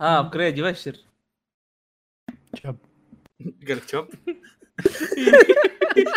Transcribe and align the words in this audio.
ها 0.00 0.30
كريجي 0.32 0.62
بشر 0.62 0.96
شب. 2.54 2.76
قال 3.68 3.76
لك 3.76 3.88
شوب 3.88 4.08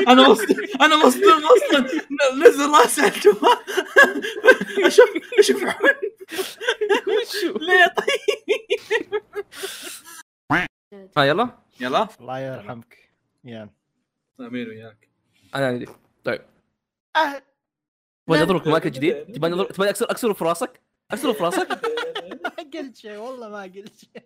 أنا 0.07 0.29
مصدوم 0.29 0.57
أنا 0.81 1.05
مصدوم 1.05 1.41
أصلا 1.45 1.79
نزل 2.47 2.69
راسي 2.69 3.01
على 3.01 3.11
الجوال. 3.15 3.57
أشوف 4.85 5.09
أشوف 5.39 5.63
وشو؟ 7.07 7.57
ليه 7.59 7.93
طيب؟ 7.97 9.21
ها 11.17 11.23
يلا. 11.23 11.49
يلا. 11.79 12.07
الله 12.21 12.39
يرحمك. 12.39 13.09
يا 13.43 13.69
آمين 14.39 14.67
وياك. 14.69 15.09
أنا 15.55 15.67
عندي. 15.67 15.85
طيب. 16.23 16.41
أه، 17.15 17.43
تبغى 18.27 18.41
أضربك 18.43 18.67
مايك 18.67 18.87
جديد؟ 18.87 19.33
تبغى 19.33 19.51
أضرب- 19.51 19.71
تبغى 19.73 19.89
اكسر 19.89 20.11
أكسره 20.11 20.33
في 20.33 20.43
راسك؟ 20.43 20.81
أكسره 21.11 21.33
في 21.33 21.43
راسك؟ 21.43 21.67
قلت 22.77 22.97
شيء 22.97 23.17
والله 23.17 23.49
ما 23.49 23.61
قلت 23.63 23.93
شيء. 23.99 24.25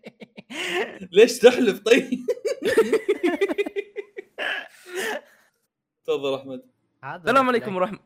ليش 1.11 1.39
تحلف؟ 1.39 1.79
طيب. 1.79 2.09
تفضل 6.07 6.35
أحمد. 6.35 6.61
السلام 7.03 7.47
عليكم 7.49 7.71
لك. 7.71 7.77
ورحمه 7.77 7.99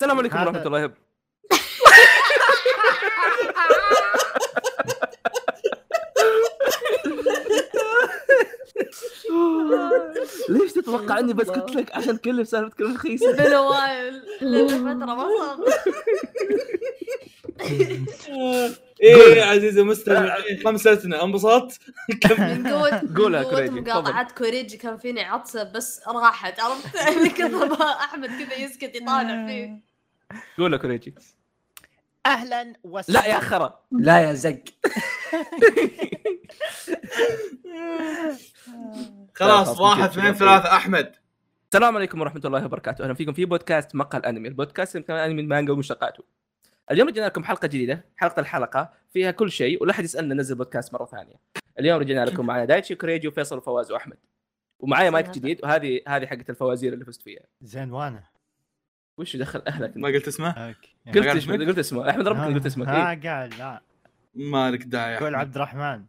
السلام 0.00 0.18
عليكم 0.18 0.42
ورحمة 0.42 0.62
الله 0.66 0.94
ليش 10.48 10.72
تتوقع 10.72 11.18
إني 11.18 11.32
بسكت 11.32 11.76
لك 11.76 11.96
عشان 11.96 12.20
تكلم 12.20 12.44
سالفتك 12.44 12.80
الرخيصه 12.80 13.32
من 13.32 13.54
وايل 13.54 14.22
لنا 14.40 14.76
فترة 14.76 15.14
ما 15.14 15.28
صار. 15.38 15.64
إيه 19.02 19.34
يا 19.36 19.44
عزيزي 19.44 19.80
المستمع 19.80 20.36
خمستنا 20.64 21.24
انبسطت؟ 21.24 21.78
من 22.38 22.66
قوة 22.68 23.02
قولها 23.16 23.42
كوريجي، 23.42 23.80
مقاطعات 23.80 24.32
كوريجي 24.32 24.76
كان 24.76 24.96
فيني 24.96 25.24
عطسة 25.24 25.62
بس 25.62 26.00
راحت. 26.08 26.60
عرفت؟ 26.60 27.08
اللي 27.08 27.28
كثر 27.28 27.66
ما 27.66 27.90
أحمد 27.90 28.28
كذا 28.28 28.54
يسكت 28.54 28.96
يطالع 28.96 29.46
فيه. 29.46 29.80
قول 30.58 30.72
لك 30.72 30.84
ريجي 30.84 31.14
أهلا 32.26 32.72
وسهلا 32.84 33.18
لا 33.18 33.26
يا 33.26 33.40
خرا 33.40 33.80
لا 33.92 34.20
يا 34.20 34.32
زق. 34.32 34.64
خلاص 39.34 39.80
واحد 39.80 40.02
اثنين. 40.08 40.32
ثلاثة 40.34 40.76
أحمد. 40.76 41.14
السلام 41.72 41.96
عليكم 41.96 42.20
ورحمة 42.20 42.40
الله 42.44 42.64
وبركاته. 42.64 43.04
أهلا 43.04 43.14
فيكم 43.14 43.32
في 43.32 43.44
بودكاست 43.44 43.94
مقهى 43.94 44.18
الأنمي. 44.18 44.48
البودكاست 44.48 44.94
يمكن 44.96 45.12
الانمي 45.14 45.42
المانجا 45.42 45.72
ومشتقاته 45.72 46.24
اليوم 46.90 47.08
رجعنا 47.08 47.26
لكم 47.26 47.44
حلقة 47.44 47.66
جديدة 47.68 48.04
حلقة 48.16 48.40
الحلقة 48.40 48.92
فيها 49.12 49.30
كل 49.30 49.50
شيء 49.50 49.82
ولا 49.82 49.90
أحد 49.90 50.04
يسألنا 50.04 50.34
ننزل 50.34 50.54
بودكاست 50.54 50.92
مرة 50.94 51.04
ثانية. 51.04 51.34
اليوم 51.80 52.00
رجعنا 52.00 52.24
لكم 52.30 52.46
معنا 52.46 52.64
دايتشي 52.64 52.94
وكريجي 52.94 53.28
وفيصل 53.28 53.58
وفواز 53.58 53.92
وأحمد. 53.92 54.16
ومعايا 54.78 55.10
مايك. 55.10 55.30
جديد 55.30 55.60
وهذه 55.64 56.00
هذه 56.08 56.26
حقت 56.26 56.50
الفوازير 56.50 56.92
اللي 56.92 57.04
فزت 57.04 57.22
فيها. 57.22 57.42
زين 57.62 57.92
وأنا. 57.92 58.33
وش 59.18 59.36
دخل 59.36 59.62
أهلك 59.66 59.96
ما 59.96 60.08
قلت 60.08 60.28
اسمه 60.28 60.74
قلت 61.14 61.26
اسمه؟ 61.26 61.56
قلت 61.66 61.78
اسمه 61.78 62.10
أحمد 62.10 62.28
ربك 62.28 62.54
قلت 62.54 62.66
اسمك 62.66 62.88
ها؟ 62.88 63.08
قال 63.08 63.50
لا 63.58 63.82
ما 64.34 64.70
لك 64.70 64.82
داعي 64.82 65.16
قول. 65.16 65.34
عبد 65.34 65.54
الرحمن. 65.54 66.04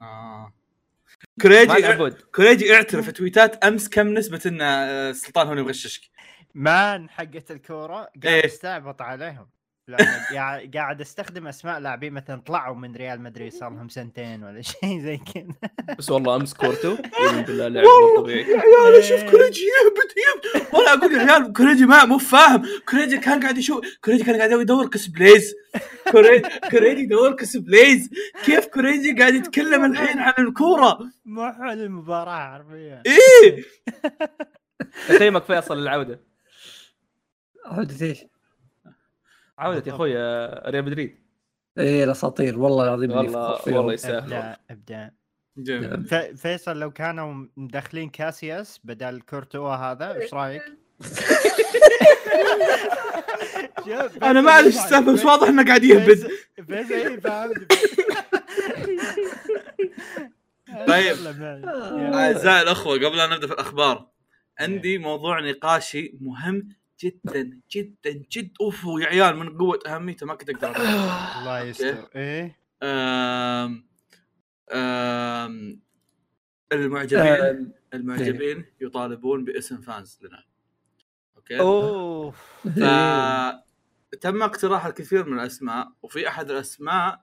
ما 0.00 0.52
كريجي 1.42 2.10
كريجي 2.34 2.74
اعترف 2.74 3.04
في 3.04 3.12
تويتات 3.12 3.64
أمس 3.64 3.88
كم 3.88 4.08
نسبة 4.08 4.40
إن 4.46 4.58
آه، 4.62 5.12
سلطان 5.12 5.46
هو 5.46 5.52
اللي 5.52 5.62
مغششك 5.64 6.10
مان 6.54 7.10
حقت 7.10 7.50
الكورة 7.50 7.94
قاعد 7.94 8.26
إيه. 8.26 8.44
استعبط 8.46 9.02
عليهم 9.02 9.48
قاعد 10.34 10.70
قاعد 10.76 11.00
أستخدم 11.00 11.46
أسماء 11.46 11.78
لاعبين 11.80 12.12
مثلا 12.12 12.40
طلعوا 12.46 12.76
من 12.76 12.96
ريال 12.96 13.20
مدريد 13.20 13.52
صار 13.52 13.70
لهم 13.70 13.88
سنتين 13.88 14.44
ولا 14.44 14.62
شيء 14.62 15.00
زي 15.04 15.16
كذا. 15.34 15.54
بس 15.98 16.10
والله 16.10 16.36
أمس 16.36 16.54
كورتو 16.54 16.88
يقسم 16.90 17.42
بالله 17.42 17.68
لعب 17.68 17.84
مو 17.84 18.22
طبيعي. 18.22 18.40
يا 18.50 18.60
عيال 18.86 19.04
شوف 19.04 19.20
كريجي 19.22 19.60
يهبط 19.60 20.14
يهبط 20.16 20.74
وأنا 20.74 20.92
أقول 20.92 21.12
يا 21.12 21.32
عيال 21.32 21.52
كريجي 21.52 21.86
ما 21.86 22.04
مو 22.04 22.18
فاهم. 22.18 22.62
كريجي 22.88 23.18
كان 23.18 23.40
قاعد 23.42 23.58
يشوف 23.58 23.98
كريجي 24.04 24.24
كان 24.24 24.36
قاعد 24.36 24.50
يدور 24.50 24.88
cosplays. 24.88 25.54
كريجي 26.12 26.48
كريجي 26.70 27.00
يدور 27.02 27.36
cosplays. 27.36 28.10
كيف 28.44 28.66
كريجي 28.66 29.12
قاعد 29.12 29.34
يتكلم 29.34 29.84
الحين 29.84 30.18
عن 30.18 30.34
الكورة؟ 30.38 30.98
مو 31.24 31.52
حل 31.52 31.80
المباراة 31.80 32.52
حرفيا. 32.52 33.02
إيه. 33.06 33.64
تقييمك 35.08 35.44
فيصل 35.44 35.78
للعودة. 35.78 36.20
عودة 37.64 38.06
إيش؟ 38.06 38.24
عودة 39.60 39.82
يا 39.86 39.92
أخوي 39.94 40.18
آه، 40.18 40.70
ريال 40.70 40.84
مدريد. 40.84 41.18
إيه 41.78 42.04
الأساطير. 42.04 42.58
والله 42.58 42.84
العظيم 42.84 43.10
والله. 43.10 43.58
والله 43.66 43.92
يستاهل 43.92 44.16
أبداع 44.22 44.56
أبداع. 44.70 45.10
جميل. 45.56 46.04
ف- 46.04 46.14
فيصل 46.14 46.80
لو 46.80 46.90
كانوا 46.90 47.46
مدخلين 47.56 48.08
كاسياس 48.10 48.80
بدل 48.84 49.20
كورتوا 49.20 49.74
هذا 49.74 50.14
إيش 50.14 50.34
رأيك؟ 50.34 50.62
أنا 54.22 54.40
ما 54.40 54.50
اعرف 54.50 54.66
إيش 54.66 54.74
السالفة 54.76 55.12
بس 55.12 55.24
واضح 55.24 55.48
إنه 55.48 55.64
قاعد 55.64 55.84
يهبد. 55.84 56.28
فهمت. 56.68 57.26
طيب. 60.88 61.16
معي. 61.38 61.64
أعزائي 62.14 62.62
الأخوة 62.62 62.94
قبل 62.94 63.20
أن 63.20 63.30
نبدأ 63.30 63.46
في 63.46 63.52
الأخبار 63.52 64.08
عندي 64.60 64.98
موضوع 64.98 65.40
نقاشي 65.40 66.14
مهم 66.20 66.68
جدا 67.00 67.60
جدا 67.70 68.24
جدا 68.32 68.52
أوف 68.60 68.84
يا 68.84 69.06
عيال 69.06 69.36
من 69.36 69.58
قوة 69.58 69.78
أهميته 69.86 70.26
ما 70.26 70.34
كنت 70.34 70.64
أقدر. 70.64 70.76
الله 71.38 71.60
يستر. 71.60 72.08
إيه؟ 72.16 72.58
آم 72.82 73.88
آم 74.72 75.80
المعجبين 76.72 77.72
المعجبين 77.94 78.64
يطالبون 78.80 79.44
باسم 79.44 79.80
فانز 79.80 80.18
لنا. 80.22 80.44
أوكي؟ 81.36 81.60
اوه 81.60 82.34
فتم 84.12 84.42
اقتراح 84.42 84.86
الكثير 84.86 85.28
من 85.28 85.38
الأسماء 85.38 85.92
وفي 86.02 86.28
أحد 86.28 86.50
الأسماء 86.50 87.22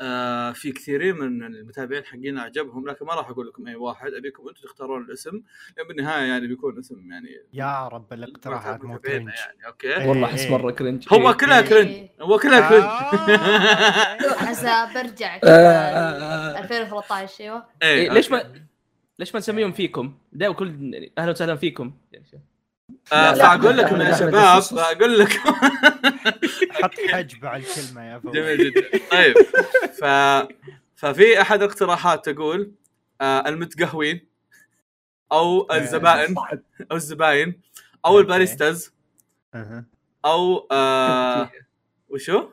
آه 0.00 0.52
في 0.52 0.72
كثيرين 0.72 1.16
من 1.16 1.44
المتابعين 1.44 2.04
حقين 2.04 2.38
أعجبهم 2.38 2.88
لكن 2.88 3.06
ما 3.06 3.14
راح 3.14 3.30
أقول 3.30 3.48
لكم 3.48 3.66
أي 3.66 3.74
واحد 3.74 4.12
أبيكم 4.14 4.48
أنتم 4.48 4.60
تختارون 4.62 5.04
الاسم 5.04 5.42
لأن 5.76 5.88
بالنهاية 5.88 6.28
يعني 6.28 6.46
بيكون 6.46 6.78
اسم 6.78 7.10
يعني 7.10 7.28
يا 7.52 7.88
رب 7.88 8.12
الاقتراحات 8.12 8.84
مو 8.84 8.98
cringe 8.98 9.28
يعني 9.28 9.66
okay 9.66 10.08
والله 10.08 10.26
أحس 10.26 10.44
إيه. 10.44 10.50
مرة 10.50 10.70
cringe 10.70 11.06
هو 11.12 11.28
إيه. 11.28 11.36
كلها 11.36 11.60
إيه. 11.60 11.68
cringe 11.68 12.08
هو 12.20 12.38
كلها 12.38 12.68
cringe 12.68 12.84
آه. 12.84 14.42
عسى 14.48 14.94
برجع 14.94 15.36
آه، 15.36 15.38
كذا 15.38 15.50
آه، 15.50 16.56
آه. 16.56 16.58
2013 16.58 17.44
أيوه 17.44 17.66
إيه، 17.82 18.10
ليش. 18.10 18.30
ما 18.30 18.52
ليش 19.18 19.34
ما 19.34 19.38
نسميهم 19.38 19.72
فيكم؟ 19.72 20.14
دائما 20.32 20.54
كل 20.54 20.94
يعني 20.94 21.12
أهلا 21.18 21.30
وسهلا 21.30 21.56
فيكم 21.56 21.92
آه 23.12 23.32
فأقول 23.34 23.76
لكم 23.78 24.00
يا 24.00 24.16
شباب 24.16 24.34
لا، 24.34 24.60
فأقول 24.60 25.18
لكم. 25.18 25.52
حط 26.70 26.94
حجب 27.08 27.46
على 27.46 27.62
الكلمة 27.62 28.04
يا 28.04 28.18
فوز. 28.18 28.32
جميل 28.34 28.58
جدا. 28.70 29.00
طيب. 29.10 29.34
ف 30.00 30.04
ففي 30.96 31.40
أحد 31.40 31.62
الاقتراحات 31.62 32.28
تقول 32.28 32.72
آه 33.20 33.48
المتقهوين 33.48 34.28
أو 35.32 35.72
الزبائن 35.72 36.34
أو 36.90 36.96
الزباين 36.96 37.60
أو. 38.06 38.18
الباريستاز. 38.18 38.92
أو 40.24 40.68
آه 40.70 41.50
وشو؟ 42.08 42.48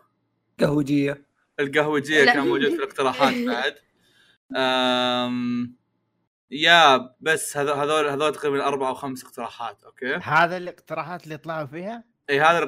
قهوجية. 0.60 1.26
القهوجية. 1.60 2.26
كان 2.26 2.48
موجود 2.48 2.70
في 2.70 2.76
الاقتراحات 2.76 3.34
بعد. 3.48 3.76
آم 4.56 5.76
يا 6.52 7.16
بس 7.20 7.58
هذول 7.58 7.78
هذول 7.78 8.08
هذول 8.08 8.36
تقريبا 8.36 8.68
أربع 8.68 8.90
أو 8.90 8.94
خمس 8.94 9.24
اقتراحات 9.24 9.84
okay؟ 9.84 10.16
هذا 10.16 10.58
الاقتراحات 10.58 11.24
اللي 11.24 11.38
طلعوا 11.38 11.66
فيها؟ 11.66 12.04
اي 12.30 12.42
هذا 12.42 12.64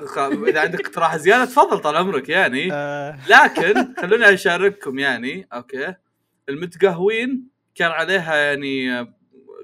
إذا 0.47 0.59
عندك 0.59 0.79
اقتراح 0.79 1.17
زيادة 1.17 1.45
تفضل 1.45 1.79
طال 1.79 1.95
عمرك 1.95 2.29
يعني. 2.29 2.69
آه، 2.73 3.19
لكن 3.29 3.95
خلوني 4.01 4.33
أشارككم 4.33 4.99
يعني 4.99 5.47
okay؟ 5.53 5.95
المتقهوين 6.49 7.49
كان 7.75 7.91
عليها 7.91 8.35
يعني 8.35 9.05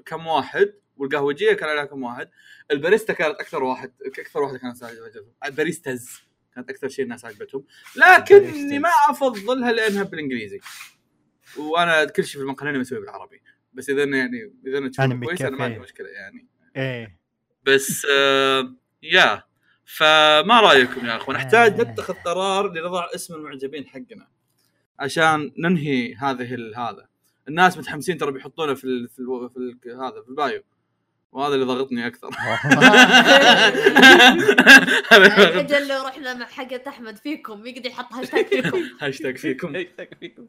كم 0.06 0.26
واحد 0.26 0.74
والقهوجية 0.96 1.52
كان 1.52 1.68
عليها 1.68 1.84
كم 1.84 2.02
واحد. 2.02 2.30
الباريستا 2.70 3.12
كانت 3.12 3.40
أكثر 3.40 3.62
واحد 3.62 3.92
أكثر 4.18 4.42
واحدة 4.42 4.58
كانت 4.58 4.84
عجبتهم. 4.84 5.32
ال 5.44 5.52
baristas 5.52 6.20
كانت 6.54 6.70
أكثر 6.70 6.88
شيء 6.88 7.04
الناس 7.04 7.24
عجبتهم. 7.24 7.64
لكن 7.96 8.36
ال 8.36 8.40
baristas. 8.40 8.72
ما 8.72 8.90
أفضلها 9.08 9.72
لأنها 9.72 10.02
بالإنجليزي. 10.02 10.60
وأنا 11.58 12.04
كل 12.04 12.24
شيء 12.24 12.40
في 12.40 12.44
المقهى 12.46 12.72
مسوي 12.72 13.00
بالعربي. 13.00 13.42
بس 13.74 13.90
إذا 13.90 14.04
يعني 14.04 14.52
إذا 14.66 14.78
إنه 14.78 14.88
تشوفه 14.88 15.20
كويس 15.20 15.42
أنا 15.42 15.56
ما 15.56 15.64
عندي. 15.64 15.78
مشكلة 15.78 16.08
يعني. 16.08 16.46
إيه. 16.76 17.18
بس 17.64 18.06
آه 18.12 18.74
يا 19.02 19.42
فما 19.84 20.60
رأيكم 20.60 21.06
يا 21.06 21.16
أخوان؟ 21.16 21.36
نحتاج 21.36 21.80
نتخذ 21.80 22.14
قرار 22.14 22.72
لنضع 22.72 23.06
اسم 23.14 23.34
المعجبين 23.34 23.86
حقنا 23.86 24.26
عشان 24.98 25.52
ننهي 25.58 26.14
هذه 26.14 26.54
ال- 26.54 26.76
هذا. 26.76 27.08
الناس 27.48 27.78
متحمسين 27.78 28.18
ترى 28.18 28.32
بيحطونه 28.32 28.74
في 28.74 28.84
ال 28.84 29.08
في, 29.08 29.18
ال 29.18 29.50
في 29.50 29.88
ال 29.88 30.00
هذا 30.00 30.22
في 30.22 30.28
ال 30.28 30.35
bio. 30.35 30.62
وهذا 31.32 31.54
اللي 31.54 31.64
ضغطني 31.66 32.06
أكثر. 32.06 32.28
أجل 35.60 35.88
لو 35.88 36.02
رحنا 36.02 36.34
مع 36.34 36.46
حقة 36.46 36.80
أحمد 36.88 37.16
فيكم 37.16 37.66
يقدر 37.66 37.90
يحط 37.90 38.12
هاشتاج 38.12 38.46
فيكم. 38.46 38.82
هاشتاج 39.00 39.36
فيكم. 39.36 39.74
إيه، 39.76 39.88
فيكم. 40.20 40.46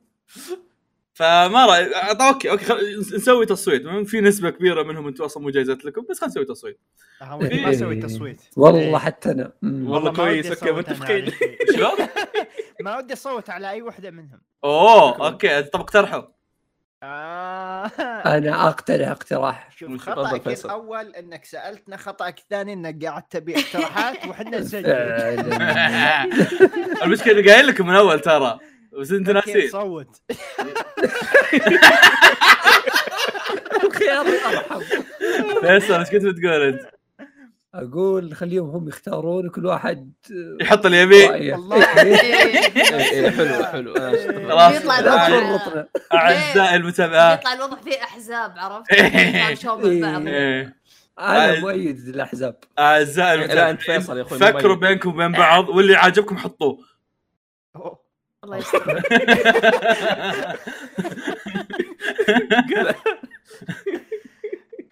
فما 1.16 1.66
راي 1.66 2.14
طب 2.14 2.22
okay 2.22 2.52
okay 2.52 2.66
خل... 2.66 3.00
نسوي 3.00 3.46
تصويت 3.46 3.88
في 3.88 4.22
نسبة 4.22 4.50
كبيرة 4.50 4.84
منهم 4.84 5.08
أنتم 5.08 5.24
أصلا 5.24 5.44
مو 5.44 5.50
جايزات 5.50 5.86
لكم 5.86 6.06
بس 6.10 6.20
خلينا 6.20 6.32
نسوي 6.32 6.46
تصويت 6.46 6.80
ما 7.22 7.72
أسوي 7.72 7.96
تصويت 7.96 8.42
والله 8.58 8.80
إيه. 8.80 8.98
حتى 8.98 9.32
أنا. 9.32 9.52
والله 9.64 10.14
كويس، 10.14 10.64
أنا 10.64 10.72
متفقين. 10.72 11.32
شيء. 11.32 11.58
شلون؟ 11.76 12.08
ما 12.82 12.98
ودي 12.98 13.14
أصوت 13.14 13.50
على 13.50 13.70
أي 13.70 13.82
وحدة 13.82 14.12
منهم 14.12 14.42
أوه 14.64 15.28
okay 15.28 15.63
طب 15.64 15.80
اقترحوا 15.80 16.24
آه. 17.04 17.86
أنا 18.26 18.68
أقترح 18.68 19.10
اقتراح 19.10 19.70
شوف 19.78 19.98
خطأك. 19.98 20.48
الأول 20.48 21.16
إنك 21.16 21.46
سألتنا 21.46 21.98
خطأك 21.98 22.40
الثاني 22.40 22.74
إنك 22.74 23.06
قاعد 23.06 23.24
تبي 23.24 23.60
اقتراحات 23.60 24.28
وحنا 24.28 24.60
نسجل. 24.60 24.86
المشكلة 27.04 27.54
قايل 27.54 27.68
لكم 27.68 27.88
من 27.88 27.96
أول 27.96 28.20
ترى 28.20 28.60
بس 29.00 29.12
انت 29.12 29.30
ناسين 29.30 29.69
صوت 29.69 30.21
الخيار 33.83 34.25
الارحم 34.27 34.81
فيصل 35.62 35.94
إيش 35.94 36.09
كنت 36.09 36.25
بتقول 36.25 36.62
انت؟ 36.62 36.95
أقول 37.75 38.36
خليهم 38.36 38.69
هم 38.69 38.88
يختارون 38.88 39.47
وكل 39.47 39.65
واحد 39.65 40.13
يحط 40.62 40.86
اللي 40.86 41.01
يبيه 41.01 41.30
رأيه. 41.30 41.53
والله. 41.53 42.01
إيه. 42.01 42.15
إيه، 42.21 43.12
إيه، 43.12 43.30
حلو 43.30 43.65
حلو 43.65 43.94
آه، 43.95 44.12
خلاص 44.50 44.75
يطلع 44.75 45.27
الوضع 45.27 45.83
أعزائي 46.13 46.75
المتابعات 46.75 47.39
يطلع 47.39 47.53
الوضع 47.53 47.77
فيه 47.81 48.03
أحزاب 48.03 48.53
عرفت؟ 48.57 48.92
إيه. 48.94 50.75
أنا 51.19 51.59
مؤيد 51.59 52.09
للأحزاب 52.09 52.56
أعزائي 52.80 53.33
المتابعين 53.33 53.77
فيصل 53.77 54.18
يا 54.18 54.21
أخوي 54.21 54.39
فكروا. 54.39 54.75
بينكم 54.75 55.09
وبين 55.09 55.31
بعض 55.31 55.69
واللي 55.69 55.95
عاجبكم 55.95 56.38
حطوه. 56.38 56.80
الله 58.45 58.57
يستر 58.57 59.01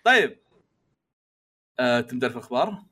طيب 0.05 0.37
آه، 1.79 2.01
تبدأ 2.01 2.29
في 2.29 2.35
الأخبار؟ 2.35 2.83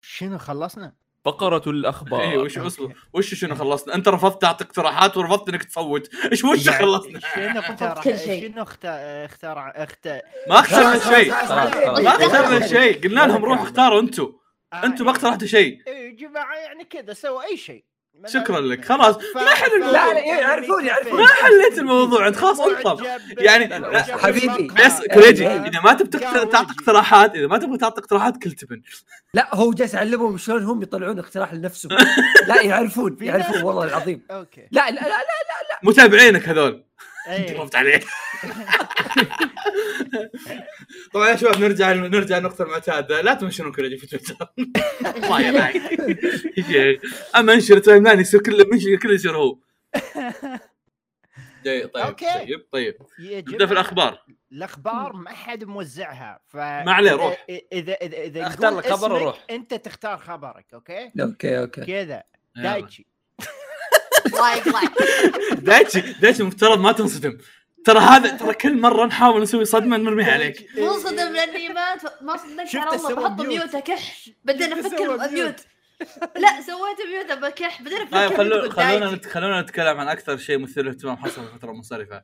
شنو 0.00 0.38
خلصنا؟ 0.38 0.92
فقرة 1.24 1.62
الأخبار 1.70 2.20
اي 2.20 2.36
وش. 2.36 2.58
اصبر 2.58 2.94
وش 3.12 3.34
شنو 3.34 3.54
خلصنا؟ 3.54 3.94
أنت 3.94 4.08
رفضت 4.08 4.42
تعطي 4.42 4.64
اقتراحات 4.64 5.16
ورفضت 5.16 5.48
إنك 5.48 5.64
تصوت، 5.64 6.14
إيش 6.32 6.44
وش 6.44 6.66
يعني 6.66 6.78
خلصنا؟ 6.78 7.20
شنو 7.34 7.62
كل 8.04 8.18
شيء. 8.18 8.52
شنو 8.52 8.62
اخترع 8.62 9.24
اخترع 9.24 9.70
اخت- 9.76 10.22
ما 10.48 10.58
اخترنا 10.60 10.98
شيء. 10.98 11.30
ما 11.32 12.08
اخترنا 12.10 12.66
شيء 12.66 13.02
قلنا 13.04 13.20
لهم 13.26 13.44
روحوا 13.44 13.64
اختاروا 13.64 14.00
أنتم 14.00 14.32
آه، 14.72 14.84
أنتم 14.84 15.04
ما 15.04 15.10
اقترحتوا 15.10 15.46
شيء 15.46 15.82
إيه، 15.86 16.10
يا 16.10 16.16
جماعة 16.28 16.56
يعني 16.56 16.84
كذا 16.84 17.12
سوى 17.12 17.44
أي 17.44 17.56
شيء 17.56 17.84
شكراً 18.26 18.60
لك. 18.60 18.84
خلاص. 18.84 19.16
ما 19.34 19.50
حل 19.50 19.72
الموضوع. 19.76 19.92
لا، 19.92 20.12
لا، 20.14 20.20
يعرفون- 20.40 20.86
يعرفون. 20.86 21.20
ما 21.20 21.26
حليت 21.26 21.78
الموضوع 21.78 22.28
أنت 22.28 22.36
خلاص 22.36 22.60
انطر 22.60 23.06
يعني- 23.38 23.78
لا، 23.78 24.02
حبيبي. 24.02 24.68
بس 24.86 25.00
كريجي 25.14 25.46
آه. 25.46 25.64
إذا 25.66 25.80
ما 25.84 25.92
تبي 25.94 26.08
تقت- 26.18 26.52
تعطي 26.52 26.72
اقتراحات 26.72 27.34
إذا 27.34 27.46
ما 27.46 27.58
تبغى 27.58 27.78
تعطي 27.78 28.00
اقتراحات 28.00 28.36
كل 28.42 28.52
تبن 28.52 28.82
لا 29.34 29.54
هو 29.54 29.72
جالس 29.72 29.94
يعلمهم 29.94 30.38
شلون 30.38 30.62
هم 30.64 30.82
يطلعون 30.82 31.18
اقتراح 31.18 31.54
لنفسهم 31.54 31.98
لا 32.48 32.62
يعرفون 32.62 33.16
يعرفون 33.20 33.62
والله 33.62 33.84
العظيم 33.84 34.22
أوكي 34.30 34.68
لا 34.70 34.90
لا 34.90 35.00
لا, 35.00 35.08
لا. 35.08 35.78
متابعينك 35.82 36.48
هذول 36.48 36.84
إيه. 37.28 37.52
رفضت 37.56 37.74
عليك 37.76 38.04
طبعا 41.14 41.28
يا 41.28 41.36
شباب 41.36 41.60
نرجع 41.60 41.92
نرجع 41.92 42.38
للنقطه 42.38 42.62
المعتاده 42.62 43.20
لا 43.20 43.34
تمشون 43.34 43.72
كريجي 43.72 43.96
في 43.96 44.06
تويتر 44.06 44.46
الله 45.16 45.40
يبارك 45.40 45.74
يا 46.58 46.64
شيخ. 46.98 47.00
أما 47.36 47.54
انشر 47.54 47.78
timeline 47.78 48.20
يصير 48.20 48.42
كله 48.42 48.64
منشر 48.72 48.96
كله 48.96 49.14
يصير 49.14 49.36
هو 49.36 49.58
جاي 51.64 51.86
طيب. 51.86 52.14
طيب 52.18 52.66
طيب 52.72 52.94
يا 53.18 53.38
نبدأ 53.38 53.66
في 53.66 53.72
الأخبار 53.72 54.24
الأخبار 54.52 55.12
ما 55.12 55.30
حد 55.30 55.64
موزعها 55.64 56.40
ف 56.48 56.56
ما 56.56 56.92
عليه، 56.92 57.12
روح. 57.12 57.46
اذا 57.72 57.92
اذا 57.92 58.16
اذا 58.22 58.46
اختار 58.46 58.76
لك 58.78 58.92
خبر 58.92 59.12
وروح. 59.12 59.44
أنت 59.50 59.74
تختار 59.74 60.18
خبرك 60.18 60.74
okay 60.74 61.10
okay 61.20 61.58
okay 61.58 61.84
كذا. 61.84 62.22
دايتشي 62.56 63.06
الله 64.26 64.56
يقلع 64.56 64.80
دايتشي 65.52 66.00
دايتشي 66.00 66.42
مفترض 66.42 66.80
ما 66.80 66.92
تنصدم. 66.92 67.38
ترى 67.84 67.98
هذا 67.98 68.36
ترى 68.36 68.54
كل 68.54 68.80
مرة 68.80 69.06
نحاول 69.06 69.42
نسوي 69.42 69.64
صدمة 69.64 69.96
نرميها 69.96 70.32
عليك. 70.32 70.68
مو 70.78 70.92
صدم 70.92 71.32
لأني 71.32 71.68
ما 71.68 71.94
ما 72.22 72.36
صدقت 72.36 72.66
شفت 72.66 72.76
على 72.76 72.96
الله 72.96 73.14
بحط 73.14 73.40
mute. 73.46 73.74
أكح. 73.74 74.16
بعدين 74.44 74.72
أفكر 74.72 75.30
mute. 75.30 75.60
لا 76.36 76.60
سويت 76.60 76.98
mute 77.12 77.38
بكح 77.38 77.82
بعدين 77.82 78.00
أفكر 78.00 78.16
طيب 78.16 78.36
خلو 78.36 78.70
خلونا 78.70 79.20
خلونا 79.30 79.60
نتكلم 79.60 80.00
عن 80.00 80.08
أكثر 80.08 80.36
شيء 80.36 80.58
مثير 80.58 80.84
للاهتمام 80.84 81.16
حصل 81.16 81.46
في 81.46 81.54
الفترة 81.54 81.70
المنصرفة. 81.70 82.22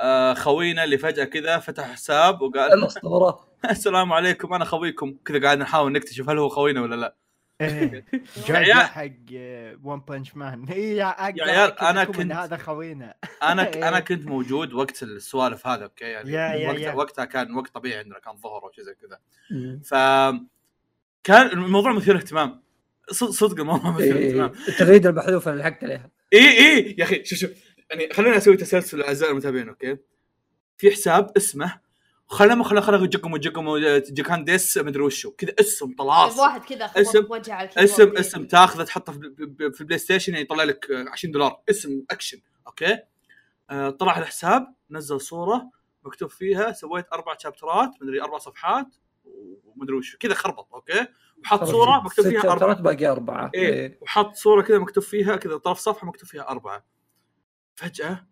آه 0.00 0.34
خوينا 0.34 0.84
اللي 0.84 0.98
فجأة 0.98 1.24
كذا 1.24 1.58
فتح 1.58 1.92
حساب 1.92 2.42
وقال 2.42 2.88
السلام 3.70 4.12
عليكم 4.12 4.54
أنا 4.54 4.64
خويكم. 4.64 5.16
كذا 5.24 5.42
قاعد 5.42 5.58
نحاول 5.58 5.92
نكتشف 5.92 6.28
هل 6.28 6.38
هو 6.38 6.48
خوينا 6.48 6.82
ولا 6.82 6.94
لا. 6.94 7.16
إيه. 7.60 8.04
جاي. 8.48 8.74
حق 8.74 9.08
ون 9.84 10.00
بنش 10.00 10.36
مان 10.36 10.62
أقدر 10.62 10.76
يا 10.76 11.04
عيال، 11.44 11.78
أنا 11.78 12.00
لكم 12.00 12.20
إن 12.20 12.28
كنت- 12.28 12.32
هذا 12.36 12.56
خوينا 12.56 13.14
أنا 13.42 13.68
إيه. 13.74 13.88
أنا 13.88 14.00
كنت 14.00 14.26
موجود 14.26 14.72
وقت 14.72 15.02
السوالف 15.02 15.66
هذا 15.66 15.82
أوكي 15.84 16.04
يعني 16.04 16.30
يا- 16.32 16.52
يا- 16.54 16.68
وقت 16.70 16.78
يا. 16.80 16.92
وقتها 16.92 17.24
كان 17.24 17.54
وقت 17.54 17.74
طبيعي 17.74 17.98
عندنا 17.98 18.18
كان 18.18 18.36
ظهر 18.36 18.62
أو 18.64 18.70
شيء 18.72 18.84
زي 18.84 18.94
كذا. 18.94 19.18
ف 19.84 19.94
كان 21.24 21.46
الموضوع 21.46 21.92
مثير 21.92 22.16
اهتمام 22.16 22.62
ص- 23.10 23.24
صدق 23.24 23.60
الموضوع 23.60 23.90
مثير 23.90 24.16
إيه، 24.16 24.28
اهتمام 24.28 24.52
التغريدة 24.68 25.10
المحذوفة 25.10 25.50
اللي 25.50 25.62
لحقت 25.62 25.84
عليها 25.84 26.10
اي 26.32 26.38
اي 26.58 26.94
يا 26.98 27.04
أخي 27.04 27.24
شوف 27.24 27.38
شوف 27.38 27.50
يعني 27.90 28.12
خلينا 28.12 28.36
أسوي 28.36 28.56
تسلسل 28.56 29.02
اعزائي 29.02 29.32
المتابعين 29.32 29.68
أوكي 29.68 29.96
في 30.78 30.90
حساب 30.90 31.30
اسمه 31.36 31.80
خلنا 32.26 32.64
خلنا 32.64 32.80
خلنا 32.80 33.06
جيكم 33.06 33.36
جيكم 33.36 33.76
جيكان 33.98 34.44
ديس 34.44 34.78
مدري 34.78 35.02
وشو. 35.02 35.30
كذا 35.30 35.54
اسم 35.60 35.94
طلاس 35.98 36.38
واحد 36.38 36.60
كذا 36.64 36.84
اسم- 36.84 37.26
وجه 37.30 37.54
على 37.54 37.68
الكيبورد. 37.68 37.90
اسم 37.90 38.16
اسم 38.16 38.46
تاخذه 38.46 38.82
تحطه 38.84 39.12
في, 39.12 39.18
ب- 39.38 39.74
في 39.74 39.80
ال 39.80 39.98
PlayStation 39.98 40.32
يعني 40.32 40.44
يطلع 40.44 40.64
لك 40.64 40.86
20 41.08 41.32
دولار. 41.32 41.60
اسم 41.70 42.02
أكشن. 42.10 42.40
okay؟ 42.66 42.98
آه 43.70 43.90
طلع 43.90 44.12
على 44.12 44.22
الحساب 44.22 44.74
نزل 44.90 45.20
صورة 45.20 45.70
مكتوب 46.04 46.30
فيها 46.30 46.72
سويت 46.72 47.06
أربع 47.12 47.36
شابترات 47.38 47.90
مدري 48.00 48.22
أربع 48.22 48.38
صفحات 48.38 48.86
ومدري 49.64 49.96
وشو. 49.96 50.18
كذا 50.18 50.34
خربط 50.34 50.74
okay؟ 50.74 51.06
وحط 51.44 51.64
صورة 51.64 52.00
مكتوب 52.04 52.24
فيها 52.26 52.40
ست 52.40 52.46
أربع 52.46 52.58
شابترات 52.58 52.80
باقي 52.80 53.06
أربعة. 53.06 53.50
إيه. 53.54 53.68
إيه. 53.68 53.98
وحط 54.02 54.34
صورة 54.34 54.62
كذا 54.62 54.78
مكتوب 54.78 55.02
فيها 55.04 55.36
كذا 55.36 55.56
طرف 55.56 55.78
صفحة 55.78 56.06
مكتوب 56.06 56.28
فيها 56.28 56.48
أربعة. 56.48 56.84
فجأة 57.74 58.26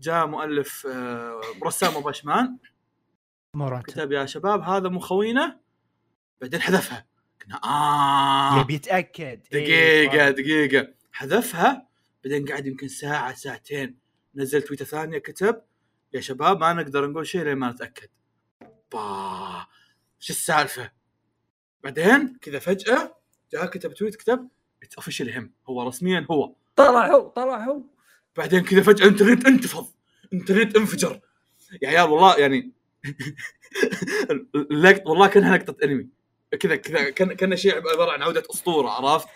جاء 0.00 0.26
مؤلف 0.26 0.86
آه، 0.86 1.40
رسام 1.64 1.96
أبو 1.96 2.10
مرات. 3.54 3.84
كتب 3.84 4.12
يا 4.12 4.26
شباب 4.26 4.60
هذا 4.60 4.88
مو 4.88 5.00
خوينا. 5.00 5.60
بعدين 6.40 6.60
حذفها. 6.60 7.06
قلنا 7.44 7.60
آه. 7.64 8.60
يبي 8.60 8.74
يتأكد. 8.74 9.40
دقيقة 9.52 10.30
دقيقة. 10.30 10.94
حذفها. 11.12 11.88
بعدين 12.24 12.48
قعد 12.48 12.66
يمكن 12.66 12.88
ساعة 12.88 13.34
ساعتين. 13.34 13.98
نزل 14.34 14.62
تويته 14.62 14.84
ثانية 14.84 15.18
كتب 15.18 15.62
يا 16.12 16.20
شباب 16.20 16.60
ما 16.60 16.72
نقدر 16.72 17.10
نقول 17.10 17.26
شيء 17.26 17.44
لين 17.44 17.54
ما 17.54 17.70
نتأكد. 17.70 18.08
با. 18.92 19.66
شو 20.20 20.32
السالفة؟ 20.32 20.90
بعدين 21.84 22.38
كذا 22.42 22.58
فجأة 22.58 23.16
جاء 23.52 23.66
كتب 23.66 23.94
tweet 23.94 24.16
كتب 24.16 24.48
it's 24.82 24.94
officially 24.94 25.30
him 25.30 25.52
هو 25.68 25.88
رسميا 25.88 26.26
هو. 26.30 26.54
طلعوا 26.76 27.28
طلعوا 27.28 27.82
بعدين 28.36 28.60
كذا 28.64 28.82
فجأة 28.82 29.06
الانترنت 29.06 29.46
انتفض. 29.46 29.86
الانترنت 30.32 30.76
انفجر 30.76 31.20
يا 31.82 31.88
عيال 31.88 32.10
والله 32.10 32.38
يعني 32.38 32.72
اللقطة 34.54 35.06
والله 35.06 35.26
كأنها 35.26 35.56
لقطة 35.56 35.84
أنمي 35.84 36.08
كذا 36.60 36.76
كذا 36.76 37.10
كان 37.10 37.32
كان 37.32 37.56
شيء 37.56 37.76
عبارة 37.76 38.12
عن 38.12 38.22
عودة 38.22 38.42
أسطورة 38.54 38.88
عرفت؟ 38.88 39.28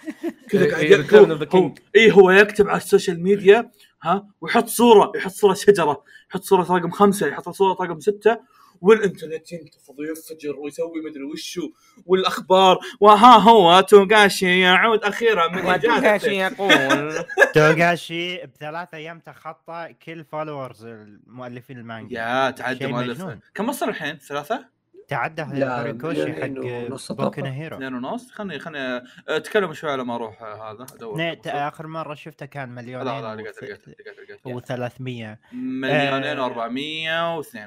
كذا 0.51 0.65
إيه، 0.65 0.71
قاعد 0.71 0.85
إيه، 0.85 0.97
هو 1.21 1.47
King. 1.47 1.81
اي 1.97 2.13
هو 2.13 2.31
يكتب 2.31 2.69
على 2.69 2.77
ال 2.77 2.83
social 2.83 3.23
media 3.23 3.71
ها 4.03 4.27
ويحط 4.41 4.67
صورة 4.67 5.13
يحط 5.17 5.33
صورة 5.33 5.55
شجرة 5.55 6.05
يحط 6.31 6.43
صورة 6.43 6.63
رقم 6.63 6.91
خمسة 6.91 7.27
يحط 7.27 7.49
صورة 7.49 7.73
رقم 7.73 8.01
ستة 8.01 8.39
والإنترنت 8.81 9.53
ينتفض 9.53 9.99
وينفجر 9.99 10.57
ويسوي 10.59 11.01
مدري 11.11 11.25
وشو 11.25 11.71
والأخبار 12.07 12.79
وها 13.01 13.37
هو 13.39 13.81
توغاشي 13.81 14.61
يعود 14.61 15.05
أخيرا 15.05 15.49
من 15.49 15.67
اجازته 15.67 16.31
يقول 16.31 17.25
توغاشي 17.55 18.47
بثلاث 18.47 18.95
أيام 18.95 19.21
تخطى 19.21 19.95
كل 20.05 20.25
followers 20.25 20.85
المؤلفين 20.85 21.79
المانجا 21.79 22.19
يا 22.19 22.51
تعدى 22.51 22.79
شيء 22.79 22.89
مؤلف 22.89 23.19
مجنون. 23.21 23.41
كم 23.55 23.69
وصل 23.69 23.89
الحين؟ 23.89 24.19
ثلاثة؟ 24.19 24.76
تعدى 25.09 25.47
لا، 25.53 25.81
هوريكوشي 25.81 26.33
حق 26.33 26.47
بوكو 26.49 26.97
أتوقع. 26.97 27.49
هيرو. 27.51 27.77
اثنين 27.77 27.95
ونص. 27.95 28.31
خلني 28.31 28.59
خلني 28.59 29.03
أتكلم 29.29 29.73
شوي 29.73 29.91
على 29.91 30.05
ما 30.05 30.15
أروح 30.15 30.43
هذا 30.43 30.87
أدور. 30.95 31.33
اثنين- 31.33 31.41
آخر 31.55 31.87
مرة 31.87 32.15
شفته 32.15 32.47
كان 32.47 32.69
مليونين 32.69 33.07
لا 33.07 33.21
لا 33.35 33.43
لقيت 33.43 33.63
لقيت 33.63 33.89
لقيت 33.89 34.45
لقيت 34.47 34.73
و300 34.73 35.55
مليونين 35.55 36.39
آه. 36.39 37.43
و402 37.43 37.59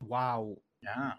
واو. 0.00 0.62
يا 0.82 1.12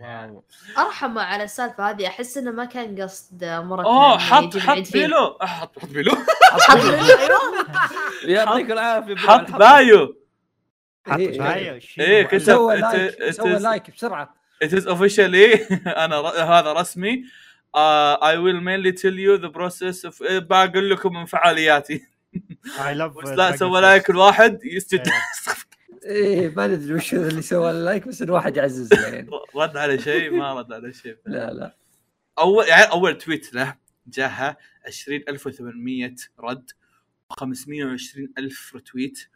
واو. 0.00 0.44
أرحم 0.78 1.18
على 1.18 1.44
السالفة 1.44 1.90
هذه. 1.90 2.06
أحس 2.06 2.36
إنه 2.38 2.50
ما 2.50 2.64
كان 2.64 3.02
قصد 3.02 3.44
مرة 3.44 3.84
أوه 3.84 4.18
حط 4.18 4.56
حط. 4.56 4.92
bio. 4.92 5.16
آه، 5.18 5.46
حط 5.46 5.78
حط 5.78 5.88
بيلو. 5.88 6.12
حط 6.66 6.80
أيوه. 6.84 7.44
يعطيك 8.24 8.70
العافية 8.70 9.16
حط 9.16 9.50
بايو. 9.50 10.16
إيه. 11.08 11.52
أيوه 11.54 11.78
شو 11.78 12.00
إيه، 12.00 12.22
مؤلف. 12.22 12.44
كتب- 12.44 13.30
سوى 13.30 13.58
لايك 13.58 13.90
بسرعة. 13.90 14.34
It 14.64 14.72
is 14.72 14.86
officially 14.86 15.72
أنا 16.04 16.20
ر... 16.20 16.26
هذا 16.26 16.72
رسمي. 16.72 17.24
Uh, 17.76 18.16
I 18.22 18.36
will 18.36 18.60
mainly 18.60 18.92
tell 18.92 19.14
you 19.14 19.36
the 19.38 19.50
process 19.50 20.04
of 20.04 20.22
إيه، 20.22 20.38
بقول 20.38 20.90
لكم 20.90 21.12
من 21.12 21.26
فعالياتي. 21.26 22.06
I 22.64 22.94
love 22.94 23.16
بس 23.22 23.28
لا 23.28 23.56
سوى 23.56 23.80
لايك 23.80 24.10
الواحد 24.10 24.58
يسجد 24.64 25.08
إيه. 26.04 26.54
ما 26.56 26.66
ندري 26.66 26.94
وش 26.94 27.14
اللي 27.14 27.42
سوى 27.42 27.70
اللايك 27.70 28.08
بس 28.08 28.22
الواحد 28.22 28.56
يعزز 28.56 28.94
له 28.94 29.08
يعني 29.08 29.30
رد 29.56 29.76
على 29.76 29.98
شيء 29.98 30.30
ما 30.30 30.54
رد 30.54 30.72
على 30.72 30.92
شيء. 30.92 31.16
لا 31.26 31.52
لا. 31.52 31.76
أول 32.38 32.68
يعني 32.68 32.90
أول 32.92 33.18
tweet 33.18 33.54
له 33.54 33.76
جاها 34.06 34.56
20800 34.86 36.14
رد 36.40 36.70
و520000 37.32 38.74
retweet 38.74 39.28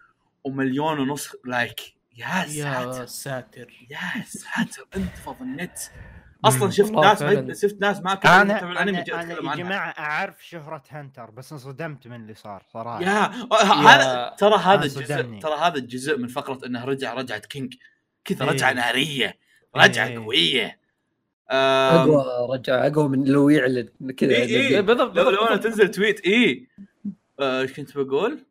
ومليون 0.45 0.99
ونص 0.99 1.37
like 1.45 1.81
يا 2.19 2.45
يا 2.45 2.93
ساتر 2.93 3.07
ساتر 3.07 3.87
يا 3.91 4.23
ساتر 4.27 4.87
انتفض 4.97 5.37
النت 5.43 5.79
أصلا 6.45 6.71
شفت 6.71 6.91
ناس 6.93 7.19
فعلاً. 7.19 7.55
شفت 7.55 7.81
ناس 7.81 8.01
ما 8.01 8.15
كانوا 8.15 8.59
جاي 8.59 8.83
أنا 8.83 9.01
أتكلم 9.01 9.47
يا 9.51 9.55
جماعة 9.57 9.91
أعرف 9.99 10.47
شهرة 10.47 10.83
هنتر 10.91 11.31
بس 11.31 11.53
انصدمت 11.53 12.07
من 12.09 12.17
اللي 12.17 12.35
صار 12.35 12.63
صراحة 12.73 13.03
يا 13.03 13.31
هذا 13.65 14.35
ترى 14.39 14.55
هذا 14.57 14.75
أنا 14.75 14.85
الجزء. 14.85 15.39
ترى 15.41 15.55
هذا 15.55 15.77
الجزء 15.79 16.19
من 16.19 16.29
فقرة 16.29 16.67
إنه 16.67 16.85
رجع 16.85 17.15
رجعة 17.15 17.39
king 17.39 17.75
كذا 18.25 18.45
إيه. 18.45 18.51
رجعه 18.51 18.73
نارية 18.73 19.39
رجعه 19.77 20.07
إيه. 20.07 20.19
قوية 20.19 20.79
أقوى 21.51 22.25
رجع 22.51 22.87
أقوى 22.87 23.09
من 23.09 23.25
لو 23.25 23.49
يعلن 23.49 23.89
كذا 24.17 24.31
إيه، 24.31 24.45
إيه. 24.47 24.81
بالضبط 24.81 25.17
لو 25.17 25.31
لو. 25.31 25.45
أنا 25.45 25.57
تنزل 25.57 25.91
تويت 25.91 26.21
اي 26.21 26.67
آه، 27.41 27.61
إيش 27.61 27.73
كنت 27.73 27.99
بقول؟ 27.99 28.47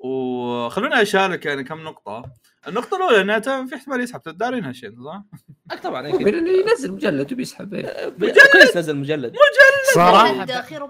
وخلوني 0.00 1.02
أشارك 1.02 1.46
يعني 1.46 1.64
كم 1.64 1.84
نقطة. 1.84 2.32
النقطة 2.68 2.96
الأولى 2.96 3.20
انه 3.20 3.38
تا- 3.38 3.66
في 3.66 3.74
احتمال 3.74 4.00
يسحب. 4.00 4.20
دارين 4.26 4.64
هالشيء 4.64 4.90
صح؟ 5.04 5.22
أك 5.70 5.80
طبعا 5.82 6.08
أكيد. 6.08 6.26
ينزل 6.26 6.92
مجلد 6.92 7.32
وبيسحب. 7.32 7.74
إيه. 7.74 8.08
كويس 8.52 8.76
نزل 8.76 8.96
مجلد. 8.96 9.32
مجلد. 9.32 9.34
ب- 9.94 10.64
خير 10.64 10.86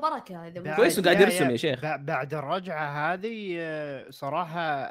بعد- 0.60 0.76
كويس 0.76 0.98
وقاعد 0.98 1.20
يرسم 1.20 1.50
يا- 1.50 1.56
شيخ. 1.56 1.80
ب- 1.84 2.06
بعد 2.06 2.34
الرجعة 2.34 3.12
هذه 3.12 3.56
آه، 3.58 4.06
صراحة 4.10 4.90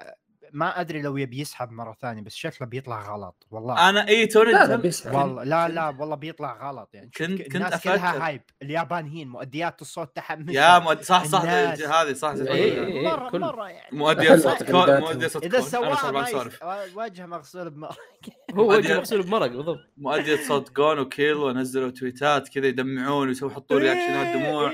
ما 0.53 0.81
أدري 0.81 1.01
لو 1.01 1.17
يبي 1.17 1.39
يسحب 1.39 1.71
مرة 1.71 1.97
ثانية 2.01 2.21
بس 2.21 2.35
شكله 2.35 2.67
بيطلع 2.67 3.13
غلط 3.13 3.47
والله 3.51 3.89
أنا 3.89 4.07
إي 4.07 4.27
توني 4.27 4.51
لا 4.51 4.65
لا 4.67 4.75
بيسحب 4.75 5.13
والله 5.15 5.43
لا 5.43 5.67
لا 5.69 5.89
والله 5.99 6.15
بيطلع 6.15 6.69
غلط 6.69 6.89
يعني 6.93 7.11
كنت- 7.17 7.41
كنت 7.41 7.55
الناس 7.55 7.73
أفكر. 7.73 7.91
كلها 7.93 8.27
هايب 8.27 8.41
اليابانيين 8.61 9.27
مؤديات 9.29 9.81
الصوت 9.81 10.15
تحمس 10.15 10.55
يا 10.55 10.79
مؤد... 10.79 11.01
صح 11.01 11.23
صح. 11.25 11.41
هذه 11.41 12.13
صح 12.13 12.29
إيه. 12.37 13.01
مره 13.09 13.29
كل- 13.29 13.39
مرة 13.39 13.69
يعني 13.69 13.87
حلوة 13.91 14.37
صوت 14.57 14.63
كون. 14.63 14.99
مؤدية 14.99 15.27
صوت 15.27 15.43
إذا 15.45 15.59
سواها 15.61 16.11
وجهه 16.95 17.25
مغسول 17.25 17.69
بمرة 17.69 17.95
هو 18.55 18.71
وجهه 18.73 18.97
مغسول 18.97 19.21
بمرق 19.23 19.47
بالضبط 19.47 19.79
مؤدية 19.97 20.35
صوت 20.47 20.71
جون 20.71 20.99
وكيل 20.99 21.33
ونزلوا 21.35 21.89
تويتات 21.89 22.49
كذا 22.49 22.67
يدمعون 22.67 23.27
ويسووا 23.27 23.51
يحطوا 23.51 23.79
رياكشنات 23.79 24.35
دموع. 24.37 24.71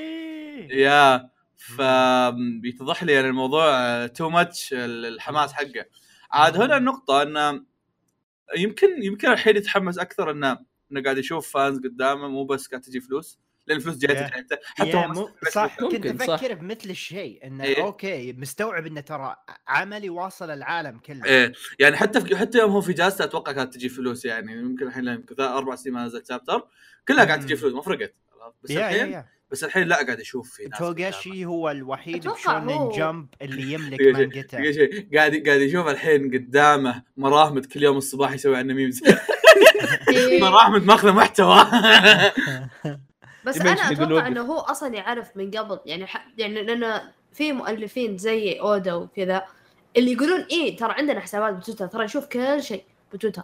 يا 0.69 1.29
فبيتضح 1.57 3.03
لي 3.03 3.13
يعني 3.13 3.27
الموضوع 3.27 4.07
too 4.07 4.29
much 4.29 4.73
الحماس 4.77 5.53
حقه. 5.53 5.85
عاد 6.31 6.57
هنا 6.57 6.77
النقطة 6.77 7.21
انه 7.21 7.63
يمكن 8.57 9.03
يمكن 9.03 9.31
الحين 9.31 9.57
يتحمس 9.57 9.97
أكثر 9.99 10.31
انه 10.31 10.57
إنه 10.91 11.03
قاعد 11.03 11.17
يشوف 11.17 11.49
fans 11.53 11.77
قدامه 11.79 12.27
مو 12.27 12.45
بس 12.45 12.67
قاعد 12.67 12.81
تجي 12.81 12.99
فلوس. 13.01 13.39
لأن 13.67 13.77
الفلوس 13.77 13.97
جاية 13.97 14.27
تجي 14.27 14.57
حتى 14.75 14.93
هم 14.93 15.11
مو 15.13 15.29
بس- 15.45 15.53
صح 15.53 15.77
كنت. 15.79 16.21
أفكر 16.21 16.53
بمثل 16.53 16.89
الشيء 16.89 17.47
إنه 17.47 17.63
إيه. 17.63 17.83
okay 17.83 18.33
مستوعب 18.33 18.85
إنه 18.85 19.01
ترى 19.01 19.35
عمله 19.67 20.09
واصل 20.09 20.49
العالم 20.49 20.97
كله. 20.99 21.25
إيه. 21.25 21.53
يعني 21.79 21.97
حتى 21.97 22.21
في 22.21 22.35
حتى 22.37 22.57
يوم 22.57 22.71
هو 22.71 22.81
في 22.81 22.93
إجازته 22.93 23.23
أتوقع 23.23 23.51
كانت 23.51 23.73
تجي 23.73 23.89
فلوس 23.89 24.25
يعني 24.25 24.51
يمكن 24.53 24.87
الحين 24.87 25.07
يمكن 25.07 25.41
أربع 25.43 25.75
سنين 25.75 25.95
ما 25.95 26.05
نزل 26.05 26.23
chapter 26.29 26.67
كلها 27.07 27.25
قاعد 27.25 27.39
تجي. 27.39 27.55
فلوس. 27.55 27.73
ما 27.73 27.81
فرقت. 27.81 28.13
بس 28.63 28.69
يا 28.69 28.79
يا 28.79 28.89
الحين 28.95 29.11
يا 29.11 29.25
بس 29.51 29.63
الحين 29.63 29.87
لا 29.87 29.95
قاعد 29.95 30.19
أشوف 30.19 30.49
في 30.53 30.63
ناس 30.63 30.79
توغاشي 30.79 31.45
هو 31.45 31.69
الوحيد 31.69 32.27
بشونن 32.27 32.89
جمب 32.89 33.27
اللي 33.41 33.73
يملك 33.73 34.01
شيء 34.71 35.07
قاعد 35.15 35.43
قاعد 35.45 35.61
يشوف 35.61 35.87
الحين 35.87 36.31
قدامه 36.33 37.03
مراهمد 37.17 37.65
كل 37.65 37.83
يوم 37.83 37.97
الصباح 37.97 38.31
يسوي 38.31 38.57
عنه 38.57 38.73
ميمز. 38.73 39.03
مراهمد 40.41 40.83
ماخذة 40.83 41.11
محتوى. 41.11 41.57
بس 43.45 43.57
أنا 43.61 43.71
أتوقع. 43.71 44.27
إنه 44.27 44.41
هو 44.41 44.59
أصلا 44.59 44.95
يعرف 44.95 45.37
من 45.37 45.51
قبل. 45.51 45.79
يعني 45.85 46.07
ح... 46.07 46.27
يعني 46.37 46.63
لأن 46.63 47.01
في 47.33 47.51
مؤلفين 47.51 48.17
زي 48.17 48.53
اودا 48.53 48.93
وكذا 48.93 49.45
اللي 49.97 50.11
يقولون 50.11 50.41
إيه 50.51 50.77
ترى 50.77 50.93
عندنا 50.93 51.19
حسابات 51.19 51.53
بتويتر. 51.53 51.87
ترى 51.87 52.05
نشوف 52.05 52.25
كل 52.25 52.63
شيء 52.63 52.83
بتويتر. 53.13 53.43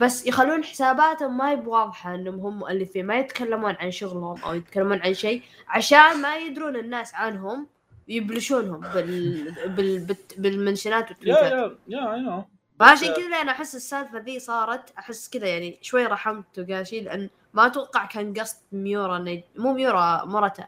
بس 0.00 0.26
يخلون 0.26 0.64
حساباتهم 0.64 1.36
ما 1.36 1.50
هي 1.50 1.56
بواضحة 1.56 2.14
إنهم 2.14 2.40
هم 2.40 2.58
مؤلفين 2.58 3.06
ما 3.06 3.18
يتكلمون 3.18 3.76
عن 3.80 3.90
شغلهم 3.90 4.42
أو 4.42 4.54
يتكلمون 4.54 5.00
عن 5.02 5.14
شيء 5.14 5.42
عشان 5.68 6.22
ما 6.22 6.36
يدرون 6.36 6.76
الناس 6.76 7.14
عنهم 7.14 7.66
يبلشونهم 8.08 8.80
بال... 8.80 10.16
بالمنشنات 10.38 11.10
والتويتات 11.10 11.78
يا 11.88 11.98
يا 11.98 12.16
نو 12.16 12.44
فعشان 12.80 13.14
كذا 13.14 13.36
أنا 13.42 13.52
أحس 13.52 13.74
السالفة 13.74 14.18
ذي 14.18 14.38
صارت 14.38 14.90
أحس 14.98 15.28
كذا 15.28 15.46
يعني 15.46 15.78
شوي 15.82 16.06
رحمت 16.06 16.44
توغاشي 16.54 17.00
لأن 17.00 17.30
ما 17.54 17.66
أتوقع 17.66 18.06
كان 18.06 18.34
قصد 18.34 18.56
ميورا 18.72 19.16
إنه 19.16 19.42
مو 19.56 19.72
ميورا 19.72 20.24
مرته 20.24 20.66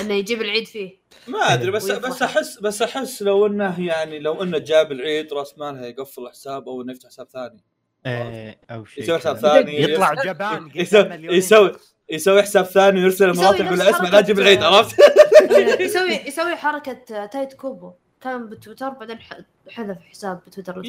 إنه 0.00 0.14
يجيب 0.14 0.42
العيد 0.42 0.66
فيه. 0.66 0.98
ما 1.28 1.38
أدري 1.38 1.70
بس. 1.70 1.90
بس 1.90 2.22
أحس 2.22 2.58
بس 2.58 2.82
أحس 2.82 3.22
لو 3.22 3.46
إنه 3.46 3.86
يعني 3.86 4.18
لو 4.18 4.42
إنه 4.42 4.58
جاب 4.58 4.92
العيد 4.92 5.32
راس 5.32 5.58
مالها 5.58 5.86
يقفل 5.86 6.28
حساب 6.28 6.68
أو 6.68 6.82
انه 6.82 6.92
يفتح 6.92 7.08
حساب 7.08 7.28
ثاني. 7.28 7.60
إيه، 8.06 8.58
أو 8.70 8.84
شيء 8.84 9.02
يسوي 9.04 9.18
حساب. 9.18 9.36
ثاني 9.38 9.82
يطلع 9.82 10.14
جبان 10.14 10.70
يسوي- 10.74 11.36
يسوي-. 11.36 11.72
يسوي 12.10 12.42
حساب 12.42 12.64
ثاني 12.64 13.00
ويرسل 13.02 13.30
يسوي 13.30 13.44
لمراته 13.44 13.64
يقول 13.66 13.80
اسمع 13.80 14.08
لا 14.08 14.20
تجيب 14.20 14.38
العيد 14.38 14.62
عرفت؟ 14.62 14.96
يسوي 15.80 16.10
يسوي 16.26 16.56
حركة 16.56 17.26
تايتو 17.26 17.52
كوبو 17.54 17.92
كان 18.20 18.48
بتويتر 18.48 18.88
بعدين 18.88 19.18
ح- 19.20 19.38
حذف 19.70 19.98
حساب 20.10 20.40
بتويتر. 20.46 20.80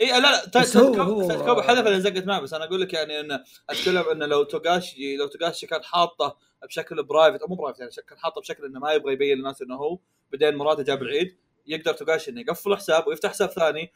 اي 0.00 0.06
لا 0.10 0.20
لا 0.20 0.46
تا- 0.46 0.60
بس 0.60 0.72
تايد 0.72 0.84
هو- 0.86 0.92
كوب- 0.92 1.08
هو- 1.22 1.28
تايد 1.28 1.40
كوب 1.40 1.60
حذف 1.60 1.84
لأن 1.86 2.00
زقت 2.00 2.24
معه 2.26 2.40
بس 2.40 2.54
أنا 2.54 2.64
أقول 2.64 2.80
لك 2.80 2.92
يعني 2.94 3.20
انه 3.20 3.40
أتكلم 3.70 4.04
انه 4.12 4.26
لو 4.26 4.42
توغاشي 4.42 5.16
لو 5.16 5.26
توغاشي 5.26 5.66
كان 5.66 5.82
حاطه 5.84 6.36
بشكل 6.68 7.02
private 7.02 7.40
أو 7.40 7.48
مو 7.48 7.54
private 7.54 7.80
يعني 7.80 7.92
كان 8.08 8.18
حاطه 8.18 8.40
بشكل 8.40 8.64
إنه 8.64 8.80
ما 8.80 8.92
يبغى 8.92 9.12
يبين 9.12 9.36
للناس 9.38 9.62
إنه 9.62 9.76
هو 9.76 9.98
بعدين 10.32 10.56
مراته 10.56 10.82
جاب 10.82 11.02
العيد 11.02 11.36
يقدر 11.66 11.92
توغاشي 11.92 12.30
إنه 12.30 12.40
يقفل 12.40 12.76
حساب 12.76 13.06
ويفتح 13.06 13.30
حساب 13.30 13.48
ثاني 13.50 13.92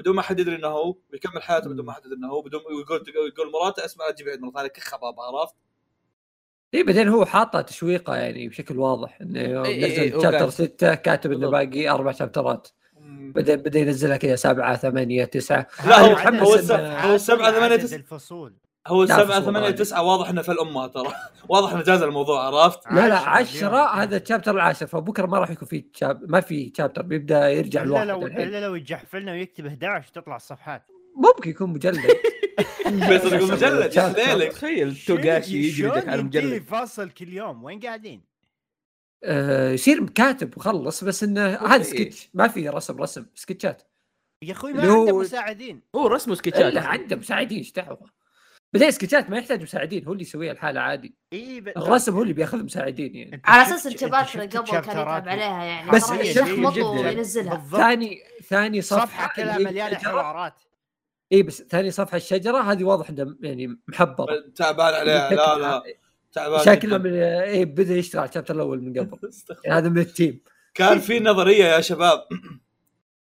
بدون 0.00 0.16
ما 0.16 0.22
حد 0.22 0.40
يدري 0.40 0.56
إنه 0.56 0.68
هو 0.68 0.96
ويكمل 1.12 1.42
حياته 1.42 1.70
بدون 1.70 1.86
ما 1.86 1.92
حد 1.92 2.04
يدري 2.06 2.16
إنه 2.18 2.28
هو 2.28 2.42
بدون 2.42 2.60
ويقول 2.76 3.04
يقول 3.28 3.52
مراته 3.52 3.84
اسمع 3.84 4.06
لا 4.06 4.12
تجيب 4.12 4.26
العيد 4.26 4.40
مرة 4.40 4.50
ثانية 4.52 4.68
كخ 4.68 4.96
بابا 5.00 5.22
عرفت؟ 5.22 5.54
إي 6.74 6.82
بعدين 6.82 7.08
هو 7.08 7.24
حاطه 7.24 7.60
تشويقة 7.60 8.16
يعني 8.16 8.48
بشكل 8.48 8.78
واضح 8.78 9.20
إنه 9.20 9.40
يوم 9.42 9.64
إي- 9.64 9.66
إي- 9.66 9.70
إي، 9.70 10.06
نزل 10.08 10.14
هو 10.14 10.22
chapter 10.22 10.36
قاعد- 10.38 10.48
6 10.48 10.94
كاتب 10.94 11.32
إنه. 11.32 11.50
باقي 11.50 11.88
أربع 11.88 12.12
chapterات 12.12 12.68
بدا 13.34 13.54
بدا 13.56 13.78
ينزلها 13.78 14.16
كذا 14.16 14.36
سبعة 14.36 14.76
ثمانية 14.76 15.24
تسعة 15.24 15.66
لا، 15.86 16.00
هو- 16.00 16.10
متحمس 16.10 16.40
هو 16.48 16.56
ثمانية 17.18 17.46
عدد 17.64 17.82
تسعة. 17.82 17.96
الفصول 17.96 18.54
هو 18.86 19.04
لا، 19.04 19.16
السبعة 19.16 19.40
فصول 19.40 19.44
ثمانية 19.44 19.66
عادي. 19.66 19.76
تسعة 19.78 20.02
واضح 20.02 20.28
إنه 20.28 20.42
في 20.42 20.52
الأمة 20.52 20.86
ترى. 20.86 21.12
واضح 21.48 21.72
إنه 21.72 21.82
جاز 21.82 22.02
الموضوع 22.02 22.46
عرفت؟ 22.46 22.86
لا 22.92 23.08
لا 23.08 23.18
عشرة 23.18 23.58
اليوم. 23.58 23.74
عشرة 23.74 24.02
هذا 24.02 24.16
الشابتر 24.16 24.50
العاشر 24.54 24.86
فبكرة 24.86 25.26
ما 25.26 25.38
راح 25.38 25.50
يكون 25.50 25.68
في 25.68 25.84
شاب 25.94 26.30
ما 26.30 26.40
في 26.40 26.72
شابتر 26.76 27.02
بيبدأ 27.02 27.50
يرجع 27.50 27.82
إلا 27.82 28.02
الواحد 28.02 28.20
لو 28.22 28.26
إلا 28.26 28.60
لو 28.66 28.74
يجحفلنا 28.74 29.32
ويكتب 29.32 29.66
11 29.66 30.12
تطلع 30.12 30.36
الصفحات. 30.36 30.82
ممكن 31.16 31.50
يكون 31.50 31.70
مجلد. 31.70 32.00
فيصل 33.08 33.34
يقول 33.34 33.52
مجلد 33.52 33.96
يا 33.96 34.48
تخيل 34.48 34.96
توغاشي 34.96 35.56
يجي 35.58 35.84
يدك 35.84 36.08
على 36.08 36.20
ينتهي 36.20 36.42
مجلد. 36.46 36.62
فاصل 36.62 37.10
كل 37.10 37.32
يوم؟ 37.32 37.64
وين 37.64 37.80
قاعدين؟ 37.80 38.30
آه، 39.24 39.70
يصير 39.70 40.06
كاتب 40.06 40.56
وخلص 40.56 41.04
بس 41.04 41.22
إنه 41.22 41.46
هذا. 41.46 41.82
سكتش. 41.82 42.28
ما 42.34 42.48
في 42.48 42.68
رسم 42.68 43.02
رسم 43.02 43.26
سكتشات. 43.34 43.82
يا 44.44 44.52
أخوي 44.52 44.72
ما 44.72 44.82
عنده 44.82 45.18
مساعدين. 45.18 45.82
هو 45.96 46.06
رسمه 46.06 46.34
سكتشات. 46.34 46.76
عنده 46.76 47.16
مساعدين 47.16 47.58
إيش 47.58 47.72
دعوة؟ 47.72 48.19
بعدين 48.72 48.90
سكتشات 48.90 49.30
ما 49.30 49.38
يحتاج 49.38 49.62
مساعدين 49.62 50.04
هو 50.04 50.12
اللي 50.12 50.22
يسويها 50.22 50.52
الحالة 50.52 50.80
عادي. 50.80 51.14
إي 51.32 51.60
ب... 51.60 51.68
الرسم 51.68 52.14
هو 52.14 52.22
اللي 52.22 52.32
بياخذ 52.32 52.64
مساعدين 52.64 53.16
يعني. 53.16 53.42
على 53.44 53.62
أساس 53.62 53.88
شفت 53.88 54.04
قبل 54.04 54.44
كان 54.44 54.44
يتعب 54.44 55.08
عليها 55.08 55.64
يعني. 55.64 55.90
بس 55.90 56.12
جدا. 56.12 56.84
وينزلها. 56.84 57.54
بالضبط. 57.54 57.80
ثاني 57.80 58.18
ثاني 58.48 58.80
صفحة, 58.80 59.32
كلها 59.36 59.58
مليانه. 59.58 59.96
حوارات. 59.96 60.54
إي 61.32 61.42
بس 61.42 61.62
ثاني 61.62 61.90
صفحة 61.90 62.16
الشجرة 62.16 62.72
هذه 62.72 62.84
واضح 62.84 63.10
انه 63.10 63.36
يعني 63.40 63.78
محبره 63.88 64.44
تعبان 64.56 64.94
عليها. 64.94 65.30
لا 65.30 65.58
لا. 65.58 65.82
تعبان 66.32 66.64
شكله. 66.64 66.98
من 66.98 67.14
إي 67.14 67.64
بدأ 67.64 67.94
يشتغل 67.94 68.20
على 68.20 68.28
ال 68.28 68.31
chapter 68.31 68.54
الأول 68.54 68.82
من 68.82 68.98
قبل. 68.98 69.30
يعني 69.64 69.78
هذا 69.78 69.88
من 69.88 69.98
ال 69.98 70.05
team. 70.05 70.40
كان 70.74 70.98
في 70.98 71.20
نظرية 71.20 71.64
يا 71.64 71.80
شباب 71.80 72.24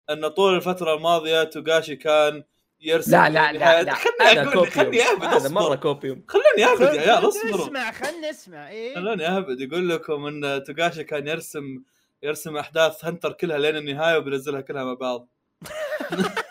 إن 0.09 0.27
طول 0.27 0.55
الفترة 0.55 0.95
الماضية 0.95 1.43
توغاشي 1.43 1.95
كان 1.95 2.43
يرسم 2.85 3.11
لا، 3.11 3.29
لا، 3.29 3.53
لا، 3.53 3.83
لا. 3.83 3.93
خلني 3.93 4.41
أقول 4.41 4.71
خلني 4.71 5.01
اهبد 5.01 5.23
هذا 5.23 5.49
مرة 5.49 5.75
كوبيوم. 5.75 6.23
خلوني 6.27 6.65
اهبد 6.65 6.95
يا 6.95 7.01
عيال 7.01 7.27
اصبروا 7.27 7.65
نسمع 7.65 7.91
خل 7.91 8.29
نسمع. 8.29 8.69
إيه؟ 8.69 8.95
خلوني 8.95 9.27
اهبد 9.27 9.61
يقول 9.61 9.89
لكم 9.89 10.25
إن 10.25 10.63
توغاشي 10.63 11.03
كان 11.03 11.27
يرسم 11.27 11.83
يرسم 12.23 12.57
أحداث 12.57 13.05
هنتر 13.05 13.31
كلها 13.31 13.57
لين 13.57 13.77
النهاية 13.77 14.17
وبينزلها 14.17 14.61
كلها 14.61 14.83
مع 14.83 14.93
بعض. 14.93 15.29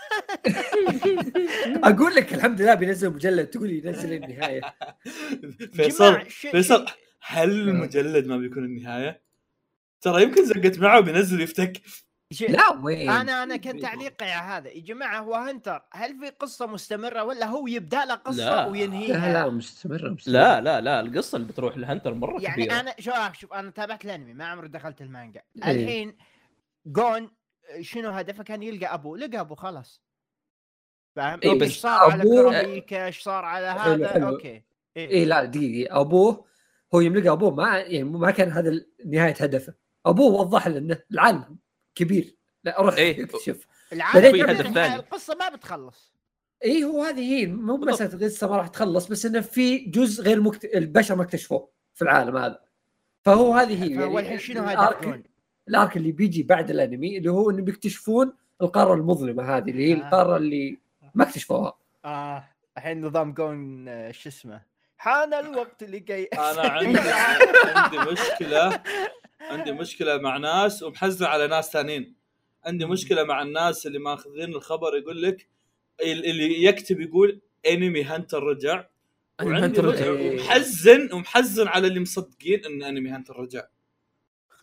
أقول 1.85 2.15
لك 2.15 2.35
الحمد 2.35 2.63
لله 2.63 2.75
بينزل 2.75 3.11
مجلد 3.11 3.47
تقول 3.47 3.71
ينزل 3.71 4.13
النهاية. 4.13 4.75
فيصل 5.77 6.21
فيصل 6.31 6.87
هل 7.21 7.51
المجلد 7.51 8.27
ما 8.27 8.37
بيكون 8.37 8.65
النهاية؟ 8.65 9.23
ترى 10.01 10.23
يمكن 10.23 10.45
زقت 10.45 10.79
معه 10.79 10.99
وبينزل 10.99 11.41
يفتك. 11.41 11.81
لا 12.49 12.71
وين؟ 12.83 13.11
أنا 13.11 13.43
أنا 13.43 13.57
كان 13.57 13.81
تعليقي 13.81 14.31
على 14.31 14.53
هذا. 14.53 14.69
يا 14.71 14.81
جماعة 14.81 15.21
هو 15.21 15.35
هنتر 15.35 15.83
هل 15.93 16.19
في 16.19 16.31
قصة 16.31 16.67
مستمرة 16.67 17.25
ولا 17.25 17.47
هو 17.47 17.67
يبدأ 17.67 18.05
له 18.05 18.15
قصة 18.15 18.45
لا. 18.45 18.67
وينهيها؟ 18.67 19.33
لا 19.33 19.33
لا 19.33 19.51
مستمرة 19.51 20.11
مستمرة. 20.11 20.37
لا 20.37 20.61
لا 20.61 20.81
لا 20.81 21.01
القصة 21.01 21.37
اللي 21.37 21.49
بتروح 21.49 21.77
لهنتر 21.77 22.15
مرة 22.15 22.41
يعني 22.41 22.65
كبيرة. 22.65 22.81
أنا 22.81 22.95
شوف 22.99 23.15
شوف 23.33 23.53
أنا 23.53 23.71
تابعت 23.71 24.05
الأنمي 24.05 24.35
ما 24.35 24.45
عمري 24.47 24.69
دخلت 24.69 25.01
المانجا. 25.01 25.43
إيه. 25.65 25.71
الحين 25.71 26.17
قون 26.87 27.31
شنو 27.81 28.11
هدفه؟ 28.11 28.43
كان 28.43 28.63
يلقى 28.63 28.95
أبوه 28.95 29.19
لقى 29.19 29.41
أبوه 29.41 29.57
خلاص. 29.57 30.03
فاهم؟ 31.17 31.41
إيه، 31.43 31.53
إيش 31.53 31.63
بس 31.63 31.71
صار 31.71 32.11
على 32.11 32.23
كراميكا 32.23 33.07
إيش 33.07 33.23
صار 33.23 33.45
على 33.45 33.75
حلو، 33.75 33.93
هذا؟ 33.93 34.09
حلو. 34.09 34.29
okay. 34.29 34.63
إيه. 34.97 35.11
اي 35.11 35.25
لا 35.25 35.45
دقيقة. 35.45 36.01
أبوه 36.01 36.45
هو 36.95 37.01
يوم 37.01 37.17
لقى 37.17 37.31
أبوه 37.31 37.51
ما 37.51 37.79
يعني 37.79 38.05
ما 38.05 38.31
كان 38.31 38.51
هذا 38.53 38.85
نهاية 39.07 39.35
هدفه. 39.41 39.75
أبوه 40.07 40.41
وضح 40.41 40.67
له 40.67 40.79
انه 40.79 40.99
العالم. 41.11 41.59
كبير. 41.95 42.37
لا 42.65 42.83
روح 42.83 42.95
إيه. 42.95 43.25
اكتشف. 43.25 43.67
العالم 43.93 44.51
هدف 44.51 44.75
ثاني. 44.75 44.95
القصة 44.95 45.35
ما 45.35 45.49
بتخلص. 45.49 46.15
اي 46.65 46.85
هو 46.85 47.03
هذه 47.05 47.21
هي. 47.21 47.47
مو 47.47 47.77
مساله 47.77 48.15
القصة 48.15 48.49
ما 48.49 48.57
راح 48.57 48.69
تخلص 48.69 49.07
بس 49.07 49.27
إنه 49.27 49.41
في 49.41 49.79
جزء 49.79 50.25
غير 50.25 50.41
مكت... 50.41 50.65
البشر 50.65 51.15
ما 51.17 51.23
اكتشفوه 51.23 51.69
في 51.95 52.03
العالم 52.03 52.37
هذا. 52.37 52.61
فهو 53.23 53.53
هذه 53.53 53.85
هي. 53.85 53.99
فهو 53.99 54.19
الحين 54.19 54.39
شنو 54.39 54.71
الارك 54.71 55.03
جون؟ 55.05 55.23
الأرك 55.69 55.97
اللي 55.97 56.13
بيجي 56.13 56.43
بعد 56.43 56.71
الأنمي 56.71 57.19
اللي 57.19 57.31
هو 57.31 57.51
انه 57.51 57.63
بيكتشفون 57.63 58.33
القارة 58.63 58.95
المظلمة 58.95 59.57
هذه 59.57 59.71
اللي 59.71 59.89
هي 59.89 59.93
آه. 59.93 59.97
القارة 59.97 60.37
اللي 60.37 60.79
ما 61.15 61.25
اكتشفوها. 61.25 61.79
آه 62.05 62.45
الحين 62.77 63.01
نظام 63.01 63.33
جون 63.33 63.89
آه، 63.89 64.11
شو 64.11 64.29
اسمه؟ 64.29 64.63
حان 64.97 65.35
الوقت 65.35 65.85
لكي 65.85 66.25
أنا 66.25 66.63
عندي 66.69 66.99
عندي 67.77 68.13
مشكلة. 68.13 68.83
عندي 69.51 69.73
مشكلة 69.73 70.19
مع 70.19 70.37
ناس 70.37 70.83
ومحزن 70.83 71.25
على 71.27 71.47
ناس 71.47 71.71
ثانيين 71.73 72.15
عندي 72.67 72.85
مشكلة 72.87 73.25
مع 73.25 73.43
الناس 73.43 73.87
اللي 73.87 73.99
ماخذين 73.99 74.55
الخبر 74.55 74.97
يقول 74.97 75.23
لك 75.23 75.49
ال- 76.03 76.27
اللي 76.31 76.65
يكتب 76.65 77.01
يقول 77.01 77.41
انمي 77.71 78.03
هانتر 78.05 78.43
رجع 78.43 78.85
هانتر 79.41 79.85
رجع. 79.85 80.11
ومحزن 80.11 81.09
ومحزن 81.13 81.69
على 81.69 81.87
اللي 81.89 82.01
مصدقين 82.01 82.65
إن 82.65 82.83
انمي 82.83 83.11
هانتر 83.11 83.37
رجع 83.37 83.63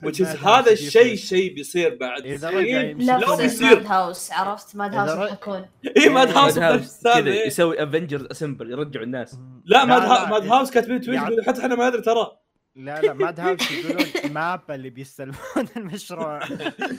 which 0.06 0.16
is 0.20 0.46
هذا 0.46 0.72
الشيء 0.72 1.16
شيء 1.16 1.54
بيصير 1.54 1.96
بعد 1.96 2.22
سنين. 2.36 2.44
رجع 2.58 2.82
يمسك- 2.82 3.28
لو 3.28 3.36
بيصير. 3.38 3.76
ماد 3.76 3.86
هاوس 3.86 4.32
عرفت 4.32 4.76
ماد 4.76 4.94
هاوس 4.96 5.12
يضحكون 5.12 5.66
اي 5.98 6.10
ماد 6.10 6.28
إيه. 6.28 6.38
هاوس 6.38 6.58
ماد 6.58 6.72
هاوس 6.80 7.04
كذا 7.04 7.18
إيه. 7.32 7.48
يسوي 7.48 7.84
Avengers 7.84 8.26
assemble 8.32 8.72
يرجعوا 8.72 9.06
الناس 9.06 9.38
لا 9.66 9.86
ماد 9.86 10.02
إيه. 10.44 10.54
هاوس 10.54 10.72
كاتبين 10.72 11.02
tweet 11.02 11.20
يقولوا 11.22 11.44
حتى 11.44 11.62
إحنا 11.62 11.76
ما 11.76 11.90
ندري 11.90 12.02
ترى 12.02 12.32
لا 12.76 13.02
لا 13.02 13.14
ماد 13.14 13.40
هاوس 13.40 13.72
يقولون 13.72 14.06
مابا 14.34 14.72
اللي 14.72 14.90
بيستلمون 14.90 15.68
المشروع. 15.78 16.40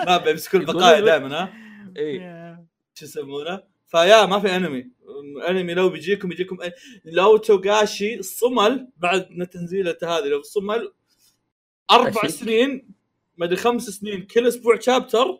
ما 0.06 0.16
بيمسكوا 0.16 0.60
يقولون 0.60 0.82
البقايا 0.82 1.00
دائما 1.00 1.42
ها؟ 1.42 1.52
اي 1.96 2.18
شو 2.94 3.04
يسمونه؟ 3.04 3.62
فيا 3.88 4.26
ما 4.26 4.40
في 4.40 4.56
أنمي. 4.56 4.90
أنمي 5.48 5.74
لو 5.74 5.88
بيجيكم 5.88 6.28
بيجيكم 6.28 6.58
لو 7.04 7.36
توغاشي 7.36 8.22
صمل 8.22 8.88
بعد 8.96 9.48
تنزيله 9.52 9.96
هذه 10.02 10.24
لو 10.24 10.42
صمل 10.42 10.92
أربع 11.90 12.20
أشي. 12.24 12.28
سنين 12.28 12.88
ما 13.36 13.46
أدري 13.46 13.56
خمس 13.56 13.82
سنين 13.90 14.26
كل 14.26 14.46
أسبوع 14.48 14.78
chapter 14.80 15.38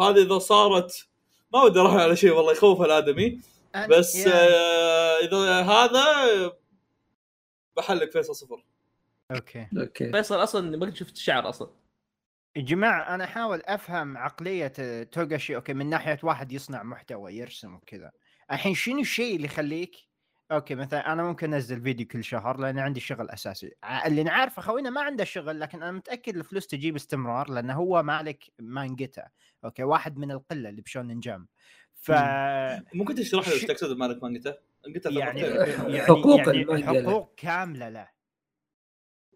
هذه 0.00 0.22
إذا 0.22 0.38
صارت 0.38 1.08
ما 1.52 1.62
ودي 1.62 1.80
أروح 1.80 1.92
على 1.94 2.16
شيء 2.16 2.30
والله 2.32 2.52
يخوف 2.52 2.82
الآدمي. 2.82 3.40
بس 3.88 4.26
آه 4.26 5.18
إذا 5.18 5.60
هذا 5.60 6.04
بحالك 7.76 8.12
فيصل 8.12 8.34
صفر. 8.34 8.64
أوكي. 9.30 9.66
أوكي. 9.78 10.12
فيصل 10.12 10.42
أصلا 10.42 10.76
ما 10.76 10.86
قد 10.86 10.94
شفت 10.94 11.14
الشعر 11.14 11.48
أصلا. 11.48 11.70
يا 12.56 12.62
جماعة 12.62 13.14
أنا 13.14 13.24
أحاول 13.24 13.62
أفهم 13.64 14.16
عقلية 14.16 15.02
توغاشي. 15.02 15.56
okay 15.56 15.74
من 15.74 15.90
ناحية 15.90 16.18
واحد 16.22 16.52
يصنع 16.52 16.82
محتوى 16.82 17.36
يرسم 17.36 17.74
وكذا. 17.74 18.10
الحين 18.52 18.74
شنو 18.74 19.00
الشيء 19.00 19.36
اللي 19.36 19.46
يخليك؟ 19.46 19.96
okay 20.52 20.74
مثلا 20.74 21.12
أنا 21.12 21.22
ممكن 21.22 21.54
أنزل 21.54 21.82
فيديو 21.82 22.06
كل 22.06 22.24
شهر 22.24 22.60
لأن 22.60 22.78
عندي 22.78 23.00
شغل 23.00 23.30
أساسي. 23.30 23.72
اللي 24.06 24.22
نعرفه 24.22 24.62
خوينا 24.62 24.90
ما 24.90 25.00
عنده 25.00 25.24
شغل 25.24 25.60
لكن 25.60 25.82
أنا 25.82 25.92
متأكد 25.92 26.36
الفلوس 26.36 26.66
تجيب 26.66 26.96
استمرار 26.96 27.50
لأنه 27.50 27.74
هو 27.74 28.02
مالك 28.02 28.44
مانجته. 28.58 29.28
okay 29.64 29.84
واحد 29.84 30.18
من 30.18 30.30
القلة 30.30 30.68
اللي 30.68 30.82
ب 30.82 30.88
شونن 30.88 31.20
جمب 31.20 31.48
ف 31.94 32.12
ممكن 32.94 33.14
تشرح 33.14 33.48
لي 33.48 33.54
إيش 33.54 33.64
تقصد 33.64 33.96
مالك 33.96 34.22
مانجته؟ 34.22 34.54
قلت 34.84 35.06
يعني 35.06 35.40
يعني 35.40 36.02
حقوق 36.02 36.48
يعني. 36.48 36.86
حقوق 36.86 37.34
كاملة 37.36 37.88
له. 37.88 38.08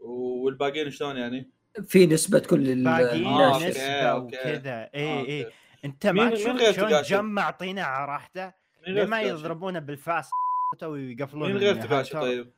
والباقيين 0.05 0.90
شلون 0.90 1.17
يعني؟ 1.17 1.51
في 1.83 2.07
نسبة 2.07 2.38
كل 2.38 2.71
ال- 2.71 2.85
باقيين 2.85 3.27
آه، 3.27 4.03
أوكي. 4.03 4.37
وكذا 4.38 4.90
اي. 4.95 5.21
اي 5.21 5.47
أنت 5.85 6.07
مين- 6.07 6.25
ما 6.25 6.31
تشوف 6.31 6.47
شلون 6.47 6.88
تقاشي؟ 6.90 7.14
جم 7.14 7.25
معطينا 7.25 7.83
على 7.83 8.12
راحته 8.12 8.45
مين 8.45 8.95
ليه 8.95 9.01
غير 9.01 9.07
ما 9.07 9.17
تقاشي؟ 9.23 9.35
يضربونه 9.35 9.79
بالفاس 9.79 10.31
ويقفلون 10.83 11.49
مين 11.49 11.57
غير. 11.57 11.75
تقاشي 11.75 12.12
طيب؟ 12.14 12.51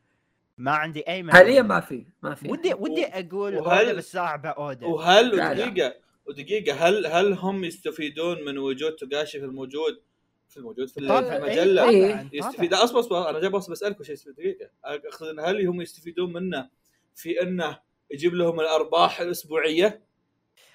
ما 0.59 0.71
عندي 0.71 1.01
أي 1.09 1.23
مانع 1.23 1.39
حاليا 1.39 1.63
ما 1.63 1.81
في 1.81 2.07
ما 2.23 2.35
في 2.35 2.51
ودي 2.51 2.75
ودي 2.75 3.07
أقول 3.07 3.57
وهل- 3.57 3.97
بس 3.97 4.13
صعبه 4.13 4.49
اودا 4.49 4.87
وهل. 4.87 5.35
ودقيقة 5.35 5.95
ودقيقة 6.29 6.89
هل 6.89 7.07
هل 7.07 7.33
هم 7.33 7.65
يستفيدون 7.65 8.45
من 8.45 8.59
وجود 8.59 8.93
توغاشي 8.93 9.39
في 9.41 9.45
الموجود 9.45 10.01
في 10.49 10.57
الموجود 10.57 10.89
في 10.89 11.01
إيه، 11.01 11.37
المجلة 11.37 11.89
إيه. 11.89 12.13
طبعاً، 12.13 12.29
يستفيد. 12.33 12.75
أصبر 12.75 13.01
أصبر 13.01 13.31
أنا 13.31 13.41
جاي 13.41 13.51
بس 13.51 13.71
بسألك 13.71 14.03
شيء 14.03 14.17
دقيقة 14.33 14.71
اقصد 14.85 15.41
هل 15.41 15.67
هم 15.67 15.81
يستفيدون 15.81 16.33
منه 16.33 16.69
في 17.17 17.43
أنه 17.43 17.79
يجيب 18.11 18.35
لهم 18.35 18.61
الأرباح 18.61 19.21
الأسبوعية 19.21 20.03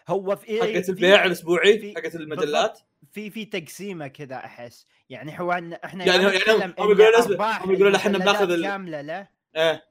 هو 0.10 0.36
في 0.36 0.48
إيه، 0.48 0.62
حقت 0.62 0.86
في- 0.86 0.90
البيع 0.90 1.26
الأسبوعي 1.26 1.94
حقت 1.96 2.16
المجلات. 2.16 2.80
في 3.12 3.30
في 3.30 3.46
تقسيمة 3.46 4.08
كذا 4.08 4.36
أحس. 4.36 4.88
يعني 5.10 5.40
هو 5.40 5.52
إحنا 5.52 6.06
يعني- 6.06 6.24
يعني 6.24 6.28
هم 6.28 6.34
يقولون 6.34 6.62
هم 6.64 7.72
يقولون 7.72 7.96
المجلات 7.96 8.08
بناخذ 8.08 8.62
كاملة 8.64 9.02
له 9.02 9.28
إيه. 9.56 9.86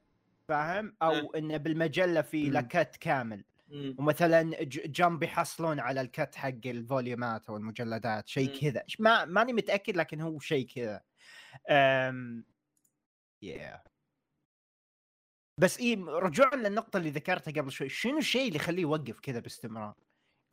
فاهم؟ 0.47 0.95
أو 1.01 1.33
انه 1.33 1.57
بالمجلة 1.57 2.21
في. 2.21 2.49
لكت 2.49 2.95
كامل. 2.99 3.43
مم. 3.69 3.95
ومثلا 3.99 4.63
جنب 4.63 5.23
يحصلون 5.23 5.79
على 5.79 6.01
الكت 6.01 6.35
حق 6.35 6.51
الفوليومات 6.65 7.49
أو 7.49 7.57
المجلدات 7.57 8.27
شيء. 8.27 8.59
كذا. 8.61 8.83
ما 8.99 9.25
ماني 9.25 9.53
متأكد 9.53 9.97
لكن 9.97 10.21
هو 10.21 10.39
شيء 10.39 10.67
كذا. 10.75 11.01
أم... 11.69 12.45
yeah. 13.45 13.77
بس 15.61 15.79
اي 15.79 15.95
رجوعا 16.07 16.55
للنقطة 16.55 16.97
اللي 16.97 17.09
ذكرتها 17.09 17.61
قبل 17.61 17.71
شوي 17.71 17.89
شنو 17.89 18.17
الشيء 18.17 18.47
اللي 18.47 18.55
يخليه 18.55 18.81
يوقف 18.81 19.19
كذا 19.19 19.39
باستمرار؟ 19.39 19.93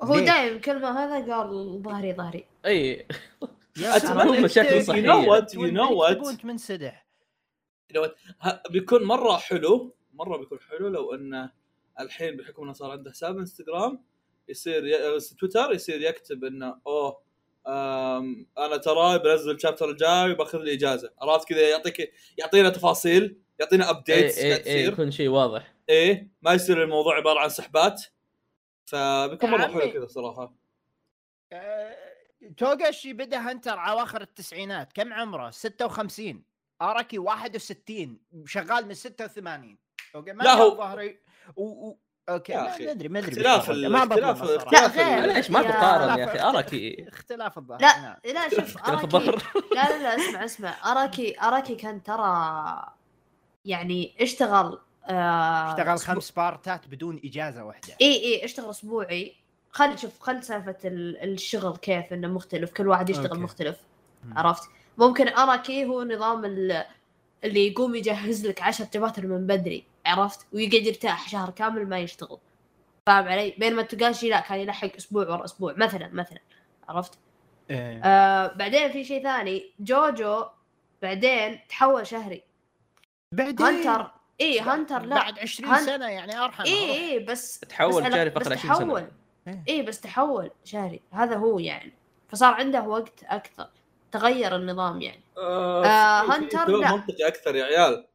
هو؟ 0.02 0.18
دايم 0.18 0.60
كل 0.60 0.80
ما 0.80 1.04
هذا 1.04 1.34
قال 1.34 1.82
ظهري 1.82 2.12
ظهري. 2.14 2.44
أي. 2.66 3.06
You 3.78 5.06
know 5.06 5.22
what? 5.30 5.46
تكتبون- 5.46 5.70
You 5.70 5.74
know 5.74 5.90
what? 6.00 6.10
تكتبون 6.14 6.38
تمنسدح. 6.38 7.06
لو 7.90 8.04
ه- 8.42 8.62
بيكون 8.70 9.02
مرة 9.04 9.36
حلو 9.36 9.94
مرة 10.12 10.36
بيكون 10.36 10.58
حلو 10.60 10.88
لو 10.88 11.14
انه 11.14 11.50
الحين 12.00 12.36
بحكم 12.36 12.62
إنه 12.62 12.72
صار 12.72 12.90
عنده 12.90 13.10
حساب 13.10 13.38
إنستغرام 13.38 14.04
يصير 14.48 14.86
ي... 14.86 15.20
تويتر 15.40 15.72
يصير 15.72 16.00
يكتب 16.02 16.44
إنه 16.44 16.80
أوه 16.86 17.20
أنا 18.58 18.76
ترى 18.76 19.18
بنزل 19.18 19.50
ال 19.50 19.55
chapter 19.55 19.90
الجاي 19.90 20.32
وباخذ 20.32 20.58
لي 20.58 20.72
إجازة. 20.72 21.10
عرفت 21.22 21.48
كذا؟ 21.48 21.60
يعطيك 21.68 22.12
يعطينا 22.38 22.68
تفاصيل. 22.70 23.38
يعطينا 23.60 23.90
updates 23.90 24.38
اي 24.38 24.52
اي 24.52 24.58
تصير. 24.58 24.92
يكون 24.92 25.10
شيء 25.10 25.28
واضح. 25.28 25.74
إيه 25.88 26.28
ما 26.42 26.52
يصير 26.52 26.82
الموضوع 26.82 27.16
عبارة 27.16 27.40
عن 27.40 27.48
سحبات. 27.48 28.02
فبيكون 28.84 29.50
مرة. 29.50 29.66
حلو 29.66 29.92
كذا 29.92 30.06
صراحة. 30.06 30.52
آه، 31.52 31.96
توغاشي 32.56 33.12
بدأ 33.12 33.38
هنتر 33.38 33.72
أواخر 33.88 34.20
التسعينات. 34.20 34.92
كم 34.92 35.12
عمره؟ 35.12 35.50
56 35.50 36.44
أراكي 36.82 37.18
61 37.18 38.18
شغال 38.46 38.86
من 38.88 38.94
86 38.94 39.78
okay 40.14 40.32
ما 40.32 40.42
لا، 40.42 40.52
هو- 40.54 40.76
ظهري. 40.76 41.18
و... 41.56 41.62
و... 41.88 41.98
okay 42.28 42.54
ما 42.54 42.76
أدري 42.90 43.08
ما 43.08 43.18
أدري 43.18 43.30
اختلاف 43.30 43.70
ما 43.70 43.98
اختلاف 44.02 44.42
اختلاف 44.42 44.96
ليش 45.36 45.50
ما 45.50 45.62
تقارن 45.62 46.18
يا 46.18 46.24
اختلاف- 46.24 46.28
أخي 46.28 46.40
أراكي. 46.56 47.08
اختلاف 47.08 47.58
الظاهر. 47.58 47.80
لا 47.80 48.00
نعم. 48.00 48.16
لا 48.24 48.48
شوف 48.48 48.58
اختلاف 48.76 48.88
أراكي. 48.88 49.04
الظهر 49.04 49.42
لا 49.74 49.88
لا 49.98 50.02
لا 50.02 50.16
اسمع 50.16 50.44
اسمع. 50.44 50.92
أراكي 50.92 51.40
أراكي 51.40 51.74
كان 51.74 52.02
ترى 52.02 52.92
يعني 53.68 54.14
اشتغل 54.20 54.78
آه 55.04 55.70
اشتغل 55.72 55.98
خمس 55.98 56.30
بارتات 56.30 56.88
بدون 56.88 57.20
إجازة 57.24 57.64
واحدة. 57.64 57.94
إي 58.00 58.12
إي 58.24 58.44
اشتغل 58.44 58.70
أسبوعي. 58.70 59.34
خل 59.70 59.98
شوف 59.98 60.20
خل 60.20 60.42
سالفة 60.42 60.76
ال- 60.84 61.32
الشغل 61.32 61.76
كيف 61.76 62.12
إنه 62.12 62.28
مختلف 62.28 62.72
كل 62.72 62.88
واحد 62.88 63.10
يشتغل 63.10 63.26
okay. 63.28 63.40
مختلف 63.40 63.76
مم. 64.24 64.38
عرفت؟ 64.38 64.62
ممكن 64.98 65.28
اراكي 65.28 65.84
هو 65.84 66.02
نظام 66.02 66.44
ال- 66.44 66.84
اللي 67.44 67.66
يقوم 67.66 67.94
يجهز 67.94 68.46
لك 68.46 68.62
10 68.62 68.88
chapters 68.94 69.26
من 69.26 69.46
بدري 69.46 69.84
عرفت؟ 70.06 70.46
ويقعد 70.52 70.86
يرتاح 70.86 71.28
شهر 71.28 71.50
كامل 71.50 71.88
ما 71.88 71.98
يشتغل. 71.98 72.38
فاهم 73.06 73.28
علي؟ 73.28 73.54
بينما 73.58 73.82
توغاشي 73.82 74.28
لا 74.28 74.40
كان 74.40 74.58
يلحق 74.60 74.90
أسبوع 74.96 75.28
ورا 75.28 75.44
أسبوع 75.44 75.74
مثلا 75.76 76.08
مثلا 76.12 76.38
عرفت؟ 76.88 77.18
إيه. 77.70 78.00
آه 78.04 78.46
بعدين 78.52 78.92
في 78.92 79.04
شيء 79.04 79.22
ثاني. 79.22 79.70
جوجو 79.80 80.44
بعدين 81.02 81.58
تحول 81.68 82.06
شهري. 82.06 82.42
بعدين 83.32 83.66
هانتر 83.66 84.10
اي 84.40 84.60
هانتر 84.60 85.02
لا. 85.02 85.14
بعد 85.14 85.38
20 85.38 85.70
هن- 85.70 85.86
سنة 85.86 86.08
يعني 86.08 86.38
أرحم 86.38 86.62
اي 86.64 87.12
اي 87.12 87.18
بس 87.18 87.60
تحول 87.60 88.02
بس 88.02 88.08
بس 88.08 88.48
فقط 88.48 88.52
20 88.52 88.56
تحول. 88.56 89.00
سنة. 89.00 89.10
إيه. 89.48 89.64
اي 89.68 89.82
بس 89.82 90.00
تحول 90.00 90.50
شهري 90.64 91.00
هذا 91.12 91.36
هو 91.36 91.58
يعني. 91.58 91.92
فصار 92.28 92.54
عنده 92.54 92.82
وقت 92.82 93.24
أكثر. 93.24 93.68
تغير 94.12 94.56
النظام 94.56 95.00
يعني. 95.00 95.20
آه 95.38 95.84
آه، 95.86 96.20
في- 96.22 96.26
في 96.26 96.32
هانتر 96.56 96.70
لا. 96.76 96.92
منطقي 96.96 97.28
أكثر 97.28 97.56
يا 97.56 97.64
عيال. 97.64 98.06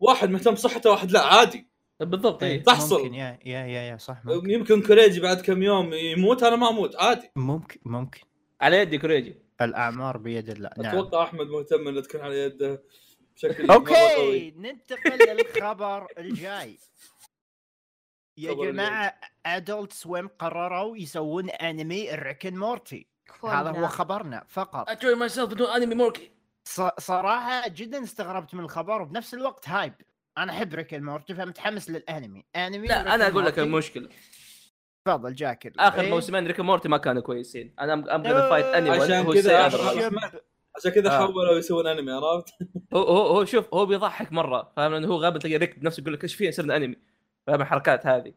واحد 0.00 0.30
مهتم 0.30 0.54
بصحته 0.54 0.90
واحد 0.90 1.10
لا 1.10 1.20
عادي. 1.26 1.68
بالضبط 2.00 2.42
إيه، 2.42 2.52
اي 2.52 2.58
تحصل. 2.58 2.96
ممكن 3.02 3.14
يا 3.14 3.38
يا 3.44 3.58
يا, 3.66 3.82
يا 3.82 3.96
صح 3.96 4.24
ممكن. 4.24 4.50
يمكن 4.50 4.82
كوريجي 4.82 5.20
بعد 5.20 5.40
كم 5.40 5.62
يوم 5.62 5.92
يموت 5.92 6.42
أنا 6.42 6.56
ما 6.56 6.68
أموت 6.68 6.96
عادي. 6.96 7.30
ممكن 7.36 7.80
ممكن. 7.84 8.20
على 8.60 8.78
يدي 8.78 8.98
كوريجي. 8.98 9.38
الأعمار 9.60 10.16
بيد 10.16 10.50
الله. 10.50 10.70
نعم. 10.78 10.96
أتوقع 10.98 11.22
أحمد 11.24 11.46
مهتم 11.46 11.88
إنه 11.88 12.00
تكون 12.00 12.20
على 12.20 12.38
يده. 12.44 12.82
بشكل. 13.38 13.70
okay. 13.70 14.50
ننتقل 14.56 15.18
للخبر 15.36 16.06
الجاي. 16.18 16.78
يا 18.36 18.52
جماعة 18.54 19.20
Adult 19.46 19.92
Swim 19.92 20.28
قرروا 20.28 20.96
يسوون 20.96 21.50
انمي 21.50 22.14
ال 22.14 22.19
Rick 22.19 22.40
and 22.40 22.56
Morty 22.58 23.06
هذا 23.44 23.70
هو 23.70 23.86
خبرنا 23.88 24.44
فقط. 24.48 24.88
enjoy 24.90 25.14
myself 25.14 25.48
بدون 25.50 25.66
انمي 25.70 25.94
Morty 25.94 26.30
ص- 26.64 27.00
صراحة 27.00 27.68
جدا 27.68 28.02
استغربت 28.02 28.54
من 28.54 28.64
الخبر 28.64 29.02
وبنفس 29.02 29.34
الوقت 29.34 29.68
هايب 29.68 29.94
أنا 30.38 30.52
أحب 30.52 30.74
ريكن 30.74 31.02
مورتي 31.04 31.34
فمتحمس 31.34 31.90
للأنمي. 31.90 32.44
انمي 32.56 32.86
لا 32.88 33.14
أنا 33.14 33.24
أقول 33.28 33.44
لك 33.44 33.58
مورتي. 33.58 33.62
المشكلة. 33.62 34.08
تفضل 35.04 35.34
جاكر. 35.34 35.72
آخر 35.78 36.00
إيه؟ 36.00 36.10
موسمين 36.10 36.46
ريك 36.46 36.60
مورتي 36.60 36.88
ما 36.88 36.96
كانوا 36.98 37.22
كويسين. 37.22 37.74
أنا 37.80 37.92
ام 37.94 38.22
فايت 38.22 38.64
اني 38.64 38.90
عشان 38.90 39.12
هو 39.26 39.32
كذا 39.32 39.68
عشان 40.78 40.90
كذا 40.92 41.10
آه. 41.10 41.18
حولوا 41.18 41.58
يسوون 41.58 41.86
انمي 41.86 42.12
عرفت؟ 42.12 42.48
هو 42.94 43.02
هو 43.02 43.26
هو 43.26 43.44
شوف 43.44 43.74
هو 43.74 43.86
بيضحك 43.86 44.32
مرة 44.32 44.72
فاهم؟ 44.76 44.92
لأنه 44.92 45.08
هو 45.08 45.16
غالبا 45.16 45.38
تلاقي 45.38 45.56
ريك 45.56 45.78
بنفسه 45.78 46.00
يقول 46.00 46.12
لك 46.14 46.24
إيش 46.24 46.34
فينا 46.34 46.50
صرنا 46.50 46.76
انمي 46.76 46.96
فاهم؟ 47.46 47.60
الحركات 47.60 48.06
هذه. 48.06 48.32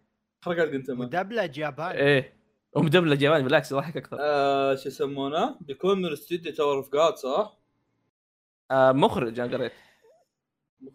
حركات 0.46 0.90
ما. 0.90 0.96
مدبلج 1.06 1.58
ياباني 1.58 2.00
إيه. 2.00 2.34
ومدبلج 2.76 3.22
ياباني 3.22 3.44
بالعكس 3.44 3.72
يضحك 3.72 3.98
أكثر. 3.98 4.18
آه 4.20 4.76
شو 4.76 4.88
يسمونه؟ 4.90 5.58
بيكون 5.62 6.02
من 6.02 6.12
استوديو 6.12 6.54
Tower 6.54 6.78
of 6.78 6.94
God 6.94 7.16
صح؟ 7.16 7.58
آه 8.72 8.92
مخرج 8.92 9.40
أنا 9.40 9.58
قريت. 9.58 9.72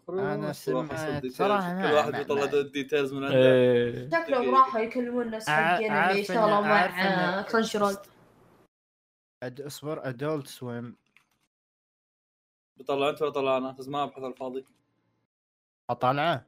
صراحة 0.07 0.51
سمعت- 0.51 1.21
صدق 1.21 1.29
صراحة 1.31 1.87
كل 1.87 1.93
واحد 1.93 2.11
بيطلع 2.15 2.41
ما- 2.45 2.61
details 2.61 3.13
من 3.13 3.23
عنده. 3.23 3.37
إيه. 3.37 4.09
شكلهم 4.09 4.55
راحوا 4.55 4.79
يكلمون 4.81 5.25
الناس 5.25 5.49
حقين 5.49 5.91
اللي 5.93 6.19
يشتغلوا 6.21 6.61
مع 6.61 7.41
Crunchyroll. 7.41 7.95
اصبر 9.43 10.09
Adult 10.09 10.47
Swim 10.47 10.95
بيطلع 12.77 13.09
انت 13.09 13.21
ولا 13.21 13.31
طلع 13.31 13.57
أنا 13.57 13.71
بس 13.71 13.87
ما 13.87 14.03
ابحث 14.03 14.17
على 14.23 14.33
الفاضي. 14.33 14.65
اطالعه 15.89 16.45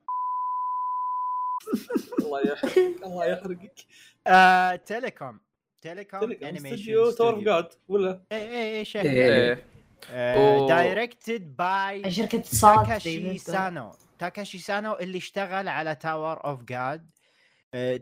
الله 2.20 2.42
يحرقك 2.52 3.04
الله 3.04 3.26
يحرقك. 3.26 3.86
آه، 4.28 4.76
Telecom. 4.76 5.39
Telecom 5.82 6.32
Animation 6.32 6.65
استوديو 6.65 7.12
Tower 7.12 7.34
of 7.34 7.44
God 7.44 7.68
ولا؟ 7.88 8.22
اي 8.32 8.38
اي 8.50 8.80
اي 8.80 8.86
شيء 8.86 9.02
إيه. 9.02 9.63
أوه. 10.10 10.68
directed 10.68 11.58
by 11.58 12.12
شركة 12.12 12.38
اتصالات 12.38 12.86
تاكاشي 12.88 13.38
سانو 13.38 13.92
تاكاشي 14.20 14.58
سانو 14.58 14.94
اللي 14.94 15.18
اشتغل 15.18 15.68
على 15.68 15.96
Tower 15.96 16.44
of 16.46 16.63
God 16.63 17.10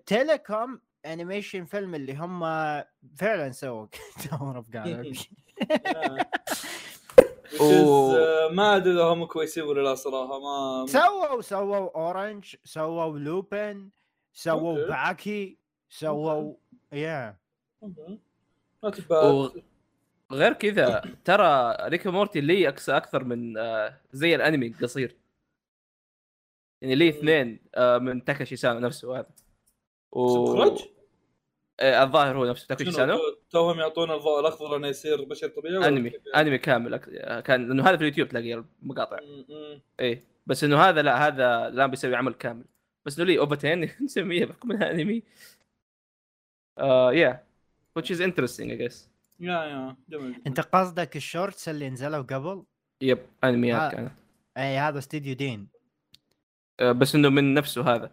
Telecom 0.05 0.79
Animation 1.05 1.65
Film 1.65 1.95
اللي 1.95 2.13
هم 2.13 2.39
فعلا 3.15 3.51
سووا 3.51 3.87
Tower 4.29 4.57
of 4.57 4.69
God. 4.69 5.15
ما 8.51 8.75
أدري 8.75 8.93
إذا 8.93 9.03
هم 9.03 9.25
كويسين 9.25 9.63
ولا 9.63 9.81
لا 9.81 9.95
صراحة 9.95 10.39
ما 10.39 10.85
سووا 10.87 11.41
سووا 11.41 11.95
Orange 11.95 12.55
سووا 12.63 13.19
لوبن 13.19 13.89
سووا. 14.33 14.87
باكي 14.87 15.57
سووا 15.89 16.53
yeah 16.91 17.37
وغير 20.31 20.53
كذا 20.53 21.01
ترى 21.25 21.77
Rick 21.81 22.07
and 22.07 22.20
Morty 22.20 22.41
لي 22.41 22.67
أكثر 22.67 23.23
من 23.23 23.57
آه 23.57 24.01
زي 24.11 24.35
الأنمي 24.35 24.67
القصير 24.67 25.15
يعني 26.81 26.95
لي 26.95 27.09
اثنين 27.09 27.59
آه 27.75 27.97
من 27.97 28.25
تاكاشي 28.25 28.55
سانو 28.55 28.79
نفسه 28.79 29.19
هذا. 29.19 29.29
و... 30.11 30.77
آه 31.79 32.03
الظاهر 32.03 32.37
هو 32.37 32.45
نفسه 32.45 32.67
تاكاشي 32.67 32.91
سانو 32.91 33.19
توهم 33.49 33.79
يعطونا 33.79 34.15
الضوء 34.15 34.39
الأخضر 34.39 34.75
إنه 34.75 34.87
يصير 34.87 35.23
بشر 35.23 35.47
طبيعي 35.47 35.77
ولا 35.77 35.87
أنمي 35.87 36.09
كيف؟ 36.09 36.21
أنمي 36.35 36.57
كامل. 36.57 36.99
أك- 36.99 37.07
آه، 37.11 37.39
كان 37.39 37.67
لأنه 37.67 37.83
هذا 37.83 37.97
في 37.97 38.01
اليوتيوب 38.03 38.27
تلاقي 38.27 38.63
المقاطع. 38.83 39.17
إيه. 39.99 40.23
بس 40.47 40.63
إنه 40.63 40.77
هذا 40.81 41.01
لا 41.01 41.27
هذا 41.27 41.67
الآن 41.67 41.89
بيسوي 41.89 42.15
عمل 42.15 42.33
كامل. 42.33 42.65
بس 43.05 43.19
إنه 43.19 43.27
لي 43.27 43.39
أوفاتين 43.39 43.89
نسميها 44.03 44.45
بحكم 44.45 44.71
انها 44.71 44.91
أنمي. 44.91 45.23
آه 46.77 47.13
yeah 47.13 47.43
which 47.99 48.03
is 48.05 48.19
interesting 48.19 48.69
I 48.71 48.77
guess. 48.81 48.95
yeah 49.39 49.63
yeah. 49.63 49.95
جميل. 50.09 50.41
أنت 50.47 50.59
قصدك 50.59 51.15
ال 51.15 51.23
shorts 51.23 51.69
اللي 51.69 51.89
نزلوا 51.89 52.21
قبل؟ 52.21 52.63
yep 53.01 53.19
أنميات 53.43 53.81
آه. 53.81 53.89
كانت. 53.95 54.11
اي 54.57 54.77
هذا 54.77 54.97
استديو 54.99 55.35
Deen. 55.35 55.67
آه 56.79 56.91
بس 56.91 57.15
إنه 57.15 57.29
من 57.29 57.53
نفسه 57.53 57.95
هذا. 57.95 58.11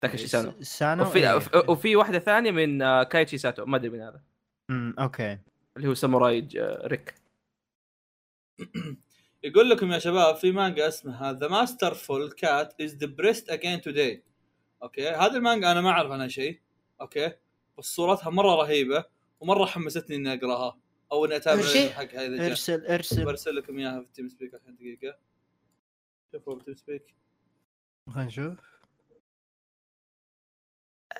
تاكاشي 0.00 0.26
سانو. 0.26 0.52
سانو؟ 0.60 1.02
وفي 1.02 1.30
إيه. 1.30 1.40
وفي 1.68 1.96
واحدة 1.96 2.18
ثانية 2.18 2.50
من 2.50 2.82
آه، 2.82 3.02
كايتشي 3.02 3.38
ساتو. 3.38 3.64
ما 3.64 3.76
أدري 3.76 3.88
من 3.90 4.00
هذا. 4.00 4.20
أمم، 4.70 4.94
okay. 4.98 5.38
اللي 5.76 5.88
هو 5.88 5.94
ساموراي 5.94 6.48
ريك. 6.84 7.14
يقول 9.44 9.70
لكم 9.70 9.92
يا 9.92 9.98
شباب 9.98 10.36
في 10.36 10.52
مانجا 10.52 10.88
اسمها 10.88 11.32
ذا 11.32 11.48
ماستر 11.48 11.94
فول 11.94 12.32
كات 12.32 12.80
از 12.80 12.92
ديبريست 12.92 13.50
اجين 13.50 13.80
توداي 13.80 14.24
أوكي؟ 14.82 15.08
هذه 15.08 15.36
المانجا 15.36 15.72
أنا 15.72 15.80
ما 15.80 15.90
أعرف 15.90 16.10
عنها 16.10 16.28
شيء. 16.28 16.60
أوكي؟ 17.00 17.32
بس 17.78 17.84
صورتها 17.84 18.30
مرة 18.30 18.54
رهيبة 18.54 19.04
ومرة 19.40 19.66
حمستني 19.66 20.16
إني 20.16 20.34
أقراها 20.34 20.78
أو 21.12 21.24
إني 21.24 21.36
أتابع 21.36 21.60
اذا 21.60 22.04
جاء 22.04 22.50
إرسل 22.50 22.86
إرسل. 22.86 23.24
برسل 23.24 23.56
لكم 23.56 23.78
إياها 23.78 24.00
في 24.00 24.06
التيم 24.06 24.28
سبيك 24.28 24.54
الحين 24.54 24.76
دقيقة. 24.76 25.18
شوفوا 26.32 26.54
بالتيم 26.54 26.74
سبيك 26.74 27.14
خلينا 28.06 28.24
نشوف. 28.26 28.77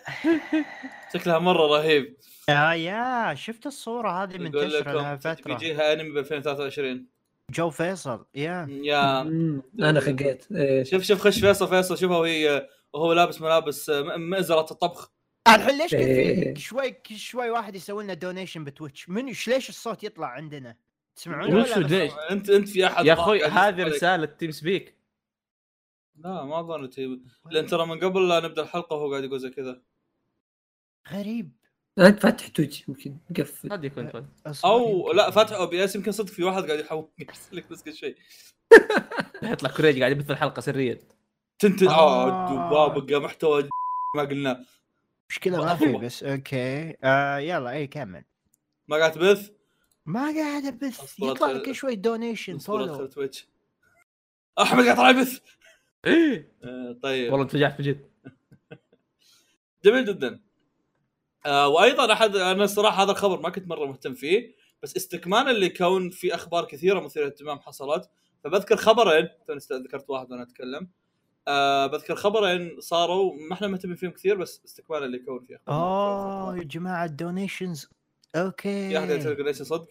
شكلها 1.14 1.38
مرة 1.38 1.66
رهيب. 1.66 2.16
يا 2.49 2.73
يا 2.73 3.35
شفت 3.35 3.66
الصورة 3.66 4.23
هذه 4.23 4.31
يقول 4.31 4.44
منتشرة 4.44 4.92
لها 4.92 5.16
فترة. 5.16 5.55
بيجيها 5.55 5.92
أنمي 5.92 6.11
ب 6.11 6.16
2023 6.16 7.07
جو 7.51 7.71
فيصل 7.71 8.27
يا. 8.35 8.66
يا. 8.83 9.21
أنا 9.81 10.01
خقيت. 10.01 10.53
إيه. 10.53 10.83
شوف 10.83 11.03
شوف 11.03 11.21
خش 11.21 11.40
فيصل 11.40 11.68
فيصل 11.68 11.99
شوفها 11.99 12.18
وهي 12.18 12.68
وهو 12.92 13.12
لابس 13.12 13.40
ملابس 13.40 13.90
مئزرة 14.16 14.66
الطبخ. 14.71 15.12
الحين 15.49 15.79
ليش 15.79 15.94
إيه. 15.94 16.55
كل 16.55 16.61
شوي 16.61 16.90
كل 16.90 17.16
شوي 17.16 17.51
واحد 17.51 17.75
يسوي 17.77 18.05
لنا 18.05 18.14
donation 18.14 18.64
ب 18.64 18.70
Twitch. 18.70 19.09
من 19.09 19.27
ليش 19.27 19.68
الصوت 19.68 20.05
يطلع 20.05 20.27
عندنا؟ 20.27 20.77
تسمعون 21.16 21.55
وش 21.55 21.77
ولا 21.77 21.87
ليش؟ 21.87 22.12
أنت 22.31 22.51
أنت 22.51 22.68
في 22.68 22.87
أحد 22.87 23.07
يا 23.07 23.12
أخوي 23.12 23.44
هذه. 23.44 23.83
رسالة 23.83 24.27
TeamSpeak 24.26 24.98
لا 26.16 26.44
ما 26.44 26.62
ظنيت 26.62 26.99
هي 26.99 27.18
لأن 27.51 27.66
ترى 27.66 27.87
من 27.87 28.01
قبل 28.01 28.29
لا 28.29 28.40
نبدأ 28.40 28.62
الحلقة 28.62 28.97
وهو 28.97 29.11
قاعد 29.11 29.25
يقول 29.25 29.40
زي 29.40 29.51
كذا. 29.51 29.81
غريب. 31.12 31.52
انت 31.98 32.20
فاتح 32.22 32.48
تويتش 32.48 32.88
يمكن 32.88 33.16
مقفل 33.30 33.68
قد 33.72 33.84
يكون. 33.84 34.28
الصوت 34.46 34.64
أو. 34.64 35.12
لا 35.12 35.30
فاتح 35.30 35.52
أو 35.56 35.66
بي 35.66 35.84
اس 35.84 35.96
يمكن 35.96 36.12
صدق 36.12 36.28
في 36.32 36.44
واحد 36.44 36.64
قاعد 36.66 36.78
يحاول 36.78 37.08
يرسل 37.18 37.56
لك 37.56 37.70
بس 37.70 37.82
كل 37.82 37.94
شيء. 37.94 38.16
يطلع 39.42 39.70
كوريجي 39.70 40.00
قاعد 40.00 40.12
يبث 40.12 40.30
الحلقة 40.30 40.61
سريا 40.61 40.98
تنتج 41.58 41.87
آه. 41.87 42.50
آه. 42.72 42.98
بقى 42.98 43.20
محتوى 43.20 43.68
ما 44.16 44.22
قلنا. 44.22 44.64
مشكلة 45.30 45.64
ما 45.64 45.74
في 45.74 45.92
بس 45.92 46.22
أوكي. 46.24 46.96
آه 47.04 47.38
يلا 47.38 47.70
إي 47.70 47.87
كمل. 47.87 48.24
ما 48.88 48.96
قاعد 48.96 49.12
تبث؟ 49.12 49.50
ما 50.06 50.20
قاعد 50.20 50.64
أبث. 50.64 51.18
يطلع 51.22 51.50
لك 51.50 51.72
شوي 51.72 51.94
دونيشن 51.96 52.58
فولو. 52.58 53.11
أحمد 54.61 54.84
قاعد 54.84 54.96
طالع 54.96 55.11
يبث. 55.11 55.40
إيه. 56.06 56.52
آه، 56.64 56.98
طيب. 57.02 57.32
والله 57.32 57.44
انفجعت 57.44 57.78
بجد 57.78 58.11
جميل 59.84 60.04
جدا. 60.04 60.40
آه 61.46 61.68
وأيضا 61.68 62.12
احد 62.12 62.37
أنا 62.37 62.64
الصراحه 62.64 63.03
هذا 63.03 63.11
الخبر 63.11 63.40
ما 63.40 63.51
كنت 63.51 63.68
مرة 63.68 63.87
مهتم 63.87 64.14
فيه 64.14 64.55
بس 64.83 64.96
استكمالا 64.96 65.51
لكون 65.51 66.11
في 66.11 66.35
أخبار 66.35 66.64
كثيرة 66.64 67.01
مثيرة 67.01 67.24
للاهتمام 67.24 67.59
حصلت 67.59 68.11
فبذكر 68.44 68.77
خبرين 68.77 69.29
توني 69.46 69.61
ذكرت 69.72 70.11
واحد 70.11 70.31
وأنا 70.31 70.42
أتكلم 70.42 70.88
آه 71.48 71.87
بذكر 71.87 72.14
خبرين 72.14 72.81
صاروا 72.81 73.35
ما 73.48 73.55
إحنا 73.55 73.68
مهتمين 73.68 73.96
فيهم 73.96 74.11
كثير 74.11 74.37
بس 74.37 74.62
استكمالا 74.64 75.16
لكون 75.16 75.40
في 75.40 75.57
أخبار. 75.57 75.77
اوه 75.77 76.59
يا 76.59 76.62
جماعة 76.62 77.05
ال 77.04 77.13
donations 77.13 77.88
okay. 78.37 78.88
في 78.88 78.98
أحد 78.98 79.11
يسوي 79.11 79.35
ليش 79.35 79.62
صدق؟ 79.62 79.88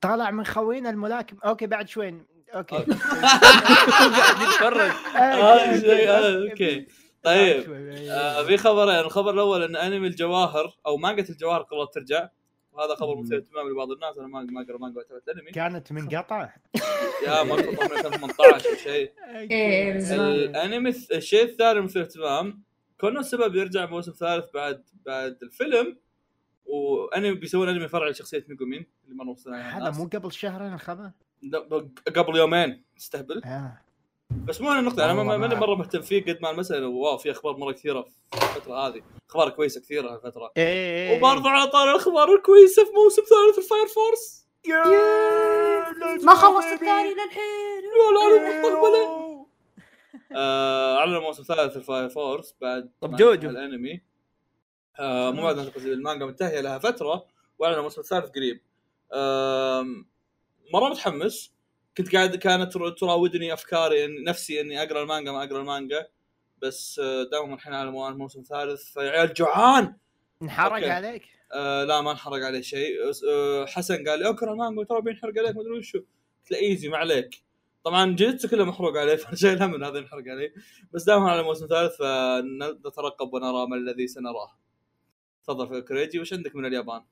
طالع 0.00 0.30
من 0.30 0.44
خوينا 0.44 0.90
الملاكم. 0.90 1.36
okay 1.44 1.66
بعد 1.66 1.88
شوي. 1.88 2.14
okay. 2.54 2.76
قاعد 2.76 4.42
يتفرج 4.42 4.90
okay. 6.50 6.86
طيب 7.24 7.56
بعد 7.56 7.64
شوي. 7.66 8.10
آه 8.12 8.42
في 8.44 8.56
خبرين 8.56 8.88
الخبر 8.98 9.34
الأول 9.34 9.62
إن 9.62 9.76
أنمي 9.76 10.06
الجواهر 10.06 10.76
أو 10.86 10.96
مانجا 10.96 11.24
الجواهر 11.30 11.62
قررت 11.62 11.94
ترجع. 11.94 12.28
وهذا 12.72 12.94
خبر 12.94 13.16
مثير 13.20 13.38
اهتمام 13.38 13.68
لبعض 13.70 13.90
الناس. 13.90 14.18
أنا 14.18 14.26
ما 14.26 14.40
ما 14.42 14.62
اقرا 14.62 14.78
مانجا 14.78 14.96
ولا 14.98 15.18
أتابع 15.18 15.40
انمي 15.40 15.50
كانت 15.50 15.92
منقطع 15.92 16.52
يا 17.26 17.42
مرة 17.42 17.60
من 17.62 17.68
2018 17.68 18.68
أو 18.70 18.74
شيء. 18.76 19.12
من 19.94 20.00
زمان 20.00 20.32
الأنمي 20.32 20.90
الشيء 20.90 21.44
الثاني 21.44 21.80
مثير 21.80 22.02
اهتمام 22.02 22.62
كونه 23.00 23.20
السبب 23.20 23.54
يرجع 23.54 23.86
موسم 23.86 24.12
ثالث 24.12 24.44
بعد 24.54 24.84
بعد 25.06 25.38
الفيلم 25.42 25.98
وأنمي 26.66 27.34
بيسوون 27.34 27.68
أنمي 27.68 27.88
فرع 27.88 28.08
لشخصية 28.08 28.44
ميجومين 28.48 28.86
اللي 29.04 29.14
مره 29.16 29.28
وصلنا 29.30 29.78
هذا. 29.78 29.90
مو 29.90 30.04
قبل 30.04 30.32
شهرين 30.32 30.74
الخبر 30.74 31.10
لا، 31.42 31.58
قبل 32.16 32.36
يومين. 32.36 32.84
تستهبل. 32.96 33.42
آه. 33.44 33.80
بس 34.34 34.60
مو 34.60 34.72
النقطة 34.72 35.06
والله 35.16 35.36
ماني 35.36 35.54
ما- 35.54 35.60
مرة 35.60 35.74
مهتم 35.74 36.00
فيه 36.02 36.22
قد 36.24 36.38
ما 36.42 36.50
المسألة 36.50 36.86
wow 36.88 37.16
في 37.18 37.30
أخبار 37.30 37.56
مرة 37.56 37.72
كثيرة 37.72 38.02
في 38.02 38.08
الفترة 38.34 38.86
هذه. 38.88 39.02
أخبار 39.30 39.50
كويسة 39.50 39.80
كثيرة 39.80 40.14
هالفترة. 40.14 40.52
إيه 40.56 41.18
وبرضه 41.18 41.50
على 41.50 41.70
طار 41.70 41.90
الأخبار 41.90 42.34
الكويسة 42.34 42.84
في 42.84 42.90
موسم 42.92 43.22
ثالث 43.22 43.58
ال 43.58 43.64
Fire 43.64 43.86
Force. 43.86 44.44
ما 46.24 46.34
خلص 46.34 46.64
الثاني 46.64 47.14
للحين. 47.14 47.82
لا 47.98 48.36
لا 48.36 48.58
مستقبله 48.58 49.34
آه، 50.36 50.96
أعلنوا 50.98 51.20
موسم 51.20 51.42
ثالث 51.42 51.76
ال 51.76 51.82
Fire 51.82 52.08
Force 52.08 52.54
بعد 52.60 52.90
طب 53.00 53.16
جوجو. 53.16 53.48
الأنمي. 53.50 54.00
آه، 55.00 55.30
مو 55.30 55.42
بعد 55.42 55.58
المانجا 55.76 56.26
منتهية 56.26 56.60
لها 56.60 56.78
فترة 56.78 57.26
وأعلنوا 57.58 57.78
الموسم 57.78 58.00
الثالث 58.00 58.30
قريب. 58.30 58.60
مرة 60.72 60.88
متحمس. 60.90 61.53
كنت 61.98 62.14
قاعد 62.16 62.36
كانت 62.36 62.72
ترا- 62.72 62.90
تراودني 62.90 63.52
أفكاري 63.52 64.04
إن 64.04 64.24
نفسي 64.24 64.60
إني 64.60 64.82
أقرأ 64.82 65.02
المانجا 65.02 65.32
ما 65.32 65.44
أقرأ 65.44 65.60
المانجا 65.60 66.06
بس 66.58 66.98
آه، 66.98 67.22
دامهم 67.32 67.54
الحين 67.54 67.74
على 67.74 67.90
موان 67.90 68.12
موسم 68.16 68.42
ثالث. 68.42 68.82
فيا 68.92 69.10
عيال 69.10 69.34
جوعان! 69.34 69.96
انحرق 70.42 70.72
okay. 70.72 70.90
عليك؟ 70.90 71.22
آه 71.52 71.84
لا 71.84 72.00
ما 72.00 72.10
انحرق 72.10 72.44
عليه 72.46 72.60
شيء. 72.60 72.96
آه 73.30 73.66
حسن 73.66 74.08
قال 74.08 74.18
لي 74.18 74.28
أقرأ 74.28 74.52
المانجا 74.52 74.84
ترى 74.84 75.00
بينحرق 75.00 75.38
عليك 75.38 75.56
ما 75.56 75.62
أدري 75.62 75.78
وشو. 75.78 75.98
قلت 75.98 76.50
له 76.50 76.58
easy 76.58 76.88
ما 76.88 76.96
عليك. 76.96 77.44
طبعا 77.84 78.16
جلدته 78.16 78.48
كله 78.48 78.64
محروق 78.64 78.96
عليه 78.96 79.16
فانا 79.16 79.36
شايل 79.36 79.62
هم 79.62 79.70
من 79.70 79.84
هذا 79.84 79.98
ينحرق 79.98 80.24
عليه. 80.28 80.54
بس 80.92 81.04
دامهم 81.04 81.26
على 81.28 81.42
موسم 81.42 81.66
ثالث 81.66 81.96
فنترقب 81.96 83.34
ونرى 83.34 83.66
ما 83.66 83.76
الذي 83.76 84.06
سنراه. 84.06 84.58
تفضل 85.44 85.68
في 85.68 85.80
كريجي 85.80 86.20
وش 86.20 86.32
عندك 86.32 86.56
من 86.56 86.66
اليابان؟ 86.66 87.04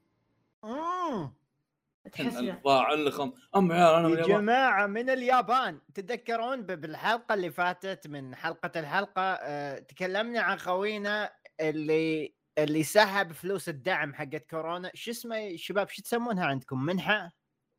تحسنا 2.12 2.60
ضاع 2.64 2.92
اللخم 2.92 3.32
أم 3.56 3.72
عيال 3.72 3.94
أنا 3.94 4.08
من 4.08 4.14
يا 4.18 4.24
اليابان. 4.24 4.40
جماعة 4.42 4.86
من 4.86 5.10
اليابان. 5.10 5.80
تتذكرون 5.94 6.62
ب- 6.62 6.80
بالحلقة 6.80 7.34
اللي 7.34 7.50
فاتت 7.50 8.06
من 8.06 8.34
حلقة 8.34 8.80
الحلقة 8.80 9.22
آه، 9.22 9.78
تكلمنا 9.78 10.40
عن 10.40 10.58
خوينا 10.58 11.32
اللي 11.60 12.34
اللي 12.58 12.82
سحب 12.82 13.32
فلوس 13.32 13.68
الدعم 13.68 14.14
حقت 14.14 14.46
كورونا. 14.50 14.90
شو 14.94 15.10
اسمه 15.10 15.56
شباب؟ 15.56 15.88
شو 15.88 16.02
تسمونها 16.02 16.46
عندكم؟ 16.46 16.84
منحة؟ 16.84 17.14
آه، 17.14 17.30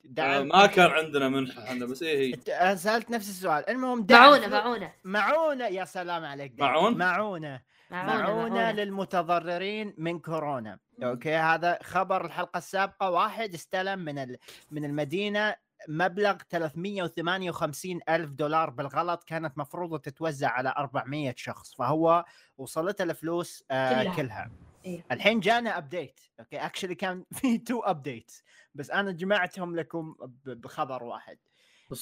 دعم 0.05 0.47
ما 0.47 0.65
كان 0.65 0.91
عندنا 0.91 1.29
منحة 1.29 1.63
إحنا 1.63 1.85
بس 1.85 2.03
إيه 2.03 2.17
هي. 2.19 2.31
ت- 2.35 2.49
أنا 2.49 2.75
سألت 2.75 3.11
نفس 3.11 3.29
السؤال. 3.29 3.69
المهم 3.69 4.03
دعم 4.05 4.21
معونة 4.21 4.41
فلو- 4.47 4.57
معونة. 4.57 4.93
معونة. 5.03 5.67
يا 5.67 5.85
سلام 5.85 6.25
عليك 6.25 6.51
دعم. 6.51 6.69
معون؟ 6.71 6.97
معونة. 6.97 7.61
معونة 7.93 8.17
معونة 8.23 8.49
معونة. 8.55 8.71
للمتضررين 8.71 9.93
من 9.97 10.19
كورونا. 10.19 10.79
okay؟ 11.03 11.35
هذا 11.35 11.79
خبر 11.83 12.25
الحلقة 12.25 12.57
السابقة. 12.57 13.09
واحد 13.09 13.53
استلم 13.53 13.99
من 13.99 14.17
ال... 14.17 14.37
من 14.71 14.85
المدينة 14.85 15.55
مبلغ 15.87 16.37
358 16.49 17.99
ألف 18.09 18.29
دولار 18.31 18.69
بالغلط 18.69 19.23
كانت 19.23 19.57
مفروضة 19.57 19.97
تتوزع 19.97 20.49
على 20.49 20.73
400 20.77 21.33
شخص 21.37 21.75
فهو 21.75 22.25
وصلت 22.57 23.01
الفلوس 23.01 23.63
آه 23.71 24.03
كلها. 24.03 24.15
كلها. 24.15 24.51
إيه. 24.85 25.05
الحين 25.11 25.39
جانا 25.39 25.77
update 25.77 26.19
okay؟ 26.39 26.57
actually 26.57 26.95
كان 26.95 27.25
في 27.41 27.57
two 27.57 27.79
update 27.79 28.31
بس 28.75 28.91
أنا 28.91 29.11
جمعتهم 29.11 29.75
لكم 29.75 30.15
ب- 30.21 30.61
بخبر 30.61 31.03
واحد. 31.03 31.37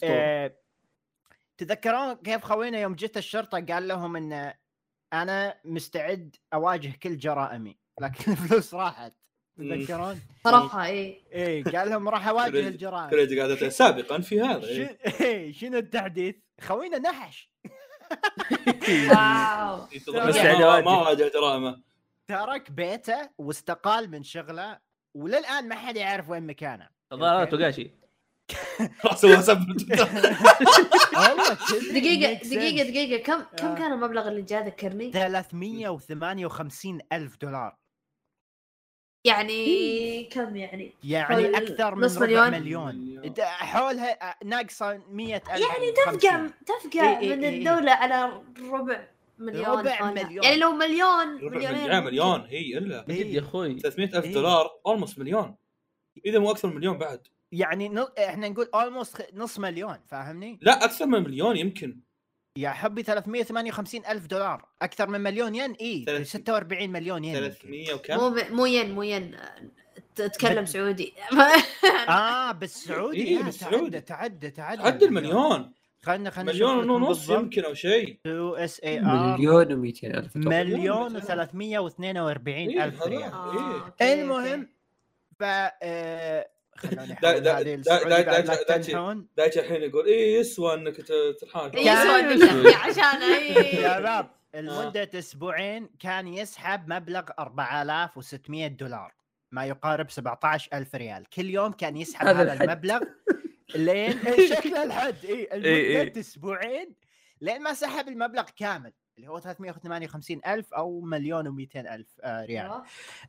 آه، 0.04 0.56
تذكرون 1.58 2.13
كيف 2.13 2.43
خوينا 2.45 2.80
يوم 2.80 2.93
جت 2.95 3.17
الشرطة 3.17 3.65
قال 3.65 3.88
لهم 3.88 4.15
إن 4.15 4.54
أنا 5.13 5.56
مستعد 5.65 6.36
أواجه 6.54 6.93
كل 7.04 7.17
جرائمي 7.17 7.78
لكن 8.02 8.32
الفلوس 8.32 8.74
راحت 8.74 9.13
تتذكرون؟ 9.58 10.19
صرفها 10.43 10.86
إيه. 10.86 11.21
إيه 11.32 11.63
قال 11.63 11.89
لهم 11.89 12.10
راح 12.10 12.28
أواجه 12.28 12.52
كريدي- 12.52 12.67
الجرائم. 12.67 13.10
كريجي 13.10 13.41
قاعد 13.41 13.67
سابقا 13.69 14.19
في 14.21 14.41
هذا 14.41 14.62
شن... 14.62 14.67
إيه. 14.82 14.97
إيه، 15.26 15.52
شنو 15.54 15.78
التحديث؟ 15.78 16.36
خوينا 16.62 16.97
نحش. 16.97 17.52
واو. 19.12 19.88
ما 20.82 20.97
واجه 21.02 21.32
جرائمه. 21.34 21.82
ترك 22.28 22.71
بيته 22.71 23.30
واستقال 23.38 24.12
من 24.12 24.24
شغله 24.24 24.80
وللآن 25.15 25.67
ما 25.67 25.76
حد 25.76 25.95
يعرف 25.97 26.30
وين 26.30 26.47
مكانه. 26.47 26.89
الظاهر 27.13 27.45
توغاشي 27.45 27.91
والله 31.22 31.58
كذي 31.70 32.00
دقيقة. 32.00 32.34
دقيقة 32.34 32.90
دقيقة 32.90 33.24
كم 33.24 33.42
كم 33.58 33.68
آه. 33.68 33.76
كان 33.76 33.94
المبلغ 33.94 34.28
اللي 34.28 34.42
جاء 34.42 34.66
ذكرني؟ 34.68 35.12
358 35.12 37.00
ألف 37.14 37.38
دولار 37.42 37.78
يعني 39.26 40.24
كم 40.24 40.56
يعني؟ 40.56 40.92
يعني 41.04 41.58
أكثر 41.58 41.96
من 41.96 42.04
نص 42.04 42.18
ربع 42.18 42.50
مليون؟ 42.50 42.96
مليون 42.96 43.34
حولها 43.40 44.36
ناقصة 44.46 45.02
100 45.12 45.36
ألف 45.36 45.48
يعني 45.48 45.92
و50. 45.92 45.96
تفقع 46.06 46.48
تفقع 46.66 47.10
إيه، 47.10 47.18
إيه، 47.18 47.36
من 47.36 47.44
إيه. 47.44 47.58
الدولة 47.58 47.92
على 47.92 48.42
ربع 48.72 49.08
مليون 49.38 49.80
ربع. 49.80 50.12
مليون. 50.12 50.44
يعني 50.44 50.58
لو 50.58 50.72
مليون 50.72 51.28
مليونين 51.28 51.84
مليون. 51.84 52.04
مليون 52.04 52.42
هي 52.42 52.78
إلا 52.78 53.06
جد 53.10 53.10
يا 53.10 53.40
أخوي 53.40 53.80
300 53.80 54.08
ألف 54.08 54.26
إيه. 54.26 54.34
دولار 54.34 54.70
almost 54.86 55.19
مليون 55.20 55.56
إذا 56.26 56.40
مو 56.40 56.52
أكثر 56.52 56.68
من 56.68 56.76
مليون 56.76 56.98
بعد 56.98 57.28
يعني 57.52 57.90
ن... 57.90 58.06
إحنا 58.20 58.50
نقول 58.50 58.70
almost 58.76 59.26
نص 59.34 59.60
مليون 59.60 59.98
فاهمني؟ 60.08 60.60
لا 60.62 60.86
أكثر 60.86 61.06
من 61.06 61.24
مليون 61.24 61.58
يمكن. 61.58 62.00
يا 62.58 62.70
حبي 62.70 63.04
358 63.04 64.06
ألف 64.06 64.26
دولار. 64.28 64.66
أكثر 64.82 65.08
من 65.10 65.22
مليون 65.22 65.56
ين؟ 65.56 65.76
ثلاث- 66.06 66.22
46 66.22 66.90
مليون 66.90 67.24
ين 67.24 67.36
يمكن. 67.36 67.50
300 67.52 67.94
وكم؟ 67.94 68.16
مو 68.18 68.30
ب- 68.30 68.52
مو 68.52 68.66
ين 68.66 68.92
مو 68.96 69.04
ين. 69.04 69.36
تتكلم 70.16 70.64
بت- 70.64 70.70
سعودي. 70.70 71.14
آه 72.10 72.52
بالسعودي 72.52 73.28
إيه، 73.28 73.38
لا، 73.38 73.44
بالسعودي. 73.46 73.78
تعدى 73.80 74.02
تعدى 74.02 74.50
تعدى 74.50 74.82
عدى 74.84 75.06
المليون. 75.06 75.72
خلنا 76.04 76.30
خلنا 76.30 76.52
مليون 76.52 76.90
ونص 76.90 77.30
يمكن 77.30 77.64
أو 77.66 77.74
شيء. 77.74 78.20
يو 78.26 78.56
اس 78.56 78.80
اي 78.80 79.00
ار 79.00 79.38
مليون 79.38 79.66
و200 79.66 80.04
ألف. 80.04 80.36
مليون 80.36 81.14
مليون 81.14 81.22
و342 81.22 82.48
إيه، 82.48 82.84
ألف. 82.84 83.04
ريال. 83.04 83.32
أوكي، 83.34 84.14
المهم 84.14 84.68
ف 85.40 85.44
آه، 85.44 86.48
خلوني 86.77 87.17
دايتش 89.38 89.57
الحين 89.57 89.81
يقول 89.81 90.05
إيه 90.05 90.39
يسوى 90.39 90.73
إنك 90.73 90.97
ت- 90.97 91.36
تنحاش 91.41 91.73
إيه، 91.73 91.91
يسوى 91.91 92.19
إنك 92.19 92.75
عشان 92.75 93.21
إيه. 93.21 93.81
شباب 93.97 94.29
لمدة 94.53 95.10
أسبوعين 95.15 95.89
كان 95.99 96.27
يسحب 96.27 96.93
مبلغ 96.93 97.23
4600 97.39 98.67
دولار 98.67 99.13
ما 99.51 99.65
يقارب 99.65 100.10
17000 100.10 100.95
ريال. 100.95 101.25
كل 101.29 101.45
يوم 101.49 101.71
كان 101.71 101.97
يسحب 101.97 102.27
هذا. 102.27 102.53
المبلغ 102.53 103.01
لين 103.75 104.19
شكله 104.49 104.84
الحد. 104.84 105.25
اي 105.25 105.31
إيه، 105.31 105.55
لمدة 105.55 105.65
إيه. 106.15 106.19
أسبوعين 106.19 106.95
لين 107.41 107.62
ما 107.63 107.73
سحب 107.73 108.07
المبلغ 108.07 108.45
كامل. 108.55 108.93
اللي 109.17 109.28
هو 109.30 109.39
358 109.39 110.41
ألف 110.47 110.74
أو 110.74 111.02
مليون 111.02 111.45
و200 111.67 111.76
ألف 111.76 112.08
آه 112.21 112.45
ريال. 112.45 112.65
أيوة. 112.65 112.84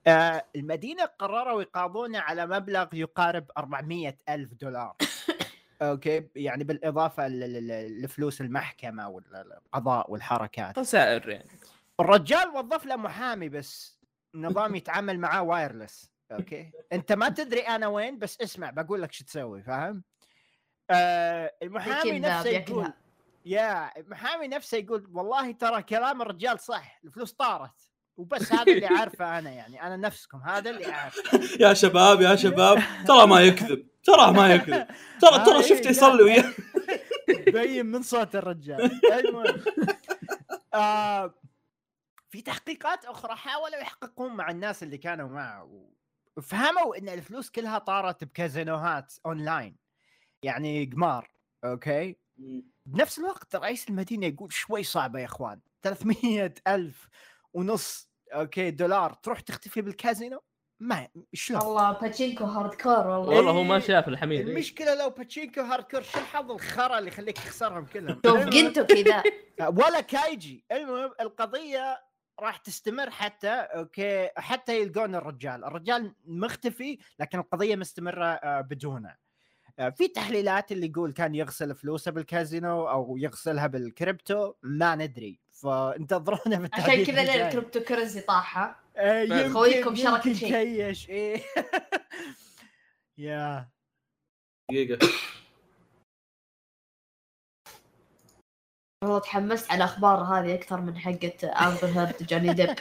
آه 0.06 0.44
المدينة 0.56 1.04
قرروا 1.04 1.62
يقاضونه 1.62 2.18
على 2.18 2.46
مبلغ 2.46 2.86
يقارب 2.94 3.50
400 3.58 4.16
ألف 4.28 4.54
دولار. 4.54 4.96
okay؟ 5.82 6.28
يعني 6.36 6.64
ل- 7.28 8.02
لفلوس 8.04 8.40
المحكمة 8.40 9.08
والقضاء 9.08 10.10
والحركات. 10.10 10.78
خسائر 10.78 11.28
يعني 11.28 11.48
الرجال 12.00 12.48
وظف 12.48 12.86
له 12.86 12.96
محامي 12.96 13.48
بس 13.48 13.98
نظام 14.34 14.74
يتعامل 14.74 15.18
معاه 15.18 15.42
wireless 15.42 16.12
okay؟ 16.32 16.70
أنت 16.92 17.12
ما 17.12 17.28
تدري 17.28 17.60
أنا 17.60 17.86
وين 17.86 18.18
بس 18.18 18.40
اسمع 18.40 18.70
بقول 18.70 19.02
لك 19.02 19.12
شو 19.12 19.24
تسوي 19.24 19.62
فاهم؟ 19.62 20.02
آه 20.90 21.54
المحامي 21.62 22.18
نفسه. 22.18 22.50
يقول 22.50 22.92
يا 23.44 23.98
المحامي 24.00 24.48
نفسه 24.48 24.78
يقول 24.78 25.08
والله 25.12 25.52
ترى 25.52 25.82
كلام 25.82 26.22
الرجال 26.22 26.60
صح 26.60 27.00
الفلوس 27.04 27.32
طارت. 27.32 27.88
وبس 28.16 28.52
هذا 28.52 28.72
اللي 28.72 28.86
عارفه 28.98 29.38
أنا 29.38 29.50
يعني 29.50 29.82
أنا 29.82 29.96
نفسكم 29.96 30.38
هذا 30.38 30.70
اللي 30.70 30.92
اعرفه 30.92 31.40
يا 31.60 31.74
شباب 31.74 32.20
يا 32.20 32.36
شباب 32.36 32.82
ترى 33.06 33.26
ما 33.26 33.40
يكذب 33.40 33.86
ترى 34.04 34.32
ما 34.32 34.54
يكذب. 34.54 34.86
ترى 35.20 35.44
ترى 35.44 35.62
شفت 35.62 35.84
يا- 35.86 35.90
يصلي 35.90 36.22
وياه. 36.22 36.52
بين 37.52 37.86
من 37.86 38.02
صوت 38.02 38.36
الرجال. 38.36 39.00
المهم. 39.12 39.64
آه 40.74 41.34
في 42.30 42.42
تحقيقات 42.42 43.04
أخرى 43.04 43.36
حاولوا 43.36 43.76
يحققون 43.80 44.32
مع 44.36 44.50
الناس 44.50 44.82
اللي 44.82 44.98
كانوا 44.98 45.28
معه. 45.28 45.88
فهموا 46.42 46.98
إن 46.98 47.08
الفلوس 47.08 47.50
كلها 47.50 47.78
طارت 47.78 48.24
بكازينوهات 48.24 49.14
أونلاين. 49.26 49.76
يعني 50.42 50.84
قمار 50.94 51.28
okay. 51.64 52.16
بنفس 52.86 53.18
الوقت 53.18 53.56
رئيس 53.56 53.88
المدينة 53.88 54.26
يقول 54.26 54.52
شوي 54.52 54.82
صعبة 54.82 55.20
يا 55.20 55.24
إخوان 55.24 55.60
300 55.82 56.54
ألف 56.68 57.08
ونص 57.54 58.10
okay 58.32 58.70
دولار 58.70 59.12
تروح 59.12 59.40
تختفي 59.40 59.82
بالكازينو؟ 59.82 60.42
ما 60.80 61.08
شلون؟ 61.32 61.62
والله 61.62 61.92
pachinko 61.92 62.44
hardcore 62.44 63.06
والله. 63.06 63.36
والله 63.36 63.50
هو 63.50 63.62
ما 63.62 63.78
شاف 63.78 64.08
الحميد 64.08 64.40
إيه. 64.40 64.54
المشكلة 64.54 64.94
لو 64.94 65.10
pachinko 65.10 65.60
hard 65.60 66.02
شو 66.02 66.18
الحظ 66.18 66.50
الخرا 66.50 66.98
اللي 66.98 67.08
يخليك 67.08 67.36
تخسرهم 67.36 67.86
كلهم؟ 67.86 68.20
شوف 68.26 68.36
جنتو 68.36 68.86
كذا. 68.86 69.22
ولا 69.78 70.00
كايجي. 70.00 70.64
المهم 70.72 71.10
القضية 71.20 72.02
راح 72.40 72.56
تستمر 72.56 73.10
حتى 73.10 73.48
okay 73.48 74.28
حتى 74.36 74.80
يلقون 74.80 75.14
الرجال. 75.14 75.64
الرجال 75.64 76.14
مختفي 76.24 76.98
لكن 77.18 77.38
القضية 77.38 77.76
مستمرة 77.76 78.24
آه، 78.24 78.60
بدونه. 78.60 79.16
في 79.96 80.08
تحليلات 80.08 80.72
اللي 80.72 80.86
يقول 80.86 81.12
كان 81.12 81.34
يغسل 81.34 81.74
فلوسه 81.74 82.10
بالكازينو 82.10 82.88
أو 82.88 83.16
يغسلها 83.16 83.66
بالكريبتو؟ 83.66 84.54
ما 84.62 84.94
ندري. 84.94 85.40
فانتظرونا 85.50 86.40
عشان 86.46 86.62
بالتحديد 86.62 87.06
كذا 87.06 87.14
ليه 87.14 87.32
الجاي. 87.32 87.46
ال 87.46 87.80
cryptocurrency 87.80 88.20
طاحت. 88.20 88.82
آه، 88.96 89.48
خويكم 89.48 89.96
يمكن 89.96 90.34
شيء. 90.34 90.94
إيه. 91.08 91.42
يا. 93.18 93.68
دقيقة. 94.70 95.08
والله 99.04 99.18
تحمست 99.18 99.70
على 99.70 99.78
الاخبار 99.78 100.22
هذه 100.22 100.54
أكثر 100.54 100.80
من 100.80 100.98
حقة 100.98 101.68
امبر 101.68 101.86
هيرد 101.86 102.14
وجوني 102.20 102.52
ديب 102.52 102.74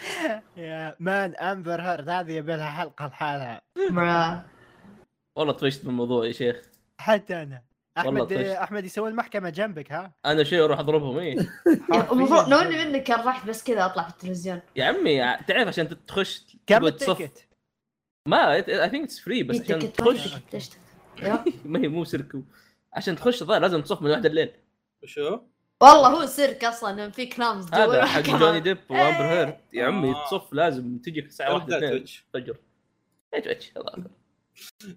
يا 0.57 0.95
man 0.99 1.35
امبر 1.35 1.81
هيرد 1.81 2.09
هذه 2.09 2.31
يبي 2.31 2.55
لها 2.55 2.69
حلقة 2.71 3.07
لحالها. 3.07 3.61
والله 5.37 5.53
طفشت 5.53 5.83
من 5.83 5.89
الموضوع 5.89 6.25
يا 6.25 6.31
شيخ. 6.31 6.70
حتى 7.01 7.41
أنا 7.41 7.63
احمد. 7.97 8.33
أحمد 8.33 8.85
يسوي 8.85 9.09
المحكمة 9.09 9.49
جنبك 9.49 9.91
ها 9.91 10.13
أنا 10.25 10.43
شيء 10.43 10.63
أروح 10.63 10.79
أضربهم 10.79 11.17
إيه 11.17 11.37
المفروض 12.11 12.49
لو 12.49 12.57
إني 12.57 12.85
منك 12.85 13.03
كان 13.03 13.19
رحت 13.19 13.47
بس 13.47 13.63
كذا 13.63 13.85
أطلع 13.85 14.03
في 14.03 14.09
التلفزيون 14.09 14.61
يا 14.75 14.85
عمي 14.85 15.37
تعرف 15.47 15.67
عشان 15.67 16.05
تخش 16.05 16.57
كم. 16.67 16.85
ال 16.85 16.93
ticket؟ 16.93 17.47
ما 18.27 18.53
I 18.53 18.63
think 18.63 19.03
it's 19.03 19.19
free 19.19 19.43
بس 19.43 19.57
في 19.57 19.73
عشان 19.73 19.93
تخش. 19.93 20.35
ما 21.65 21.79
هي 21.79 21.87
مو 21.87 22.05
سيركو 22.05 22.41
عشان 22.93 23.15
تخش 23.15 23.41
الظاهر 23.41 23.61
لازم 23.61 23.81
تصف 23.81 24.01
من 24.01 24.11
واحد 24.11 24.25
الليل 24.25 24.51
وشو؟ 25.03 25.39
والله 25.81 26.07
هو 26.07 26.25
سيرك 26.25 26.63
أصلا 26.63 27.09
في 27.09 27.25
كلامز 27.25 27.73
هذا 27.73 28.05
حق. 28.05 28.21
جوني 28.21 28.59
ديب 28.59 28.77
وأمبر 28.89 29.01
إيه. 29.01 29.39
هيرد 29.39 29.57
يا 29.73 29.85
عمي 29.85 30.09
آه. 30.09 30.25
تصف 30.25 30.53
لازم 30.53 30.97
تجي 30.97 31.19
الساعة 31.19 31.53
واحدة 31.53 31.75
واحدة 31.75 31.77
اثنين 31.77 31.91
تويتش 31.91 32.25
الفجر 32.35 32.57
إيش 33.33 33.47
اتش 33.47 33.71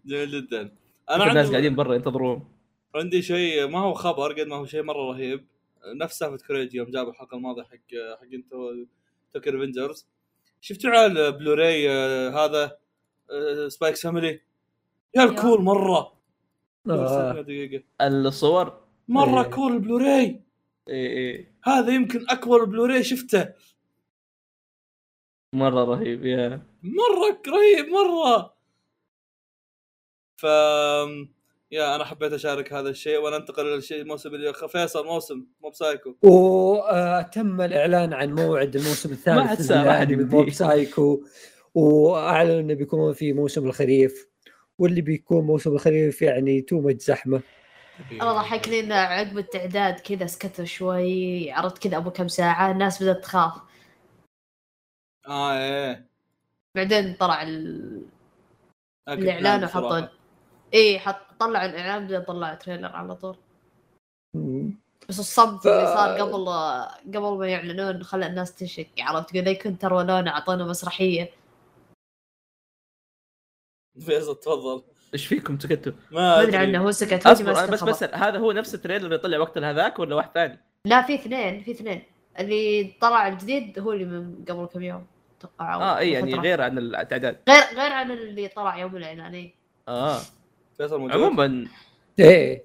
جميل 0.04 0.30
جدا 0.30 0.83
أنا 1.10 1.22
الناس 1.24 1.36
عندي 1.36 1.50
قاعدين 1.50 1.74
برا 1.74 1.94
ينتظرون 1.94 2.48
عندي 2.94 3.22
شيء 3.22 3.66
ما 3.68 3.78
هو 3.78 3.94
خبر 3.94 4.32
قد 4.32 4.46
ما 4.46 4.56
هو 4.56 4.66
شيء 4.66 4.82
مرة 4.82 5.12
رهيب. 5.12 5.46
نفس 6.00 6.18
سالفة 6.18 6.46
كوريجي 6.46 6.76
يوم 6.78 6.90
جاب 6.90 7.08
الحلقة 7.08 7.36
الماضية 7.36 7.62
حق 7.62 7.70
حق 8.20 8.32
انتو 8.34 8.86
توكن 9.34 9.60
افنجرز 9.62 10.06
شفتوا 10.60 10.90
على 10.90 11.06
البلوراي 11.28 11.90
آه، 11.90 12.30
هذا 12.30 12.78
آه، 13.30 13.68
Spy 13.68 13.94
x 13.94 14.02
Family 14.02 14.40
يا 15.16 15.20
أيوه. 15.20 15.32
ال 15.32 15.38
cool 15.38 15.62
مرة. 15.62 16.12
آه. 16.90 17.40
دقيقة. 17.40 17.84
الصور؟ 18.00 18.80
مرة 19.08 19.42
إيه. 19.44 19.50
cool 19.50 19.72
ال 19.72 19.81
Blu-ray 19.81 20.40
اي 20.88 21.06
اي 21.18 21.48
هذا 21.64 21.94
يمكن 21.94 22.26
أكبر 22.30 22.64
بلوراي 22.64 23.02
شفته. 23.04 23.48
مرة 25.52 25.84
رهيب 25.84 26.24
يا. 26.26 26.62
مرة 26.82 27.42
رهيب 27.48 27.86
مرة. 27.88 28.53
ف 30.44 30.46
يا 31.70 31.96
أنا 31.96 32.04
حبيت 32.04 32.32
أشارك 32.32 32.72
هذا 32.72 32.88
الشيء 32.88 33.18
وأنا 33.18 33.36
انتقل 33.36 33.64
للشيء 33.64 34.02
الموسم 34.02 34.34
اللي 34.34 34.54
فيصل 34.68 35.06
موسم 35.06 35.46
Mob 35.62 35.68
Psycho. 35.70 36.14
وتم 36.22 37.60
الإعلان 37.60 38.12
عن 38.12 38.34
موعد 38.34 38.76
الموسم 38.76 39.12
الثالث 39.12 39.38
ما 39.38 39.48
عاد 39.48 39.60
سامع 39.62 39.90
أحد 39.90 40.12
من 40.12 40.20
يبديه. 40.20 40.36
Mob 40.36 40.50
Psycho 40.50 41.24
واعلنوا 41.74 42.60
انه 42.60 42.74
بيكون 42.74 43.12
في 43.12 43.32
موسم 43.32 43.66
الخريف. 43.66 44.28
واللي 44.78 45.00
بيكون 45.00 45.44
موسم 45.44 45.72
الخريف 45.72 46.22
يعني 46.22 46.60
تو 46.60 46.80
مج 46.80 47.00
زحمة. 47.00 47.42
الله 48.12 48.32
ضحكني 48.32 48.80
انه 48.80 48.94
عقب 48.94 49.38
التعداد 49.38 50.00
كذا 50.00 50.26
سكتوا 50.26 50.64
شوي 50.64 51.52
عرضت 51.52 51.78
كذا 51.78 51.96
أبو 51.96 52.10
كم 52.10 52.28
ساعة 52.28 52.70
الناس 52.70 53.02
بدأت 53.02 53.22
تخاف. 53.22 53.52
آه 55.28 55.52
إيه. 55.52 56.06
بعدين 56.76 57.14
طلع 57.14 57.42
ال... 57.42 58.02
الإعلان 59.08 59.64
وحطوا 59.64 60.23
صراحة. 60.74 60.84
اي 60.86 60.98
حط 60.98 61.16
طلعوا 61.40 61.66
الإعلان 61.66 62.00
بعدين 62.02 62.22
طلعوا 62.22 62.54
تريلر 62.54 62.86
على 62.96 63.14
طول. 63.16 63.36
بس 65.08 65.18
الصمت 65.20 65.62
ف- 65.62 65.66
اللي 65.66 65.86
صار 65.86 66.20
قبل 66.20 66.48
قبل 67.16 67.38
ما 67.38 67.46
يعلنون 67.48 68.02
خلى 68.02 68.26
الناس 68.26 68.54
تشك 68.54 68.88
عرفت 68.98 69.30
تقول 69.30 69.44
لي 69.44 69.54
كنت 69.54 69.82
ترولونا 69.82 70.30
أعطونا 70.30 70.64
مسرحية 70.64 71.30
فيصل 74.00 74.40
تفضل 74.40 74.82
إيش 75.14 75.26
فيكم 75.26 75.58
سكتوا؟ 75.58 75.92
ما 76.10 76.42
أدري 76.42 76.56
عنه 76.56 76.78
هو 76.82 76.90
سكت 76.90 77.28
بس 77.28 77.42
خبر. 77.42 77.90
بس 77.90 78.02
هذا 78.02 78.38
هو 78.38 78.52
نفس 78.52 78.74
ال 78.74 78.78
trailer 78.78 79.04
اللي 79.04 79.18
طلع 79.18 79.38
وقت 79.38 79.58
هذاك 79.58 79.98
ولا 79.98 80.14
واحد 80.16 80.30
ثاني؟ 80.34 80.58
لا 80.86 81.02
في 81.02 81.14
اثنين 81.14 81.62
في 81.62 81.70
اثنين 81.70 82.02
اللي 82.38 82.94
طلع 83.00 83.28
الجديد 83.28 83.78
هو 83.78 83.92
اللي 83.92 84.04
من 84.04 84.44
قبل 84.48 84.66
كم 84.66 84.82
يوم 84.82 85.06
أتوقع 85.38 85.74
آه 85.74 85.98
اي 85.98 86.12
يعني. 86.12 86.34
غير 86.34 86.60
عن 86.62 86.78
التعداد 86.78 87.38
غير 87.48 87.62
غير 87.74 87.92
عن 87.92 88.10
اللي 88.10 88.48
طلع 88.48 88.76
يوم 88.78 88.96
الإعلان 88.96 89.34
اي 89.34 89.54
آه 89.88 90.20
فيصل 90.76 91.00
موجود 91.00 91.16
عموما 91.16 91.68
إيه. 92.18 92.64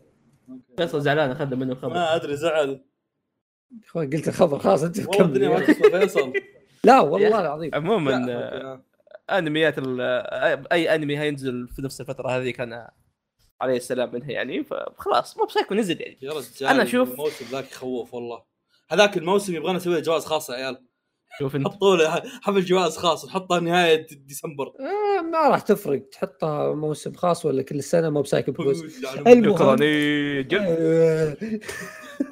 فيصل 0.78 1.02
زعلان 1.02 1.32
أخذنا 1.32 1.56
منه 1.56 1.74
الخبر 1.74 1.94
ما 1.94 2.16
أدري 2.16 2.36
زعل. 2.36 2.86
أخوان 3.86 4.10
قلت 4.10 4.28
الخبر 4.28 4.60
خلاص 4.60 4.84
أنت 4.84 5.00
والله 5.00 5.26
الدنيا 5.26 5.50
ما 5.50 5.60
تسمع 5.60 6.00
فيصل. 6.00 6.34
لا 6.84 7.00
والله. 7.00 7.42
العظيم. 7.42 7.72
عموما. 7.74 8.82
أنميات 9.30 9.78
ال- 9.78 10.02
أي 10.72 10.96
أنمي 10.96 11.20
هينزل 11.20 11.68
في 11.68 11.82
نفس 11.82 12.02
الفترة 12.02 12.30
هذه 12.30 12.50
كان 12.52 12.88
عليه 13.62 13.78
السلام 13.78 14.14
منها 14.14 14.32
يعني 14.32 14.64
فخلاص 14.64 15.38
مو 15.38 15.46
بسايكو 15.46 15.76
نزل 15.76 16.02
يعني. 16.02 16.18
يا 16.22 16.32
رجال 16.34 16.70
أنا 16.70 16.86
أشوف- 16.86 17.12
الموسم 17.12 17.46
ذاك 17.52 17.72
يخوف 17.72 18.14
والله. 18.14 18.44
هذاك 18.90 19.18
الموسم 19.18 19.56
يبغانا 19.56 19.78
نسوي 19.78 19.94
له 19.94 20.00
جواز 20.00 20.26
خاص 20.26 20.50
يا 20.50 20.56
عيال. 20.56 20.86
شوف 21.40 21.56
انت. 21.56 21.68
حطوا 21.68 21.96
له 21.96 22.10
حفل 22.42 22.66
جواز 22.66 22.98
خاص 22.98 23.26
نحطه 23.26 23.60
نهاية 23.60 24.08
ديسمبر. 24.12 24.68
آه 24.68 25.22
ما 25.22 25.50
راح 25.50 25.60
تفرق. 25.62 26.10
تحطها 26.12 26.74
موسم 26.76 27.14
خاص 27.14 27.46
ولا 27.46 27.62
كل 27.62 27.84
سنة 27.84 28.10
مو 28.10 28.22
بسايكو 28.22 28.52
بجوز 28.62 29.04
يعني 29.04 29.32
المهم. 29.34 29.76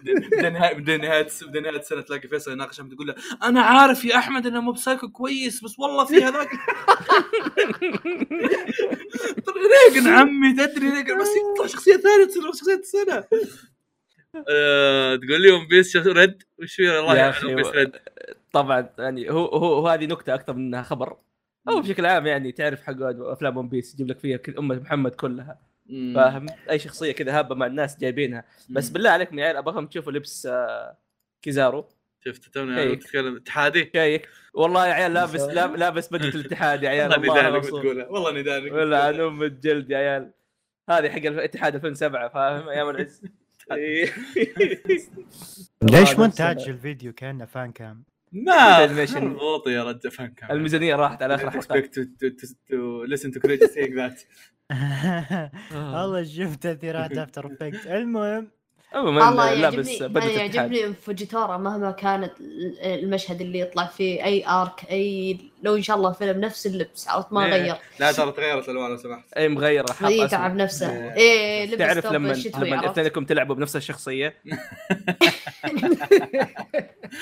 بعدين 0.04 0.54
نهايه 0.54 0.74
بعدين 0.74 1.02
نهايه 1.02 1.28
نهاية 1.62 1.80
السنة 1.80 2.02
تلاقي 2.02 2.28
فيصل 2.28 2.52
يناقش 2.52 2.78
تقول 2.78 3.08
له 3.08 3.16
أنا 3.44 3.62
عارف 3.62 4.06
يا 4.06 4.16
أحمد 4.18 4.48
إنه 4.48 4.60
مو 4.62 4.72
بسايكو 4.72 5.10
كويس 5.10 5.64
بس 5.64 5.80
والله 5.80 6.06
في 6.06 6.24
هذاك. 6.24 6.50
ريجن 9.94 10.08
عمي 10.08 10.54
تدري 10.54 10.90
ريجن 10.90 11.18
بس 11.22 11.28
يطلع 11.54 11.68
شخصية 11.68 11.98
ثانية 11.98 12.26
تصير 12.26 12.42
شخصية 12.52 12.74
السنة. 12.76 13.24
آه، 14.50 15.16
تقول 15.16 15.42
لي 15.42 15.52
ون 15.52 15.68
بيس 15.68 15.96
ريد 15.96 16.44
وش 16.60 16.76
في 16.76 16.90
والله 16.90 17.18
يا 17.18 17.34
ون 17.46 17.56
بيس 17.56 17.68
ريد 17.68 17.92
طبعا 18.62 18.90
يعني 19.00 19.30
هو 19.32 19.46
هو, 19.46 19.74
هو 19.74 19.88
هذه 19.88 20.06
نكتة 20.06 20.34
أكثر 20.34 20.54
من 20.54 20.66
إنها 20.66 20.82
خبر. 20.82 21.18
أو 21.70 21.82
بشكل 21.82 22.06
عام 22.06 22.28
يعني 22.28 22.52
تعرف 22.52 22.84
حق 22.84 22.96
أفلام 23.02 23.58
One 23.58 23.70
Piece 23.70 23.94
يجيب 23.94 24.08
لك 24.08 24.20
فيها 24.20 24.38
كل 24.38 24.58
أمة 24.58 24.76
محمد 24.76 25.12
كلها. 25.16 25.60
فاهم؟ 26.16 26.46
أي 26.70 26.80
شخصية 26.80 27.12
كذا 27.12 27.40
هابة 27.40 27.56
مع 27.56 27.66
الناس 27.66 28.00
جايبينها. 28.00 28.44
بس 28.70 28.90
بالله 28.90 29.10
عليكم 29.10 29.40
يا 29.40 29.46
عيال 29.46 29.58
ابغاكم 29.58 29.88
تشوفوا 29.88 30.12
لبس 30.12 30.46
آه، 30.46 30.98
كيزارو. 31.42 31.90
شفت 32.26 32.54
توني 32.54 32.96
تتكلم 32.96 33.36
اتحادي. 33.36 33.92
شايك 33.96 34.28
والله 34.54 34.88
يا 34.88 34.94
عيال 34.94 35.14
لابس 35.14 35.42
لاب- 35.58 35.76
لابس 35.76 36.14
بدله 36.14 36.30
الاتحاد 36.36 36.84
يا 36.84 36.90
عيال. 36.90 37.12
والله 37.12 37.28
الله 37.48 37.50
ندانك. 37.50 37.66
بتقولها. 37.66 38.08
والله 38.08 38.32
ندانك 38.42 38.72
ولا 38.72 39.04
عن 39.04 39.20
أم 39.22 39.44
الجلد 39.44 39.92
يا 39.92 39.98
عيال. 39.98 40.32
هذه 40.90 41.10
حق 41.10 41.18
الاتحاد 41.18 41.76
2007 41.76 42.30
فاهم؟ 42.30 42.70
أيام 42.70 42.90
العز. 42.90 43.22
إيه. 43.72 44.14
ليش 45.82 46.16
مونتاج 46.20 46.70
الفيديو 46.70 47.14
كأنه 47.14 47.46
فان 47.46 47.72
كام؟ 47.72 48.04
ما 48.32 48.88
Animation. 48.88 49.18
غلطي 49.40 49.72
يا 49.72 49.84
رجل 49.84 50.12
فان 50.12 50.28
كان. 50.34 50.52
الميزانية 50.52 50.96
راحت 50.96 51.24
على 51.24 51.36
آخر 51.36 51.52
حلقة. 51.52 51.82
to 52.72 53.06
listen 53.08 53.32
to 53.32 53.40
Courageous 53.40 53.74
saying 53.74 53.96
that. 53.96 54.26
والله 55.94 56.24
شفت 56.24 56.64
تأثيرات 56.64 57.18
افتر 57.18 57.48
افكت 57.48 57.88
المهم 57.88 58.52
عموما 58.94 59.30
الله 59.30 59.54
يعجبني 59.54 59.98
أنا 59.98 60.08
بدلة 60.08 60.26
الاتحاد 60.26 60.56
يعجبني 60.56 60.94
فوجيتورا 60.94 61.58
مهما 61.58 61.92
كانت 61.92 62.32
المشهد 62.82 63.42
اللي 63.42 63.60
يطلع 63.60 63.86
فيه 63.86 64.24
أي 64.26 64.48
ارك 64.48 64.92
أي 64.92 65.38
لو 65.64 65.76
إن 65.76 65.82
شاء 65.82 65.98
الله 65.98 66.12
فيلم 66.12 66.42
نفس 66.42 66.66
اللبس 66.68 67.08
عرفت؟ 67.08 67.34
ما 67.34 67.46
إيه. 67.46 67.52
غير. 67.52 67.76
لا 68.00 68.12
ترى 68.12 68.32
تغيرت 68.32 68.70
الألوان 68.70 68.92
لو 68.92 68.98
سمحت. 68.98 69.34
اي 69.38 69.48
مغير 69.50 69.92
حط 69.92 70.04
اي. 70.06 70.28
تعب 70.28 70.56
نفسه. 70.56 70.92
إيه. 70.92 71.14
إيه 71.14 71.66
لبس 71.66 71.78
تعرف 71.78 72.04
ثوب 72.04 72.14
لما 72.14 72.34
لما 72.58 72.92
اثنينكم 72.92 73.26
تلعبوا 73.26 73.56
بنفس 73.56 73.76
الشخصية؟ 73.76 74.34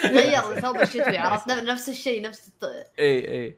غير 0.06 0.42
ثوب 0.62 0.82
الشتوي 0.82 1.18
عرفت؟ 1.18 1.48
نفس 1.52 1.90
الشيء 1.90 2.22
نفس 2.22 2.48
الط- 2.48 2.90
اي 3.00 3.32
اي 3.32 3.58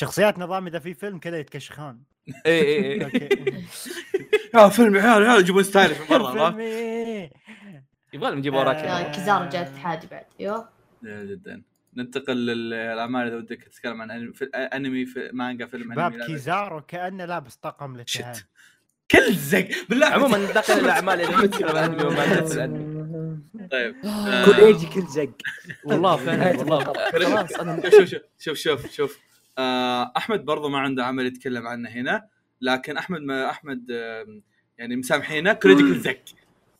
شخصيات 0.00 0.38
نظام 0.38 0.66
إذا 0.66 0.78
في 0.78 0.94
فيلم 0.94 1.18
كذا 1.18 1.38
يتكشخون. 1.38 2.02
اي 2.46 2.60
اي 2.62 2.92
اي 2.92 3.04
okay. 3.04 3.64
يا 4.54 4.68
فيلم 4.68 4.96
يا 4.96 5.02
عيال 5.02 5.22
يا 5.22 5.28
عيال 5.28 5.40
يجيبون 5.40 5.62
styles 5.62 5.98
من 5.98 6.06
برا 6.08 6.30
فيلم 6.30 6.40
عرفت؟ 6.42 7.32
يبغى 8.12 8.30
لهم 8.30 8.38
يجيبوا 8.38 8.58
وراك 8.60 8.76
آه. 8.76 9.12
كزار 9.12 9.48
جاء 9.50 9.62
اتحادي 9.62 10.06
بعد. 10.06 10.24
أيوه 10.40 10.68
جميل 11.02 11.28
جدا. 11.28 11.62
ننتقل 11.96 12.46
للأعمال 12.46 13.26
إذا 13.26 13.36
ودك 13.36 13.62
تتكلم 13.64 14.02
عن 14.02 14.10
أنمي- 14.10 14.36
في 14.36 14.44
أنمي 14.54 15.06
في 15.06 15.30
مانجا 15.32 15.66
فيلم 15.66 15.92
أنمي. 15.92 16.16
لا- 16.18 16.26
كيزارو 16.26 16.80
كأنه 16.80 17.24
لابس 17.24 17.56
طقم 17.56 18.02
شت. 18.06 18.46
كل 19.10 19.32
زق. 19.34 19.68
بالله. 19.88 20.06
عموما 20.06 20.38
ننتقل 20.38 20.78
الأعمال 20.84 21.20
إذا 21.20 21.44
نتكلم 21.46 21.76
عن 21.76 21.94
الانمي 21.94 22.04
وما 22.04 22.34
جت 22.40 22.52
الأنمي. 22.52 22.92
طيب 23.70 23.94
كل 24.02 24.08
آه، 24.08 24.66
ايجي 24.66 24.86
كل 24.86 25.02
زق. 25.06 25.30
والله 25.84 26.16
فعلا 26.16 26.36
نهاية 26.36 26.58
والله 26.58 26.78
الفقرة. 26.80 27.10
خلاص 27.24 27.52
أنا 27.52 27.90
شوف 27.90 28.04
شوف 28.04 28.22
شوف 28.38 28.56
شوف 28.58 28.90
شوف. 28.92 29.18
آه، 29.58 30.12
أحمد 30.16 30.44
برضو 30.44 30.68
ما 30.68 30.78
عنده 30.78 31.04
عمل 31.06 31.26
يتكلم 31.26 31.66
عنه 31.66 31.88
هنا. 31.90 32.26
لكن 32.62 32.96
أحمد 32.96 33.20
ما 33.20 33.50
أحمد 33.50 33.90
يعني 34.78 34.96
مسامحينه 34.96 35.58
زق 35.64 36.18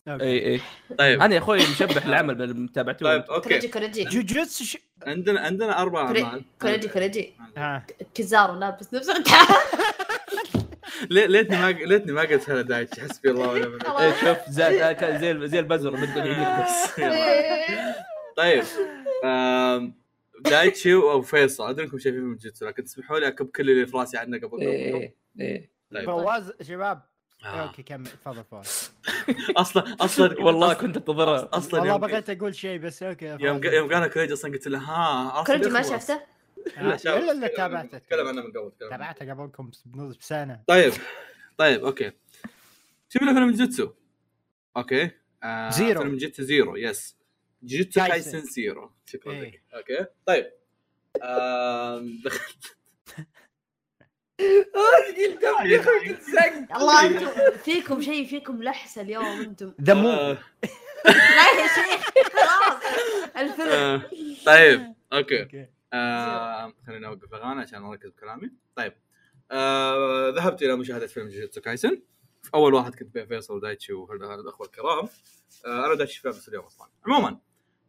okay. 0.09 0.25
إي 0.24 0.55
إي. 0.55 0.61
طيب. 0.99 1.20
أنا 1.22 1.35
يا 1.35 1.39
أخوي 1.39 1.59
مشبح 1.59 2.07
العمل 2.07 2.43
اللي 2.43 2.55
متابعته 2.55 2.99
طيب 3.07 3.22
كوريجي 3.22 3.55
okay 3.55 3.68
كوريجي 3.68 4.05
جوجوتسو 4.05 4.64
ش... 4.64 4.78
عندنا 5.07 5.41
عندنا 5.41 5.83
أربع 5.83 6.01
اعمال 6.01 6.43
كوريجي 6.62 6.89
كوريجي 6.89 7.33
ها. 7.57 7.87
كزارو 8.14 8.55
لابس 8.59 8.95
نفس 8.95 9.11
الاتحاد 9.11 9.57
ليه- 11.11 11.26
ليتني 11.26 11.57
ما 11.57 11.70
ليتني 11.72 12.12
ما 12.12 12.20
قلت 12.20 12.51
هلا 12.51 12.62
دايتش 12.62 13.01
حسبي 13.01 13.30
الله 13.30 13.49
ونعم 13.53 13.72
الوكيل. 13.72 13.91
إيه 13.91 14.12
شوف 14.20 14.39
زي 14.51 14.95
كان 14.95 15.20
زي 15.20 15.49
زي 15.49 15.59
البزر 15.59 15.91
بس 16.62 17.01
طيب 18.37 18.64
دايتشي 20.45 20.95
أو 20.95 21.22
فيصل 21.22 21.68
أدري 21.68 21.85
إنكم 21.85 21.99
شايفين 21.99 22.20
من 22.22 22.37
جيتسو 22.37 22.66
لكن 22.66 22.85
تسمحوا 22.85 23.18
لي 23.18 23.28
أكب 23.28 23.47
كل 23.47 23.70
اللي 23.70 23.87
في 23.87 23.97
راسي 23.97 24.18
عنه 24.18 24.37
قبل 24.39 24.49
قبل. 24.49 24.61
إيه 24.61 25.14
إيه 25.41 25.72
فواز 26.07 26.53
شباب. 26.62 27.03
آه. 27.45 27.47
okay 27.68 27.83
كمل. 27.82 28.07
تفضل 28.07 28.45
فواز. 28.45 28.93
أصلا 29.57 29.97
أصلا 30.01 30.43
والله 30.43 30.74
كنت 30.74 30.97
أنتظرها. 30.97 31.49
أصلا 31.53 31.80
والله 31.80 31.97
بغيت 31.97 32.30
أقول 32.30 32.55
شيء 32.55 32.78
بس 32.78 33.03
okay 33.03 33.27
يوم. 33.26 33.64
يوم 33.64 33.93
قال 33.93 34.07
كريج 34.07 34.32
أصلا 34.32 34.53
قلت 34.53 34.68
له 34.68 34.78
ها 34.78 35.45
كوريجي 35.45 35.70
ما. 35.70 35.82
شفته؟ 35.82 36.22
إلا 36.80 37.32
اللي 37.32 37.49
تابعته. 37.49 37.99
تكلم 37.99 38.28
عنه 38.28 38.43
من 38.43 38.51
قبل. 38.53 38.72
تابعته 38.90 39.30
قبلكم 39.30 39.70
بسنة. 40.20 40.62
طيب. 40.66 40.93
طيب 41.59 41.84
okay. 41.85 42.12
شوف 43.09 43.22
له 43.22 43.34
فيلم 43.34 43.51
جيتسو؟ 43.51 43.90
okay. 44.77 45.11
آه 45.43 45.70
زيرو. 45.70 46.03
فيلم 46.03 46.16
جيتسو 46.16 46.43
زيرو 46.43 46.76
yes 46.77 47.16
جيتسو 47.64 48.01
كايسن. 48.07 48.40
زيرو 48.40 48.93
شكرا 49.07 49.32
إيه. 49.32 49.40
لك. 49.40 49.62
okay. 49.75 50.07
طيب. 50.26 50.53
دخلت 52.24 52.76
ثقيل 53.16 53.26
دم 53.26 53.26
يا 53.26 53.26
أخوي 53.26 53.26
كل 53.26 53.26
زق 53.26 54.32
الله 56.76 57.07
أنتم 57.07 57.57
فيكم 57.64 58.03
شيء 58.03 58.26
فيكم 58.26 58.62
لحسة 58.62 59.03
اليوم 59.03 59.24
أنتم. 59.24 59.74
ذمو 59.80 60.11
آه، 60.11 60.38
لا 61.05 61.61
يا 61.61 61.66
شيخ 61.74 62.11
خلاص. 62.32 62.82
الفيلم 63.36 63.68
آه، 63.68 64.03
طيب 64.47 64.95
okay. 65.12 65.43
okay. 65.43 65.66
آه، 65.93 66.72
خليني 66.86 67.07
أوقف 67.07 67.34
اغاني 67.34 67.61
عشان 67.61 67.84
أركز 67.84 68.11
بكلامي. 68.11 68.51
طيب. 68.76 68.93
آه، 69.51 70.32
ذهبت 70.36 70.62
إلى 70.62 70.76
مشاهدة 70.76 71.07
فيلم 71.07 71.28
جيتسو 71.28 71.61
كايسن. 71.61 72.03
أول 72.55 72.74
واحد 72.74 72.95
كنت 72.95 73.14
بين 73.14 73.26
فيصل 73.26 73.55
ودايتشي 73.55 73.93
والاخوه 73.93 74.66
الكرام. 74.66 75.09
آه، 75.66 75.86
أنا 75.86 75.95
دايتشي 75.95 76.20
فيها 76.20 76.30
بس 76.30 76.49
اليوم 76.49 76.64
أصلا. 76.64 76.88
عموما 77.07 77.38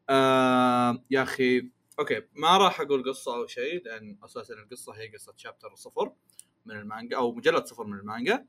آه، 0.10 1.04
يا 1.12 1.24
أخي 1.24 1.70
okay 2.00 2.22
ما 2.34 2.58
راح 2.58 2.82
أقول 2.82 3.10
قصة 3.10 3.36
أو 3.36 3.48
شيء 3.48 3.86
لأن 3.86 4.18
أساسا 4.24 4.54
القصة 4.54 4.94
هي 4.94 5.08
قصة 5.14 5.34
chapter 5.38 5.76
صفر 5.76 6.14
من 6.66 6.76
المانجا 6.76 7.18
أو 7.18 7.32
مجلد 7.32 7.66
صفر 7.66 7.84
من 7.84 8.00
المانجا. 8.00 8.46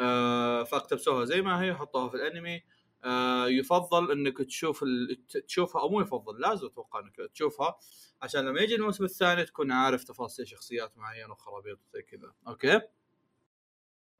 آه، 0.00 0.62
فاقتبسوها 0.62 1.24
زي 1.24 1.42
ما 1.42 1.62
هي 1.62 1.70
وحطوها 1.70 2.08
في 2.08 2.14
الأنمي. 2.16 2.62
آه، 3.04 3.46
يفضل 3.48 4.12
إنك 4.12 4.38
تشوف 4.38 4.82
ال... 4.82 5.26
تشوفها 5.46 5.82
أو 5.82 5.88
مو 5.88 6.00
يفضل 6.00 6.40
لازم 6.40 6.66
أتوقع 6.66 7.00
إنك 7.00 7.16
تشوفها 7.34 7.78
عشان 8.22 8.40
لما 8.44 8.60
يجي 8.60 8.74
الموسم 8.74 9.04
الثاني 9.04 9.44
تكون 9.44 9.72
عارف 9.72 10.04
تفاصيل 10.04 10.48
شخصيات 10.48 10.98
معينة 10.98 11.32
وخرابيط 11.32 11.78
وزي 11.88 12.02
كذا. 12.02 12.32
okay؟ 12.48 12.80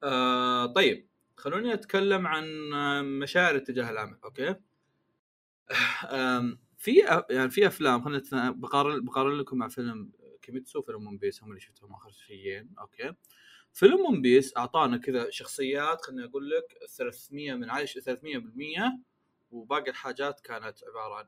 آه 0.03 0.65
طيب 0.65 1.07
خلوني 1.37 1.73
أتكلم 1.73 2.27
عن 2.27 2.73
آه، 2.73 3.01
مشاعر 3.01 3.55
اتجاه 3.55 3.89
العمل 3.89 4.17
okay؟ 4.23 4.55
آم، 6.11 6.59
في 6.81 6.91
يعني 7.29 7.49
في 7.49 7.67
أفلام 7.67 8.03
خلينا 8.03 8.51
بقارن 8.51 9.05
بقارن 9.05 9.37
لكم 9.37 9.57
مع 9.57 9.67
فيلم 9.67 10.11
كيميتسو 10.41 10.79
وفيلم 10.79 11.07
ون 11.07 11.17
بيس 11.17 11.43
هم 11.43 11.49
اللي 11.49 11.59
شفتهم 11.61 11.93
آخر 11.93 12.11
شيئين 12.11 12.69
okay. 12.79 13.13
فيلم 13.73 13.99
ون 13.99 14.21
بيس 14.21 14.57
أعطانا 14.57 14.97
كذا 14.97 15.29
شخصيات 15.29 16.01
خليني 16.01 16.25
أقول 16.25 16.49
لك 16.49 16.77
300 16.97 17.53
من 17.53 17.69
عايش 17.69 17.97
300% 17.97 18.99
وباقي 19.51 19.91
الحاجات 19.91 20.39
كانت 20.39 20.83
عبارة 20.83 21.15
عن 21.15 21.25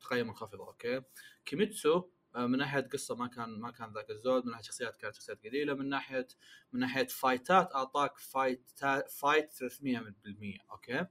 تقييم 0.00 0.26
منخفضه 0.26 0.66
okay. 0.66 1.02
كيميتسو 1.44 2.02
آه، 2.36 2.46
من 2.46 2.58
ناحية 2.58 2.80
قصة 2.80 3.14
ما 3.14 3.26
كان 3.26 3.60
ما 3.60 3.70
كان 3.70 3.92
ذاك 3.92 4.10
الزود 4.10 4.44
من 4.44 4.50
ناحية 4.50 4.62
شخصيات 4.62 4.96
كانت 4.96 5.14
شخصيات 5.14 5.44
قليلة 5.44 5.74
من 5.74 5.88
ناحية 5.88 6.28
من 6.72 6.80
ناحية 6.80 7.06
fight 7.06 7.63
ات 7.63 7.74
أعطاك 7.74 8.18
fight 8.18 8.70
fight 9.08 9.52
300% 9.52 10.58
okay. 10.72 11.06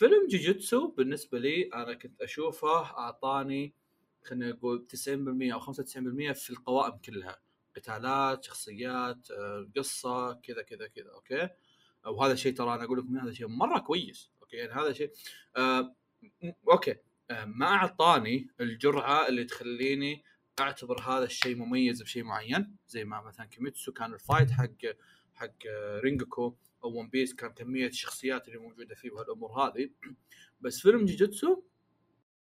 فيلم 0.00 0.26
جوجيتسو 0.28 0.88
بالنسبة 0.88 1.38
لي 1.38 1.62
أنا 1.62 1.94
كنت 1.94 2.20
أشوفه 2.20 2.84
أعطاني 2.84 3.74
خلينا 4.24 4.50
نقول 4.52 4.86
90% 4.88 5.52
أو 5.52 5.60
95% 5.60 6.32
في 6.32 6.50
القوائم 6.50 6.98
كلها. 6.98 7.40
قتالات 7.76 8.44
شخصيات 8.44 9.30
آه، 9.30 9.70
قصة 9.76 10.32
كذا 10.32 10.62
كذا 10.62 10.86
كذا 10.88 11.10
okay؟ 11.10 11.48
وهذا 12.06 12.32
الشيء 12.32 12.54
ترى 12.54 12.74
أنا 12.74 12.84
أقول 12.84 12.98
لكم 12.98 13.18
هذا 13.18 13.32
شيء 13.32 13.46
مرة 13.48 13.78
كويس 13.78 14.30
okay؟ 14.42 14.56
يعني 14.56 14.72
هذا 14.72 14.92
شيء 14.92 15.12
آه 15.56 15.94
okay 16.70 16.96
آه 17.30 17.44
ما 17.44 17.66
أعطاني 17.66 18.48
الجرعه 18.60 19.28
اللي 19.28 19.44
تخليني 19.44 20.24
أعتبر 20.60 21.00
هذا 21.00 21.24
الشيء 21.24 21.56
مميز 21.56 22.02
بشيء 22.02 22.24
معين 22.24 22.76
زي 22.88 23.04
ما 23.04 23.20
مثلا 23.20 23.46
كيميتسو 23.46 23.92
كان 23.92 24.14
ال 24.14 24.20
fight 24.20 24.50
حق 24.50 24.86
حق 25.34 25.66
آه، 25.70 26.00
رينجوكو. 26.00 26.56
أو 26.84 26.98
ون 26.98 27.08
بيس 27.08 27.34
كان 27.34 27.50
كمية 27.52 27.86
الشخصيات 27.86 28.48
اللي 28.48 28.58
موجودة 28.58 28.94
فيه 28.94 29.10
وهالامور 29.10 29.52
هذه. 29.52 29.90
بس 30.60 30.80
فيلم 30.80 31.04
جوجوتسو 31.04 31.62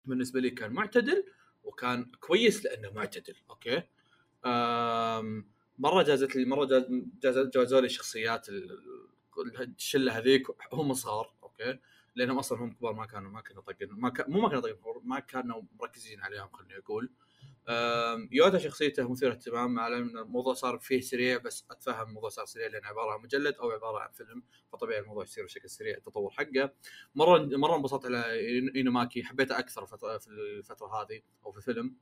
بالنسبة 0.05 0.39
لي 0.39 0.49
كان 0.49 0.71
معتدل 0.73 1.23
وكان 1.63 2.11
كويس 2.19 2.65
لأنه 2.65 2.91
معتدل 2.91 3.35
okay؟ 3.49 3.84
مرة 5.77 6.03
جازت 6.03 6.35
لي 6.35 6.45
مرة 6.45 6.65
جاز 6.65 6.85
جاز- 7.23 7.47
جازوا 7.53 7.81
لي 7.81 7.89
شخصيات 7.89 8.49
ال- 8.49 8.71
ال- 9.37 9.61
الشلة 9.77 10.17
هذيك 10.17 10.47
هم 10.73 10.93
صغار 10.93 11.33
أوكي؟ 11.43 11.79
لأنهم 12.15 12.37
أصلا 12.39 12.59
هم 12.59 12.73
كبار 12.73 12.93
ما 12.93 13.05
كانوا 13.05 13.31
ما 13.31 13.41
كانوا 13.41 13.61
طاقين 13.61 13.89
ما 13.91 14.09
كان 14.09 14.31
مو 14.31 14.41
ما 14.41 14.49
كانوا 14.49 14.61
طاقين 14.61 14.77
ما 15.03 15.19
كانوا 15.19 15.61
مركزين 15.79 16.21
عليهم 16.21 16.47
خليني 16.47 16.77
أقول. 16.77 17.09
يوتا 18.32 18.57
شخصيته 18.57 19.12
مثيرة 19.12 19.32
اهتمام 19.32 19.74
مع 19.74 19.88
إن 19.88 20.18
الموضوع 20.18 20.53
صار 20.53 20.80
فيه 20.80 21.01
سريع 21.01 21.38
بس 21.38 21.66
أتفهم 21.72 22.07
الموضوع 22.07 22.30
صار 22.30 22.45
سريع 22.45 22.68
لأنه 22.68 22.88
عبارة 22.88 23.12
عن 23.12 23.22
مجلد 23.22 23.55
أو 23.55 23.72
عبارة 23.72 23.99
عن 23.99 24.12
فيلم 24.12 24.43
فطبيعي 24.72 24.99
الموضوع 24.99 25.24
يصير 25.24 25.45
بشكل 25.45 25.70
سريع 25.70 25.97
التطور 25.97 26.32
حقه. 26.32 26.74
مرة 27.16 27.57
مرة 27.57 27.76
انبسطت 27.76 28.05
على 28.05 28.24
إينوماكي 28.76 29.24
حبيته 29.24 29.60
أكثر 29.60 29.86
في 29.86 30.28
الفترة 30.28 31.01
هذه 31.01 31.22
أو 31.45 31.51
في 31.51 31.57
الفيلم. 31.57 31.95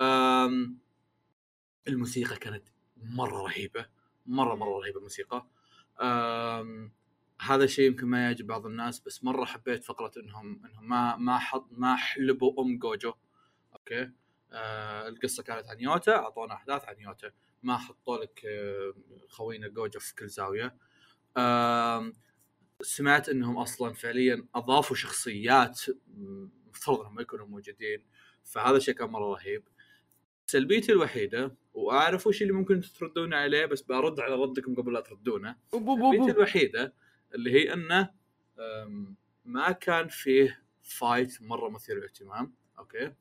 الموسيقى 1.88 2.36
كانت 2.36 2.64
مرة 2.96 3.42
رهيبة 3.42 3.86
مرة 4.26 4.54
مرة 4.54 4.78
رهيبة 4.78 4.98
الموسيقى. 4.98 5.46
هذا 7.40 7.64
الشيء 7.64 7.86
يمكن 7.86 8.06
ما 8.06 8.24
يعجب 8.24 8.46
بعض 8.46 8.66
الناس 8.66 9.00
بس 9.00 9.24
مرة 9.24 9.44
حبيت 9.44 9.84
فقرة 9.84 10.12
إنهم 10.16 10.66
إنهم 10.66 10.88
ما 10.88 11.16
ما 11.16 11.38
حط 11.38 11.68
ما 11.72 11.96
حلبوا 11.96 12.62
أم 12.62 12.78
جوجو. 12.78 13.12
okay؟ 13.72 14.10
آه 14.54 15.08
القصة 15.08 15.42
كانت 15.42 15.66
عن 15.66 15.80
يوتا 15.80 16.16
أعطونا 16.16 16.54
أحداث 16.54 16.84
عن 16.84 16.98
يوتا. 16.98 17.32
ما 17.62 17.76
حطوا 17.76 18.16
لك 18.18 18.42
آه، 18.46 18.94
خوينا 19.28 19.68
جوجو 19.68 20.00
في 20.00 20.14
كل 20.14 20.28
زاوية. 20.28 20.76
آم، 21.36 22.12
سمعت 22.82 23.28
إنهم 23.28 23.58
أصلا 23.58 23.92
فعليا 23.92 24.46
أضافوا 24.54 24.96
شخصيات 24.96 25.80
مفترض 26.68 27.00
إنهم 27.00 27.14
ما 27.14 27.22
يكونوا 27.22 27.46
موجودين 27.46 28.06
فهذا 28.44 28.76
الشيء 28.76 28.94
كان 28.94 29.10
مرة 29.10 29.32
رهيب. 29.34 29.68
سلبيتي 30.46 30.92
الوحيدة 30.92 31.56
وأعرف 31.74 32.26
وش 32.26 32.42
اللي 32.42 32.52
ممكن 32.52 32.80
تردون 32.80 33.34
عليه 33.34 33.66
بس 33.66 33.82
برد 33.82 34.20
على 34.20 34.34
ردكم 34.34 34.74
قبل 34.74 34.92
لا 34.92 35.00
تردونه. 35.00 35.56
سلبيتي 35.72 36.30
الوحيدة 36.30 36.94
اللي 37.34 37.52
هي 37.52 37.72
إنه 37.72 38.10
ما 39.44 39.72
كان 39.72 40.08
فيه 40.08 40.64
fight 40.82 41.42
مرة 41.42 41.68
مثير 41.68 41.96
للاهتمام. 41.96 42.54
okay. 42.78 43.12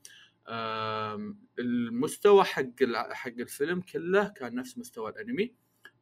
المستوى 1.59 2.43
حق 2.43 2.83
حق 3.11 3.31
الفيلم 3.39 3.81
كله 3.81 4.27
كان 4.27 4.55
نفس 4.55 4.77
مستوى 4.77 5.09
الانمي 5.11 5.53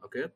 okay؟ 0.03 0.29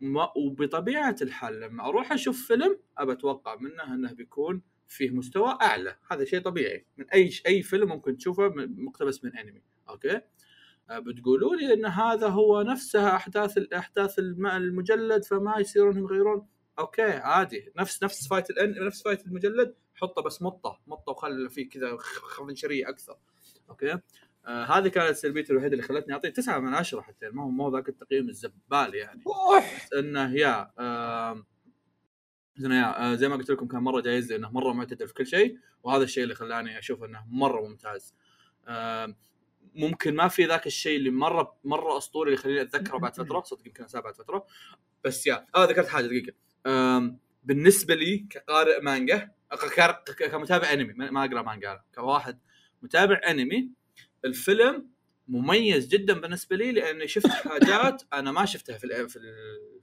ما 0.00 0.32
وبطبيعة 0.36 1.16
الحال 1.22 1.60
لما 1.60 1.84
أروح 1.88 2.12
أشوف 2.12 2.46
فيلم 2.46 2.78
ابى 2.98 3.12
أتوقع 3.12 3.56
منه 3.56 3.94
إنه 3.94 4.12
بيكون 4.12 4.62
فيه 4.88 5.10
مستوى 5.10 5.58
أعلى. 5.62 5.96
هذا 6.10 6.24
شيء 6.24 6.40
طبيعي. 6.40 6.86
من 6.96 7.10
أي 7.10 7.30
أي 7.46 7.62
فيلم 7.62 7.88
ممكن 7.88 8.16
تشوفه 8.18 8.48
مقتبس 8.56 9.24
من 9.24 9.36
أنمي 9.36 9.62
okay؟ 9.88 10.20
آه، 10.90 10.98
بتقولوا 10.98 11.56
لي 11.56 11.72
إن 11.74 11.86
هذا 11.86 12.28
هو 12.28 12.62
نفسها 12.62 13.16
أحداث 13.16 13.58
أحداث 13.58 14.18
الم- 14.18 14.46
المجلد 14.46 15.24
فما 15.24 15.58
يصيرون 15.58 15.98
يغيرون؟ 15.98 16.46
okay 16.78 17.02
عادي. 17.02 17.72
نفس 17.76 18.02
نفس 18.02 18.28
fight 18.28 18.50
الان 18.50 18.86
نفس 18.86 19.02
fight 19.02 19.26
المجلد 19.26 19.74
حطه 19.98 20.22
بس 20.22 20.42
مطه 20.42 20.80
مطه 20.86 21.10
وخل 21.10 21.50
فيه 21.50 21.68
كذا 21.68 21.96
خنشريه 22.36 22.88
أكثر. 22.88 23.16
أوكي؟ 23.70 23.98
آه 24.46 24.64
هذه 24.64 24.88
كانت 24.88 25.16
سلبيتي 25.16 25.52
الوحيدة 25.52 25.72
اللي 25.72 25.82
خلتني 25.82 26.14
أعطيه 26.14 26.28
تسعة 26.28 26.58
من 26.58 26.74
عشرة 26.74 27.00
حتى 27.00 27.28
ما 27.28 27.44
هو 27.44 27.48
مو 27.48 27.76
ذاك 27.76 27.88
التقييم 27.88 28.28
الزبال 28.28 28.94
يعني. 28.94 29.22
بس 29.58 29.92
انه 29.92 30.34
يا 30.34 30.70
آه، 30.78 31.44
زي 33.14 33.28
ما 33.28 33.36
قلت 33.36 33.50
لكم 33.50 33.66
كان 33.66 33.80
مرة 33.80 34.00
جايز 34.00 34.32
لي 34.32 34.36
انه 34.36 34.50
مرة 34.50 34.72
معتدل 34.72 35.08
في 35.08 35.14
كل 35.14 35.26
شيء 35.26 35.58
وهذا 35.82 36.04
الشيء 36.04 36.22
اللي 36.22 36.34
خلاني 36.34 36.78
أشوف 36.78 37.04
إنه 37.04 37.24
مرة 37.28 37.68
ممتاز. 37.68 38.14
آم، 38.68 39.16
ممكن 39.74 40.14
ما 40.14 40.28
في 40.28 40.44
ذاك 40.44 40.66
الشيء 40.66 40.96
اللي 40.96 41.10
مرة 41.10 41.56
مرة 41.64 41.98
أسطوري 41.98 42.28
اللي 42.30 42.40
يخليني 42.40 42.62
أتذكره 42.62 42.98
بعد 42.98 43.14
فترة 43.16 43.42
صدق 43.42 43.66
يمكن 43.66 43.82
أنساه 43.82 44.00
بعد 44.00 44.14
فترة. 44.14 44.46
بس 45.04 45.26
يا 45.26 45.46
آه 45.56 45.64
ذكرت 45.64 45.88
حاجة 45.88 46.06
دقيقة. 46.06 46.32
بالنسبة 47.44 47.94
لي 47.94 48.18
كقارئ 48.30 48.80
مانجا 48.80 49.30
كمتابع 50.18 50.72
أنمي. 50.72 50.92
ما 50.92 51.10
ما 51.10 51.24
أقرأ 51.24 51.42
مانجا 51.42 51.82
كواحد 51.94 52.38
متابع 52.82 53.20
أنمي 53.28 53.70
الفيلم 54.24 54.90
مميز 55.28 55.88
جدا 55.88 56.20
بالنسبة 56.20 56.56
لي 56.56 56.72
لأني 56.72 57.08
شفت 57.08 57.26
حاجات 57.48 58.02
أنا 58.12 58.32
ما 58.32 58.44
شفتها 58.44 58.78
في 58.78 58.84
ال 58.84 59.08
في, 59.08 59.16
ال 59.16 59.22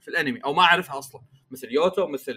في 0.00 0.08
الأنمي 0.08 0.40
أو 0.44 0.52
ما 0.52 0.62
أعرفها 0.62 0.98
أصلا. 0.98 1.22
مثل 1.50 1.72
يوتا 1.72 2.06
مثل 2.06 2.36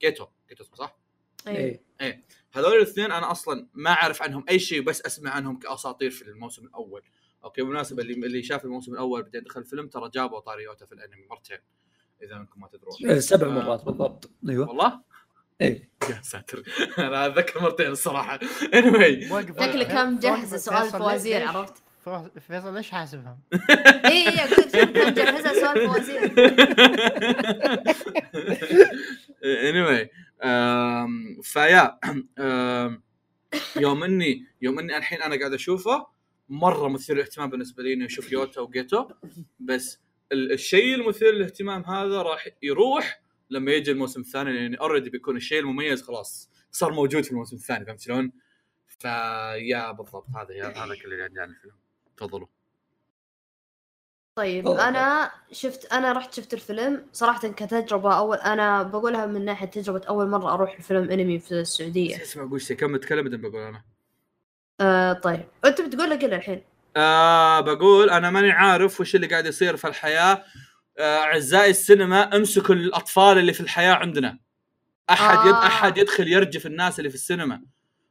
جيتو. 0.00 0.26
جيتو 0.48 0.64
اسمه 0.64 0.76
صح؟ 0.76 0.98
إيه. 1.46 1.82
إيه. 2.00 2.20
هذول 2.52 2.76
الاثنين 2.76 3.12
أنا 3.12 3.30
أصلا 3.30 3.68
ما 3.74 3.90
أعرف 3.90 4.22
عنهم 4.22 4.44
أي 4.48 4.58
شيء 4.58 4.82
بس 4.82 5.02
أسمع 5.02 5.30
عنهم 5.30 5.58
كأساطير 5.58 6.10
في 6.10 6.22
الموسم 6.22 6.64
الأول. 6.64 7.02
okay 7.44 7.62
بالمناسبة 7.62 8.02
اللي 8.02 8.26
اللي 8.26 8.42
شاف 8.42 8.64
الموسم 8.64 8.92
الأول 8.92 9.22
بعدين 9.22 9.42
دخل 9.42 9.60
الفيلم 9.60 9.88
ترى 9.88 10.10
جابوا 10.14 10.40
طاري 10.40 10.64
يوتا 10.64 10.86
في 10.86 10.92
الأنمي 10.92 11.26
مرتين 11.30 11.58
إذا 12.22 12.36
أنكم 12.36 12.60
ما 12.60 12.68
تدرون. 12.68 12.94
إيه، 13.04 13.18
سبع. 13.18 13.48
مرات 13.48 13.84
بالضبط. 13.84 14.30
أيوه. 14.48 14.68
والله؟ 14.68 15.02
إيه. 15.60 15.88
يا 16.10 16.20
ساتر. 16.22 16.62
أنا 16.98 17.26
أتذكر 17.26 17.62
مرتين 17.62 17.86
الصراحة. 17.86 18.38
Anyway. 18.62 19.32
وقف. 19.32 19.60
شكله 19.62 19.84
كان 19.94 20.12
مجهز 20.14 20.54
سؤال 20.54 20.90
فوازير 20.90 21.48
عرفت؟ 21.48 21.74
فيصل- 22.48 22.74
ليش 22.74 22.90
حاسبهم؟ 22.90 23.38
اي 24.04 24.28
اي 24.28 24.44
أقول 24.44 24.70
شكله 24.72 24.84
كان 25.10 25.34
مجهزها 25.34 25.52
سؤال 25.54 25.86
فوازير. 25.88 26.20
Anyway 29.70 30.08
um, 30.42 31.40
فيا 31.42 31.98
um, 32.04 33.00
يوم 33.76 34.04
إني 34.04 34.46
يوم 34.62 34.78
إني 34.78 34.96
الحين 34.96 35.22
أنا 35.22 35.38
قاعد 35.38 35.52
أشوفه 35.52 36.06
مرة 36.48 36.88
مثير 36.88 37.16
للاهتمام 37.16 37.50
بالنسبة 37.50 37.82
لي 37.82 37.92
اني 37.92 38.06
أشوف 38.06 38.32
يوتا 38.32 38.60
وجيتو 38.60 39.08
بس 39.60 39.98
ال- 40.32 40.52
الشيء 40.52 40.94
المثير 40.94 41.32
للاهتمام 41.34 41.84
هذا 41.84 42.22
راح 42.22 42.48
يروح 42.62 43.20
لما 43.50 43.72
يجي 43.72 43.90
الموسم 43.90 44.20
الثاني 44.20 44.52
لأن 44.52 44.74
اوريدي 44.74 45.10
بيكون 45.10 45.36
الشيء 45.36 45.60
المميز 45.60 46.02
خلاص 46.02 46.50
صار 46.72 46.92
موجود 46.92 47.24
في 47.24 47.30
الموسم 47.30 47.56
الثاني 47.56 47.84
فهمت 47.84 48.00
شلون؟ 48.00 48.32
فيا 48.98 49.92
بالضبط 49.92 50.26
هذا 50.36 50.68
هذا 50.84 50.94
كل 50.94 51.12
اللي 51.12 51.22
عندي 51.22 51.40
عن 51.40 51.50
الفيلم. 51.50 51.74
تفضلوا. 52.16 52.46
طيب 54.34 54.66
والله. 54.66 54.88
أنا 54.88 55.30
شفت 55.52 55.92
أنا 55.92 56.12
رحت 56.12 56.34
شفت 56.34 56.54
الفيلم. 56.54 57.06
صراحة 57.12 57.48
كتجربة 57.48 58.18
اول 58.18 58.36
أنا 58.36 58.82
بقولها 58.82 59.26
من 59.26 59.44
ناحية 59.44 59.66
تجربة 59.66 60.06
أول 60.08 60.28
مرة 60.28 60.54
أروح 60.54 60.76
الفيلم 60.76 61.10
انمي 61.10 61.38
في 61.38 61.52
السعودية. 61.52 62.22
اسمع 62.22 62.44
أقول 62.44 62.60
شيء 62.60 62.76
كم 62.76 62.96
تكلم 62.96 63.22
بعدين 63.22 63.40
بقول 63.40 63.62
أنا؟ 63.62 63.82
آه 64.80 65.12
طيب. 65.12 65.44
أنت 65.64 65.80
بتقول 65.80 66.10
لك 66.10 66.24
الحين. 66.24 66.62
آه 66.96 67.60
بقول 67.60 68.10
أنا 68.10 68.30
ماني 68.30 68.50
عارف 68.50 69.00
وش 69.00 69.14
اللي 69.14 69.26
قاعد 69.26 69.46
يصير 69.46 69.76
في 69.76 69.88
الحياة. 69.88 70.44
أعزائي 70.98 71.70
السينما 71.70 72.36
امسكوا 72.36 72.74
الأطفال 72.74 73.38
اللي 73.38 73.52
في 73.52 73.60
الحياة 73.60 73.94
عندنا. 73.94 74.38
أحد 75.10 75.46
يد 75.46 75.54
آه. 75.54 75.66
أحد 75.66 75.98
يدخل 75.98 76.28
يرجف 76.28 76.66
الناس 76.66 76.98
اللي 76.98 77.10
في 77.10 77.14
السينما. 77.14 77.62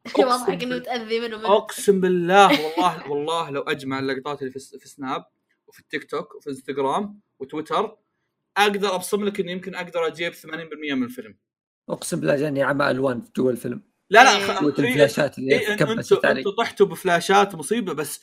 واضح 0.19 0.47
إنه 0.49 0.77
تاذي 0.77 1.35
أقسم 1.35 2.01
بالله 2.01 2.47
والله 2.47 3.11
والله 3.11 3.49
لو 3.49 3.61
أجمع 3.61 3.99
اللقطات 3.99 4.41
اللي 4.41 4.51
في, 4.51 4.59
في 4.59 4.89
سناب 4.89 5.25
وفي 5.67 5.79
التيك 5.79 6.09
توك 6.09 6.35
وفي 6.35 6.49
إنستغرام 6.49 7.19
وتويتر 7.39 7.97
أقدر 8.57 8.95
أبصم 8.95 9.25
لك 9.25 9.39
إني 9.39 9.51
يمكن 9.51 9.75
أقدر 9.75 10.07
أجيب 10.07 10.33
80% 10.33 10.45
من 10.93 11.03
الفيلم. 11.03 11.37
أقسم 11.89 12.19
بالله 12.19 12.35
جاني 12.35 12.63
عمى 12.63 12.91
ألوان 12.91 13.23
جوا 13.37 13.51
الفيلم. 13.51 13.83
لا 14.09 14.23
لا. 14.23 14.47
خ... 14.47 14.59
قوة 14.59 14.73
إيه، 14.79 14.89
الفلاشات 14.89 15.37
اللي 15.37 15.59
إيه 15.59 15.73
أنتوا 16.31 16.51
طحتوا 16.57 16.85
بفلاشات 16.85 17.55
مصيبة 17.55 17.93
بس 17.93 18.21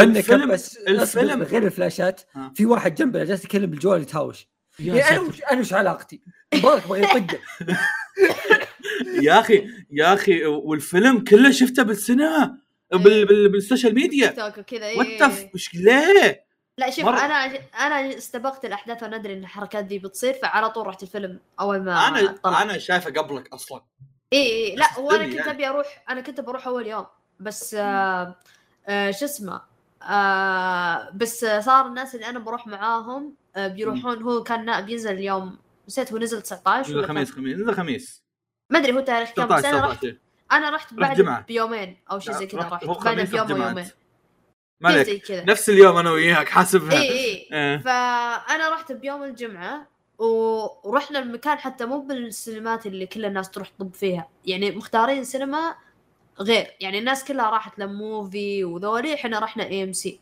الفيلم- 0.00 0.50
بس 0.52 0.76
الفيلم- 0.76 1.00
الفيلم 1.02 1.42
غير 1.42 1.66
الفلاشات 1.66 2.20
ها. 2.34 2.52
في 2.54 2.66
واحد 2.66 2.94
جنبنا 2.94 3.24
جالس 3.24 3.44
يتكلم 3.44 3.70
بالجوال 3.70 4.02
يتهاوش 4.02 4.48
يا 4.78 4.94
يعني 4.94 5.16
أنا. 5.16 5.20
وش 5.28 5.42
أنا 5.52 5.60
وش 5.60 5.72
علاقتي؟ 5.72 6.22
مبارك 6.54 6.88
بغى 6.88 7.02
يطقه 7.02 7.38
يا 9.22 9.40
أخي 9.40 9.66
يا 9.90 10.14
أخي 10.14 10.44
والفيلم 10.46 11.24
كله 11.24 11.50
شفته 11.50 11.82
بالسينما 11.82 12.58
بال 12.92 13.26
بال 13.26 13.48
بال 13.48 13.59
social 13.59 13.94
media 13.94 14.26
تيك 14.26 14.36
توك 14.36 14.58
وكذا 14.58 14.86
إيه. 14.86 14.98
What 14.98 15.54
وش 15.54 15.74
ليه؟ 15.74 16.44
لا 16.78 16.90
شوف 16.90 17.04
مرة. 17.04 17.18
أنا 17.24 17.34
أنا 17.80 18.16
استبقت 18.18 18.64
الأحداث 18.64 19.02
وأنا 19.02 19.16
أدري 19.16 19.32
إن 19.32 19.38
الحركات 19.38 19.84
دي 19.84 19.98
بتصير 19.98 20.34
فعلى 20.34 20.70
طول 20.70 20.86
رحت 20.86 21.02
الفيلم 21.02 21.40
أول 21.60 21.82
ما 21.82 22.08
أنا 22.08 22.32
طلع 22.42 22.62
أنا 22.62 22.78
شايفه 22.78 23.10
قبلك 23.10 23.52
أصلا 23.54 23.82
اي 24.32 24.38
اي 24.70 24.76
لا 24.76 24.86
بس 24.92 24.98
هو 24.98 25.10
أنا 25.10 25.18
تدري 25.18 25.30
كنت 25.30 25.38
يعني. 25.46 25.50
أبي 25.50 25.66
أروح 25.68 26.04
أنا 26.10 26.20
كنت 26.20 26.40
بروح 26.40 26.66
أول 26.66 26.86
يوم 26.86 27.06
بس 27.40 27.74
آه 27.74 28.36
آه 28.86 29.10
شو 29.10 29.24
اسمه 29.24 29.60
آه 30.02 31.10
بس 31.14 31.44
صار 31.44 31.86
الناس 31.86 32.14
اللي 32.14 32.26
أنا 32.26 32.38
بروح 32.38 32.66
معاهم 32.66 33.34
آه 33.56 33.68
بيروحون 33.68 34.22
هو 34.22 34.42
كان 34.42 34.64
نا- 34.64 34.80
بينزل 34.80 35.12
اليوم 35.12 35.58
نسيت 35.88 36.12
هو 36.12 36.18
نزل 36.18 36.42
19 36.42 36.92
ولا 36.96 37.06
كان- 37.06 37.16
خميس 37.26 37.38
نزل 37.38 37.74
خميس 37.74 38.22
ما 38.70 38.78
أدري 38.78 38.92
هو 38.92 39.00
تاريخ 39.00 39.30
كم 39.30 39.46
بس 39.46 39.58
16 39.58 39.68
أنا 39.78 39.86
رحت 39.86 39.98
17 40.00 40.16
أنا 40.52 40.70
رحت 40.70 40.94
بعد 40.94 41.16
جمعة. 41.16 41.40
بيومين 41.48 41.96
أو 42.10 42.18
شيء 42.18 42.34
زي 42.34 42.46
كذا 42.46 42.60
رحت- 42.60 42.72
رحت 42.72 42.84
بعد 42.86 42.96
خميس 42.96 43.30
بيوم 43.30 43.40
أو 43.50 43.54
جمعة. 43.56 43.68
يومين. 43.68 43.86
ما 44.80 45.02
زي 45.02 45.18
كذا 45.18 45.44
نفس 45.44 45.70
اليوم 45.70 45.96
أنا 45.96 46.10
وياك 46.10 46.48
حاسبها 46.48 46.92
إي 46.92 47.10
إي. 47.10 47.48
إيه. 47.52 47.78
فأنا 47.78 48.68
رحت 48.70 48.92
بيوم 48.92 49.22
الجمعة 49.24 49.86
ورحنا 50.18 51.18
المكان 51.18 51.58
حتى 51.58 51.84
مو 51.86 52.00
بالسينمات 52.00 52.86
اللي 52.86 53.06
كل 53.06 53.24
الناس 53.24 53.50
تروح 53.50 53.68
تطب 53.68 53.94
فيها. 53.94 54.28
يعني 54.46 54.70
مختارين 54.70 55.24
سينما 55.24 55.74
غير 56.40 56.66
يعني 56.80 56.98
الناس 56.98 57.24
كلها 57.24 57.50
راحت 57.50 57.78
لموفي 57.78 58.64
وذولي 58.64 59.14
إحنا 59.14 59.38
رحنا 59.38 59.64
اي 59.64 59.82
ام 59.82 59.92
سي 59.92 60.20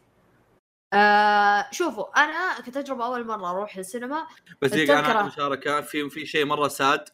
آه 0.93 1.67
شوفوا 1.71 2.25
أنا 2.25 2.61
كتجربة 2.67 3.07
أول 3.07 3.27
مرة 3.27 3.51
أروح 3.51 3.77
السينما 3.77 4.27
بس 4.63 4.71
دقيقة 4.71 4.99
أنا 4.99 5.23
مشاركه 5.23 5.81
في 5.81 6.11
في 6.11 6.27
شيء 6.27 6.45
مرة 6.45 6.69
ساد 6.69 7.05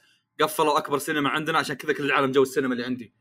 قفلوا 0.41 0.79
أكبر 0.79 0.99
سينما 0.99 1.29
عندنا 1.29 1.59
عشان 1.59 1.77
كذا 1.77 1.93
كل 1.93 2.05
العالم 2.05 2.33
جو 2.33 2.43
السينما 2.43 2.73
اللي 2.73 2.85
عندي. 2.85 3.13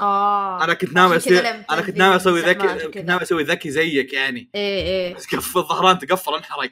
آه 0.00 0.64
أنا 0.64 0.74
كنت 0.74 0.92
ناوي 0.92 1.18
لم 1.26 1.64
أنا 1.70 1.80
كنت 1.80 1.96
ناوي 1.96 2.16
أسوي 2.16 2.40
ذكي. 2.40 2.86
كنت 2.86 3.04
ناوي 3.04 3.22
أسوي 3.22 3.42
ذكي 3.42 3.70
زيك 3.70 4.12
يعني. 4.12 4.50
إيه 4.54 4.82
إيه. 4.82 5.14
بس 5.14 5.26
قفل 5.26 5.58
الظهران 5.58 5.98
تقفل 5.98 6.34
انحرق. 6.34 6.70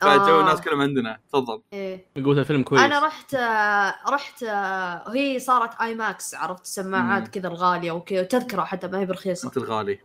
فجو 0.00 0.38
آه. 0.38 0.40
الناس 0.40 0.60
كلهم 0.60 0.80
عندنا. 0.80 1.20
تفضل. 1.28 1.62
إيه. 1.72 2.06
يقول 2.16 2.38
الفيلم 2.38 2.62
كويس. 2.62 2.82
أنا 2.82 3.06
رحت 3.06 3.34
آه، 3.34 3.94
رحت 4.08 4.42
آه، 4.42 5.10
هي 5.14 5.38
صارت 5.38 5.80
اي 5.80 5.94
ماكس 5.94 6.34
عرفت. 6.34 6.62
السماعات 6.64 7.28
كذا 7.28 7.48
الغالية 7.48 7.92
وكذا 7.92 8.22
تذكرة 8.22 8.62
حتى 8.64 8.88
ما 8.88 8.98
هي 9.00 9.06
برخيصه 9.06 9.48
أنت 9.48 9.56
الغالي. 9.56 9.98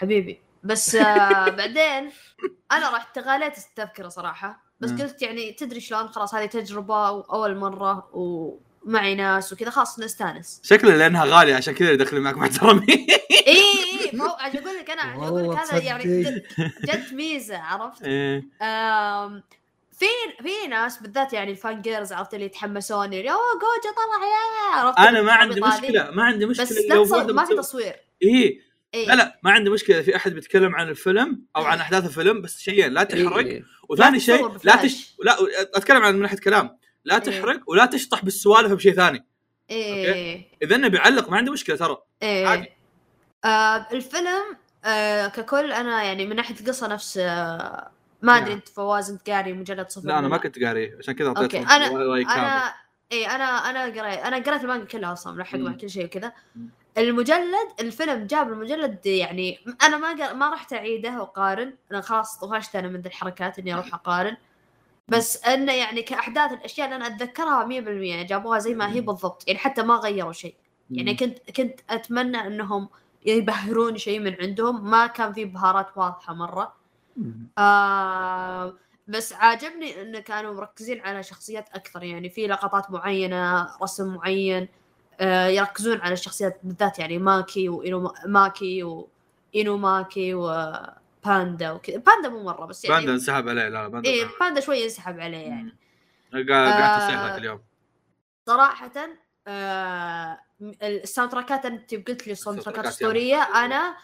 حبيبي. 0.00 0.40
بس 0.64 0.94
آه 0.94 1.48
بعدين 1.58 2.10
أنا 2.72 2.90
رحت 2.90 3.14
تغاليت 3.18 3.58
التذكرة 3.58 4.08
صراحة. 4.08 4.62
بس. 4.80 4.92
قلت 4.92 5.22
يعني 5.22 5.52
تدري 5.52 5.80
شلون؟ 5.80 6.08
خلاص 6.08 6.34
هذه 6.34 6.46
تجربة 6.46 7.10
وأول 7.10 7.56
مرة 7.56 8.10
ومعي 8.86 9.14
ناس 9.14 9.52
وكذا 9.52 9.70
خلاص 9.70 9.98
نستانس. 9.98 10.60
شكله 10.64 10.96
لأنها 10.96 11.24
غالية 11.24 11.54
عشان 11.54 11.74
كذا 11.74 11.90
يدخلون 11.90 12.22
معك 12.22 12.36
محترمين 12.36 12.86
إي 13.46 13.46
إي 13.46 14.10
ما 14.12 14.24
هو 14.24 14.36
عشان 14.40 14.58
أقول 14.58 14.76
لك 14.78 14.90
أنا 14.90 15.02
عشان 15.02 15.22
أقول 15.22 15.50
لك 15.50 15.58
هذا 15.58 15.78
يعني 15.78 16.24
جت 16.84 17.12
ميزة 17.12 17.58
عرفت؟ 17.58 18.02
إيه. 18.02 18.40
في 19.92 20.06
في 20.42 20.66
ناس 20.68 20.98
بالذات 20.98 21.32
يعني 21.32 21.50
الفان 21.50 21.82
جيرز 21.82 22.12
عرفت؟ 22.12 22.34
اللي 22.34 22.46
يتحمسون 22.46 23.04
اللي 23.04 23.30
أوه 23.30 23.40
جوجا 23.52 23.94
طلع 23.96 24.26
يا 24.26 24.76
عرفت؟ 24.76 24.98
أنا 24.98 25.22
ما 25.22 25.32
عندي. 25.32 25.60
مشكلة 25.60 26.10
ما 26.10 26.22
عندي 26.22 26.46
مشكلة 26.46 26.66
بس 26.66 26.78
لو 26.90 27.04
تصور 27.04 27.32
ما 27.32 27.44
في 27.44 27.54
تصوير. 27.54 27.94
إيه. 28.22 28.60
إيه. 28.94 29.06
لا 29.08 29.14
لا 29.14 29.40
ما 29.42 29.50
عندي 29.50 29.70
مشكلة 29.70 30.02
في 30.02 30.16
أحد 30.16 30.32
بيتكلم 30.32 30.74
عن 30.74 30.88
الفيلم 30.88 31.42
أو 31.56 31.64
عن 31.64 31.78
أحداث 31.78 32.04
الفيلم 32.04 32.42
بس 32.42 32.58
شيئين 32.58 32.92
لا 32.92 33.02
تحرق 33.02 33.36
إيه. 33.36 33.62
وثاني 33.88 34.20
شيء 34.20 34.58
لا. 34.64 34.76
تش... 34.76 35.14
لا 35.24 35.36
أتكلم 35.74 36.02
عن 36.02 36.14
من 36.14 36.22
ناحيه 36.22 36.36
كلام. 36.36 36.79
لا 37.04 37.14
إيه. 37.14 37.20
تحرق 37.20 37.60
ولا 37.66 37.86
تشطح 37.86 38.24
بالسوالف 38.24 38.72
بشيء 38.72 38.92
ثاني 38.94 39.26
إيه 39.70 40.44
إذا 40.62 40.76
إنه 40.76 40.88
بيعلق 40.88 41.28
ما 41.30 41.36
عندي 41.36 41.50
مشكلة 41.50 41.76
ترى 41.76 41.96
إيه 42.22 42.46
عادي. 42.46 42.68
آه 43.44 43.86
الفيلم 43.92 44.56
آه 44.84 45.26
ككل 45.26 45.72
أنا 45.72 46.02
يعني 46.02 46.26
من 46.26 46.36
ناحية 46.36 46.54
القصة 46.60 46.86
نفس 46.88 47.18
آه 47.18 47.90
ما 48.22 48.36
أدري 48.36 48.48
نعم. 48.48 48.56
أنت 48.58 48.68
فواز 48.68 49.10
أنت 49.10 49.30
قاري 49.30 49.52
مجلد 49.52 49.88
صفر 49.90 50.08
لا 50.08 50.18
أنا 50.18 50.28
ما 50.28 50.36
كنت 50.36 50.64
قاري 50.64 50.96
عشان 50.98 51.14
كذا 51.14 51.28
اعطيت 51.28 51.54
okay، 51.54 51.66
أنا- 51.66 51.92
راي 51.92 52.24
كامل 52.24 52.38
أنا 52.38 52.74
اي 53.12 53.26
أنا 53.26 53.44
أنا 53.44 53.82
قريت 53.84 54.18
أنا 54.20 54.36
قريت 54.36 54.62
المانجا 54.62 54.84
كلها 54.84 55.12
أصلا 55.12 55.34
ملحق 55.36 55.58
مع. 55.58 55.72
كل 55.72 55.90
شيء 55.90 56.04
وكذا. 56.04 56.32
المجلد 56.98 57.68
الفيلم 57.80 58.26
جاب 58.26 58.52
المجلد 58.52 59.06
يعني 59.06 59.58
أنا 59.82 59.96
ما 59.98 60.26
قر... 60.26 60.34
ما 60.34 60.50
رحت 60.50 60.72
اعيده 60.72 61.20
واقارن 61.20 61.74
أنا 61.92 62.00
خلاص 62.00 62.38
طفشت 62.38 62.76
أنا 62.76 62.88
من 62.88 63.00
ذي 63.00 63.08
الحركات 63.08 63.58
إني 63.58 63.74
أروح 63.74 63.94
أقارن 63.94 64.36
بس 65.08 65.44
انه 65.44 65.72
يعني 65.72 66.02
كأحداث 66.02 66.52
الأشياء 66.52 66.86
اللي 66.86 66.96
أنا 66.96 67.06
أتذكرها 67.06 67.64
100% 68.24 68.26
جابوها 68.26 68.58
زي 68.58 68.74
ما 68.74 68.92
هي 68.92 69.00
بالضبط. 69.00 69.44
يعني 69.46 69.58
حتى 69.58 69.82
ما 69.82 69.94
غيروا 69.94 70.32
شيء. 70.32 70.54
يعني 70.90 71.14
كنت 71.14 71.50
كنت 71.56 71.80
أتمنى 71.90 72.36
أنهم 72.46 72.88
يبهرون 73.26 73.96
شيء 73.98 74.20
من 74.20 74.36
عندهم. 74.40 74.90
ما 74.90 75.06
كان 75.06 75.32
في 75.32 75.44
بهارات 75.44 75.86
واضحة 75.96 76.34
مرة. 76.34 76.74
آه 77.58 78.74
بس 79.08 79.32
عاجبني 79.32 80.02
انه 80.02 80.20
كانوا 80.20 80.54
مركزين 80.54 81.00
على 81.00 81.22
شخصيات 81.22 81.68
أكثر. 81.74 82.02
يعني 82.02 82.30
في 82.30 82.46
لقطات 82.46 82.90
معينة 82.90 83.68
رسم 83.82 84.14
معين 84.14 84.68
آه 85.20 85.46
يركزون 85.46 86.00
على 86.00 86.12
الشخصيات 86.12 86.60
بالذات. 86.62 86.98
يعني 86.98 87.18
ماكي 87.18 87.68
وإنو 87.68 88.12
ماكي 88.26 88.82
وإنو 88.82 89.76
ماكي 89.76 90.34
وباندا 91.24 91.70
وكذا 91.70 91.96
باندا 91.96 92.28
مو 92.28 92.42
مرة 92.42 92.66
بس 92.66 92.84
يعني 92.84 92.96
باندا 92.96 93.12
انسحب 93.12 93.48
عليه 93.48 93.68
لا 93.68 93.88
باندا 93.88 94.10
إيه 94.10 94.22
انسحب. 94.22 94.38
باندا 94.40 94.60
شوي 94.60 94.78
ينسحب 94.80 95.20
عليه 95.20 95.46
يعني 95.48 95.74
قاعد 96.32 96.52
آه. 96.52 96.98
تصيح 97.06 97.20
اليوم 97.34 97.60
صراحة 98.46 98.92
آه 99.46 100.38
ال 100.82 101.30
soundtrack 101.32 101.63
ات 101.63 101.66
انت 101.66 101.94
قلت 101.94 102.26
لي 102.26 102.32
ال 102.32 102.60
soundtrack 102.62 102.84
ات 102.84 102.86
اسطورية 102.86 103.42
أنا 103.42 103.96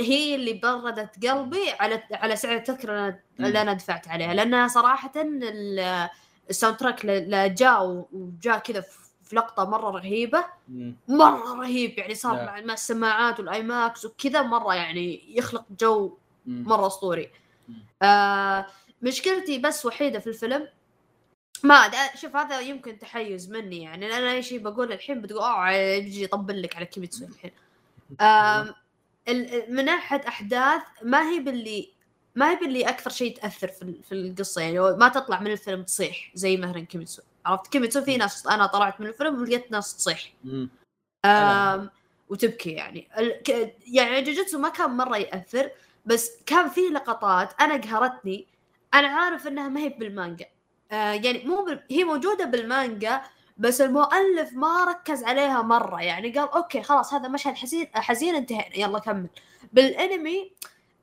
هي 0.00 0.34
اللي 0.34 0.52
بردت 0.52 1.26
قلبي 1.26 1.70
على 1.80 2.02
على 2.12 2.36
سعر 2.36 2.56
التذكرة 2.56 3.18
اللي 3.40 3.62
أنا 3.62 3.72
دفعت 3.72 4.08
عليها 4.08 4.34
لانها 4.34 4.68
صراحة 4.68 5.12
ال- 5.16 6.08
ال 6.50 6.76
soundtrack 6.76 7.06
جاء 7.06 8.06
وجاء 8.12 8.58
كذا 8.58 8.80
في 9.24 9.36
مرة 9.58 9.90
رهيبة 9.90 10.44
مم. 10.68 10.96
مرة 11.08 11.54
رهيب 11.60 11.98
يعني 11.98 12.14
صار. 12.14 12.34
مع 12.64 12.74
السماعات 12.74 13.40
وال 13.40 13.62
IMAX 13.62 14.04
وكذا 14.04 14.42
مرة 14.42 14.74
يعني 14.74 15.36
يخلق 15.38 15.64
جو. 15.80 16.16
مرة 16.50 16.86
أسطوري. 16.86 17.30
آه 18.02 18.66
مشكلتي 19.02 19.58
بس 19.58 19.86
وحيدة 19.86 20.18
في 20.18 20.26
الفيلم 20.26 20.68
ما 21.62 21.90
شوف 22.16 22.36
هذا 22.36 22.60
يمكن 22.60 22.98
تحيز 22.98 23.50
مني 23.50 23.82
يعني 23.82 24.06
أنا 24.16 24.32
أي 24.32 24.42
شيء 24.42 24.58
بقول 24.58 24.92
الحين 24.92 25.20
بتقول 25.20 25.42
اوه 25.42 25.70
يجي 25.70 26.22
يطبل 26.22 26.62
لك 26.62 26.76
على 26.76 26.86
كيميتسو 26.86 27.24
الحين. 27.24 27.50
ال- 29.28 29.74
من 29.74 29.84
ناحية 29.84 30.28
أحداث 30.28 30.82
ما 31.02 31.30
هي 31.30 31.38
باللي 31.40 31.88
ما 32.34 32.50
هي 32.50 32.56
باللي 32.56 32.88
أكثر 32.88 33.10
شيء 33.10 33.36
تأثر 33.36 33.68
في 33.68 33.94
في 34.08 34.12
القصة 34.12 34.62
يعني 34.62 34.80
ما 34.80 35.08
تطلع 35.08 35.40
من 35.40 35.52
الفيلم 35.52 35.82
تصيح 35.82 36.30
زي 36.34 36.56
مثلا 36.56 36.80
كيميتسو 36.80 37.22
عرفت؟ 37.46 37.66
كيميتسو 37.66 38.04
في 38.04 38.16
ناس 38.16 38.46
أنا 38.46 38.66
طلعت 38.66 39.00
من 39.00 39.06
الفيلم 39.06 39.40
ولقيت 39.42 39.72
ناس 39.72 39.96
تصيح. 39.96 40.32
وتبكي 42.28 42.70
يعني. 42.70 43.08
يعني 43.86 44.22
جوجوتسو 44.22 44.58
ما 44.58 44.68
كان 44.68 44.90
مرة 44.90 45.16
يأثر 45.16 45.70
بس 46.10 46.42
كان 46.46 46.68
في 46.68 46.80
لقطات 46.80 47.60
أنا 47.60 47.76
قهرتني. 47.76 48.46
أنا 48.94 49.08
عارف 49.08 49.46
إنها 49.46 49.68
ما 49.68 49.80
هي 49.80 49.88
بالمانجا. 49.88 50.46
آه 50.92 51.12
يعني 51.12 51.44
مو 51.44 51.64
بال... 51.64 51.82
هي 51.90 52.04
موجودة 52.04 52.44
بالمانجا 52.44 53.22
بس 53.58 53.80
المؤلف 53.80 54.52
ما 54.52 54.84
ركز 54.84 55.24
عليها 55.24 55.62
مرة. 55.62 56.02
يعني 56.02 56.30
قال 56.30 56.48
okay 56.48 56.82
خلاص 56.82 57.14
هذا 57.14 57.28
مشهد 57.28 57.54
حزين 57.54 57.88
حزين 57.94 58.34
انتهينا 58.34 58.78
يلا 58.78 58.98
كمل. 58.98 59.28
بالأنمي 59.72 60.52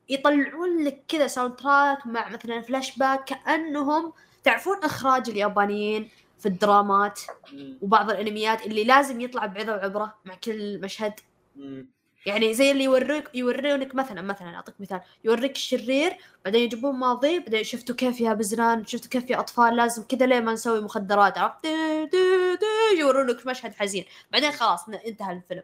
يطلعون 0.08 0.84
لك 0.84 1.04
كذا 1.08 1.26
soundtrack 1.26 2.06
مع 2.06 2.28
مثلا 2.28 2.60
فلاش 2.60 2.98
باك 2.98 3.24
كأنهم 3.24 4.12
تعرفون 4.44 4.76
إخراج 4.84 5.30
اليابانيين 5.30 6.10
في 6.38 6.46
الدرامات. 6.46 7.20
وبعض 7.82 8.10
الأنميات 8.10 8.66
اللي 8.66 8.84
لازم 8.84 9.20
يطلع 9.20 9.46
بعظه 9.46 9.72
وعبره 9.72 10.14
مع 10.24 10.34
كل 10.34 10.80
مشهد. 10.80 11.20
يعني 12.28 12.54
زي 12.54 12.70
اللي 12.70 12.84
يوريك 12.84 13.30
يورونك 13.34 13.94
مثلا 13.94 14.22
مثلا 14.22 14.54
أعطيك 14.54 14.74
مثال. 14.80 15.00
يوريك 15.24 15.52
الشرير 15.56 16.16
بعدين 16.44 16.62
يجيبون 16.62 16.94
ماضي 16.94 17.38
بعدين 17.38 17.64
شفتوا 17.64 17.94
كيف 17.94 18.20
يا 18.20 18.32
بزران 18.32 18.86
شفتوا 18.86 19.10
كيف 19.10 19.30
يا 19.30 19.40
أطفال 19.40 19.76
لازم 19.76 20.02
كذا 20.02 20.26
ليه 20.26 20.40
ما 20.40 20.52
نسوي 20.52 20.80
مخدرات 20.80 21.38
عرفت؟ 21.38 21.66
يورونك 22.98 23.46
مشهد 23.46 23.74
حزين. 23.74 24.04
بعدين 24.32 24.50
خلاص 24.52 24.88
انتهى 24.88 25.32
الفيلم. 25.32 25.62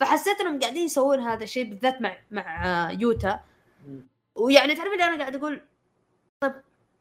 فحسيت 0.00 0.40
إنهم 0.40 0.60
قاعدين 0.60 0.84
يسوون 0.84 1.20
هذا 1.20 1.44
الشيء 1.44 1.64
بالذات 1.64 2.02
مع 2.02 2.16
مع 2.30 2.90
يوتا. 3.00 3.40
ويعني 4.34 4.74
تعرف 4.74 4.92
اللي 4.92 5.04
أنا 5.04 5.18
قاعد 5.18 5.36
أقول؟ 5.36 5.60
طيب 6.40 6.52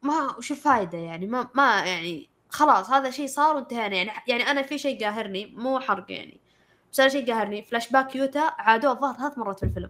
ما 0.02 0.38
وش 0.38 0.52
الفائده 0.52 0.98
يعني؟ 0.98 1.28
ما 1.28 1.50
ما 1.54 1.86
يعني 1.86 2.30
خلاص 2.50 2.90
هذا 2.90 3.12
شيء 3.12 3.28
صار 3.28 3.56
وانتهينا. 3.56 3.96
يعني 3.96 4.12
يعني 4.28 4.52
أنا 4.52 4.62
في 4.62 4.78
شيء 4.78 5.06
قاهرني 5.06 5.46
مو 5.46 5.80
حرق 5.80 6.12
يعني. 6.12 6.40
بس 6.92 7.00
أنا 7.00 7.10
شيء 7.10 7.34
قاهرني 7.34 7.62
فلاش 7.64 7.90
باك 7.92 8.16
يوتا 8.16 8.40
عادوه 8.58 8.92
الظاهر 8.92 9.18
ثلاث 9.18 9.38
مرات 9.38 9.60
في 9.60 9.66
الفيلم. 9.66 9.90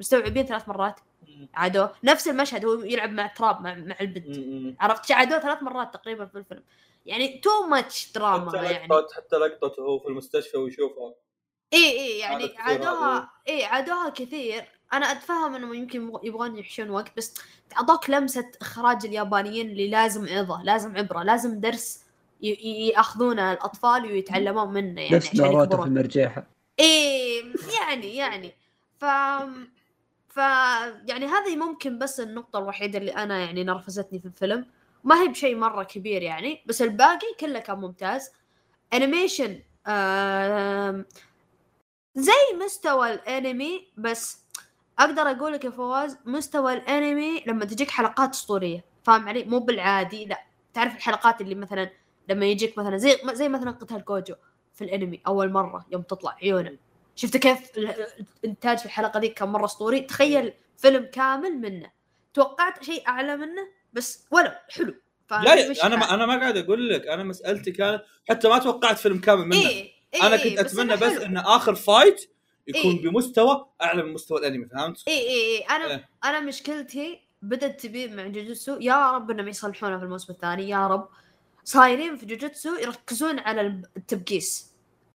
مستوعبين 0.00 0.46
ثلاث 0.46 0.68
مرات. 0.68 1.00
عادوه. 1.54 1.94
نفس 2.04 2.28
المشهد 2.28 2.64
هو 2.64 2.82
يلعب 2.82 3.10
مع 3.10 3.26
تراب 3.26 3.60
مع, 3.60 3.74
مع 3.74 3.96
البنت. 4.00 4.76
عرفت؟ 4.80 5.12
عادوه 5.12 5.38
ثلاث 5.38 5.62
مرات 5.62 5.94
تقريبا 5.94 6.26
في 6.26 6.38
الفيلم. 6.38 6.62
يعني 7.06 7.38
too 7.38 7.66
much 7.66 8.12
drama 8.12 8.48
حتى 8.58 8.72
يعني. 8.72 8.86
لقطة 8.88 9.14
حتى 9.16 9.36
لقطته 9.36 9.82
وهو 9.82 9.98
في 9.98 10.08
المستشفى 10.08 10.56
ويشوفها. 10.56 11.14
إي 11.72 11.90
إي 12.00 12.18
يعني 12.18 12.54
عادوها 12.58 13.30
إي 13.48 13.64
عادوها 13.64 14.08
كثير. 14.08 14.64
أنا 14.92 15.12
أتفهم 15.12 15.54
انهم 15.54 15.74
يمكن 15.74 16.08
يبغ- 16.10 16.20
يبغون 16.24 16.56
يحشون 16.58 16.90
وقت 16.90 17.16
بس 17.16 17.34
اعطوك 17.76 18.10
لمسة 18.10 18.50
إخراج 18.60 19.06
اليابانيين 19.06 19.70
اللي 19.70 19.90
لازم 19.90 20.28
عظة 20.28 20.62
لازم 20.62 20.96
عبرة 20.96 21.22
لازم 21.22 21.60
درس 21.60 22.04
يأخذونه 22.40 23.52
الأطفال 23.52 24.02
ويتعلمون 24.02 24.72
منه 24.72 25.00
يعني 25.00 25.16
نفس 25.16 25.34
ناروتو. 25.34 25.82
في 25.82 25.88
المرجيحة. 25.88 26.46
إيه 26.78 27.42
يعني 27.80 28.16
يعني. 28.16 28.54
ف 28.98 29.04
ف 30.28 30.36
يعني 31.06 31.26
هذه 31.26 31.56
ممكن 31.56 31.98
بس 31.98 32.20
النقطة 32.20 32.58
الوحيدة 32.58 32.98
اللي 32.98 33.10
أنا 33.10 33.38
يعني 33.38 33.64
نرفزتني 33.64 34.18
في 34.18 34.26
الفيلم. 34.26 34.66
ما 35.04 35.22
هي 35.22 35.28
بشيء 35.28 35.56
مرة 35.56 35.82
كبير 35.82 36.22
يعني 36.22 36.62
بس 36.66 36.82
الباقي 36.82 37.34
كله 37.40 37.58
كان 37.58 37.78
ممتاز. 37.78 38.30
animation 38.92 39.60
زي 42.14 42.56
مستوى 42.64 43.14
الأنمي 43.14 43.86
بس 43.96 44.38
أقدر 44.98 45.22
أقول 45.22 45.52
لك 45.52 45.64
يا 45.64 45.70
فواز 45.70 46.18
مستوى 46.24 46.72
الأنمي 46.72 47.42
لما 47.46 47.64
تجيك 47.64 47.90
حلقات 47.90 48.30
أسطورية 48.30 48.84
فاهم 49.04 49.28
علي؟ 49.28 49.44
مو 49.44 49.58
بالعادي 49.58 50.24
لا. 50.24 50.44
تعرف 50.74 50.96
الحلقات 50.96 51.40
اللي 51.40 51.54
مثلا 51.54 51.90
لما 52.28 52.46
يجيك 52.46 52.78
مثلا 52.78 52.96
زي 52.96 53.16
زي 53.32 53.48
مثلا 53.48 53.70
قتال 53.70 54.04
كوجو 54.04 54.34
في 54.74 54.84
الأنمي 54.84 55.20
أول 55.26 55.50
مرة 55.52 55.86
يوم 55.92 56.02
تطلع 56.02 56.36
عيونه 56.42 56.76
شفت 57.16 57.36
كيف 57.36 57.78
ال- 57.78 58.06
الإنتاج 58.44 58.78
في 58.78 58.86
الحلقة 58.86 59.20
ذيك 59.20 59.34
كان 59.34 59.48
مرة 59.48 59.64
أسطوري 59.64 60.00
تخيل 60.00 60.52
فيلم 60.76 61.04
كامل 61.12 61.58
منه 61.58 61.90
توقعت 62.34 62.84
شيء 62.84 63.08
أعلى 63.08 63.36
منه 63.36 63.68
بس 63.92 64.26
ولو 64.30 64.50
حلو 64.68 64.94
لا 65.30 65.86
أنا 65.86 65.96
ما. 65.96 66.14
أنا 66.14 66.26
ما 66.26 66.40
قاعد 66.40 66.56
أقول 66.56 66.88
لك 66.88 67.06
أنا 67.06 67.22
مسألتي 67.24 67.70
كانت 67.72 68.02
حتى 68.28 68.48
ما 68.48 68.58
توقعت 68.58 68.98
فيلم 68.98 69.18
كامل 69.20 69.44
منه 69.46 69.56
إيه 69.58 69.92
إيه 70.14 70.22
أنا 70.26 70.36
كنت 70.36 70.58
أتمنى 70.58 70.96
بس 70.96 71.02
حلو. 71.12 71.22
إن 71.22 71.36
آخر 71.36 71.74
fight 71.74 72.30
يكون 72.66 72.92
إيه. 72.92 73.02
بمستوى 73.02 73.66
أعلى 73.82 74.02
من 74.02 74.12
مستوى 74.12 74.38
الأنمي 74.38 74.66
فهمت؟ 74.66 75.08
اي 75.08 75.18
اي 75.18 75.56
اي 75.58 75.58
أنا 75.58 75.86
إيه. 75.90 76.08
أنا 76.24 76.40
مشكلتي 76.40 77.20
بدأت 77.42 77.80
تبين 77.80 78.16
مع 78.16 78.26
جوجوتسو 78.26 78.78
يا 78.80 79.10
رب 79.10 79.30
إنهم 79.30 79.48
يصلحونها 79.48 79.98
في 79.98 80.04
الموسم 80.04 80.32
الثاني 80.32 80.68
يا 80.68 80.86
رب 80.86 81.08
صايرين 81.68 82.16
في 82.16 82.26
جوجوتسو 82.26 82.76
يركزون 82.76 83.38
على 83.38 83.82
التبقيس. 83.96 84.72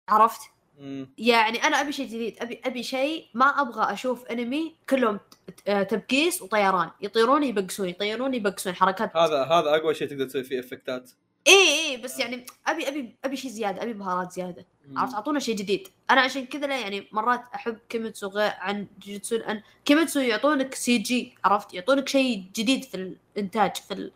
عرفت؟ 0.09 0.41
مم. 0.79 1.09
يعني 1.17 1.63
أنا 1.63 1.81
أبي 1.81 1.91
شيء 1.91 2.07
جديد. 2.07 2.37
أبي 2.39 2.61
أبي 2.65 2.83
شيء 2.83 3.27
ما 3.33 3.61
أبغى 3.61 3.93
أشوف 3.93 4.25
أنمي 4.25 4.75
كلهم 4.89 5.19
تبقيس 5.65 6.41
وطيران. 6.41 6.91
يطيرون 7.01 7.43
يبقسون 7.43 7.89
يطيرون 7.89 8.33
يبقسون 8.33 8.75
حركات. 8.75 9.15
هذا 9.17 9.43
هذا 9.43 9.75
أقوى 9.75 9.93
شيء 9.93 10.07
تقدر 10.07 10.25
تسوي 10.25 10.43
فيه 10.43 10.59
effect 10.59 10.98
ات. 10.98 11.11
إي 11.47 11.53
إي 11.53 11.97
بس 11.97 12.19
يعني 12.19 12.45
أبي 12.67 12.87
أبي 12.87 13.15
أبي 13.25 13.35
شيء 13.35 13.51
زيادة 13.51 13.83
أبي 13.83 13.93
بهارات 13.93 14.31
زيادة. 14.31 14.65
عرفت؟ 14.95 15.13
أعطونا 15.13 15.39
شيء 15.39 15.55
جديد. 15.55 15.87
أنا 16.09 16.21
عشان 16.21 16.45
كذا 16.45 16.67
لا 16.67 16.79
يعني 16.79 17.07
مرات 17.11 17.41
أحب 17.55 17.77
كيميتسو 17.89 18.27
غير 18.27 18.51
عن 18.57 18.87
جوجوتسو 19.01 19.35
لأن 19.35 19.61
كيميتسو 19.85 20.19
يعطونك 20.19 20.75
CG 20.75 21.35
عرفت؟ 21.45 21.73
يعطونك 21.73 22.09
شيء 22.09 22.43
جديد 22.55 22.83
في 22.83 23.15
الإنتاج 23.35 23.75
في 23.75 23.93
ال... 23.93 24.11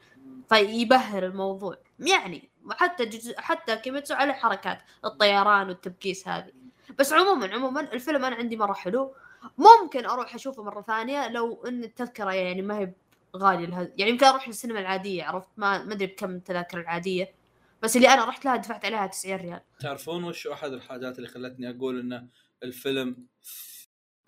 فيبهر 0.49 1.25
الموضوع. 1.25 1.77
يعني 2.00 2.50
حتى 2.72 3.06
جوجو... 3.06 3.34
حتى 3.38 3.78
كيميتسو 3.78 4.14
على 4.14 4.34
حركات 4.34 4.82
الطيران 5.06 5.68
والتبكيس 5.68 6.28
هذه. 6.28 6.52
بس 7.00 7.14
عموما 7.14 7.48
عموما 7.54 7.82
الفيلم 7.93 8.26
أنا 8.26 8.36
عندي 8.36 8.58
مرة 8.58 8.74
حلو. 8.74 9.16
ممكن 9.58 10.06
أروح 10.06 10.36
أشوفه 10.36 10.64
مرة 10.64 10.82
ثانية 10.82 11.28
لو 11.28 11.64
إن 11.66 11.84
التذكرة 11.84 12.34
يعني 12.34 12.62
ما 12.62 12.80
هي 12.80 12.93
غالية 13.36 13.66
لها. 13.66 13.91
يعني 13.98 14.12
يمكن 14.12 14.26
أروح 14.26 14.48
للسينما 14.48 14.80
العادية 14.80 15.24
عرفت؟ 15.24 15.50
ما 15.58 15.84
ما 15.84 15.93
أدري 15.93 16.08
بكم 16.08 16.36
التذاكر 16.36 16.80
العادية. 16.80 17.34
بس 17.82 17.95
اللي 17.95 18.10
أنا 18.14 18.26
رحت 18.26 18.45
لها 18.45 18.56
دفعت 18.56 18.86
عليها 18.86 19.08
90 19.08 19.36
ريال. 19.36 19.62
تعرفون 19.80 20.24
وش 20.24 20.48
أحد 20.48 20.74
الحاجات 20.74 21.18
اللي 21.18 21.28
خلتني 21.28 21.70
أقول 21.70 22.00
إن 22.00 22.28
الفيلم 22.64 23.28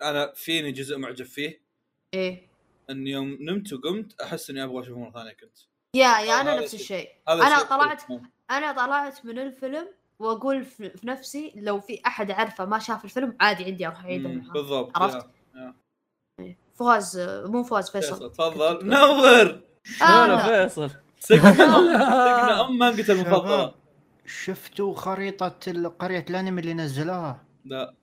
أنا 0.02 0.32
فيني 0.34 0.72
جزء 0.72 0.98
معجب 0.98 1.24
فيه؟ 1.24 1.60
إيه. 2.14 2.48
إن 2.90 3.06
يوم 3.06 3.38
نمت 3.40 3.72
وقمت 3.72 4.20
أحس 4.20 4.50
إني 4.50 4.64
أبغى 4.64 4.80
أشوفه 4.80 4.98
مرة 4.98 5.10
ثانية 5.10 5.32
كنت. 5.32 5.58
يا 5.96 6.18
يا 6.20 6.40
أنا 6.40 6.54
نفس 6.60 6.70
شيء. 6.70 6.80
الشيء 6.80 6.98
شيء 6.98 7.66
طلعت- 7.66 8.02
حلو. 8.02 8.20
أنا 8.50 8.72
طلعت 8.72 9.24
من 9.26 9.38
الفيلم 9.38 9.88
وأقول 10.18 10.64
في 10.64 10.90
في 10.90 11.06
نفسي 11.06 11.52
لو 11.56 11.80
في 11.80 12.00
أحد 12.06 12.30
اعرفه 12.30 12.64
ما 12.64 12.78
شاف 12.78 13.04
الفيلم 13.04 13.36
عادي 13.40 13.64
عندي 13.64 13.86
أروح 13.86 14.04
أعيده 14.04 14.28
معاه 14.28 14.52
بالضبط 14.52 14.98
عرفت؟ 14.98 15.26
يا. 15.54 15.74
إيه. 16.40 16.56
فواز 16.74 17.18
مو 17.46 17.62
فواز 17.62 17.90
فيصل 17.90 18.30
تفضل 18.32 18.86
نور 18.88 19.60
أنا. 20.02 20.46
فيصل 20.68 20.90
سقنا 21.20 22.60
أم 22.66 22.78
مانجته 22.78 23.12
المفضلة 23.12 23.74
شفتوا 24.26 24.94
خريطة 24.94 25.56
ال- 25.68 25.98
قرية 25.98 26.24
الأنمي 26.30 26.60
اللي 26.60 26.74
نزلوها؟ 26.74 27.44
لا 27.64 27.94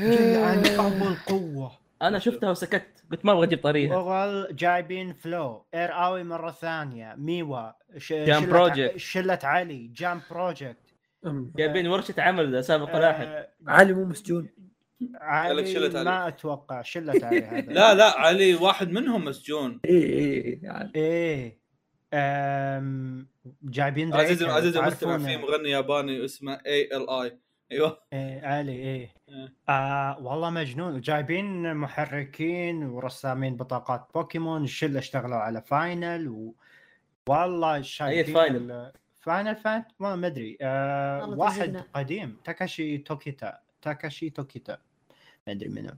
جاي 0.00 0.76
ابو 0.78 1.04
القوة 1.08 1.78
أنا 2.02 2.18
شفتها 2.18 2.50
وسكت. 2.50 3.04
قلت 3.12 3.24
ما 3.24 3.32
أبغى 3.32 3.46
أجيب 3.46 3.62
طريقها 3.62 3.96
وغل 3.96 4.56
جايبين 4.56 5.12
فلو 5.12 5.66
ايراوي 5.74 6.22
مرة 6.24 6.50
ثانية. 6.50 7.14
ميوا 7.18 7.70
ش... 7.98 8.12
جام 8.12 8.42
شلة- 8.42 8.48
بروجكت. 8.48 8.96
شلة 8.96 9.38
علي. 9.42 9.86
جام 9.86 10.20
بروجكت. 10.30 10.76
جايبين 11.56 11.86
ورشة 11.86 12.14
عمل 12.18 12.64
سابق 12.64 12.94
ولاحق. 12.96 13.26
آه، 13.26 13.48
علي 13.66 13.92
مو 13.92 14.04
مسجون. 14.04 14.48
علي 15.14 15.66
شلة 15.74 15.98
علي. 15.98 16.10
ما 16.10 16.28
أتوقع 16.28 16.82
شلة 16.82 17.26
علي 17.26 17.42
هذا. 17.44 17.72
لا 17.78 17.94
لا 17.94 18.18
علي 18.20 18.54
واحد 18.54 18.90
منهم 18.90 19.24
مسجون. 19.24 19.80
اي 19.84 20.60
اي 20.96 21.58
أم... 22.14 23.28
جايبين 23.62 24.14
عزيزي 24.14 24.44
ريكر، 24.44 24.56
عزيزي 24.56 24.80
المستمع. 24.80 25.18
في 25.18 25.36
مغني 25.36 25.70
ياباني 25.70 26.24
اسمه 26.24 26.60
اي 26.66 26.96
ال 26.96 27.10
اي 27.10 27.38
أيوه. 27.72 27.98
إيه 28.12 28.46
علي 28.46 28.72
إيه. 28.72 29.10
إيه. 29.28 29.52
آه 29.68 30.18
والله 30.20 30.50
مجنون. 30.50 31.00
جايبين 31.00 31.76
محركين 31.76 32.82
ورسامين 32.84 33.56
بطاقات 33.56 34.08
بوكيمون 34.14 34.64
الشله 34.64 34.98
اشتغلوا 34.98 35.36
على 35.36 35.62
فاينل 35.62 36.28
و... 36.28 36.54
والله 37.28 37.82
شايفين 37.82 38.34
فاينل؟ 38.34 38.70
ال- 38.70 38.92
فاينل 39.20 39.56
فانت 39.56 39.86
ما 40.00 40.26
ادري 40.26 40.58
آه 40.60 41.28
واحد 41.28 41.62
تزلنا. 41.62 41.84
قديم. 41.94 42.36
تاكاشي 42.44 42.98
توكيتا. 42.98 43.58
تاكاشي 43.82 44.30
توكيتا. 44.30 44.78
ما 45.46 45.52
أدري 45.52 45.68
منو. 45.68 45.90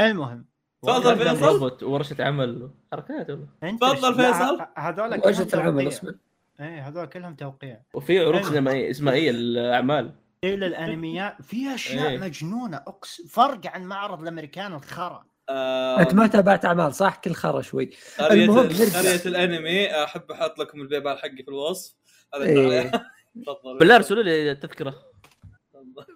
المهم 0.00 0.44
تفضل 0.82 1.18
فيصل. 1.18 1.46
روبوت 1.52 1.82
ورشة 1.82 2.24
عمل. 2.24 2.70
حركات 2.92 3.30
والله. 3.30 3.46
تفضل 3.62 4.14
فيصل. 4.14 4.66
هذول 4.78 5.16
كلهم 5.20 5.28
وجهه 5.28 5.48
العمل 5.54 6.18
إيه 6.60 6.88
هذول 6.88 7.06
كلهم 7.06 7.34
توقيع. 7.34 7.80
وفي 7.94 8.18
عروض. 8.24 8.42
سينمائية 8.42 8.90
اسمها 8.90 9.12
إيه 9.14 9.30
الأعمال. 9.30 10.12
إلى 10.44 10.66
الأنميات 10.72 11.42
في 11.42 11.74
أشياء 11.74 12.08
إيه. 12.08 12.18
مجنونة 12.18 12.76
اقسم 12.76 13.26
فرق 13.26 13.66
عن 13.66 13.84
معرض 13.84 14.22
الأمريكان 14.22 14.74
الخرا 14.74 15.24
آه، 15.48 16.00
أنت 16.00 16.14
ما 16.14 16.26
تابعت 16.26 16.64
أعمال 16.64 16.94
صح 16.94 17.16
كل 17.16 17.32
خرا 17.32 17.60
شوي 17.62 17.90
قرية. 18.18 18.50
قرية 18.50 19.20
الأنمي 19.26 20.04
أحب 20.04 20.30
أحط 20.30 20.58
لكم 20.58 20.80
البيبال 20.80 21.18
حقي 21.18 21.42
في 21.42 21.48
الوصف 21.48 21.94
هذا 22.34 22.44
إيه. 22.44 22.92
بالله 23.80 23.96
ارسلوا 23.96 24.22
لي 24.22 24.50
التذكرة. 24.50 24.94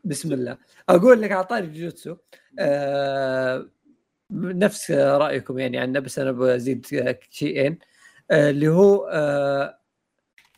بسم 0.04 0.32
الله 0.32 0.58
أقول 0.88 1.22
لك 1.22 1.32
اعطاني 1.32 1.66
جوجوتسو 1.66 2.16
آه 2.58 3.70
نفس 4.32 4.90
رأيكم 4.90 5.58
يعني 5.58 5.78
عنه 5.78 6.00
بس 6.00 6.18
أنا 6.18 6.32
بزيد 6.32 6.86
شيئين 7.30 7.78
آه 8.30 8.50
اللي 8.50 8.68
هو 8.68 9.08
آه 9.12 9.78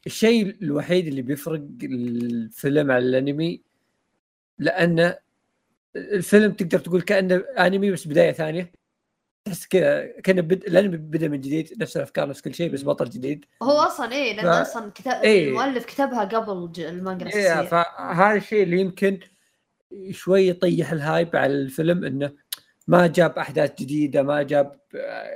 الشيء 0.08 0.56
الوحيد 0.62 1.06
اللي 1.06 1.22
بيفرق 1.22 1.62
الفيلم 1.82 2.90
عن 2.90 3.02
الانمي 3.02 3.62
لأنه 4.58 5.18
الفيلم 5.96 6.52
تقدر 6.52 6.78
تقول 6.78 7.02
كأنه 7.02 7.36
أنمي 7.58 7.90
بس 7.90 8.08
بداية 8.08 8.32
ثانية 8.32 8.72
تحس 9.44 9.66
كذا 9.66 10.06
كان 10.06 10.40
بد... 10.40 10.64
الأنمي 10.64 10.96
بدأ 10.96 11.28
من 11.28 11.40
جديد 11.40 11.82
نفس 11.82 11.96
الأفكار 11.96 12.28
نفس 12.28 12.40
كل 12.40 12.54
شيء 12.54 12.70
بس 12.70 12.82
بطل 12.84 13.10
جديد 13.10 13.44
هو 13.62 13.70
أصلا 13.70 14.12
إيه 14.12 14.36
لأن 14.36 14.44
ف- 14.44 14.68
أصلا 14.68 14.90
كتاب 14.94 15.22
إيه. 15.22 15.48
المؤلف 15.48 15.84
كتبها 15.84 16.24
قبل 16.24 16.84
المانجا 16.84 17.26
إيه 17.26 17.62
فهذا 17.62 18.36
الشيء 18.36 18.62
اللي 18.62 18.80
يمكن 18.80 19.20
شوي 20.10 20.48
يطيح 20.48 20.92
ال 20.92 21.01
hype 21.01 21.36
على 21.36 21.52
الفيلم 21.52 22.04
إنه 22.04 22.32
ما 22.88 23.06
جاب 23.06 23.38
أحداث 23.38 23.72
جديدة 23.80 24.22
ما 24.22 24.42
جاب 24.42 24.80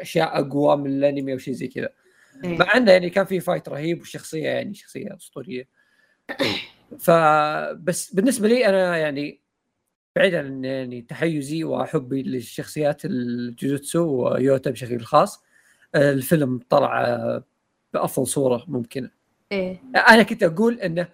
أشياء 0.01 0.41
أقوى 0.41 0.77
من 0.77 0.87
الأنمي 0.87 1.33
أو 1.33 1.39
شيء 1.39 1.55
زي 1.55 1.69
كذا. 1.69 1.89
مع 2.45 2.77
إنه 2.77 2.93
يعني 2.93 3.11
كان 3.11 3.25
في 3.25 3.41
fight 3.41 3.69
رهيب 3.69 3.99
والشخصيه 3.99 4.45
يعني 4.49 4.75
شخصية 4.75 5.17
أسطورية. 5.17 5.69
فبس 6.99 8.15
بالنسبة 8.15 8.49
لي 8.49 8.67
أنا 8.67 8.97
يعني 8.97 9.41
بعيدا 10.17 10.39
عن 10.39 10.65
يعني 10.65 11.03
تحيزي 11.03 11.65
وحبي 11.65 12.23
للشخصيات 12.23 13.05
الجوجوتسو 13.05 14.05
ويوتا 14.05 14.71
بشكل 14.71 15.01
خاص 15.01 15.43
الفيلم 15.95 16.61
طلع 16.69 17.43
بأفضل 17.93 18.27
صورة 18.27 18.65
ممكنة. 18.69 19.11
إيه. 19.53 19.83
أنا 20.09 20.23
كنت 20.23 20.43
أقول 20.43 20.81
إنه 20.81 21.09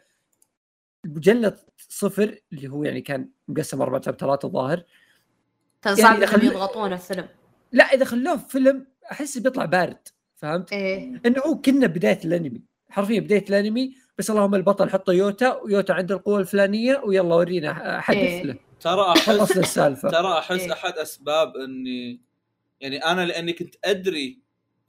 مجلد 1.06 1.58
صفر 1.78 2.38
اللي 2.52 2.68
هو 2.68 2.84
يعني 2.84 3.00
كان 3.00 3.28
مقسم 3.48 3.82
أربع 3.82 4.00
شابترات 4.00 4.44
الظاهر 4.44 4.84
كان 5.82 5.98
يعني 5.98 6.02
صعب 6.02 6.16
إذا 6.16 6.24
إنهم 6.24 6.40
خلي- 6.40 6.46
يضغطونه 6.46 6.96
في 6.96 7.14
فيلم 7.14 7.28
لا 7.72 7.84
إذا 7.84 8.04
خلوه 8.04 8.36
في 8.36 8.48
فيلم 8.48 8.86
أحس 9.12 9.38
بيطلع 9.38 9.64
بارد. 9.64 10.08
فهمت؟ 10.38 10.72
إيه 10.72 11.20
إنه 11.26 11.40
هو 11.46 11.60
كنا 11.60 11.86
بداية 11.86 12.20
الأنمي 12.24 12.62
حرفيا 12.90 13.20
بداية 13.20 13.44
الأنمي 13.48 13.94
بس 14.18 14.30
اللهم 14.30 14.54
البطل 14.54 14.90
حطه 14.90 15.12
يوتا 15.12 15.62
ويوتا 15.62 15.92
عنده 15.92 16.14
القوة 16.14 16.40
الفلانية 16.40 17.02
ويلا 17.04 17.34
ورينا 17.34 18.00
حدث 18.00 18.18
إيه. 18.18 18.42
له 18.42 18.56
ترى 18.80 19.12
أحس 19.12 19.56
السالفة 19.56 20.10
ترى 20.10 20.38
أحس 20.38 20.60
إيه. 20.60 20.72
أحد 20.72 20.92
أسباب 20.92 21.56
إني 21.56 22.20
يعني 22.80 23.04
أنا 23.04 23.26
لأني 23.26 23.52
كنت 23.52 23.74
أدري 23.84 24.38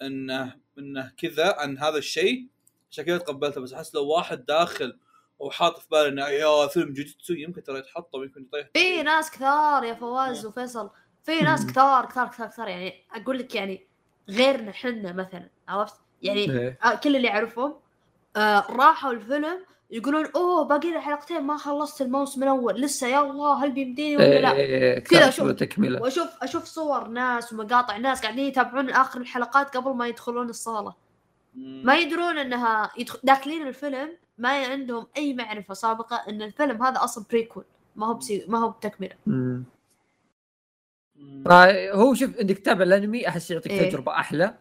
إنه 0.02 0.56
إنه 0.78 1.12
كذا 1.18 1.56
عن 1.58 1.78
هذا 1.78 1.98
الشيء 1.98 2.48
عشان 2.92 3.06
كذا 3.06 3.18
تقبلته 3.18 3.62
بس 3.62 3.74
أحس 3.74 3.96
لو 3.96 4.08
واحد 4.08 4.46
داخل 4.46 4.98
وحاط 5.40 5.78
في 5.78 5.88
باله 5.92 6.08
إنه 6.08 6.28
يا 6.28 6.68
فيلم 6.68 6.94
جوجيتسو 6.94 7.34
يمكن 7.34 7.64
ترى 7.64 7.80
يتحطم 7.80 8.24
يمكن 8.24 8.42
يطيح 8.42 8.68
في 8.74 9.04
ناس 9.04 9.32
كثار 9.32 9.84
يا 9.84 9.94
فواز 9.94 10.46
وفيصل 10.46 10.90
في 11.24 11.40
ناس. 11.40 11.66
كثار 11.66 12.06
كثار 12.06 12.28
كثار 12.28 12.48
كثار 12.48 12.68
يعني 12.68 12.94
أقول 13.14 13.40
لك 13.40 13.56
يعني 13.56 13.89
غيرنا 14.30 14.72
حنا 14.72 15.14
مثلا 15.14 15.50
عرفت؟ 15.68 15.96
يعني 16.22 16.40
إيه. 16.40 16.80
آه، 16.84 16.96
كل 16.96 17.16
اللي 17.16 17.30
اعرفهم 17.30 17.74
آه 18.36 18.66
راحوا 18.70 19.12
الفيلم 19.12 19.60
يقولون 19.92 20.26
أوه 20.36 20.64
باقي 20.64 20.92
لي 20.92 21.02
حلقتين 21.02 21.44
ما 21.44 21.58
خلصت 21.58 22.02
الموسم 22.02 22.44
الأول 22.44 22.82
لسه 22.82 23.08
يا 23.08 23.22
الله 23.22 23.66
هل 23.66 23.72
بيمديني 23.72 24.16
ولا 24.16 24.42
لا؟ 24.42 24.54
إيه، 24.54 25.00
كذا 25.00 25.20
كذا 25.20 25.30
أشوف. 25.30 25.52
تكمله 25.52 26.02
وأشوف 26.02 26.28
أشوف 26.42 26.64
صور 26.64 27.08
ناس 27.08 27.54
ومقاطع 27.54 27.98
ناس 27.98 28.22
قاعدين 28.22 28.46
يتابعون 28.46 28.90
آخر 28.90 29.22
الحلقات 29.22 29.78
قبل 29.78 29.92
ما 29.92 30.08
يدخلون 30.08 30.50
الصالة 30.50 30.94
ما 31.56 31.98
يدرون 31.98 32.38
إنها 32.38 32.92
يدخل 32.98 33.20
داخلين 33.24 33.68
الفيلم 33.68 34.18
ما 34.38 34.50
عندهم 34.50 35.08
أي 35.18 35.34
معرفة 35.34 35.74
سابقة 35.74 36.16
إن 36.30 36.42
الفيلم 36.42 36.84
هذا 36.84 37.04
أصلا 37.04 37.26
بريكول 37.30 37.64
ما 37.96 38.08
هو 38.08 38.14
بسي... 38.14 38.46
ما 38.48 38.60
هو 38.60 38.70
بتكملة 38.70 39.16
مم. 39.28 39.64
مم. 41.20 41.44
فهو 41.44 42.14
شوف 42.14 42.38
انك 42.38 42.60
تتابع 42.60 42.84
الانمي 42.84 43.28
أحس 43.28 43.52
يعطيك 43.52 43.72
إيه. 43.72 43.90
تجربة 43.90 44.12
أحلى. 44.12 44.58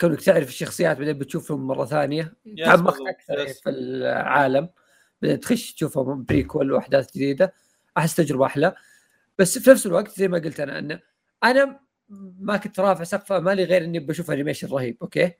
كونك 0.00 0.20
تعرف 0.22 0.48
الشخصيات 0.48 0.98
بعدين 0.98 1.18
بتشوفهم 1.18 1.66
مرة 1.66 1.84
ثانية. 1.84 2.34
تعمقت 2.64 3.00
أكثر 3.00 3.38
yes. 3.38 3.60
في 3.60 3.70
العالم. 3.70 4.68
بعدين 5.22 5.40
تخش 5.40 5.74
تشوفهم 5.74 6.24
prequel 6.24 6.72
وأحداث 6.72 7.12
جديدة 7.12 7.54
أحس 7.98 8.14
تجربة 8.14 8.46
أحلى. 8.46 8.74
بس 9.38 9.58
في 9.58 9.70
نفس 9.70 9.86
الوقت 9.86 10.10
زي 10.18 10.28
ما 10.28 10.38
قلت 10.38 10.60
أنا 10.60 10.78
انه 10.78 11.00
أنا 11.44 11.80
ما 12.38 12.56
كنت 12.56 12.80
رافع 12.80 13.04
سقف 13.04 13.32
امالي 13.32 13.64
غير 13.64 13.84
إني 13.84 13.98
بشوف 13.98 14.30
انيميشن 14.30 14.68
رهيب 14.68 14.96
أوكي؟ 15.02 15.32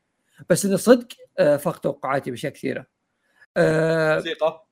بس 0.50 0.64
إنه 0.66 0.76
صدق 0.76 1.08
آه، 1.38 1.56
فاق 1.56 1.78
توقعاتي 1.78 2.30
بأشياء 2.30 2.52
كثيرة. 2.52 2.86
آه، 3.56 4.14
موسيقى. 4.16 4.66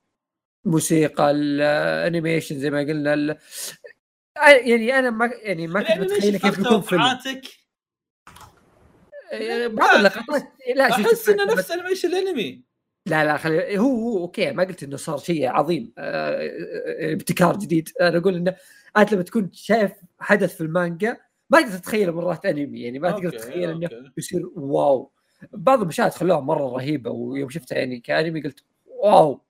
موسيقى 0.64 1.30
الانيميشن 1.30 2.58
زي 2.58 2.70
ما 2.70 2.78
قلنا 2.80 3.14
ال- 3.14 3.30
آه، 3.30 3.38
يعني 4.36 4.98
أنا 4.98 5.10
ما 5.10 5.30
يعني 5.42 5.66
ما 5.66 5.82
كنت 5.82 5.98
متخيل 5.98 6.36
كيف 6.36 6.58
بيكون 6.60 6.80
فيلم. 6.80 7.00
توقعاتك. 7.00 7.42
آه، 9.32 9.66
بعض 9.66 9.96
اللقطات 9.96 10.42
لا 10.74 10.90
أحس 10.90 11.28
إنه 11.28 11.44
نفس 11.44 11.70
انيميشن 11.70 12.08
الأنمي. 12.08 12.62
لا 13.06 13.24
لا 13.24 13.36
خلي 13.36 13.78
هو 13.78 13.94
هو 14.00 14.18
أوكي 14.18 14.52
ما 14.52 14.64
قلت 14.64 14.82
إنه 14.82 14.96
صار 14.96 15.18
شيء 15.18 15.48
عظيم 15.48 15.92
آه، 15.98 16.48
آه، 17.10 17.12
ابتكار 17.12 17.56
جديد. 17.56 17.88
أنا 18.00 18.18
أقول 18.18 18.34
إنه 18.36 18.54
أنت 18.96 19.12
لما 19.12 19.22
تكون 19.22 19.50
شايف 19.52 19.92
حدث 20.20 20.54
في 20.56 20.60
المانجا 20.60 21.16
ما 21.50 21.60
تقدر 21.60 21.78
تتخيل 21.78 22.12
مرات 22.12 22.46
أنمي 22.46 22.80
يعني 22.80 22.98
ما 22.98 23.10
تقدر 23.10 23.30
تتخيل 23.30 23.70
إنه. 23.70 23.88
يصير 24.16 24.46
wow. 24.54 25.12
بعض 25.52 25.80
المشاهد 25.82 26.12
خلوها 26.12 26.40
مرة 26.40 26.68
رهيبة 26.76 27.10
ويوم 27.10 27.50
شفتها 27.50 27.78
يعني 27.78 28.00
كأنمي 28.00 28.40
قلت 28.40 28.64
wow 28.86 29.40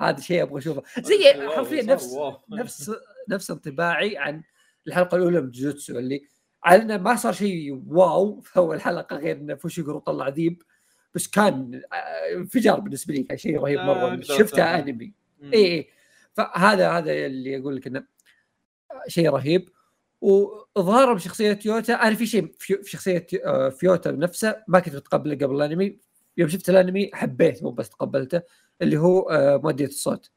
هذا 0.00 0.20
شيء 0.20 0.42
أبغى 0.42 0.58
أشوفه. 0.58 0.82
زي 0.98 1.48
حرفيا 1.56 1.82
نفس 1.82 2.12
wow. 2.12 2.36
نفس 2.50 2.90
نفس 3.28 3.50
انطباعي 3.50 4.18
عن 4.18 4.42
الحلقة 4.86 5.16
الأولى 5.16 5.40
من 5.40 5.50
جوجوتسو 5.50 5.98
اللي 5.98 6.22
على 6.64 6.82
أنه 6.82 6.96
ما 6.96 7.16
صار 7.16 7.32
شيء 7.32 7.82
wow 7.86 8.40
في 8.40 8.56
أول 8.56 8.80
حلقة 8.80 9.16
غير 9.16 9.36
أنه 9.36 9.54
فوشيغورو 9.54 9.98
طلع 9.98 10.28
ذيب 10.28 10.62
بس 11.14 11.28
كان 11.28 11.82
آه، 11.92 12.36
انفجار 12.36 12.80
بالنسبة 12.80 13.14
لي 13.14 13.22
كان 13.22 13.38
شيء 13.38 13.58
رهيب 13.60 13.78
آه، 13.78 13.84
مرة. 13.86 14.14
أفهم. 14.74 14.88
أنمي. 14.88 15.12
اي 15.54 15.64
اي 15.78 15.88
فهذا 16.32 16.90
هذا 16.90 17.12
اللي 17.26 17.58
أقول 17.58 17.76
لك 17.76 17.86
إنه 17.86 18.04
شيء 19.08 19.30
رهيب. 19.30 19.68
واظهارهم 20.20 21.18
شخصيه 21.18 21.58
يوتا 21.64 21.94
أنا 21.94 22.14
في 22.14 22.26
شيء 22.26 22.52
في 22.58 22.90
شخصية 22.90 23.26
آه، 23.44 23.68
فيوتا 23.68 24.10
نفسه 24.10 24.62
ما 24.68 24.80
كنت 24.80 24.94
متقبله 24.94 25.34
قبل 25.34 25.56
الأنمي. 25.56 25.98
يوم 26.36 26.48
شفت 26.48 26.70
الأنمي 26.70 27.10
حبيت 27.14 27.62
مو 27.62 27.70
بس 27.70 27.90
تقبلته 27.90 28.42
اللي 28.82 28.96
هو 28.96 29.20
آه، 29.20 29.56
مؤدية 29.56 29.86
الصوت. 29.86 30.30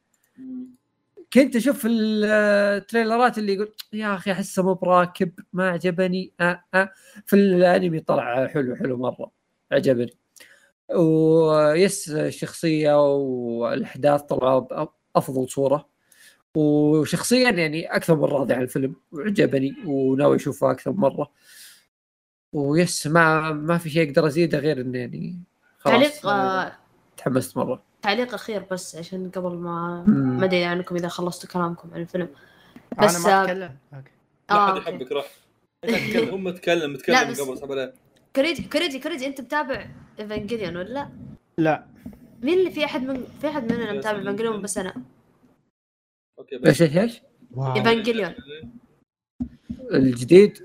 كنت 1.33 1.55
أشوف 1.55 1.83
التريلرات 1.85 3.37
اللي 3.37 3.53
يقول 3.53 3.73
يا 3.93 4.15
أخي 4.15 4.31
أحسه 4.31 4.63
مو 4.63 4.73
براكب 4.73 5.31
ما 5.53 5.69
عجبني. 5.69 6.33
آه 6.39 6.63
آه 6.73 6.91
في 7.25 7.35
الأنمي 7.35 7.99
طلع 7.99 8.47
حلو 8.47 8.75
حلو 8.75 8.97
مرة 8.97 9.31
عجبني. 9.71 10.17
ويس 10.95 12.09
الشخصيه 12.09 13.01
والأحداث 13.15 14.21
طلعوا 14.21 14.85
بافضل 15.15 15.49
صورة. 15.49 15.89
وشخصيا 16.55 17.51
يعني 17.51 17.95
أكثر 17.95 18.15
من 18.15 18.23
راضي 18.23 18.53
عن 18.53 18.61
الفيلم 18.61 18.95
وعجبني 19.11 19.75
وناوي 19.85 20.35
أشوفه 20.35 20.71
أكثر 20.71 20.91
من 20.91 20.97
مرة. 20.97 21.31
و 22.53 22.67
yes 22.67 23.07
ما 23.07 23.51
ما 23.51 23.77
في 23.77 23.89
شيء 23.89 24.09
أقدر 24.09 24.27
أزيده 24.27 24.59
غير 24.59 24.81
انه 24.81 24.99
يعني 24.99 25.39
خلاص 25.79 26.21
تعليق 26.21 26.25
آه، 26.27 26.71
تحمست 27.17 27.57
مرة. 27.57 27.92
تعليق 28.03 28.33
أخير 28.33 28.65
بس 28.71 28.95
عشان 28.95 29.29
قبل 29.31 29.55
ما. 29.55 30.03
ما 30.07 30.45
أدري 30.45 30.63
عنكم 30.63 30.95
إذا 30.95 31.07
خلصتوا 31.07 31.49
كلامكم 31.49 31.89
عن 31.93 32.01
الفيلم. 32.01 32.29
بس، 33.03 33.15
أنا 33.15 33.25
ما 33.25 33.41
آه، 33.41 33.43
أتكلم. 33.43 33.77
أوكي. 33.93 34.11
لا 34.49 34.55
آه 34.55 34.79
حد. 34.81 34.93
يحبك 34.93 35.11
روح 35.11 35.27
لا، 35.85 36.33
هم 36.35 36.49
تكلم 36.49 36.95
تكلم 36.95 37.15
لا، 37.15 37.21
قبل 37.21 37.57
سحب 37.57 37.71
عليه 37.71 37.93
كريجي 38.35 38.63
كريجي 38.63 38.99
كريجي 38.99 39.27
أنت 39.27 39.41
متابع 39.41 39.87
ايفانجيليون 40.19 40.77
ولا؟ 40.77 41.09
لا؟ 41.57 41.85
مين 42.41 42.59
اللي 42.59 42.71
في 42.71 42.85
أحد 42.85 43.03
من 43.03 43.23
في 43.41 43.47
أحد 43.47 43.71
مننا 43.73 43.93
متابع. 43.93 44.19
ايفانجيليون 44.19 44.61
بس 44.61 44.77
أنا؟ 44.77 44.93
أوكي 46.39 46.67
إيش 46.67 46.81
إيش 46.81 46.97
إيش؟ 46.97 47.21
ايفانجيليون 47.57 48.33
الجديد؟ 49.93 50.59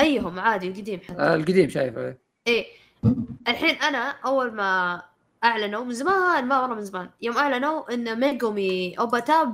أيهم 0.00 0.38
عادي 0.38 0.68
القديم 0.68 1.00
حتى. 1.00 1.18
آه 1.22 1.34
القديم 1.34 1.68
شايفه. 1.68 2.16
إيه. 2.46 2.66
الحين 3.48 3.74
أنا 3.74 3.98
أول 3.98 4.52
ما 4.52 5.02
أعلنوا 5.44 5.84
من 5.84 5.92
زمان 5.94 6.46
ما 6.46 6.66
مره 6.66 6.74
من 6.74 6.84
زمان. 6.84 7.10
يوم 7.22 7.36
أعلنوا 7.36 7.94
إن 7.94 8.20
ميجومي 8.20 8.94
أوجاتا 8.98 9.44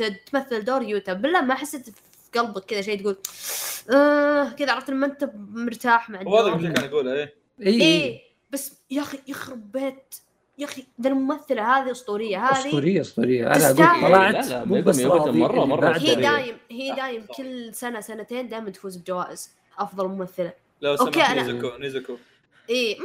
بتمثل 0.00 0.64
دور 0.64 0.82
يوتا. 0.82 1.12
بالله 1.12 1.40
ما 1.40 1.54
حسيت 1.54 1.90
في 1.90 1.92
قلبك 2.38 2.64
كذا 2.64 2.80
شيء 2.80 3.00
تقول 3.00 3.16
آه 3.94 4.48
كذا 4.48 4.72
عرفت 4.72 4.90
لما 4.90 5.06
أنت 5.06 5.30
مرتاح 5.54 6.10
مع 6.10 6.20
الدور 6.20 6.52
اللي 6.56 6.72
كان 6.72 6.84
يقوله 6.84 7.12
إيه. 7.12 7.34
اي 7.60 7.80
إيه 7.80 8.20
بس 8.50 8.72
يا 8.90 9.02
أخي 9.02 9.18
يخرب 9.28 9.72
بيت. 9.72 10.14
يا 10.58 10.64
أخي 10.64 10.84
ذا 11.00 11.08
الممثلة 11.10 11.62
هذه 11.78 11.90
أسطورية 11.90 12.44
هذه 12.44 12.66
أسطورية 12.66 13.00
أسطورية. 13.00 13.46
أنا. 13.46 13.66
أقول 13.66 13.76
طلعت 13.76 14.34
لا، 14.34 14.40
لا، 14.50 14.64
مو 14.64 14.80
بس 14.82 14.98
ميجومي 14.98 15.14
راضي 15.14 15.44
مرة- 15.44 15.84
هي. 15.98 16.14
دايم 16.14 16.56
هي 16.70 16.94
دايم 16.94 17.26
كل 17.36 17.74
سنة 17.74 18.00
سنتين 18.00 18.48
دائما 18.48 18.70
تفوز 18.70 18.96
بجوائز 18.96 19.50
أفضل 19.78 20.08
ممثلة. 20.08 20.52
لو 20.82 20.96
سمحت 20.96 21.38
نيزوكو 21.38 21.76
نيزوكو 21.78 22.16
إيه. 22.70 22.98
ال 22.98 23.04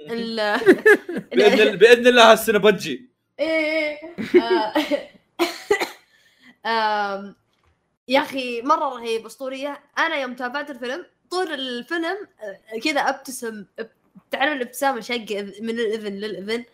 بإذن 1.36 1.76
بإذن 1.76 2.06
الله 2.06 2.32
هالسنة 2.32 2.58
بتجي 2.58 3.10
إيه. 3.40 3.98
آه. 6.66 7.34
يا 8.08 8.20
أخي 8.20 8.62
مرة 8.62 8.88
رهيب 8.88 9.26
أسطورية. 9.26 9.80
أنا 9.98 10.16
يوم 10.16 10.34
تابعت 10.34 10.70
الفيلم 10.70 11.06
طول 11.30 11.52
الفيلم 11.52 12.04
آه، 12.74 12.78
كذا 12.78 13.00
أبتسم 13.00 13.66
تعرف 14.30 14.52
الأبتسامة 14.52 15.00
شقه 15.00 15.52
من 15.60 15.70
الإذن 15.70 16.12
للإذن؟ 16.12 16.64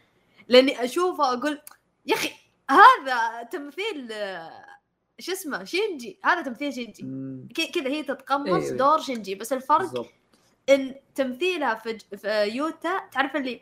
لأني 0.48 0.84
أشوفه 0.84 1.32
أقول 1.32 1.60
يا 2.06 2.14
أخي 2.14 2.30
هذا 2.70 3.42
تمثيل 3.42 4.12
آه، 4.12 4.64
شو 5.18 5.32
اسمه 5.32 5.64
شينجي. 5.64 6.18
هذا 6.24 6.42
تمثيل 6.42 6.74
شينجي. 6.74 7.02
كذا 7.74 7.88
هي 7.88 8.02
تتقمص 8.02 8.70
إيه. 8.70 8.76
دور 8.76 9.00
شينجي 9.00 9.34
بس 9.34 9.52
الفرق 9.52 9.78
بالضبط. 9.78 10.06
ان 10.06 10.10
تمثيلها 11.14 11.74
في, 11.74 11.92
ج- 11.92 12.16
في 12.16 12.42
يوتا 12.44 13.00
تعرف 13.12 13.36
اللي 13.36 13.60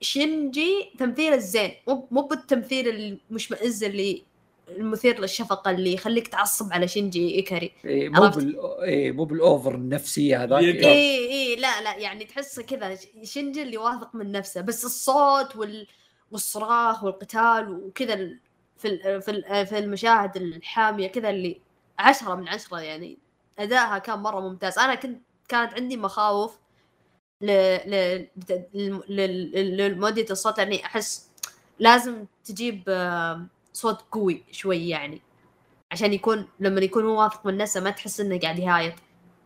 شينجي 0.00 0.90
تمثيل 0.98 1.32
الزين 1.34 1.70
مو 1.88 2.08
مو 2.10 2.22
بالتمثيل 2.22 2.88
المشمئز 2.88 3.84
اللي 3.84 4.22
المثير 4.68 5.20
للشفقة 5.20 5.70
اللي 5.70 5.92
يخليك 5.92 6.28
تعصب 6.28 6.72
على 6.72 6.88
شينجي 6.88 7.34
إيكاري 7.34 7.72
إيه 7.84 8.08
مو. 8.08 8.28
بال 8.28 8.60
إيه 8.82 9.12
مو 9.12 9.24
بالأوفر 9.24 9.74
النفسية 9.74 10.42
هذاك 10.44 10.62
يقهر. 10.62 10.90
إيه. 10.90 11.28
اي 11.28 11.30
اي 11.30 11.56
لا 11.56 11.82
لا 11.82 11.96
يعني 11.96 12.24
تحسه 12.24 12.62
كذا 12.62 12.98
شينجي 13.22 13.62
اللي 13.62 13.76
واثق 13.76 14.14
من 14.14 14.32
نفسه 14.32 14.60
بس 14.60 14.84
الصوت 14.84 15.56
وال 15.56 15.86
والصراخ 16.32 17.04
والقتال 17.04 17.70
وكذا 17.72 18.14
ال- 18.14 18.38
في 18.76 18.88
ال- 18.88 19.22
في 19.22 19.30
ال- 19.30 19.66
في 19.66 19.78
المشاهد 19.78 20.36
الحامية 20.36 21.06
كذا 21.08 21.30
اللي 21.30 21.60
عشرة 21.98 22.34
من 22.34 22.48
عشرة 22.48 22.80
يعني 22.80 23.18
أدائها 23.58 23.98
كان 23.98 24.18
مرة 24.18 24.40
ممتاز 24.40 24.78
أنا 24.78 24.94
كنت 24.94 25.20
كانت 25.48 25.74
عندي 25.74 25.96
مخاوف 25.96 26.58
ل 27.42 27.50
ل 29.08 29.88
لمؤدية 29.92 30.26
الصوت 30.30 30.58
يعني 30.58 30.86
أحس 30.86 31.30
لازم 31.78 32.26
تجيب 32.44 32.82
آه، 32.88 33.46
صوت 33.72 34.02
قوي 34.12 34.44
شوي 34.50 34.88
يعني 34.88 35.22
عشان 35.92 36.12
يكون 36.12 36.48
لما 36.60 36.80
يكون 36.80 37.04
هو 37.04 37.22
واثق 37.22 37.46
من 37.46 37.56
نفسه 37.56 37.80
ما 37.80 37.90
تحس 37.90 38.20
إنه 38.20 38.38
قاعد 38.40 38.58
يهايط 38.58 38.94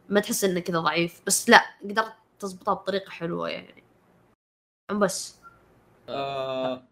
ما 0.09 0.21
تحس 0.21 0.45
إنه 0.45 0.61
كذا 0.61 0.81
ضعيف 0.81 1.21
بس 1.27 1.49
لا 1.49 1.65
قدرت 1.85 2.13
تضبطها 2.39 2.75
بطريقة 2.75 3.11
حلوة 3.11 3.49
يعني. 3.51 3.83
بس. 4.93 5.37
آه 6.09 6.89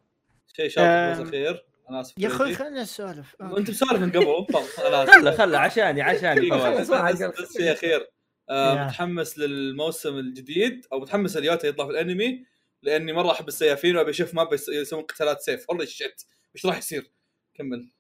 شيء 0.57 0.69
شاطر 0.69 1.13
بس 1.13 1.19
آم، 1.19 1.27
اخير 1.29 1.67
أنا 1.91 2.01
آسف 2.01 2.19
يا 2.19 2.29
أخوي. 2.29 2.55
خلينا 2.55 2.83
نسولف. 2.83 3.37
وأنت 3.41 3.71
مسولف 3.71 4.01
من 4.01 4.11
قبل 4.11 4.47
آسف. 4.57 4.81
خله 5.11 5.37
خله 5.37 5.59
عشاني 5.59 6.03
عشاني. 6.03 6.51
بس 6.51 6.91
بس 6.91 7.57
شيء 7.57 7.73
أخير. 7.73 8.11
آه 8.51 8.77
يا. 8.79 8.85
متحمس 8.85 9.39
للموسم 9.39 10.19
الجديد 10.19 10.87
أو 10.93 11.01
متحمس 11.01 11.37
اليوتا 11.37 11.69
يطلع 11.69 11.85
في 11.87 11.91
الأنمي 11.91 12.45
لأني 12.83 13.13
مرة 13.13 13.33
أحب 13.33 13.49
السيافين 13.49 13.97
وأبي 13.97 14.11
أشوف 14.11 14.35
ما 14.35 14.45
بيس- 14.45 14.69
يسوون 14.69 15.03
قتالات 15.03 15.41
سيف 15.41 15.71
والله 15.71 15.85
shit 15.85 16.23
إيش 16.57 16.67
راح 16.67 16.79
يصير؟ 16.79 17.11
كمل 17.55 17.91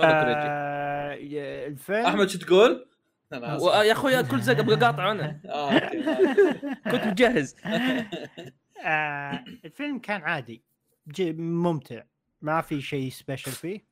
كريجي. 0.00 0.48
آه، 0.48 1.66
الفيلم 1.66 2.06
أحمد 2.06 2.28
شو 2.28 2.38
تقول؟ 2.38 2.86
أنا 3.32 3.56
آسف 3.56 3.64
و- 3.64 3.70
يا 3.82 3.92
أخوي 3.92 4.22
كل 4.22 4.40
زق 4.40 4.58
أبغى 4.58 4.76
قاطع 4.76 5.10
أنا 5.12 5.40
آه 5.46 5.70
آه. 5.72 5.90
كنت 6.92 7.04
مجهز 7.06 7.56
آه، 8.84 9.44
الفيلم 9.64 9.98
كان 9.98 10.20
عادي 10.22 10.62
ممتع 11.38 12.02
ما 12.42 12.60
في 12.60 12.80
شيء 12.82 13.10
special 13.10 13.50
فيه 13.52 13.84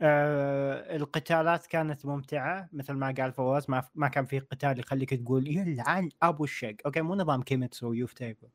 آه 0.00 0.96
القتالات 0.96 1.66
كانت 1.66 2.06
ممتعة 2.06 2.68
مثل 2.72 2.92
ما 2.92 3.14
قال 3.18 3.32
فواز 3.32 3.70
ما, 3.70 3.84
ما 3.94 4.08
كان 4.08 4.24
في 4.24 4.38
قتال 4.38 4.78
يخليك 4.78 5.14
تقول 5.14 5.48
يلعن 5.48 6.08
أبو 6.22 6.44
الشق 6.44 6.76
أوكي 6.86 7.00
مو 7.00 7.14
نظام 7.14 7.42
كيميتسو 7.42 7.88
و 7.90 8.12
يوفوتيبل. 8.12 8.48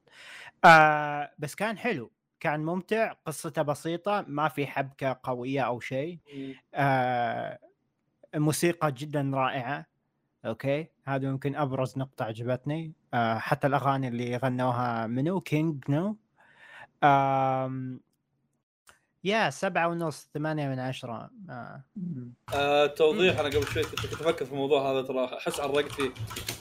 آه 0.66 1.32
بس 1.39 1.56
كان 1.56 1.78
حلو 1.78 2.12
كان 2.39 2.66
ممتع 2.66 3.14
قصته 3.26 3.62
بسيطة 3.62 4.26
ما 4.28 4.48
في 4.48 4.68
حبكة 4.68 5.20
قوية 5.24 5.62
أو 5.62 5.80
شيء. 5.80 6.20
آه 6.74 7.60
الموسيقى 8.36 8.91
جدا 8.91 9.32
رائعة. 9.34 9.86
أوكي 10.46 10.88
هذا 11.06 11.28
يمكن 11.28 11.56
أبرز 11.56 11.98
نقطة 11.98 12.26
عجبتني. 12.26 12.94
آه 13.14 13.38
حتى 13.38 13.68
الأغاني 13.68 14.08
اللي 14.08 14.38
غنوها 14.38 15.08
منو؟ 15.08 15.41
King 15.41 15.84
Gnu. 15.89 16.18
آم 17.04 18.00
يا 19.24 19.49
سبعة 19.49 19.88
ونص 19.88 20.30
ثمانية 20.34 20.67
من 20.67 20.80
عشرة. 20.80 21.30
آه. 21.49 21.84
آه 22.53 22.86
توضيح. 22.86 23.39
أنا 23.39 23.49
قبل 23.49 23.63
شوي 23.67 23.84
كنت 23.84 23.99
أفكر 24.13 24.45
في 24.45 24.51
الموضوع 24.51 24.91
هذا 24.91 25.01
ترى 25.01 25.26
أحس 25.38 25.59
عرقت 25.59 25.91
فيه 25.91 26.09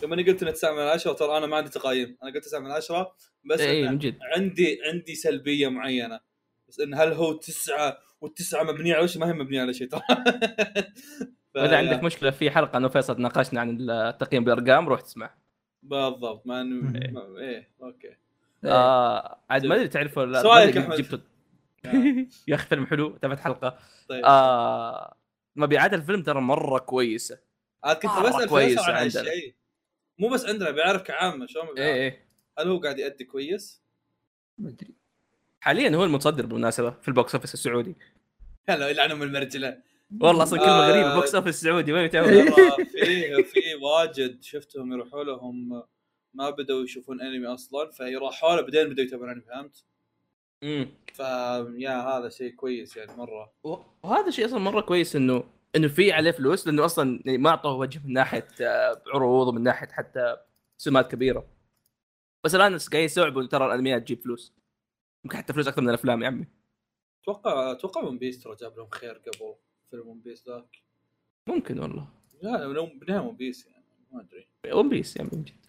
لما 0.02 0.14
اني 0.14 0.22
قلت 0.22 0.42
انه 0.42 0.50
9 0.50 0.72
من 0.72 0.78
10 0.82 1.12
ترى 1.12 1.38
أنا 1.38 1.46
ما 1.46 1.56
عندي 1.56 1.70
تقايم. 1.70 2.16
أنا 2.22 2.32
قلت 2.32 2.44
9 2.44 2.60
من 2.60 2.70
10 2.70 3.14
بس 3.44 3.60
اي 3.60 3.82
إنه 3.82 3.90
من 3.90 3.98
جد. 3.98 4.18
عندي 4.36 4.78
عندي 4.92 5.14
سلبية 5.14 5.68
معينة. 5.68 6.20
بس 6.68 6.80
إن 6.80 6.94
هل 6.94 7.12
هو 7.12 7.32
تسعة 7.32 7.98
والتسعة 8.20 8.62
مبنية 8.62 8.94
على 8.94 9.08
شيء؟ 9.08 9.20
ما 9.20 9.28
هي 9.28 9.32
مبنية 9.32 9.60
على 9.60 9.74
شيء 9.74 9.88
ترى. 9.88 10.00
ف- 11.54 11.58
اذا 11.58 11.76
عندك 11.76 12.02
مشكلة 12.04 12.30
في 12.30 12.50
حلقة 12.50 12.76
أنا 12.76 12.86
وفيصل 12.86 13.20
ناقشنا 13.22 13.60
عن 13.60 13.76
التقييم 13.90 14.44
بالأرقام 14.44 14.88
روح 14.88 15.00
تسمع. 15.00 15.34
بالضبط. 15.82 16.46
ما. 16.46 16.62
إنه- 16.62 17.12
ما- 17.12 17.38
إيه 17.38 17.68
أوكي. 17.82 18.16
آه 18.64 19.38
عاد 19.50 19.66
ما 19.66 19.74
أدري 19.74 19.88
تعرفوا 19.88 20.42
سؤالك 20.42 20.76
أدري 20.76 21.20
يا 22.48 22.54
أخي 22.54 22.66
فيلم 22.66 22.86
حلو 22.86 23.16
تابعت 23.16 23.40
حلقة 23.40 23.78
طيب 24.08 24.24
آه 24.24 25.16
مبيعات 25.56 25.94
الفيلم 25.94 26.22
ترى 26.22 26.40
مرة 26.40 26.78
كويسة 26.78 27.38
عاد 27.84 27.96
كنت 27.96 28.10
مرة 28.10 28.28
بسأل 28.28 28.48
كويس 28.48 28.78
فيصل 28.78 28.90
عن 28.90 28.96
عندنا. 28.96 29.20
هالشيء 29.20 29.54
مو 30.18 30.28
بس 30.28 30.46
عندنا 30.46 30.70
بيعرف 30.70 31.02
كعامة 31.02 31.46
شلون 31.46 31.78
إيه؟ 31.78 31.94
إيه 31.94 32.28
هل 32.58 32.68
هو 32.68 32.78
قاعد 32.78 32.98
يأدي 32.98 33.24
كويس؟ 33.24 33.82
مدري 34.58 34.94
حاليا 35.60 35.96
هو 35.96 36.04
المتصدر 36.04 36.46
بالمناسبة 36.46 36.90
في 36.90 37.08
البوكس 37.08 37.34
أوفيس 37.34 37.54
السعودي 37.54 37.96
هلا 38.68 38.88
يلعنهم 38.88 39.22
المرجلة 39.22 39.82
والله 40.20 40.42
أصلا 40.42 40.58
كلمة 40.58 40.86
آه. 40.86 40.90
غريبة 40.90 41.12
ال 41.12 41.18
box 41.18 41.34
office 41.34 41.54
السعودي 41.54 41.92
وين 41.92 42.10
تعود 42.10 42.28
ترى 42.28 42.84
في 42.92 43.42
في 43.44 43.74
واجد 43.82 44.42
شفتهم 44.42 44.92
يروحوا 44.92 45.24
لهم 45.24 45.82
ما 46.34 46.50
بدوا 46.50 46.84
يشوفون 46.84 47.20
أنمي 47.20 47.46
أصلا 47.46 47.90
فيروحوا 47.90 48.56
له 48.56 48.62
بعدين 48.62 48.88
بدوا 48.88 49.04
يتابعون 49.04 49.30
أنمي 49.30 49.42
فهمت؟ 49.42 49.84
امم 50.62 50.88
ف 51.12 51.28
yeah 51.28 51.90
هذا 51.90 52.28
شيء 52.28 52.54
كويس 52.54 52.96
يعني 52.96 53.12
مرة. 53.16 53.52
وهذا 54.02 54.30
شيء 54.30 54.46
أصلا 54.46 54.58
مرة 54.58 54.80
كويس 54.80 55.16
إنه 55.16 55.44
إنه 55.76 55.88
في 55.88 56.12
عليه 56.12 56.30
فلوس 56.30 56.66
لأنه 56.66 56.84
أصلا 56.84 57.22
ما 57.26 57.50
أعطوه 57.50 57.74
وجه 57.74 58.00
من 58.04 58.12
ناحية 58.12 58.48
آه، 58.60 59.02
عروض 59.14 59.48
ومن 59.48 59.62
ناحية 59.62 59.86
حتى 59.88 60.36
سمات 60.78 61.10
كبيرة. 61.10 61.46
بس 62.44 62.54
الآن 62.54 62.78
قاعدين 62.78 63.04
يستوعبوا 63.04 63.46
ترى 63.46 63.66
الأنميات 63.66 64.02
تجيب 64.02 64.20
فلوس. 64.20 64.54
يمكن 65.24 65.38
حتى 65.38 65.52
فلوس 65.52 65.68
أكثر 65.68 65.82
من 65.82 65.88
الأفلام 65.88 66.22
يا 66.22 66.26
عمي. 66.26 66.46
أتوقع 67.22 67.72
أتوقع 67.72 68.02
ون 68.02 68.18
بيس 68.18 68.42
ترى 68.42 68.56
جاب 68.60 68.76
لهم 68.76 68.88
خير 68.90 69.12
قبل 69.12 69.54
فيلم 69.90 70.08
ون 70.08 70.20
بيس 70.20 70.48
ذاك. 70.48 70.82
ممكن 71.48 71.80
والله. 71.80 72.08
لا 72.42 72.50
لا 72.50 72.86
بدايه 73.00 73.20
ون 73.20 73.36
بيس 73.36 73.66
يعني 73.66 73.84
ما 74.12 74.20
أدري. 74.20 74.48
ون 74.72 74.88
بيس 74.88 75.16
يعني 75.16 75.30
من 75.32 75.44
جد. 75.44 75.66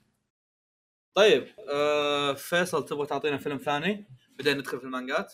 طيب 1.13 1.47
آه 1.69 2.33
فيصل 2.33 2.85
تبغى 2.85 3.05
تعطينا 3.05 3.37
فيلم 3.37 3.57
ثاني؟ 3.57 4.05
بعدين 4.37 4.57
ندخل 4.57 4.79
في 4.79 4.83
المانجات؟ 4.83 5.33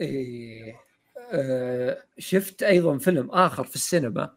إيه. 0.00 0.76
آه 1.32 2.02
شفت 2.18 2.62
أيضا 2.62 2.98
فيلم 2.98 3.30
آخر 3.30 3.64
في 3.64 3.74
السينما 3.74 4.34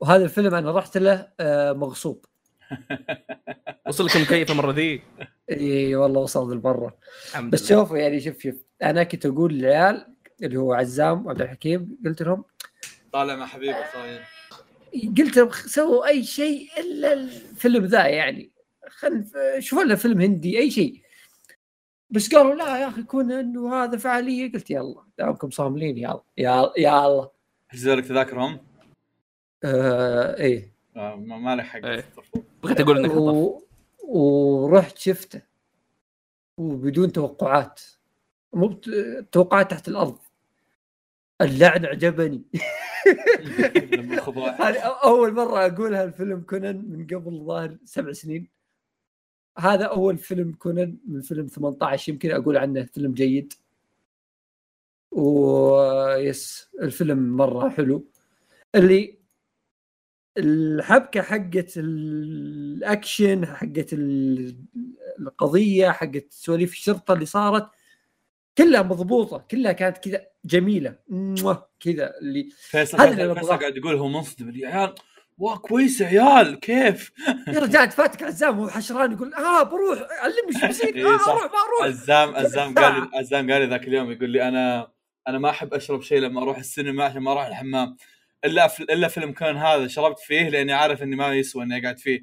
وهذا 0.00 0.24
الفيلم 0.24 0.54
أنا 0.54 0.72
رحت 0.78 0.96
له 0.98 1.28
آه 1.40 1.72
مغصوب. 1.72 2.24
وصل 3.88 4.06
لك 4.06 4.16
المكيف 4.16 4.50
المره 4.50 4.72
ذي. 4.72 5.02
اي 5.50 5.96
والله 5.96 6.20
وصل 6.20 6.54
لبرا. 6.54 6.92
الحمد 7.30 7.52
بس 7.52 7.68
شوفوا 7.68 7.98
يعني 7.98 8.20
شوف 8.20 8.38
شوف 8.42 8.54
أنا 8.82 9.02
كنت 9.04 9.26
أقول 9.26 9.54
للعيال 9.54 10.06
اللي 10.42 10.56
هو 10.56 10.72
عزام 10.72 11.26
وعبد 11.26 11.42
الحكيم 11.42 11.98
قلت 12.04 12.22
لهم 12.22 12.44
طالع 13.12 13.36
مع 13.36 13.46
حبيبه 13.46 13.92
صاير. 13.92 14.22
قلت 15.18 15.36
لهم 15.36 15.50
سووا 15.50 16.06
أي 16.06 16.24
شيء 16.24 16.68
إلا 16.78 17.12
الفيلم 17.12 17.84
ذا 17.84 18.06
يعني. 18.06 18.50
خل 18.88 19.24
شوفوا 19.58 19.84
لنا 19.84 19.94
فيلم 19.94 20.20
هندي 20.20 20.58
أي 20.58 20.70
شيء. 20.70 20.99
بس 22.10 22.34
قالوا 22.34 22.54
لا 22.54 22.78
يا 22.78 22.88
أخي 22.88 23.02
كونان 23.02 23.56
وهذا 23.56 23.96
فعالية 23.98 24.52
قلت 24.52 24.70
يلا 24.70 25.02
دامكم 25.18 25.50
صاملين 25.50 25.98
يلا 25.98 26.22
يلا 26.38 26.72
يلا 26.78 27.30
حجزوا 27.68 27.94
لك 27.94 28.04
تذاكرهم؟ 28.06 28.58
آه 29.64 30.36
إيه. 30.36 30.72
آه 30.96 31.14
ما 31.14 31.36
ما 31.38 31.56
له 31.56 31.62
حق. 31.62 31.84
إيه. 31.84 32.04
بغيت 32.62 32.80
أقول 32.80 32.98
إنك 32.98 33.14
و... 33.14 33.62
ورحت 34.04 34.98
شفته 34.98 35.42
وبدون 36.58 37.12
توقعات. 37.12 37.80
مو 38.52 38.68
بت- 38.68 39.26
توقعات 39.32 39.70
تحت 39.70 39.88
الأرض. 39.88 40.18
اللعن 41.40 41.86
عجبني. 41.86 42.42
هذه 44.60 44.78
أول 45.04 45.32
مرة 45.34 45.66
أقولها 45.66 46.04
الفيلم 46.04 46.40
كونان 46.40 46.76
من 46.76 47.06
قبل 47.06 47.44
ظاهر 47.44 47.76
سبع 47.84 48.12
سنين. 48.12 48.48
هذا 49.60 49.84
أول 49.84 50.18
فيلم 50.18 50.52
كونان 50.52 50.96
من 51.08 51.20
فيلم 51.20 51.46
18 51.46 52.12
يمكن 52.12 52.30
أقول 52.30 52.56
عنه 52.56 52.84
فيلم 52.84 53.14
جيد. 53.14 53.52
ويس 55.12 56.68
الفيلم 56.82 57.36
مرة 57.36 57.68
حلو. 57.68 58.06
اللي 58.74 59.18
الحبكة 60.38 61.22
حقت 61.22 61.72
الأكشن 61.76 63.46
حقت 63.46 63.92
ال- 63.92 64.56
القضية 65.20 65.90
حقت 65.90 66.26
سواليف 66.30 66.72
الشرطة 66.72 67.14
اللي 67.14 67.26
صارت 67.26 67.68
كلها 68.58 68.82
مضبوطة 68.82 69.38
كلها 69.50 69.72
كانت 69.72 69.98
كذا 69.98 70.26
جميلة. 70.44 70.96
كذا 71.80 72.18
اللي 72.18 72.50
فيصل 72.50 72.98
هذا 73.00 73.10
اللي. 73.22 73.34
قاعد 73.60 73.76
يقول 73.76 73.94
هو 73.96 74.08
منصدم 74.08 74.56
يا 74.56 74.68
عيال 74.68 74.94
وا 75.40 75.56
كويس 75.56 76.00
يا 76.00 76.06
عيال 76.06 76.60
كيف؟ 76.60 77.12
يا 77.48 77.60
رجال 77.60 77.90
فاتك 77.90 78.22
عزام 78.22 78.58
وهو 78.58 78.68
حشران 78.68 79.12
يقول 79.12 79.34
آه 79.34 79.62
بروح 79.62 79.98
علمني 80.10 80.60
شو 80.60 80.66
بيصير 80.66 80.96
إيه 80.96 81.14
آه 81.14 81.18
صح. 81.18 81.28
أروح 81.28 81.42
ما 81.42 81.58
أروح 81.58 81.82
عزام 81.82 82.36
عزام 82.36 82.74
قال 82.74 83.08
عزام 83.14 83.50
قال 83.52 83.60
لي 83.62 83.66
ذاك 83.66 83.88
اليوم 83.88 84.10
يقول 84.10 84.30
لي 84.30 84.48
أنا 84.48 84.90
أنا 85.28 85.38
ما 85.38 85.50
أحب 85.50 85.74
أشرب 85.74 86.02
شيء 86.02 86.18
لما 86.18 86.42
أروح 86.42 86.58
السينما 86.58 87.04
عشان 87.04 87.22
ما 87.22 87.32
أروح 87.32 87.46
الحمام 87.46 87.96
إلا 88.44 88.68
في 88.68 88.82
إلا 88.82 89.08
فيلم 89.08 89.32
كان 89.32 89.56
هذا 89.56 89.86
شربت 89.86 90.18
فيه 90.18 90.48
لأني 90.48 90.72
عارف 90.72 91.02
إني 91.02 91.16
ما 91.16 91.34
يسوى 91.34 91.62
إني 91.64 91.82
أقعد 91.82 91.98
فيه. 91.98 92.20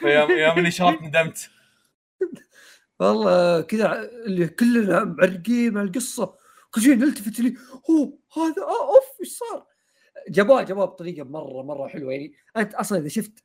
فيوم 0.00 0.30
يوم 0.30 0.58
إني 0.58 0.70
شربت 0.70 1.02
ندمت. 1.02 1.50
والله 3.00 3.60
كذا 3.60 4.10
اللي 4.26 4.48
كلنا 4.48 5.04
معلقين 5.04 5.74
مع 5.74 5.82
القصة 5.82 6.34
كل 6.70 6.80
شيء 6.80 6.94
نلتفت 6.94 7.40
لي 7.40 7.54
هو 7.90 8.12
هذا 8.36 8.62
آه 8.62 8.94
أوف 8.94 9.20
إيش 9.20 9.28
صار؟ 9.28 9.73
جابوها 10.28 10.62
جابوها 10.62 10.86
بطريقة 10.86 11.24
مرة 11.24 11.62
مرة 11.62 11.88
حلوة. 11.88 12.12
يعني 12.12 12.32
أنت 12.56 12.74
أصلا 12.74 12.98
إذا 12.98 13.08
شفت 13.08 13.44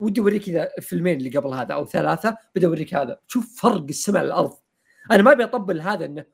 ودي 0.00 0.20
أوريك 0.20 0.44
كذا 0.44 0.70
الفيلمين 0.78 1.16
اللي 1.16 1.30
قبل 1.30 1.54
هذا 1.54 1.74
أو 1.74 1.86
ثلاثة 1.86 2.36
بدي 2.54 2.66
أوريك 2.66 2.94
هذا. 2.94 3.20
شوف 3.26 3.60
فرق 3.60 3.84
السماء 3.88 4.24
للارض 4.24 4.52
أنا 5.10 5.22
ما 5.22 5.32
أبي 5.32 5.44
أطبل 5.44 5.80
هذا 5.80 6.04
إنه 6.04 6.24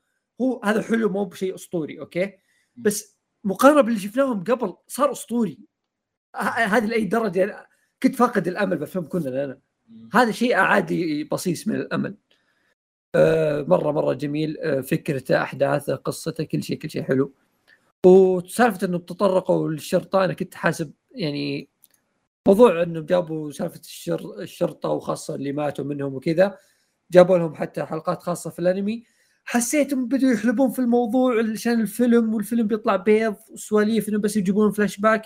هو 0.41 0.61
هذا 0.65 0.83
حلو 0.83 1.09
مو 1.09 1.25
بشيء 1.25 1.55
أسطوري 1.55 2.01
okay؟ 2.01 2.33
بس 2.77 3.19
مقارنة 3.45 3.81
باللي 3.81 4.01
شفناهم 4.01 4.45
قبل 4.45 4.77
صار 4.87 5.13
أسطوري. 5.13 5.59
هذه 6.37 6.87
لأي 6.87 7.05
درجة؟ 7.05 7.45
أنا 7.45 7.67
كنت 8.03 8.15
فاقد 8.15 8.49
الأمل 8.49 8.79
بفيلم 8.79 9.05
كونان. 9.09 9.61
هذا 10.13 10.31
شيء 10.31 10.57
عطاني 10.57 11.25
بصيص 11.25 11.69
من 11.69 11.75
الأمل. 11.75 12.17
آه، 13.15 13.63
مرة 13.63 13.93
مرة 13.93 14.13
جميل. 14.13 14.59
آه، 14.59 14.81
فكرته 14.81 15.43
أحداثه 15.43 15.95
قصته 15.95 16.45
كل 16.45 16.63
شيء 16.63 16.79
كل 16.79 16.91
شيء 16.91 17.03
حلو. 17.03 17.35
وسالفة 18.07 18.87
إنه 18.87 18.99
تطرقوا 18.99 19.69
للشرطة 19.71 20.25
أنا 20.25 20.35
كنت 20.35 20.55
حاسب 20.55 20.93
يعني 21.15 21.69
موضوع 22.49 22.83
إنه 22.83 23.01
جابوا 23.01 23.51
سالفة 23.51 23.81
الشر 23.81 24.41
الشرطة 24.41 24.89
وخاصة 24.89 25.35
اللي 25.35 25.53
ماتوا 25.53 25.85
منهم 25.85 26.15
وكذا 26.15 26.59
جابوا 27.11 27.39
لهم 27.39 27.55
حتى 27.55 27.85
حلقات 27.85 28.23
خاصة 28.23 28.51
في 28.51 28.59
الأنمي. 28.59 29.05
حسيتهم 29.45 30.09
بدوا 30.09 30.33
يحلبون 30.33 30.71
في 30.71 30.79
الموضوع 30.79 31.43
عشان 31.53 31.81
الفيلم 31.81 32.35
والفيلم 32.35 32.67
بيطلع 32.67 32.97
بيض 32.97 33.37
وسواليف 33.53 34.09
إنه 34.09 34.19
بس 34.19 34.37
يجيبون 34.37 34.73
فلاش 34.73 34.99
باك. 35.01 35.23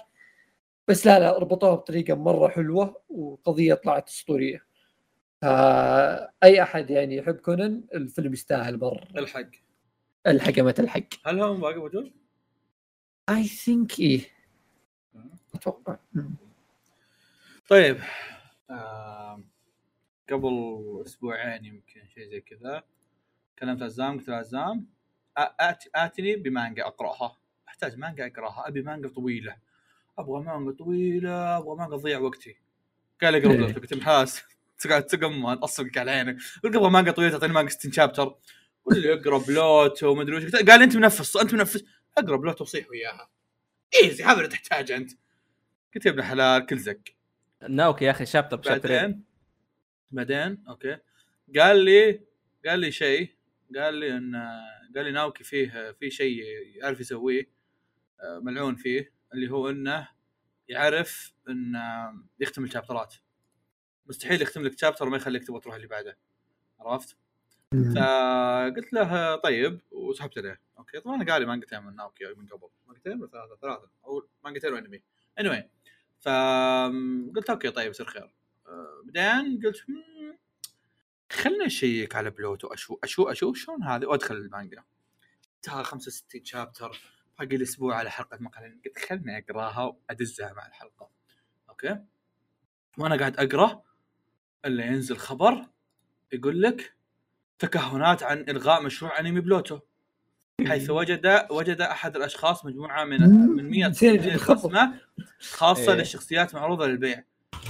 بس 0.89 1.07
لا 1.07 1.19
لا 1.19 1.39
ربطوها 1.39 1.75
بطريقة 1.75 2.15
مرة 2.15 2.49
حلوة 2.49 3.03
وقضية 3.09 3.75
طلعت 3.75 4.09
أسطورية. 4.09 4.67
آه، 5.43 6.33
أي 6.43 6.63
أحد 6.63 6.91
يعني 6.91 7.17
يحب 7.17 7.35
كونان 7.37 7.85
الفيلم 7.95 8.33
يستاهل 8.33 8.79
مره 8.79 9.05
الحق. 9.17 9.51
الحقمة 10.27 10.75
الحق 10.79 11.09
هل 11.27 11.41
هو 11.41 11.55
باقي 11.55 11.79
موجود؟ 11.79 12.26
اي 13.29 13.45
ثينك 13.45 13.99
إيه 14.01 14.21
أتوقع. 15.55 15.97
طيب. 17.69 18.01
قبل 20.33 21.03
أسبوعين 21.07 21.65
يمكن 21.65 22.01
شيء 22.15 22.31
زي 22.31 22.41
كذا. 22.41 22.83
كلمت 23.59 23.83
عزام 23.83 24.19
قلت 24.19 24.29
له 24.29 24.35
عزام 24.37 24.87
آتني 25.95 26.37
بمانجا 26.37 26.87
أقرأها. 26.87 27.37
أحتاج 27.69 27.97
مانجا 27.99 28.27
أقرأها 28.27 28.69
أبي 28.69 28.83
مانجا 28.83 29.09
طويلة. 29.09 29.57
أبغى 30.19 30.41
مانجا 30.45 30.71
طويلة 30.73 31.57
أبغى 31.59 31.77
مانجا 31.77 31.97
تضيع 31.97 32.19
وقتي. 32.19 32.57
قال 33.23 33.35
اقرا 33.35 33.75
قلت 33.75 33.93
له 33.93 34.27
تقعد 34.79 35.07
تقم 35.07 35.47
أصفق 35.47 35.91
على 35.97 36.11
عينك 36.11 36.37
قلت 36.65 36.77
أبغى 36.77 36.91
مانجا 36.91 37.11
طويلة 37.11 37.33
تعطيني 37.33 37.53
مانجا 37.53 37.71
60 37.71 37.93
chapter 37.93 38.35
قول 38.85 39.03
لي 39.03 39.15
اقرا 39.15 39.39
بلوتو 39.39 40.15
وش. 40.37 40.45
قلت- 40.45 40.71
قال 40.71 40.83
أنت 40.83 40.97
منفس 40.97 41.37
أنت 41.37 41.55
منفس. 41.55 41.85
اقرا 42.19 42.37
بلوتو 42.37 42.65
وصيح 42.65 42.91
وياها. 42.91 43.31
ايزي 44.03 44.25
هذا 44.25 44.37
اللي 44.37 44.49
تحتاجه 44.49 44.97
أنت. 44.97 45.13
قلت 45.95 46.07
يا 46.07 46.11
ابن 46.11 46.19
الحلال 46.19 46.67
كل 46.67 46.79
زق. 46.79 47.01
ناوكي 47.69 48.05
يا 48.05 48.11
أخي 48.11 48.27
chapter 48.27 48.57
ب 48.57 48.61
chapter 48.61 48.90
ين 48.90 48.99
بعدين؟ 48.99 49.25
بعدين؟ 50.11 50.65
okay. 50.69 50.99
قال 51.59 51.85
لي 51.85 52.21
قال 52.67 52.79
لي 52.81 52.93
شيء. 52.93 53.37
قال 53.77 53.95
لي 53.95 54.17
إن 54.17 54.37
قال 54.97 55.05
لي 55.05 55.11
ناوكي 55.11 55.45
فيه 55.45 55.93
في 56.01 56.11
شيء 56.11 56.43
يعرف 56.77 57.01
يسويه 57.01 57.51
آه، 58.21 58.39
ملعون 58.39 58.77
فيه 58.77 59.13
اللي 59.35 59.51
هو 59.51 59.71
إنه 59.71 60.09
يعرف 60.69 61.33
إن 61.49 61.77
آه، 61.77 62.25
يختم 62.41 62.65
ال 62.65 62.70
chapter 62.70 63.09
ات 63.09 63.15
مستحيل 64.07 64.43
يختم 64.43 64.65
لك 64.65 64.79
chapter 64.79 65.07
وما 65.07 65.17
يخليك 65.17 65.47
تبغى 65.47 65.61
تروح 65.61 65.75
اللي 65.75 65.87
بعده. 65.87 66.19
عرفت؟ 66.81 67.17
فقلت 67.73 68.93
له 68.93 69.37
طيب 69.37 69.81
وسحبت 69.91 70.39
عليه. 70.39 70.66
okay 70.79 71.01
طبعا 71.01 71.17
أنا 71.17 71.33
قاري 71.33 71.47
مانجتين 71.47 71.83
من 71.83 71.97
ناوكي 71.97 72.25
من 72.37 72.47
قبل. 72.47 72.69
مانجتين 72.87 73.21
ولا 73.21 73.31
ثلاثة؟ 73.31 73.57
ثلاثة. 73.57 73.91
أو 74.05 74.29
مانجتين 74.45 74.73
وانمي 74.73 75.03
anyway 75.41 75.63
فقلت 76.21 77.51
okay 77.51 77.71
طيب 77.71 77.91
يصير 77.91 78.07
خير. 78.07 78.31
آه، 78.67 79.03
بعدين 79.05 79.61
قلت 79.65 79.85
"مم، 79.91 80.39
خلنا 81.33 81.67
نشيك 81.67 82.17
على 82.17 82.31
بلوتو. 82.31 82.69
أشوف 82.69 82.99
أشوف 83.05 83.29
أشوف 83.29 83.57
شلون 83.57 83.83
هذا 83.83 84.07
وادخل 84.07 84.35
المانجا. 84.37 84.85
ترى 85.63 85.85
65 85.85 86.45
chapter 86.45 87.01
باقي 87.39 87.57
لي 87.57 87.63
أسبوع 87.65 87.97
على 87.97 88.11
حلقة 88.11 88.39
مقال 88.41 88.81
قلت 88.85 88.99
خلني 88.99 89.39
أقراها 89.39 89.83
وأدزها 89.85 90.53
مع 90.53 90.67
الحلقة. 90.67 91.11
okay. 91.71 92.05
وأنا 92.99 93.17
قاعد 93.17 93.37
أقرأ. 93.41 93.83
إلا 94.65 94.85
ينزل 94.87 95.17
خبر 95.17 95.67
يقول 96.33 96.63
لك 96.63 96.97
تكهنات 97.59 98.23
عن 98.23 98.39
إلغاء 98.49 98.83
مشروع 98.83 99.21
أنمي 99.21 99.41
بلوتو. 99.41 99.81
حيث 100.65 100.91
وجد 100.91 101.47
وجد 101.51 101.81
أحد 101.81 102.17
الأشخاص 102.17 102.65
مجموعة 102.65 103.05
من 103.05 103.21
من 103.31 103.71
100 103.71 103.89
نسيت 103.89 104.27
الخبر. 104.27 104.57
رسمه 104.57 104.95
خاصة 105.41 105.93
إيه. 105.93 105.99
للشخصيات 105.99 106.55
معروضة 106.55 106.87
للبيع. 106.87 107.25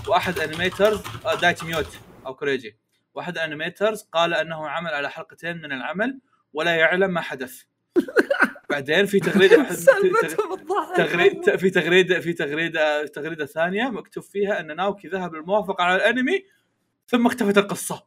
وأحد 0.09 0.39
animators 0.39 1.01
آه، 1.26 1.34
دايتي 1.34 1.66
ميوت 1.66 1.99
أو 2.26 2.34
كوريجي. 2.34 2.76
وأحد 3.14 3.39
animators 3.39 4.03
قال 4.12 4.34
أنه 4.34 4.68
عمل 4.68 4.91
على 4.91 5.11
حلقتين 5.11 5.57
من 5.57 5.72
العمل 5.72 6.20
ولا 6.53 6.76
يعلم 6.76 7.11
ما 7.11 7.20
حدث. 7.20 7.62
بعدين 8.70 9.07
في 9.07 9.20
تغريدة 9.20 9.68
تغريده 10.97 11.57
في 11.57 11.70
تغريده 11.70 12.20
في 12.20 12.32
تغريده 12.32 13.07
تغريدة 13.07 13.47
ثانية 13.47 13.84
مكتوب 13.84 14.24
فيها 14.24 14.61
أن 14.61 14.76
ناوكي 14.76 15.09
ذهب 15.09 15.34
للموافقه 15.34 15.84
على 15.84 15.97
الأنمي 15.97 16.45
ثم 17.07 17.26
اختفت 17.26 17.59
القصة. 17.59 18.07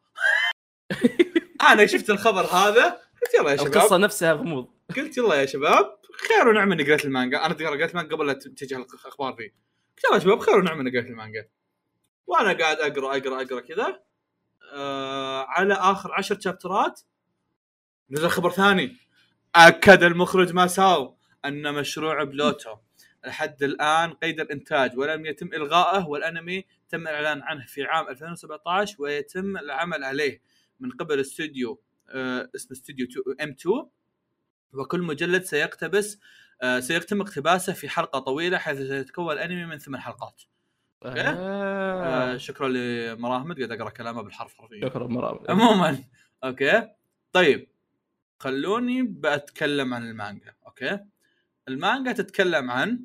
أنا 1.72 1.86
شفت 1.86 2.10
الخبر 2.10 2.46
هذا 2.46 3.09
قلت 3.22 3.34
يلا 3.40 3.52
يا 3.52 3.56
شباب. 3.56 3.76
القصة 3.76 3.98
نفسها 3.98 4.34
غموض. 4.34 4.68
قلت 4.96 5.18
يلا 5.18 5.36
يا 5.36 5.46
شباب 5.46 6.00
خير 6.28 6.48
ونعم 6.48 6.72
اني 6.72 6.84
قريت 6.84 7.06
المانجا. 7.06 7.46
أنا 7.46 7.54
قريت 7.54 7.90
المانجا 7.90 8.16
قبل 8.16 8.28
لا 8.28 8.34
تجي 8.34 8.76
الاخبار 8.76 9.36
ذي. 9.38 9.54
قلت 9.96 10.06
يلا 10.06 10.14
يا 10.14 10.20
شباب 10.20 10.40
خير 10.40 10.56
ونعم 10.56 10.80
اني 10.80 10.90
قريت 10.90 11.06
المانجا. 11.06 11.50
وأنا 12.28 12.54
قاعد 12.54 12.78
أقرأ 12.78 13.18
أقرأ 13.18 13.42
أقرأ 13.42 13.60
كذا. 13.60 14.04
آه 14.74 15.46
على 15.48 15.74
آخر 15.74 16.14
عشر 16.14 16.40
chapter 16.40 16.94
ات 16.94 17.02
نزل 18.10 18.28
خبر 18.28 18.52
ثاني. 18.52 18.98
أكد 19.56 20.04
المخرج 20.04 20.54
ماساو 20.54 21.18
أن 21.46 21.74
مشروع 21.74 22.24
بلوتو. 22.24 22.76
لحد 23.26 23.64
الآن 23.64 24.14
قيد 24.14 24.40
الإنتاج. 24.40 24.98
ولم 24.98 25.26
يتم 25.26 25.48
الغائه 25.54 26.08
والأنمي 26.08 26.66
تم 26.90 27.02
الإعلان 27.02 27.42
عنه 27.42 27.66
في 27.66 27.84
عام 27.84 28.08
2017 28.08 28.96
ويتم 29.00 29.58
العمل 29.58 30.04
عليه 30.04 30.42
من 30.80 30.92
قبل 30.92 31.20
استوديو. 31.20 31.82
اسمه 32.56 32.72
استوديو 32.72 33.08
ام 33.42 33.50
2 33.50 33.86
وكل 34.74 35.02
مجلد 35.02 35.44
سيقتبس 35.44 36.20
آه 36.62 36.80
سيتم 36.80 37.22
اقتباسه 37.22 37.74
في 37.74 37.90
حلقة 37.90 38.20
طويلة 38.20 38.58
حيث 38.58 38.78
سيتكون 38.78 39.34
الانمي 39.34 39.66
من 39.66 39.78
ثمان 39.78 40.02
حلقات. 40.02 40.42
okay. 41.06 41.22
آه 41.22 42.34
آه. 42.34 42.38
شكرا 42.38 42.68
لمرام 42.70 43.58
قاعد 43.58 43.72
أقرأ 43.72 43.90
كلامه 43.90 44.22
بالحرف 44.22 44.54
حرفيا. 44.56 44.82
شكرا 44.90 45.08
مرام 45.08 45.40
عموما 45.50 46.04
okay 46.44 46.88
طيب 47.34 47.68
خلوني 48.40 49.02
بتكلم 49.04 49.94
عن 49.94 50.10
المانجا 50.10 50.54
okay 50.68 51.00
المانجا 51.68 52.12
تتكلم 52.12 52.72
عن 52.72 53.00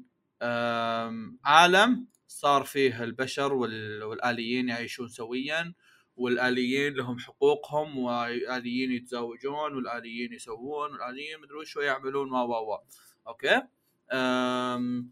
عالم 1.44 2.06
صار 2.26 2.64
فيه 2.64 3.04
البشر 3.04 3.52
وال- 3.52 4.02
والآليين 4.02 4.68
يعيشون 4.68 5.08
سويا 5.08 5.74
والآليين 6.16 6.94
لهم 6.94 7.18
حقوقهم 7.18 7.98
والآليين 7.98 8.92
يتزوجون 8.92 9.74
والآليين 9.74 10.32
يسوون 10.32 10.92
والآليين 10.92 11.40
مدري 11.40 11.56
وش 11.56 11.76
يعملون 11.76 12.32
و 12.32 12.36
و 12.36 12.72
و 12.72 12.78
okay؟ 13.26 13.62
أم 14.12 15.10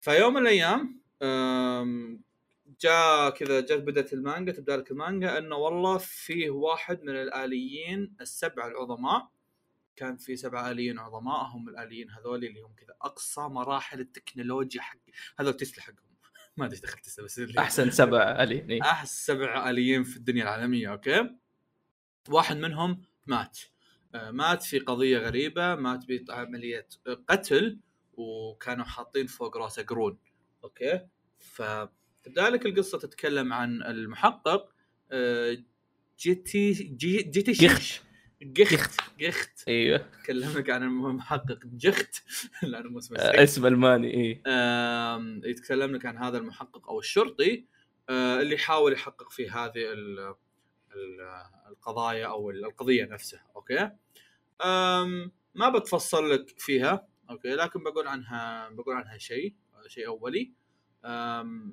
فيوم 0.00 0.34
من 0.34 0.42
الأيام 0.42 1.02
جاء 2.80 3.30
كذا 3.30 3.60
جت 3.60 3.72
بدأت 3.72 4.12
المانجا 4.12 4.52
تبدأ 4.52 4.76
لك 4.76 4.90
المانجا 4.90 5.38
إنه 5.38 5.56
والله 5.56 5.98
فيه 5.98 6.50
واحد 6.50 7.02
من 7.02 7.16
الآليين 7.16 8.16
السبعه 8.20 8.68
العظماء 8.68 9.28
كان 9.96 10.16
في 10.16 10.36
سبعه 10.36 10.70
آليين 10.70 10.98
عظماء 10.98 11.44
هم 11.44 11.68
الآليين 11.68 12.10
هذول 12.10 12.44
اللي 12.44 12.60
هم 12.60 12.74
كذا 12.74 12.96
أقصى 13.02 13.40
مراحل 13.40 14.00
التكنولوجيا 14.00 14.82
حق 14.82 14.98
هذول 15.38 15.54
تسلا 15.54 15.84
حقهم. 15.84 16.07
ما 16.58 16.66
ادري 16.66 16.80
دخلت 16.80 17.20
بس 17.20 17.40
أحسن 17.58 17.90
سبع 17.90 18.42
الي 18.42 18.54
إيه. 18.70 18.82
احس 18.82 19.26
سبع 19.26 19.70
آليين 19.70 20.04
في 20.04 20.16
الدنيا 20.16 20.42
العالمية 20.42 20.92
okay؟ 20.92 21.30
واحد 22.28 22.56
منهم 22.56 23.02
مات. 23.26 23.58
آه، 24.14 24.30
مات 24.30 24.62
في 24.62 24.78
قضية 24.78 25.18
غريبة 25.18 25.74
مات 25.74 26.04
بعملية 26.08 26.88
قتل 27.28 27.78
وكانوا 28.12 28.84
حاطين 28.84 29.26
فوق 29.26 29.56
راسه 29.56 29.82
قرون 29.82 30.18
okay؟ 30.64 31.00
فتبدا 31.38 32.50
لك 32.50 32.66
القصة 32.66 32.98
تتكلم 32.98 33.52
عن 33.52 33.82
المحقق 33.82 34.72
آه، 35.10 35.58
جيتي 36.18 36.72
جي 36.72 37.22
جيتي 37.22 37.52
جخش 37.52 38.00
جخت. 38.42 39.00
جخت. 39.18 39.68
إيوه. 39.68 40.10
كلمك 40.26 40.70
عن 40.70 40.82
المحقق 40.82 41.58
جخت. 41.64 42.14
لأنه 42.62 42.88
مو 42.90 42.98
اسمه. 42.98 43.18
آه، 43.18 43.42
اسم 43.42 43.66
ألماني 43.66 44.42
آم، 44.46 45.40
يتكلم 45.44 45.96
لك 45.96 46.06
عن 46.06 46.16
هذا 46.18 46.38
المحقق 46.38 46.88
أو 46.88 46.98
الشرطي 46.98 47.64
آه، 48.08 48.40
اللي 48.40 48.54
يحاول 48.54 48.92
يحقق 48.92 49.30
في 49.32 49.50
هذه 49.50 49.72
ال- 49.92 50.34
ال- 50.96 51.42
القضايا 51.68 52.26
أو 52.26 52.50
القضية 52.50 53.04
نفسها 53.04 53.46
okay؟ 53.56 53.90
آم، 54.64 55.32
ما 55.54 55.68
بتفصل 55.68 56.30
لك 56.32 56.54
فيها 56.58 57.08
okay؟ 57.30 57.48
لكن 57.48 57.82
بقول 57.82 58.06
عنها 58.08 58.68
بقول 58.68 58.94
عنها 58.94 59.18
شيء 59.18 59.54
شيء 59.86 60.06
أولي. 60.06 60.52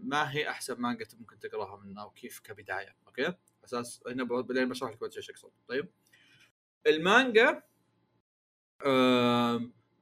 ما 0.03 0.31
هي 0.31 0.49
أحسن 0.49 0.81
مانجا 0.81 1.05
ممكن 1.19 1.39
تقراها 1.39 1.77
من 1.85 1.97
أو 1.97 2.09
كيف 2.09 2.39
كبداية 2.39 2.95
okay؟ 3.07 3.33
أساس 3.65 4.03
هنا 4.07 4.23
بعدين 4.23 4.69
بشرح 4.69 4.91
لك 4.91 5.01
بعد 5.01 5.11
إيش 5.15 5.29
أقصد. 5.29 5.49
طيب؟ 5.67 5.89
المانجا 6.87 7.63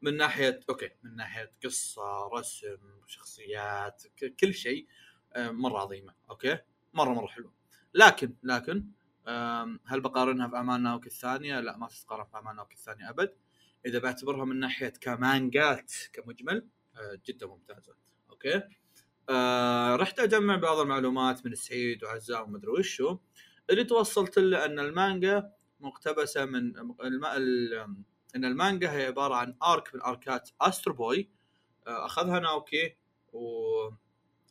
من 0.01 0.17
ناحية 0.17 0.59
okay 0.69 0.89
من 1.03 1.15
ناحية 1.15 1.51
قصة 1.63 2.27
رسم 2.27 2.77
شخصيات 3.07 4.03
كل 4.39 4.53
شيء 4.53 4.88
مرة 5.38 5.79
عظيمة 5.79 6.13
okay؟ 6.30 6.57
مرة 6.93 7.13
مرة 7.13 7.27
حلوة. 7.27 7.53
لكن 7.93 8.36
لكن 8.43 8.86
هل 9.86 10.01
بقارنها 10.01 10.47
في 10.47 10.81
ناوكي 10.81 11.07
الثانية؟ 11.07 11.59
لا 11.59 11.77
ما 11.77 11.88
تتقارن 11.88 12.23
في 12.23 12.55
ناوكي 12.55 12.75
الثانية 12.75 13.09
أبد. 13.09 13.36
إذا 13.86 13.99
بعتبرها 13.99 14.45
من 14.45 14.59
ناحية 14.59 14.93
كمانجات 15.01 15.93
كمجمل 16.13 16.67
آه، 16.95 17.19
جدا 17.25 17.47
ممتازة 17.47 17.95
okay؟ 18.30 18.61
آه 19.29 19.95
رحت 19.95 20.19
اجمع 20.19 20.55
بعض 20.55 20.79
المعلومات 20.79 21.45
من 21.45 21.55
سعيد 21.55 22.03
وعزام 22.03 22.41
ومدري 22.41 22.71
وشو. 22.71 23.17
اللي 23.69 23.84
توصلت 23.84 24.39
له 24.39 24.65
أن 24.65 24.79
المانجا 24.79 25.53
مقتبسة 25.84 26.45
من. 26.45 26.77
إن 28.36 28.45
المانجا 28.45 28.91
هي 28.91 29.05
عبارة 29.05 29.36
عن 29.36 29.55
arc 29.63 29.95
من 29.95 30.01
arc 30.01 30.38
ات 30.38 30.49
استرو 30.61 30.93
بوي 30.93 31.29
أخذها 31.88 32.39
ناوكي 32.39 32.95
و... 33.34 33.41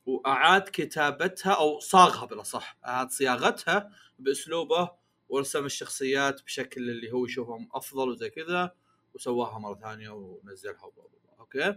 وأعاد 0.07 0.63
كتابتها 0.73 1.53
أو 1.53 1.81
صاغها 1.81 2.27
بالأصح 2.27 2.79
أعاد 2.87 3.11
صياغتها 3.11 3.91
بأسلوبه 4.19 4.91
ورسم 5.29 5.65
الشخصيات 5.65 6.43
بشكل 6.43 6.91
اللي 6.91 7.13
هو 7.13 7.25
يشوفهم 7.27 7.69
أفضل 7.75 8.09
وزي 8.09 8.31
كذا 8.31 8.75
وسواها 9.15 9.59
مرة 9.59 9.75
ثانية 9.75 10.11
ونزلها. 10.11 10.93
okay 11.41 11.77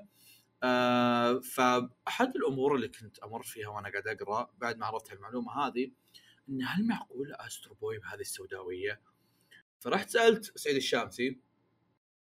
آه 0.64 1.40
فأحد 1.40 2.36
الأمور 2.36 2.76
اللي 2.76 2.88
كنت 2.88 3.20
أمر 3.20 3.44
فيها 3.44 3.68
وأنا 3.68 3.90
قاعد 3.90 4.08
أقرأ 4.08 4.50
بعد 4.58 4.78
ما 4.78 4.86
عرفت 4.86 5.14
المعلومه 5.14 5.68
هذه 5.68 5.92
إن 6.50 6.64
هل 6.64 6.88
معقول 6.88 7.34
استرو 7.34 7.76
بوي 7.76 7.98
بهذه 7.98 8.20
السوداوية؟ 8.22 9.02
فرحت 9.86 10.10
سألت 10.10 10.58
سعيد 10.58 10.76
الشامسي 10.76 11.40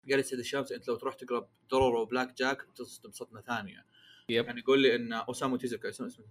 قال 0.08 0.16
لي 0.16 0.22
سعيد 0.22 0.38
الشامسي 0.40 0.74
أنت 0.76 0.88
لو 0.88 0.96
تروح 0.96 1.14
تقرأ 1.14 1.48
دورورو 1.70 2.00
وبلاك 2.02 2.36
جاك 2.38 2.66
بتصدم 2.68 3.10
صدمه 3.12 3.40
ثانية 3.40 3.86
yep. 4.28 4.44
يعني 4.46 4.60
يقول 4.60 4.82
لي 4.82 4.94
إن 4.96 5.12
أوسامو 5.12 5.56
تيزوكا 5.56 5.88
اسمه 5.88 6.06
اسمه؟ 6.06 6.24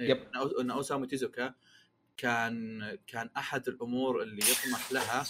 إيه، 0.00 0.10
yep. 0.10 0.16
إن 0.16 0.34
أو- 0.40 0.60
إن 0.60 0.70
أوسامو 0.70 1.04
تيزوكا 1.04 1.54
كان 2.16 2.98
كان 3.06 3.30
أحد 3.36 3.68
الأمور 3.68 4.22
اللي 4.22 4.42
يطمح 4.42 4.92
لها 4.92 5.24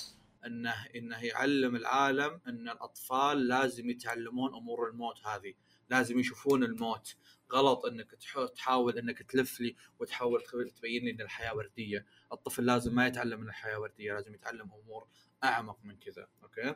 إنه 0.47 0.75
إنه 0.97 1.25
يعلم 1.25 1.77
العالم 1.77 2.41
إن 2.49 2.69
الأطفال 2.69 3.49
لازم 3.49 3.91
يتعلمون 3.91 4.55
أمور 4.55 4.89
الموت 4.89 5.27
هذه 5.27 5.55
لازم 5.91 6.19
يشوفون 6.19 6.65
الموت. 6.65 7.17
غلط 7.53 7.87
إنك 7.87 8.11
تح- 8.15 8.47
تحاول 8.57 8.99
إنك 8.99 9.23
تلف 9.23 9.61
لي 9.61 9.77
وتحاول 9.99 10.43
تبين 10.77 11.05
لي 11.05 11.11
إن 11.11 11.21
الحياة 11.21 11.57
وردية. 11.57 12.07
الطفل 12.33 12.65
لازم 12.65 12.95
ما 12.95 13.07
يتعلم 13.07 13.41
إن 13.43 13.49
الحياة 13.49 13.81
وردية 13.81 14.13
لازم 14.13 14.35
يتعلم 14.35 14.71
أمور 14.73 15.09
أعمق 15.45 15.79
من 15.85 15.97
كذا. 15.99 16.29
okay؟ 16.43 16.75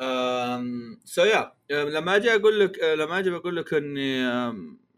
أم 0.00 1.00
so 1.04 1.24
yeah 1.24 1.52
لما 1.70 2.16
أجي 2.16 2.34
أقول 2.34 2.60
لك 2.60 2.80
أه، 2.80 2.94
لما 2.94 3.18
أجي 3.18 3.30
بقول 3.30 3.56
لك 3.56 3.74
إني 3.74 4.24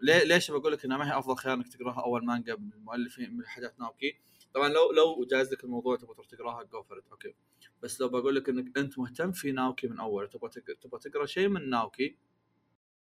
ليش 0.03 0.51
بقول 0.51 0.73
لك 0.73 0.85
انها 0.85 0.97
ما 0.99 1.13
هي 1.15 1.19
أفضل 1.19 1.37
خيار 1.37 1.55
إنك 1.55 1.69
تقرأها 1.69 2.03
أول 2.05 2.25
مانجا 2.25 2.57
من 2.57 2.73
المؤلفين 2.73 3.37
من 3.37 3.47
حاجات 3.47 3.81
ناوكي؟ 3.81 4.19
طبعا 4.55 4.69
لو 4.69 4.93
لو 4.93 5.27
جاز 5.31 5.53
لك 5.53 5.65
الموضوع 5.65 5.97
تبغى 5.97 6.15
تروح 6.15 6.27
تقرأها 6.27 6.63
go 6.63 6.85
okay. 7.13 7.35
بس 7.83 8.01
لو 8.01 8.09
بقول 8.09 8.37
لك 8.37 8.49
إنك 8.49 8.79
أنت 8.79 8.99
مهتم 8.99 9.33
في 9.33 9.53
ناوكي 9.53 9.89
من 9.89 10.01
أول 10.01 10.29
تبغى 10.29 10.51
تبغى 10.81 11.01
تقرأ 11.01 11.27
شيء 11.27 11.49
من 11.49 11.71
ناوكي 11.71 12.17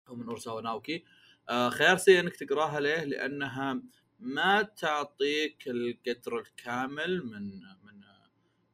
أو 0.10 0.16
من 0.16 0.28
اورساوا 0.28 0.62
ناوكي 0.62 1.04
آه 1.50 1.70
خيار 1.70 1.98
سيء 1.98 2.20
إنك 2.20 2.36
تقراها 2.36 2.80
ليه؟ 2.80 3.04
لأنها 3.04 3.82
ما 4.20 4.62
تعطيك 4.62 5.68
القدر 5.68 6.40
الكامل 6.40 7.26
من 7.26 7.52
من 7.84 8.02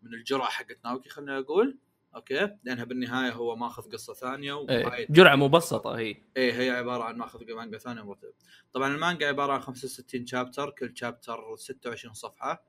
من 0.02 0.14
الجرعة 0.14 0.50
حقت 0.50 0.78
ناوكي 0.86 1.10
خلينا 1.10 1.40
أقول. 1.40 1.78
okay؟ 2.16 2.58
لأنها 2.64 2.84
بالنهاية 2.84 3.32
هو 3.32 3.56
ماخذ 3.56 3.92
قصة 3.92 4.14
ثانية 4.14 4.70
إيه. 4.70 4.86
وهاي 4.86 5.08
جرعة 5.10 5.36
مبسطه 5.36 5.98
هي. 5.98 6.16
إيه 6.38 6.54
هي 6.54 6.70
عبارة 6.70 7.04
عن 7.04 7.18
ماخذ 7.18 7.54
مانجا 7.54 7.78
ثانية 7.78 8.02
مرتب 8.02 8.34
طبعا 8.74 8.96
المانجا 8.96 9.28
عبارة 9.28 9.54
عن 9.54 9.60
65 9.62 10.26
chapter 10.26 10.70
كل 10.70 10.98
chapter 10.98 11.56
26 11.56 12.14
صفحة. 12.14 12.66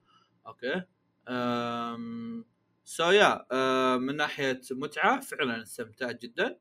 okay؟ 0.47 0.83
أم... 1.29 2.45
so 2.85 3.11
yeah 3.11 3.47
أم... 3.53 4.03
من 4.03 4.17
ناحية 4.17 4.61
متعة 4.71 5.21
فعلا 5.21 5.63
استمتعت 5.63 6.23
جدا. 6.23 6.47
أم... 6.47 6.57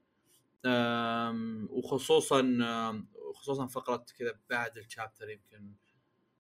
وخصوصا. 1.69 2.59
خصوصا 3.35 3.67
فقرة 3.67 4.05
كذا 4.19 4.39
بعد 4.49 4.77
الشابتر 4.77 5.29
يمكن 5.29 5.73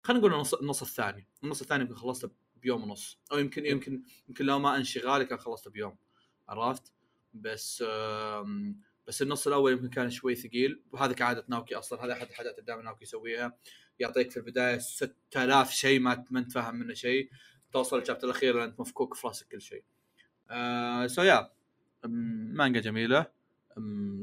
خلينا 0.03 0.19
نقول 0.19 0.33
النص, 0.33 0.53
النص 0.53 0.81
الثاني. 0.81 1.27
النص 1.43 1.61
الثاني 1.61 1.83
يمكن 1.83 1.95
خلصته 1.95 2.31
بيوم 2.55 2.83
ونص. 2.83 3.19
أو 3.31 3.37
يمكن 3.37 3.65
يمكن 3.65 4.03
يمكن 4.27 4.45
لو 4.45 4.59
ما 4.59 4.77
انشغالي 4.77 5.25
كان 5.25 5.37
خلصته 5.37 5.71
بيوم. 5.71 5.97
عرفت؟ 6.49 6.93
بس. 7.33 7.83
بس 9.07 9.21
النص 9.21 9.47
الأول 9.47 9.71
يمكن 9.71 9.89
كان 9.89 10.09
شوي 10.09 10.35
ثقيل. 10.35 10.83
وهذا 10.91 11.13
كعادة 11.13 11.45
ناوكي 11.47 11.75
أصلا. 11.75 12.05
هذا 12.05 12.13
أحد 12.13 12.29
الحاجات 12.29 12.53
اللي 12.53 12.65
دائما 12.65 12.81
ناوكي 12.81 13.03
يسويها. 13.03 13.57
يعطيك 13.99 14.31
في 14.31 14.37
البداية 14.37 14.77
6000 14.77 15.71
شيء 15.71 15.99
ما 15.99 16.25
ما 16.31 16.39
انت 16.39 16.51
فاهم 16.51 16.75
منه 16.75 16.93
شيء. 16.93 17.29
توصل 17.71 17.99
الشابتر 17.99 18.27
الأخير 18.27 18.63
انت 18.63 18.79
مفكوك 18.79 19.13
في 19.13 19.27
راسك 19.27 19.47
كل 19.47 19.61
شيء. 19.61 19.83
آه 20.49 21.07
so 21.07 21.21
yeah 21.21 21.51
مانجا 22.05 22.79
جميلة. 22.79 23.42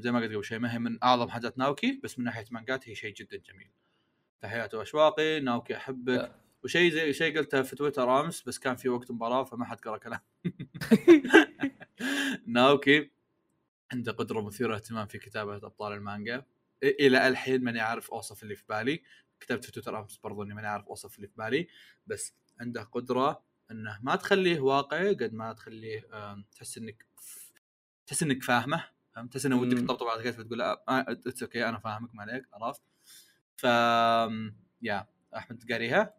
زي 0.01 0.13
ما 0.13 0.21
قلت 0.21 0.33
قبل 0.33 0.45
شوي 0.45 0.59
ما 0.59 0.75
هي 0.75 0.79
من 0.79 0.99
أعظم 1.05 1.29
حاجات 1.29 1.59
ناوكي 1.59 2.01
بس 2.05 2.19
من 2.19 2.25
ناحية 2.25 2.45
مانجات 2.51 2.89
هي 2.89 2.95
شيء 2.95 3.15
جدا 3.15 3.37
جميل. 3.37 3.71
تحياتي 4.41 4.77
وأشواقي 4.77 5.41
ناوكي 5.41 5.77
أحبك. 5.77 6.33
وشيء 6.65 6.93
زي 6.93 7.13
شيء 7.13 7.39
قلته 7.39 7.63
في 7.63 7.77
تويتر 7.77 8.21
أمس 8.21 8.43
بس 8.43 8.59
كان 8.59 8.77
في 8.77 8.89
وقت 8.89 9.11
مباراة 9.11 9.45
فما 9.45 9.65
حد 9.65 9.81
قرأ 9.81 9.97
كلام. 9.99 10.21
ناوكي 12.47 13.11
عنده 13.93 14.13
قدره 14.13 14.41
مثيره 14.41 14.75
اهتمام 14.75 15.07
في 15.07 15.19
كتابة 15.19 15.57
أبطال 15.57 15.93
المانجا. 15.93 16.45
إلى 16.83 17.29
الحين 17.29 17.65
ماني 17.65 17.81
عارف 17.81 18.11
أوصف 18.11 18.43
اللي 18.43 18.57
في 18.57 18.65
بالي. 18.69 19.03
كتبت 19.41 19.65
في 19.65 19.73
تويتر 19.73 20.01
أمس 20.01 20.17
برضو 20.17 20.43
إني 20.43 20.55
ماني 20.55 20.67
عارف 20.67 20.89
أوصف 20.89 21.17
اللي 21.17 21.29
في 21.29 21.35
بالي. 21.37 21.69
بس 22.07 22.35
عنده 22.61 22.83
قدرة 22.83 23.43
إنه 23.71 23.99
ما 24.03 24.17
تخليه 24.17 24.61
واقعي 24.61 25.15
قد 25.15 25.35
ما 25.35 25.53
تخليه 25.53 26.05
تحس 26.53 26.79
إنك 26.79 27.07
تحس 28.07 28.23
إنك 28.23 28.43
فاهمه. 28.43 28.85
فهمت 29.15 29.33
تحس 29.33 29.47
إنه 29.47 29.61
ودك. 29.61 29.79
تطبطب 29.79 30.07
على 30.07 30.23
كتفه 30.23 30.43
تقول 30.43 30.61
it's 30.89 31.43
okay 31.43 31.69
أنا 31.69 31.79
فاهمك 31.79 32.15
ما 32.15 32.23
عليك 32.23 32.45
عرفت 32.53 32.83
ف 33.57 33.65
يا 34.83 35.07
أحمد 35.37 35.73
قاريها؟ 35.73 36.15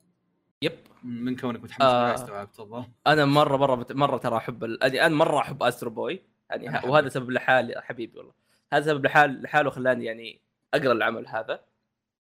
yep. 0.61 0.73
من 1.03 1.35
كونك 1.35 1.63
متحمس 1.63 1.81
آه. 1.81 2.11
آه. 2.11 2.15
استوعبت 2.15 2.55
تفضل. 2.55 2.85
أنا 3.07 3.25
مرة 3.25 3.57
مرة 3.57 3.75
بت- 3.75 3.91
مرة 3.91 4.17
ترى 4.17 4.37
أحب 4.37 4.63
ال... 4.63 4.79
يعني 4.81 5.05
أنا 5.05 5.15
مرة 5.15 5.39
أحب 5.39 5.63
استرو 5.63 5.91
بوي 5.91 6.21
يعني 6.49 6.69
ه... 6.69 6.85
وهذا 6.85 7.09
سبب 7.09 7.31
لحالي 7.31 7.81
حبيبي 7.81 8.17
والله. 8.17 8.33
هذا 8.73 8.85
سبب 8.85 9.05
لحال 9.05 9.41
لحاله 9.41 9.69
خلاني 9.69 10.05
يعني 10.05 10.41
أقرأ 10.73 10.91
العمل 10.91 11.27
هذا. 11.27 11.63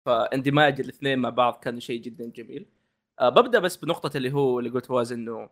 فاندماج 0.06 0.80
الاثنين 0.80 1.20
مع 1.20 1.30
بعض 1.30 1.60
كان 1.64 1.80
شيء 1.80 2.02
جدا 2.02 2.32
جميل. 2.36 2.66
أه 3.20 3.30
ببدأ 3.30 3.60
بس 3.60 3.78
بنقطة 3.78 4.18
اللي 4.18 4.32
هو 4.34 4.60
اللي 4.60 4.70
قلت 4.70 4.86
فواز 4.86 5.12
إنه 5.12 5.50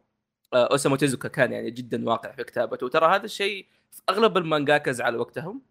أه 0.53 0.65
أوسامو 0.71 0.95
تيزوكا 0.95 1.29
كان 1.29 1.51
يعني 1.51 1.71
جدا 1.71 2.05
واقع 2.09 2.31
في 2.31 2.43
كتابته. 2.43 2.85
وترى 2.85 3.15
هذا 3.15 3.25
الشيء 3.25 3.67
أغلب 4.09 4.37
ال 4.37 4.44
mangakas 4.44 5.01
على 5.01 5.17
وقتهم. 5.17 5.61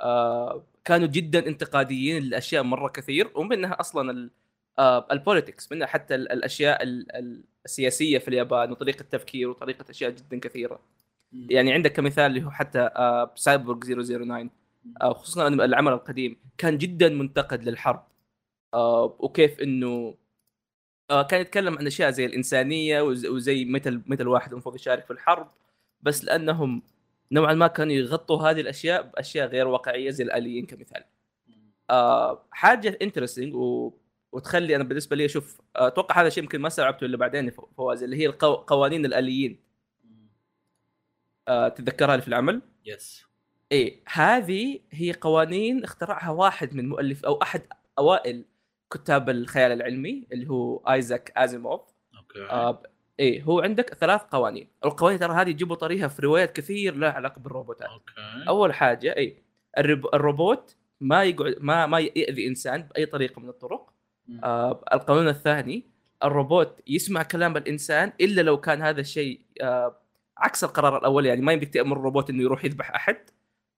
أه 0.00 0.64
كانوا 0.84 1.06
جدا 1.06 1.46
انتقاديين 1.46 2.22
لاشياء 2.22 2.62
مرة 2.62 2.88
كثير 2.88 3.30
ومنها 3.34 3.80
أصلا. 3.80 4.30
آه 4.78 5.06
ال 5.12 5.19
politics 5.19 5.72
منها 5.72 5.86
حتى 5.86 6.14
ال- 6.14 6.32
الأشياء 6.32 6.82
ال- 6.82 7.16
ال- 7.16 7.44
السياسية 7.64 8.18
في 8.18 8.28
اليابان 8.28 8.70
وطريقة 8.72 9.00
التفكير 9.00 9.48
وطريقة 9.50 9.84
أشياء 9.90 10.10
جدا 10.10 10.38
كثيرة. 10.40 10.80
يعني 11.32 11.72
عندك 11.72 11.92
كمثال 11.92 12.24
اللي 12.26 12.44
هو 12.44 12.50
حتى 12.50 12.78
آه 12.80 13.32
سايبورغ 13.36 13.78
009 13.80 14.48
آه 15.02 15.12
خصوصا 15.12 15.48
العمل 15.48 15.92
القديم 15.92 16.36
كان 16.58 16.78
جدا 16.78 17.08
منتقد 17.08 17.62
للحرب. 17.64 18.04
آه 18.74 19.16
وكيف 19.18 19.60
إنه 19.60 20.14
آه 21.10 21.22
كان 21.22 21.40
يتكلم 21.40 21.78
عن 21.78 21.86
أشياء 21.86 22.10
زي 22.10 22.26
الإنسانية 22.26 23.00
وز- 23.02 23.26
وزي 23.26 23.64
متى 23.64 23.90
متى 23.90 24.22
الواحد 24.22 24.52
المفروض 24.52 24.74
يشارك 24.74 25.04
في 25.06 25.12
الحرب 25.12 25.50
بس 26.02 26.24
لأنهم 26.24 26.82
نوعا 27.32 27.54
ما 27.54 27.66
كانوا 27.66 27.92
يغطوا 27.92 28.50
هذه 28.50 28.60
الأشياء 28.60 29.02
بأشياء 29.02 29.48
غير 29.48 29.68
واقعية 29.68 30.10
زي 30.10 30.24
الآليين 30.24 30.66
كمثال. 30.66 31.04
آه 31.90 32.46
حاجة 32.50 32.98
interesting 33.02 33.54
و... 33.54 33.92
وتخلي 34.32 34.76
أنا 34.76 34.84
بالنسبة 34.84 35.16
لي 35.16 35.24
أشوف 35.24 35.60
آه، 35.76 35.86
أتوقع 35.86 36.20
هذا 36.20 36.26
الشيء 36.26 36.42
يمكن 36.42 36.60
ما 36.60 36.68
استوعبته 36.68 37.04
إلا 37.04 37.16
بعدين 37.16 37.50
فواز 37.50 38.02
اللي 38.02 38.16
هي 38.16 38.26
القو... 38.26 38.54
قوانين 38.54 39.06
الآليين. 39.06 39.60
آه 41.48 41.68
تتذكرها 41.68 42.16
في 42.16 42.28
العمل؟ 42.28 42.62
yes 42.84 43.24
إيه 43.72 44.02
هذه 44.08 44.80
هي 44.90 45.12
قوانين 45.12 45.84
اخترعها 45.84 46.30
واحد 46.30 46.74
من 46.74 46.88
مؤلف 46.88 47.24
أو 47.24 47.42
أحد 47.42 47.62
أوائل 47.98 48.44
كتاب 48.92 49.30
الخيال 49.30 49.72
العلمي 49.72 50.26
اللي 50.32 50.48
هو 50.48 50.76
ايزاك 50.76 51.32
ازيموف 51.36 51.80
okay 52.18 52.44
آه 52.50 52.82
إيه 53.20 53.42
هو 53.42 53.60
عندك 53.60 53.94
ثلاث 53.94 54.20
قوانين. 54.20 54.68
القوانين 54.84 55.18
ترى 55.18 55.34
هذه 55.34 55.48
يجيبوا 55.50 55.76
طريقها 55.76 56.08
في 56.08 56.22
روايات 56.22 56.56
كثير 56.56 56.94
لها 56.94 57.10
علاقة 57.10 57.38
بالروبوتات. 57.38 57.88
okay. 57.88 58.12
أول 58.48 58.74
حاجة 58.74 59.16
اي. 59.16 59.42
الروبوت 60.14 60.76
ما 61.00 61.24
يقعد 61.24 61.56
ما 61.60 61.86
ما 61.86 62.00
يأذي 62.00 62.46
إنسان 62.46 62.82
بأي 62.82 63.06
طريقة 63.06 63.40
من 63.40 63.48
الطرق. 63.48 63.92
آه 64.44 64.84
القانون 64.92 65.28
الثاني 65.28 65.86
الروبوت 66.24 66.80
يسمع 66.86 67.22
كلام 67.22 67.56
الإنسان 67.56 68.12
إلا 68.20 68.40
لو 68.40 68.60
كان 68.60 68.82
هذا 68.82 69.00
الشيء 69.00 69.40
آه 69.62 69.96
عكس 70.38 70.64
القرار 70.64 70.98
الأول 70.98 71.26
يعني 71.26 71.40
ما 71.40 71.52
يمديك 71.52 71.74
تأمر 71.74 71.96
الروبوت 71.96 72.30
إنه 72.30 72.42
يروح 72.42 72.64
يذبح 72.64 72.94
أحد. 72.94 73.16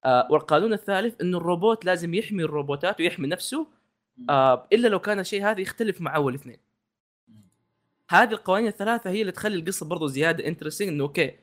آه 0.05 0.29
والقانون 0.31 0.73
الثالث 0.73 1.21
إنه 1.21 1.39
الروبوت 1.39 1.85
لازم 1.85 2.15
يحمي 2.15 2.43
الروبوتات 2.45 3.01
ويحمي 3.01 3.29
نفسه. 3.29 3.67
آه 4.31 4.69
إلا 4.73 4.89
لو 4.89 4.99
كان 4.99 5.21
الشيء 5.21 5.45
هذا 5.45 5.61
يختلف 5.61 6.01
مع 6.01 6.17
أول 6.17 6.35
اثنين. 6.35 6.59
هذه 8.09 8.33
القوانين 8.33 8.69
الثلاثة 8.69 9.11
هي 9.11 9.21
اللي 9.21 9.33
تخلي 9.33 9.57
القصة 9.57 9.87
برضو 9.87 10.07
زيادة 10.07 10.47
interesting 10.47 10.89
إنه 10.89 11.05
okay 11.05 11.35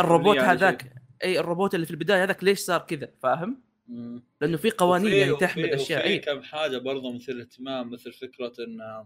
الروبوت 0.00 0.36
يعني 0.36 0.48
هذاك 0.48 0.92
إي 1.24 1.38
الروبوت 1.40 1.74
اللي 1.74 1.86
في 1.86 1.92
البداية 1.92 2.22
هذاك 2.24 2.44
ليش 2.44 2.58
صار 2.58 2.80
كذا؟ 2.80 3.08
فاهم؟ 3.22 3.62
مم. 3.88 4.22
لأنه 4.40 4.56
في 4.56 4.70
قوانين 4.70 5.06
وفي- 5.06 5.18
يعني 5.18 5.32
وفي- 5.32 5.40
تحمل 5.46 5.64
أشياء 5.70 6.00
وفي 6.00 6.08
إي. 6.08 6.18
كم 6.18 6.42
حاجة 6.42 6.78
برضه 6.78 7.12
مثير 7.12 7.34
للاهتمام 7.34 7.90
مثل 7.90 8.12
فكرة 8.12 8.52
ان 8.58 9.04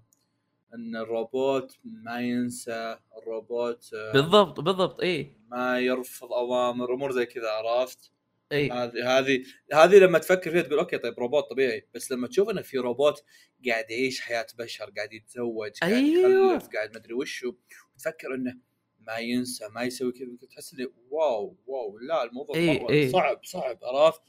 إن 0.74 0.96
الروبوت 0.96 1.76
ما 1.84 2.20
ينسى 2.20 2.98
الروبوت 3.22 3.90
بالضبط 4.14 4.60
بالضبط 4.60 5.00
إي. 5.00 5.32
ما 5.50 5.78
يرفض 5.80 6.32
أوامر 6.32 6.94
أمور 6.94 7.12
زي 7.12 7.26
كذا 7.26 7.50
عرفت؟ 7.50 8.12
إي 8.52 8.70
هذه 8.70 9.18
هذه 9.18 9.44
هذه 9.72 9.98
لما 9.98 10.18
تفكر 10.18 10.50
فيها 10.50 10.62
تقول 10.62 10.78
okay 10.78 10.98
طيب 10.98 11.18
روبوت 11.18 11.50
طبيعي 11.50 11.88
بس 11.94 12.12
لما 12.12 12.28
تشوف 12.28 12.50
إنه 12.50 12.62
في 12.62 12.78
روبوت 12.78 13.24
قاعد 13.68 13.90
يعيش 13.90 14.20
حياة 14.20 14.46
بشر 14.58 14.90
قاعد 14.96 15.12
يتزوج 15.12 15.70
قاعد 15.80 15.92
أيوة. 15.92 16.52
يخلف 16.52 16.68
قاعد 16.68 16.96
مدري 16.96 17.14
وشو 17.14 17.54
وتفكر 17.94 18.34
إنه 18.34 18.56
ما 19.06 19.18
ينسى 19.18 19.68
ما 19.68 19.82
يسوي 19.82 20.12
كذا 20.12 20.48
تحس 20.50 20.74
إنه 20.74 20.88
wow 21.10 21.56
wow 21.66 21.98
لا 21.98 22.24
الموضوع 22.24 22.56
إيه، 22.56 22.82
مرة 22.82 22.90
إيه. 22.90 23.12
صعب 23.12 23.44
صعب 23.44 23.78
عرفت 23.82 24.22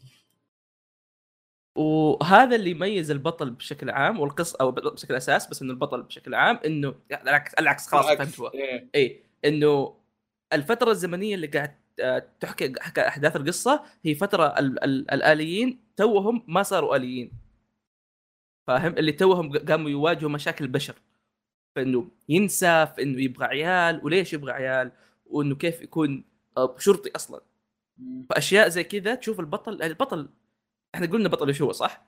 وهذا 1.76 2.56
اللي 2.56 2.70
يميز 2.72 3.12
البطل 3.12 3.50
بشكل 3.50 3.90
عام 3.90 4.20
والقصة 4.20 4.58
أو 4.62 4.72
بشكل 4.72 5.16
أساس 5.16 5.48
بس 5.48 5.62
إنه 5.62 5.72
البطل 5.72 6.04
بشكل 6.04 6.36
عام 6.36 6.60
إنه 6.66 6.96
العكس 7.12 7.54
العكس 7.54 7.88
خلاص 7.88 8.06
فهمت 8.06 8.56
إيه. 8.56 8.90
إي 8.96 9.24
إنه 9.46 9.98
الفترة 10.54 10.92
الزمنية 10.92 11.36
اللي 11.36 11.48
قاعد 11.48 11.87
تحكي 12.40 12.74
حكى 12.80 13.02
أحداث 13.08 13.36
القصة 13.36 13.84
هي 14.04 14.16
فترة 14.16 14.46
ال- 14.60 14.84
ال- 14.84 15.12
الآليين 15.12 15.80
توهم 15.96 16.44
ما 16.48 16.64
صاروا 16.64 16.96
آليين. 16.96 17.32
فاهم؟ 18.68 18.94
اللي 18.98 19.12
توهم 19.12 19.58
قاموا 19.58 19.90
يواجهوا 19.90 20.30
مشاكل 20.32 20.66
البشر. 20.66 20.96
فإنه 21.76 22.08
ينسى 22.30 22.88
في 22.96 23.04
انه 23.04 23.22
يبغى 23.22 23.46
عيال. 23.46 24.02
وليش 24.06 24.34
يبغى 24.34 24.52
عيال؟ 24.52 24.92
وإنه 25.26 25.56
كيف 25.56 25.82
يكون 25.82 26.24
آه، 26.58 26.76
شرطي 26.80 27.12
أصلا. 27.16 27.42
فأشياء 28.30 28.68
زي 28.70 28.84
كذا 28.84 29.16
تشوف 29.16 29.40
البطل 29.40 29.82
البطل 29.84 30.30
إحنا 30.96 31.06
قلنا 31.08 31.30
بطل 31.30 31.48
إيش 31.48 31.62
هو 31.62 31.72
صح؟ 31.72 32.08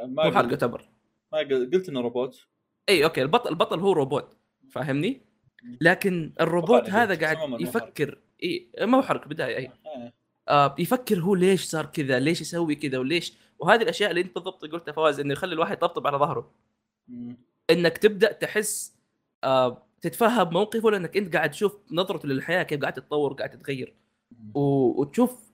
ما 0.00 0.06
مو 0.24 0.32
حرق 0.32 0.42
قلت. 0.42 0.50
يعتبر. 0.52 0.88
ما 1.32 1.38
قلت 1.38 1.88
إنه 1.88 2.00
روبوت. 2.00 2.46
إي 2.88 3.04
okay. 3.04 3.22
البطل 3.22 3.48
البطل 3.50 3.80
هو 3.80 3.92
روبوت. 3.92 4.36
فاهمني؟ 4.70 5.20
لكن 5.80 6.32
الروبوت 6.40 6.90
هذا 6.90 7.20
قاعد 7.20 7.60
يفكر 7.60 8.18
إي 8.42 8.70
ما 8.80 8.98
هو 8.98 9.02
حرق 9.02 9.28
بداية 9.28 9.56
إي. 9.56 9.70
آه. 9.86 10.12
آه 10.48 10.74
يفكر 10.78 11.20
هو 11.20 11.34
ليش 11.34 11.64
صار 11.64 11.86
كذا 11.86 12.18
ليش 12.18 12.40
يسوي 12.40 12.74
كذا 12.74 12.98
وليش. 12.98 13.32
وهذه 13.58 13.82
الأشياء 13.82 14.10
اللي 14.10 14.20
أنت 14.20 14.34
بالضبط 14.34 14.64
قلتها 14.64 14.92
فواز 14.92 15.20
إنه 15.20 15.32
يخلي 15.32 15.54
الواحد 15.54 15.76
يطبطب 15.76 16.06
على 16.06 16.18
ظهره. 16.18 16.52
إنك 17.70 17.98
تبدأ 17.98 18.32
تحس 18.32 18.94
آه 19.44 19.86
تتفهم 20.00 20.52
موقفه 20.52 20.90
لأنك 20.90 21.16
أنت 21.16 21.36
قاعد 21.36 21.50
تشوف 21.50 21.78
نظرته 21.90 22.28
للحياة 22.28 22.62
كيف 22.62 22.80
قاعد 22.80 22.92
تتطور 22.92 23.32
قاعد 23.32 23.50
تتغير. 23.50 23.94
و... 24.54 24.60
وتشوف 25.00 25.46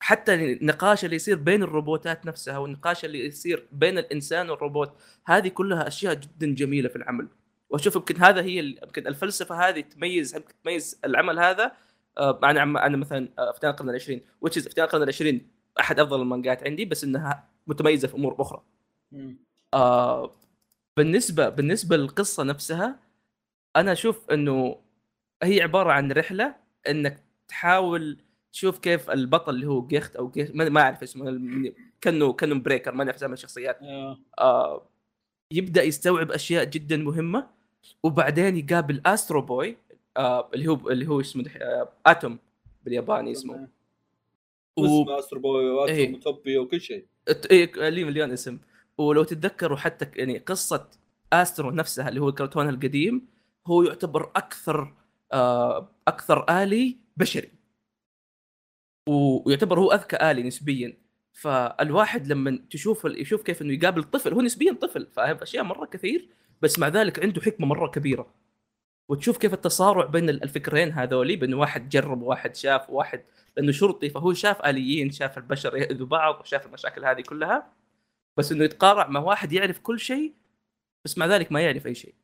حتى 0.00 0.34
النقاش 0.34 1.04
اللي 1.04 1.16
يصير 1.16 1.36
بين 1.36 1.62
الروبوتات 1.62 2.26
نفسها 2.26 2.58
والنقاش 2.58 3.04
اللي 3.04 3.26
يصير 3.26 3.68
بين 3.72 3.98
الإنسان 3.98 4.50
والروبوت 4.50 4.92
هذه 5.26 5.48
كلها 5.48 5.88
أشياء 5.88 6.14
جدا 6.14 6.54
جميلة 6.54 6.88
في 6.88 6.96
العمل. 6.96 7.28
واشوف 7.70 7.96
يمكن 7.96 8.16
هذا 8.16 8.42
هي 8.42 8.58
يمكن 8.58 9.06
الفلسفة 9.06 9.68
هذه 9.68 9.80
تميز 9.80 10.32
تميز 10.64 11.00
العمل 11.04 11.38
هذا 11.38 11.72
عن 12.42 12.58
عن 12.58 12.76
عن 12.76 12.96
مثلا 12.96 13.28
آه، 13.38 13.50
افتان 13.50 13.70
القرن 13.70 13.90
العشرين 13.90 14.20
is 14.46 14.66
افتان 14.66 14.84
القرن 14.84 15.02
العشرين 15.02 15.50
أحد 15.80 16.00
أفضل 16.00 16.22
المانجات 16.22 16.64
عندي 16.66 16.84
بس 16.84 17.04
إنها 17.04 17.48
متميزة 17.66 18.08
في 18.08 18.14
أمور 18.14 18.36
أخرى. 18.38 18.62
آه 19.74 20.34
بالنسبة 20.96 21.48
بالنسبة 21.48 21.96
للقصة 21.96 22.42
نفسها 22.42 22.98
أنا 23.76 23.92
أشوف 23.92 24.30
إنه 24.30 24.76
هي 25.42 25.62
عبارة 25.62 25.92
عن 25.92 26.12
رحلة 26.12 26.54
إنك 26.88 27.24
تحاول 27.48 28.18
تشوف 28.52 28.78
كيف 28.78 29.10
البطل 29.10 29.54
اللي 29.54 29.66
هو 29.66 29.86
جيخت 29.86 30.16
أو 30.16 30.30
جيخت 30.30 30.54
ما 30.54 30.80
أعرف 30.80 31.02
اسمه 31.02 31.40
كأنه 32.00 32.32
كأنه 32.32 32.54
بريكر 32.54 32.94
ما 32.94 33.04
نعرف 33.04 33.16
اسامي 33.16 33.32
الشخصيات 33.34 33.78
آه. 33.82 34.18
آه 34.38 34.86
يبدأ 35.52 35.82
يستوعب 35.82 36.30
أشياء 36.32 36.64
جدا 36.64 36.96
مهمة 36.96 37.46
وبعدين 38.02 38.56
يقابل 38.56 39.02
أسترو 39.06 39.42
بوي 39.42 39.76
آه 40.20 40.50
اللي 40.54 40.68
هو 40.68 40.90
اللي 40.90 41.06
هو 41.08 41.20
اسمه 41.20 41.44
آه 41.56 41.88
اتوم 42.06 42.38
بالياباني 42.84 43.32
اسمه. 43.32 43.68
و... 44.76 44.84
اسمه 44.84 45.18
استرو 45.18 45.40
بوي. 45.40 45.70
واتوم 45.70 46.14
وتوبي 46.14 46.58
وكل 46.58 46.80
شيء. 46.80 47.06
إيه، 47.50 47.88
لي 47.88 48.04
مليون 48.04 48.30
اسم. 48.30 48.58
ولو 48.98 49.22
تتذكروا 49.24 49.76
حتى 49.76 50.10
يعني 50.20 50.38
قصة 50.38 50.88
استرو 51.32 51.70
نفسها 51.70 52.08
اللي 52.08 52.20
هو 52.20 52.28
الكرتون 52.28 52.68
القديم 52.68 53.28
هو 53.66 53.82
يعتبر 53.82 54.30
أكثر 54.36 54.94
آه 55.32 55.90
أكثر 56.08 56.62
آلي 56.62 56.96
بشري. 57.16 57.50
و- 59.08 59.48
ويعتبر 59.48 59.78
هو 59.80 59.92
أذكى 59.92 60.30
آلي 60.30 60.42
نسبيا. 60.42 60.96
فالواحد 61.32 62.26
لما 62.26 62.58
تشوف 62.70 63.04
يشوف 63.04 63.42
كيف 63.42 63.62
إنه 63.62 63.72
يقابل 63.74 64.02
طفل 64.04 64.34
هو 64.34 64.40
نسبيا 64.40 64.72
طفل 64.72 65.06
فاهم 65.06 65.36
اشياء 65.42 65.64
مرة 65.64 65.86
كثير 65.86 66.28
بس 66.62 66.78
مع 66.78 66.88
ذلك 66.88 67.24
عنده 67.24 67.40
حكمة 67.40 67.66
مرة 67.66 67.86
كبيرة. 67.88 68.26
وتشوف 69.10 69.38
كيف 69.38 69.54
التصارع 69.54 70.04
بين 70.06 70.28
الفكرين 70.30 70.92
هذولي 70.92 71.36
بأنه 71.36 71.58
واحد 71.58 71.88
جرب 71.88 72.22
وواحد 72.22 72.56
شاف 72.56 72.90
وواحد 72.90 73.22
لأنه 73.56 73.72
شرطي 73.72 74.10
فهو 74.10 74.32
شاف 74.32 74.60
آليين 74.66 75.10
شاف 75.10 75.38
البشر 75.38 75.76
يأذوا 75.76 76.06
بعض 76.06 76.40
وشاف 76.40 76.66
المشاكل 76.66 77.04
هذه 77.04 77.20
كلها 77.20 77.72
بس 78.36 78.52
إنه 78.52 78.64
يتقارع 78.64 79.08
مع 79.08 79.20
واحد 79.20 79.52
يعرف 79.52 79.78
كل 79.78 80.00
شيء 80.00 80.34
بس 81.04 81.18
مع 81.18 81.26
ذلك 81.26 81.52
ما 81.52 81.60
يعرف 81.60 81.86
أي 81.86 81.94
شيء. 81.94 82.14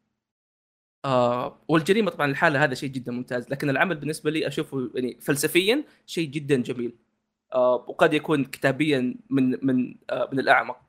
آه 1.05 1.59
والجريمة 1.69 2.11
طبعا 2.11 2.31
الحاله 2.31 2.65
هذا 2.65 2.75
شيء 2.75 2.91
جدا 2.91 3.13
ممتاز 3.13 3.51
لكن 3.51 3.71
العمل 3.71 3.97
بالنسبة 3.97 4.31
لي 4.31 4.47
أشوفه 4.47 4.91
يعني 4.95 5.19
فلسفيا 5.21 5.85
شيء 6.07 6.29
جدا 6.29 6.57
جميل. 6.57 6.97
آه 7.55 7.75
وقد 7.89 8.15
يكون 8.15 8.45
كتابيا 8.45 9.15
من 9.31 9.67
من 9.67 9.95
آه 10.11 10.29
من 10.33 10.39
الأعمق. 10.41 10.86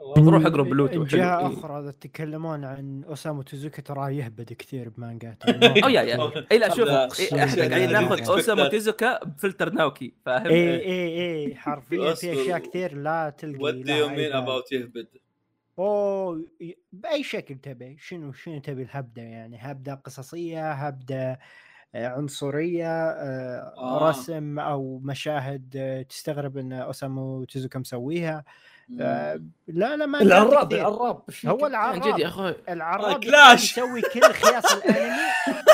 روح 0.00 0.46
اقرا 0.46 0.62
بلوتو 0.62 1.00
من 1.00 1.08
حلو. 1.08 1.18
جهة 1.18 1.38
إيه. 1.40 1.46
أخرى 1.58 1.80
إذا 1.80 1.90
تتكلمون 1.90 2.64
عن 2.64 3.04
أوسامو 3.04 3.42
توزوكي 3.42 3.82
ترى 3.82 4.16
يهبد 4.16 4.52
كثير 4.52 4.88
بمانجات 4.88 5.42
أو 5.84 5.88
يا 5.88 6.02
يا 6.02 6.46
اي 6.52 6.58
لا 6.58 6.68
شوف 6.74 6.88
إيه، 6.88 7.44
إحنا 7.44 7.68
قاعدين. 7.68 7.92
ناخذ 7.92 8.28
أوسامو 8.30 8.66
تيزوكا 8.66 9.24
بفلتر 9.24 9.70
ناوكي 9.70 10.14
فاهم؟ 10.26 10.46
اي 10.46 10.80
اي 10.86 11.44
اي 11.46 11.54
حرفيا 11.56 12.14
في. 12.14 12.32
أشياء 12.32 12.58
كثير 12.58 12.96
لا 12.96 13.30
تلقي 13.38 13.58
وات 13.64 13.74
دو 13.74 14.08
مين. 14.08 14.32
اباوت 14.32 14.72
يهبد 14.72 15.06
أوه 15.78 16.44
بأي 16.92 17.22
شكل 17.22 17.58
تبي 17.58 17.96
شنو 18.00 18.32
شنو 18.32 18.58
تبي 18.60 18.82
الهبدة 18.82 19.22
يعني 19.22 19.56
هبدة 19.60 19.94
قصصية 19.94 20.72
هبدة 20.72 21.38
آه، 21.94 22.08
عنصرية 22.08 23.10
آه، 23.10 23.74
آه. 23.78 24.08
رسم 24.10 24.58
أو 24.58 24.98
مشاهد 24.98 25.74
آه، 25.76 26.02
تستغرب 26.02 26.56
إن 26.58 26.72
أوسامو 26.72 27.44
تيزوكا 27.44 27.78
مسويها 27.78 28.38
آه، 28.38 28.44
لا 28.88 29.40
لا 29.66 30.06
ما 30.06 30.22
العراب. 30.22 30.72
العراب 30.72 31.22
هو؟ 31.46 31.64
عن 31.66 32.00
جد 32.00 32.06
يا 32.06 32.10
العراب؟ 32.16 32.22
أخوي. 32.26 32.54
العراب 32.68 33.24
كلاش. 33.24 33.72
يسوي 33.72 34.02
كل 34.02 34.22
خياس 34.22 34.72
الأنمي 34.72 35.16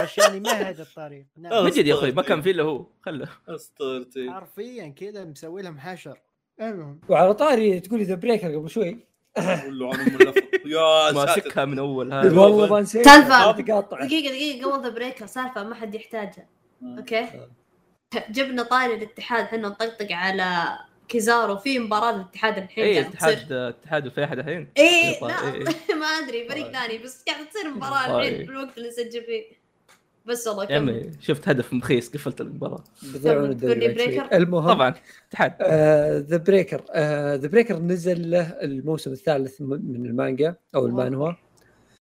عشان 0.02 0.36
يمهد 0.36 0.80
الطريق. 0.80 1.26
نعم. 1.38 1.64
من 1.64 1.70
جد 1.70 1.86
يا 1.86 1.94
أخوي 1.94 2.12
ما 2.12 2.22
كان 2.22 2.42
في 2.42 2.50
إلا 2.50 2.62
هو. 2.62 2.86
خله. 3.02 3.28
أسطورتي. 3.48 4.30
حرفيا 4.30 4.88
كذا 4.88 5.24
مسوي 5.24 5.62
لهم 5.62 5.78
حشر. 5.78 6.18
المهم. 6.60 7.00
وعلى 7.08 7.34
طاري 7.34 7.80
تقولي 7.80 8.04
The 8.04 8.14
Breaker 8.14 8.54
قبل 8.54 8.70
شوي. 8.70 8.98
يا 9.38 11.12
ساتر. 11.12 11.14
ماسكها 11.14 11.64
من 11.64 11.78
أول 11.78 12.12
هذا. 12.12 12.40
والله 12.40 12.66
ما 12.66 12.80
نسيت 12.80 13.04
سالفة. 13.04 13.52
تقاطع 13.52 14.04
دقيقة 14.06 14.30
دقيقة 14.30 14.72
قبل 14.72 14.82
The 14.82 14.88
Breaker 14.94 15.26
سالفة 15.26 15.64
ما 15.64 15.74
حد 15.74 15.94
يحتاجها. 15.94 16.46
آه. 16.82 16.96
okay؟ 16.98 17.26
جبنا 18.30 18.62
طاري 18.62 18.94
الاتحاد 18.94 19.44
إحنا 19.44 19.58
نطقطق 19.58 20.12
على 20.12 20.78
كيزارو 21.10 21.56
في 21.56 21.78
مباراة 21.78 22.16
الاتحاد 22.16 22.58
الحين 22.58 22.84
اي 22.84 22.94
قاعدة 22.94 23.08
تصير 23.08 23.32
اتحاد 23.32 23.52
اتحاد 23.52 24.08
في 24.08 24.24
احد 24.24 24.38
الحين 24.38 24.68
إيه 24.76 25.20
طيب، 25.20 25.30
لا 25.30 25.54
إيه. 25.54 25.64
ما 26.00 26.06
أدري 26.06 26.48
فريق 26.48 26.64
طيب. 26.64 26.72
ثاني 26.72 26.98
بس 26.98 27.24
قاعدة 27.28 27.44
تصير 27.50 27.70
مباراة 27.70 28.06
طيب. 28.06 28.32
الحين 28.32 28.46
في 28.46 28.52
الوقت 28.52 28.78
اللي 28.78 28.88
نسجل 28.88 29.22
فيه 29.22 29.44
بس 30.26 30.46
والله 30.46 30.64
يا 30.70 30.76
عمي 30.76 31.10
شفت 31.20 31.48
هدف 31.48 31.72
مخيس 31.72 32.08
قفلت 32.08 32.40
المباراة؟ 32.40 32.84
المهم 34.32 34.68
طبعا 34.68 34.94
اتحاد 35.28 35.62
The 36.28 36.36
Breaker 36.36 36.82
The 37.36 37.48
Breaker 37.48 37.78
نزل 37.78 38.30
له 38.30 38.42
الموسم 38.42 39.12
الثالث 39.12 39.60
من 39.60 40.06
المانجا 40.06 40.54
أو 40.74 40.86
المانهوا 40.86 41.32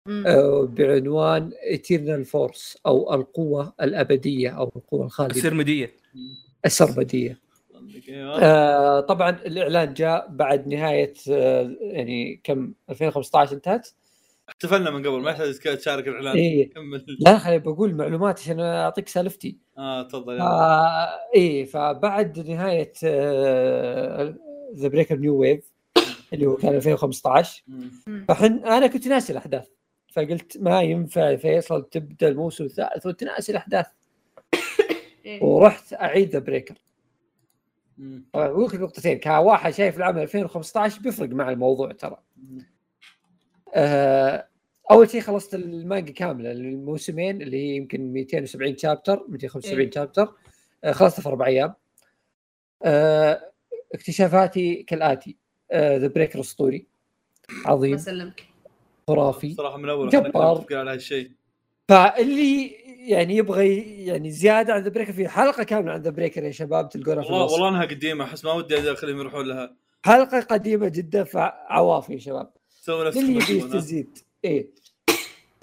مم. 0.05 0.27
آه، 0.27 0.69
بعنوان 0.71 1.51
Eternal 1.63 2.25
Force 2.25 2.77
أو 2.85 3.13
القوة 3.13 3.73
الأبدية 3.81 4.49
أو 4.49 4.71
القوة 4.75 5.05
الخالدة 5.05 5.35
السرمدية 5.35 5.91
السرمدية. 6.65 7.46
آه، 8.41 8.99
طبعا 8.99 9.29
الإعلان 9.29 9.93
جاء 9.93 10.27
بعد 10.29 10.67
نهاية 10.67 11.13
آه، 11.31 11.75
يعني 11.81 12.41
كم 12.43 12.73
2015 12.89 13.55
انتهت. 13.55 13.89
احتفلنا 14.49 14.91
من 14.91 15.07
قبل 15.07 15.21
ما 15.21 15.31
يحتاج 15.31 15.77
تشارك 15.77 16.07
الإعلان. 16.07 16.35
إيه. 16.35 16.69
كمل. 16.69 17.17
لا 17.19 17.37
خليني 17.37 17.59
بقول 17.59 17.95
معلومات 17.95 18.39
عشان 18.39 18.59
أعطيك 18.59 19.07
سالفتي. 19.07 19.57
آه 19.77 20.01
تفضل. 20.01 20.33
يلا. 20.33 20.43
آه 20.43 21.09
إيه 21.35 21.65
فبعد 21.65 22.49
نهاية 22.49 22.93
The 24.75 24.87
Breaker 24.87 25.15
New 25.17 25.35
Wave 25.35 25.71
اللي 26.33 26.45
هو 26.45 26.55
كان 26.55 26.75
2015 26.75 27.63
مم. 27.67 28.25
فحن 28.27 28.45
أنا 28.45 28.87
كنت 28.87 29.07
ناسي 29.07 29.31
الأحداث. 29.33 29.67
فقلت 30.13 30.57
ما 30.57 30.81
ينفع 30.81 31.35
فيصل 31.35 31.83
تبدأ 31.89 32.27
الموسم 32.27 32.63
الثالث 32.63 33.05
وانت 33.05 33.23
ناسي 33.23 33.51
الأحداث. 33.51 33.85
إيه. 35.25 35.43
ورحت 35.43 35.93
أعيد 35.93 36.29
The 36.29 36.39
Breaker 36.39 36.75
لك 38.35 38.75
نقطتين 38.75 39.19
كواحد 39.19 39.73
شايف 39.73 39.97
العمل 39.97 40.21
2015 40.21 41.01
بيفرق 41.01 41.29
مع 41.29 41.49
الموضوع 41.49 41.91
ترى. 41.91 42.17
آه 43.73 44.47
أول 44.91 45.09
شيء 45.09 45.21
خلصت 45.21 45.55
المانجا 45.55 46.13
كاملة 46.13 46.51
الموسمين 46.51 47.41
اللي 47.41 47.57
هي 47.57 47.75
يمكن 47.75 48.13
270 48.13 48.77
chapter 48.77 49.25
275 49.29 49.79
إيه. 49.79 49.91
chapter 49.91 50.33
خلصتها 50.91 51.21
في 51.21 51.29
أربع 51.29 51.45
أيام. 51.45 51.73
آه 52.83 53.51
اكتشافاتي 53.93 54.83
كالآتي. 54.83 55.37
The 55.73 56.07
Breaker 56.07 56.39
اسطوري 56.39 56.87
عظيم. 57.65 57.95
بسلمك 57.95 58.47
خرافي. 59.07 59.53
صراحة 59.53 59.77
من 59.77 59.89
أول 59.89 60.09
جبار. 60.09 60.65
على 60.71 60.91
هالشيء. 60.91 61.31
فاللي 61.89 62.86
يعني 63.07 63.37
يبغى 63.37 63.77
يعني 64.05 64.31
زيادة 64.31 64.73
عن 64.73 64.81
The 64.81 64.89
Breaker. 64.89 65.13
في 65.13 65.27
حلقة 65.27 65.63
كاملة 65.63 65.91
عن 65.93 66.01
The 66.01 66.09
Breaker 66.09 66.43
يا 66.43 66.51
شباب 66.51 66.89
تلقونها 66.89 67.21
في 67.23 67.27
والله 67.27 67.41
الوصف. 67.41 67.53
والله 67.53 67.69
انها 67.69 67.85
قديمة 67.85 68.23
أحس 68.25 68.45
ما 68.45 68.53
ودي 68.53 68.91
أخليهم 68.91 69.19
يروحون 69.19 69.47
لها. 69.47 69.75
حلقة 70.05 70.39
قديمة 70.39 70.87
جدا 70.87 71.23
فعوافي 71.23 72.13
يا 72.13 72.19
شباب. 72.19 72.53
سووا 72.69 73.07
نفس 73.07 73.17
اللي 73.17 73.31
يبي 73.31 73.39
المشروع. 73.39 73.65
يستزيد. 73.65 74.17
إيه. 74.45 74.69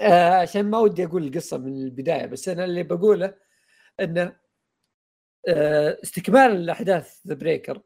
آه 0.01 0.35
عشان 0.35 0.71
ما 0.71 0.79
ودي 0.79 1.05
أقول 1.05 1.27
القصة 1.27 1.59
من 1.59 1.83
البداية 1.83 2.27
بس 2.27 2.49
أنا 2.49 2.65
اللي 2.65 2.83
بقوله 2.83 3.35
إنه 4.01 4.37
آه 5.49 5.99
استكمال 6.03 6.51
الأحداث 6.51 7.19
The 7.27 7.35
Breaker. 7.35 7.81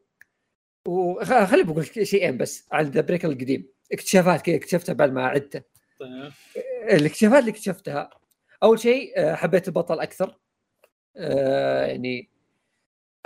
وخليني 0.89 1.63
بقول 1.63 2.07
شيئين 2.07 2.39
بس 2.39 2.69
عن 2.73 2.85
The 2.85 3.01
Breaker 3.01 3.29
القديم. 3.29 3.69
اكتشافات 3.93 4.43
كذا 4.43 4.57
اكتشفتها 4.57 4.93
بعد 4.93 5.13
ما 5.13 5.27
عدته. 5.27 5.63
طيب. 6.01 6.33
الاكتشافات 6.91 7.41
اللي 7.41 7.51
اكتشفتها 7.51 8.11
أول 8.63 8.79
شيء 8.81 9.13
آه، 9.17 9.35
حبيت 9.35 9.69
البطل 9.69 10.01
أكثر 10.01 10.39
آه، 11.17 11.87
يعني 11.87 12.29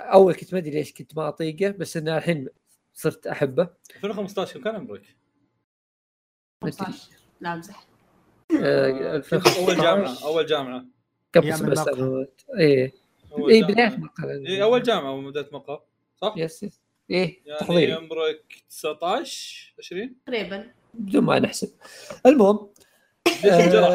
أول 0.01 0.33
كنت 0.35 0.53
ما 0.53 0.59
أدري 0.59 0.71
ليش 0.71 0.93
كنت 0.93 1.17
ما 1.17 1.27
أطيقه 1.27 1.69
بس 1.71 1.97
إنه 1.97 2.17
الحين 2.17 2.47
صرت 2.93 3.27
أحبه 3.27 3.69
2015 3.95 4.53
كم 4.53 4.63
كان 4.63 4.75
عمرك؟ 4.75 5.15
ما 6.63 6.69
أدري. 6.69 6.85
15 6.85 7.11
لا 7.41 7.53
امزح 7.53 7.87
آه، 8.63 8.89
أول 8.91 9.15
2015. 9.15 9.81
جامعة 9.83 10.23
أول 10.23 10.45
جامعة 10.45 10.85
قبل 11.35 11.57
سبع. 11.57 11.73
سنوات 11.73 12.41
أول 12.51 13.51
إيه 13.51 13.61
جامعة. 13.61 13.67
بداية 13.67 13.97
مقهى 13.97 14.47
اي 14.47 14.63
أول 14.63 14.83
جامعة 14.83 15.09
أول 15.09 15.31
بدايه 15.31 15.49
مقهى 15.51 15.79
صح؟ 16.21 16.33
يس 16.37 16.63
يس 16.63 16.81
إيه 17.09 17.39
يعني 17.45 17.59
تحضيري 17.59 17.93
عمرك 17.93 18.63
19 18.69 19.73
20 19.79 20.15
تقريبا 20.25 20.71
بدون 20.93 21.23
ما 21.23 21.39
نحسب 21.39 21.71
المهم 22.25 22.69
ليش 23.43 23.53
انجرح؟ 23.53 23.89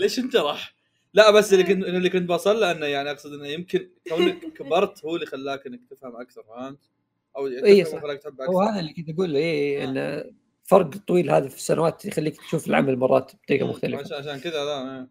ليش 0.00 0.18
انجرح؟ 0.18 0.73
لا 1.14 1.30
بس 1.30 1.52
اللي 1.52 1.64
كنت 1.64 1.84
اللي 1.84 2.10
كنت 2.10 2.28
بوصل 2.28 2.60
له 2.60 2.70
إنه 2.70 2.86
يعني 2.86 3.10
أقصد 3.10 3.32
إنه 3.32 3.46
يمكن 3.46 3.90
كونك 4.08 4.44
كبرت 4.56 5.04
هو 5.04 5.14
اللي 5.14 5.26
خلاك 5.26 5.66
إنك 5.66 5.80
تفهم 5.90 6.16
أكثر 6.16 6.42
فهمت؟ 6.42 6.90
أو 7.36 7.46
إيه 7.46 7.84
تفهم 7.84 8.18
صح. 8.18 8.44
هو 8.48 8.60
هذا 8.60 8.80
اللي 8.80 8.92
كنت 8.92 9.10
أقول 9.10 9.32
له 9.32 9.38
إيه 9.38 9.84
انه 9.84 10.24
فرق 10.64 10.96
طويل 10.96 11.30
هذا 11.30 11.48
في 11.48 11.56
السنوات 11.56 12.04
يخليك 12.04 12.36
تشوف 12.36 12.66
العمل 12.66 12.96
مرات 12.96 13.32
بطريقة 13.34 13.66
مختلفة. 13.66 14.16
عشان 14.16 14.40
كذا 14.40 14.64
لا 14.64 14.98
إيه. 14.98 15.08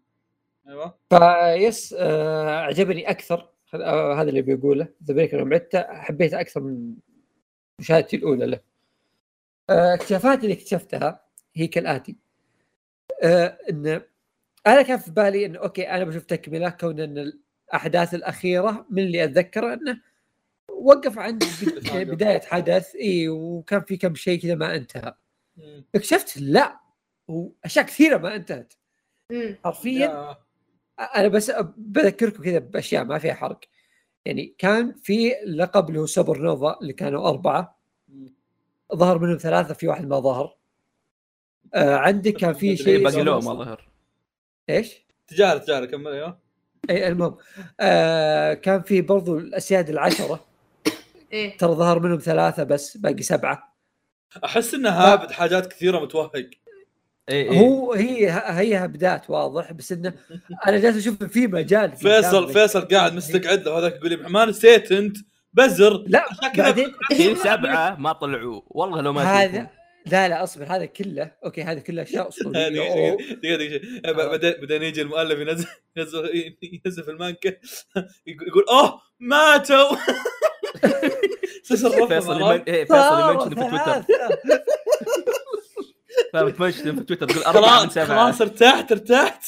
أيوه. 0.68 0.98
فيس 1.10 1.94
آه 1.98 2.50
عجبني 2.50 3.10
أكثر 3.10 3.50
آه 3.74 4.14
هذا 4.14 4.28
اللي 4.28 4.42
بيقوله 4.42 4.88
The 5.04 5.14
Breaker 5.14 5.38
يوم 5.38 5.54
عدته 5.54 5.82
حبيته 5.82 6.40
أكثر 6.40 6.60
من 6.60 6.94
مشاهدتي 7.80 8.16
الأولى 8.16 8.46
له. 8.46 8.60
آه 9.70 9.94
اكتشافاتي 9.94 10.42
اللي 10.42 10.54
اكتشفتها 10.54 11.24
هي 11.54 11.66
كالآتي. 11.66 12.16
آه 13.22 13.58
إن 13.70 14.02
أنا 14.66 14.82
كان 14.82 14.98
في 14.98 15.10
بالي 15.10 15.46
إنه 15.46 15.58
okay 15.58 15.90
أنا 15.90 16.04
بشوف 16.04 16.24
تكملة 16.24 16.68
كون 16.68 17.00
إن 17.00 17.18
الأحداث 17.72 18.14
الأخيرة 18.14 18.86
من 18.90 19.02
اللي 19.02 19.24
أتذكره 19.24 19.74
إنه 19.74 20.00
وقف 20.68 21.18
عند 21.18 21.44
بد- 21.62 22.10
بداية 22.10 22.40
حدث 22.40 22.94
إي 22.96 23.28
وكان 23.28 23.80
في 23.80 23.96
كم 23.96 24.14
شيء 24.14 24.40
كذا 24.40 24.54
ما 24.54 24.76
انتهى. 24.76 25.14
اكتشفت 25.94 26.38
لا 26.38 26.80
وأشياء 27.28 27.84
كثيرة 27.86 28.16
ما 28.16 28.34
انتهت. 28.36 28.72
حرفيا 29.64 30.06
يا. 30.06 30.36
أنا 31.16 31.28
بس 31.28 31.52
بذكركم 31.76 32.42
كذا 32.42 32.58
بأشياء 32.58 33.04
ما 33.04 33.18
فيها 33.18 33.34
حرق 33.34 33.60
يعني 34.24 34.54
كان 34.58 34.92
في 35.02 35.32
لقب 35.46 35.88
اللي 35.88 36.00
هو 36.00 36.06
سوبر 36.06 36.38
نوفا 36.42 36.78
اللي 36.80 36.92
كانوا 36.92 37.28
أربعة. 37.28 37.78
ظهر 38.94 39.18
منهم 39.18 39.36
ثلاثة 39.36 39.74
في 39.74 39.88
واحد 39.88 40.06
ما 40.06 40.20
ظهر 40.20 40.56
آه 41.74 41.94
عندك 41.96 42.32
كان 42.36 42.52
في 42.52 42.76
شيء 42.84 43.04
باقي 43.04 43.22
له 43.22 43.34
ما 43.40 43.54
ظهر 43.54 43.88
إيش؟ 44.70 45.04
تجارة 45.28 45.58
تجارة 45.58 45.84
كمل 45.84 46.12
أيوه. 46.12 46.38
اي 46.90 47.08
المهم. 47.08 47.36
آه 47.80 48.54
كان 48.54 48.82
في 48.82 49.00
برضو 49.00 49.38
الأسياد 49.38 49.90
العشرة. 49.90 50.44
إيه. 51.32 51.56
ترى 51.56 51.72
ظهر 51.72 52.00
منهم 52.00 52.18
ثلاثة 52.18 52.62
بس 52.62 52.96
باقي 52.96 53.22
سبعة. 53.22 53.76
أحس 54.44 54.74
انه 54.74 54.90
هابد 54.90 55.30
حاجات 55.30 55.66
كثيرة 55.66 56.00
متوهق. 56.00 56.50
إيه 57.28 57.50
إيه. 57.50 57.60
هو 57.60 57.92
هي 57.92 58.30
هي 58.46 58.84
هبدات 58.84 59.30
واضح 59.30 59.72
بس 59.72 59.92
إنه 59.92 60.14
أنا 60.66 60.78
جالس 60.78 60.96
أشوف 60.96 61.24
في 61.24 61.46
مجال 61.46 61.92
في 61.92 61.96
فيصل. 61.96 62.52
فيصل 62.52 62.80
قاعد 62.80 63.14
مستقعد 63.14 63.62
له. 63.62 63.78
هذاك 63.78 63.94
يقول 63.94 64.10
لي 64.10 64.16
ما 64.16 64.44
نسيت 64.44 64.92
أنت 64.92 65.16
بزر. 65.52 66.04
لا 66.06 66.24
بعدين 66.56 66.92
في 67.08 67.34
سبعة 67.34 67.96
ما 67.96 68.12
طلعوا. 68.12 68.60
والله 68.66 69.00
لو 69.00 69.12
ما 69.12 69.22
هذا. 69.22 69.70
لا 70.06 70.28
لا 70.28 70.42
أصبر 70.42 70.64
هذا 70.64 70.84
كله 70.84 71.30
okay 71.44 71.62
هذا 71.62 71.80
كله 71.80 72.02
أشياء 72.02 72.28
أسطورية. 72.28 72.68
دقيقة 72.68 72.92
أوه. 72.92 73.16
دقيقة 73.16 73.56
دقيقة 73.56 74.12
بعدين 74.12 74.52
بعدين 74.60 74.82
يجي 74.82 75.02
المؤلف 75.02 75.38
ينزل 75.38 75.66
ينزل 75.96 76.54
ينزل 76.86 77.02
في 77.02 77.10
المانكا. 77.10 77.48
يقول 78.26 78.46
يقول 78.48 78.64
أوه 78.70 79.00
ماتوا. 79.20 79.96
فيصل. 81.64 81.92
إيه 82.68 82.84
فيصل 82.84 83.20
يمنشن 83.20 83.48
في 83.48 83.54
تويتر. 83.54 84.02
تمنشن 86.52 86.96
في 86.96 87.04
تويتر 87.04 87.28
تقول 87.28 87.42
أربعة 87.44 87.82
من 87.82 87.90
خلاص 87.90 87.94
سبعة. 87.94 88.06
خلاص 88.06 88.40
ارتحت 88.40 88.92
ارتحت. 88.92 89.44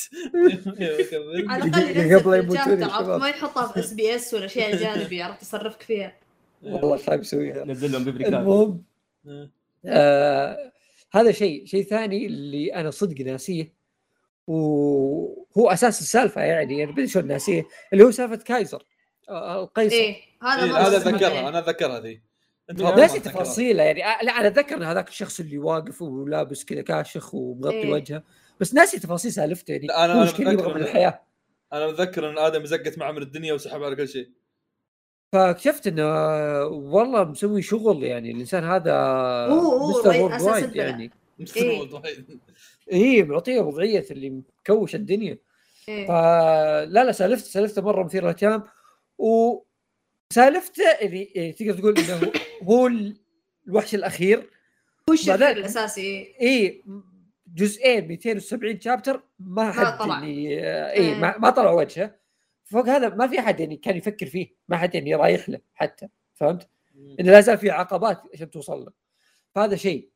قبل 2.15 2.39
يموتون. 2.39 3.19
ما 3.21 3.29
يحطها 3.29 3.73
في 3.73 3.81
SBS 3.81 4.35
والاشياء 4.35 4.73
الجانبيه 4.73 5.25
عرفت 5.25 5.41
تصرفك 5.41 5.83
فيها. 5.83 6.17
والله 6.63 6.97
خايف 6.97 7.21
اسويها 7.21 7.65
نزل 7.65 7.93
لهم 7.93 8.05
Vivre 8.05 8.25
Card 8.25 8.35
المهم 8.35 8.85
آه 9.87 10.73
هذا 11.13 11.33
شيء 11.33 11.67
شيء 11.67 11.83
ثاني 11.83 12.27
اللي 12.27 12.75
أنا 12.75 12.91
صدق 12.91 13.21
ناسيه 13.21 13.73
وهو 14.47 15.71
أساس 15.71 16.01
السالفة 16.01 16.41
يعني 16.43 16.85
أنا 16.85 16.93
بدي 16.93 17.07
شلون 17.07 17.27
ناسيه 17.27 17.67
اللي 17.93 18.05
هو 18.05 18.11
سالفة 18.11 18.37
كايزر 18.37 18.83
آه، 19.29 19.63
القيصر 19.63 19.97
إيه 19.97 20.17
هذا 20.43 20.65
إيه، 20.65 20.87
هذا. 20.87 20.97
اتذكرها 20.97 21.49
أنا 21.49 21.59
اتذكرها 21.59 22.01
ذي 22.01 22.23
أنت 22.71 22.83
ناسي. 22.83 23.21
تفاصيله 23.21 23.83
يعني 23.83 24.05
آه، 24.05 24.23
لا 24.23 24.33
أنا 24.33 24.47
أتذكر 24.47 24.85
هذاك 24.85 25.09
الشخص 25.09 25.41
اللي 25.41 25.59
واقف 25.59 26.03
ولابس 26.03 26.65
كذا 26.65 26.83
كاشخ 26.83 27.35
ومغطي 27.35 27.77
إيه. 27.77 27.93
وجهه 27.93 28.23
بس 28.61 28.75
ناسي 28.75 28.99
تفاصيل 28.99 29.33
سالفته 29.33 29.73
يعني 29.73 29.85
يبغى 29.85 30.23
متذكر 30.23 30.75
من 30.75 30.83
الحياة 30.83 31.23
أنا 31.73 31.87
متذكر 31.87 32.31
إن 32.31 32.39
آدم 32.39 32.65
زقت 32.65 32.99
معه 32.99 33.13
من 33.13 33.23
الدنيا 33.23 33.53
وسحب 33.53 33.83
على 33.83 33.97
كل 33.97 34.09
شيء 34.09 34.31
فاكتشفت 35.33 35.87
إنه 35.87 36.05
والله 36.67 37.25
مسوي 37.25 37.63
شغل 37.63 38.03
يعني 38.05 38.31
الإنسان 38.31 38.65
هذا 38.65 38.93
هو- 39.51 39.61
هو 39.77 39.93
وورد 40.23 40.41
وايد. 40.43 40.77
يعني 40.77 41.11
إيه. 41.57 41.89
اي 42.93 43.23
معطيه 43.23 43.61
وضعية 43.61 44.05
اللي 44.11 44.43
مكوش 44.61 44.95
الدنيا 44.95 45.39
إيه. 45.89 46.07
فلا 46.07 47.05
لا 47.05 47.13
سالفته 47.13 47.47
سالفته 47.49 47.83
مرة 47.83 48.05
مثير 48.05 48.23
للاهتمام 48.23 48.63
وسالفته 49.19 50.85
اللي 51.03 51.23
يعني 51.35 51.53
تقدر 51.53 51.75
تقول 51.79 51.99
إنه 51.99 52.15
هو- 52.17 52.33
هو 52.63 52.91
الوحش 53.67 53.95
الأخير 53.95 54.51
هو 55.09 55.13
الشرير 55.15 55.37
بعدين- 55.41 55.57
الأساسي 55.59 56.01
إيه. 56.01 56.41
اي 56.41 56.83
جزئين 57.55 58.09
270 58.09 58.81
شابتر 58.81 59.23
ما 59.39 59.73
حد 59.73 59.99
طلع. 59.99 60.15
يعني 60.15 60.49
اي 60.59 60.93
إيه. 60.93 61.15
ما, 61.15 61.39
ما 61.39 61.51
طلع 61.51 61.71
وجهه 61.71 62.15
فوق 62.67 62.89
هذا 62.89 63.09
ما 63.09 63.27
في 63.27 63.39
أحد 63.39 63.61
يعني 63.61 63.77
كان 63.77 63.97
يفكر 63.97 64.27
فيه 64.27 64.55
ما 64.69 64.77
حد 64.77 64.95
يعني 64.95 65.15
رايح 65.15 65.49
له 65.49 65.61
حتى 65.75 66.09
فهمت؟ 66.35 66.69
إنه 67.21 67.33
لا 67.33 67.41
زال 67.41 67.59
في 67.59 67.71
عقبات 67.71 68.23
عشان 68.35 68.51
توصل 68.51 68.85
له. 68.85 68.93
فهذا 69.55 69.77
شيء. 69.77 70.09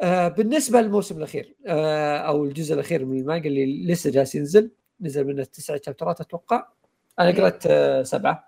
آه 0.00 0.28
بالنسبة 0.28 0.80
للموسم 0.80 1.18
الأخير 1.18 1.56
آه 1.66 2.16
أو 2.16 2.44
الجزء 2.44 2.74
الأخير 2.74 3.04
من 3.04 3.20
المانجا 3.20 3.48
اللي 3.48 3.86
لسه 3.92 4.10
جالس 4.10 4.34
ينزل 4.34 4.70
نزل 5.00 5.24
منه 5.26 5.44
تسعة 5.44 5.80
شابترات 5.86 6.20
أتوقع. 6.20 6.68
أنا. 7.18 7.30
قرأت 7.30 7.66
آه 7.66 8.02
سبعة. 8.02 8.44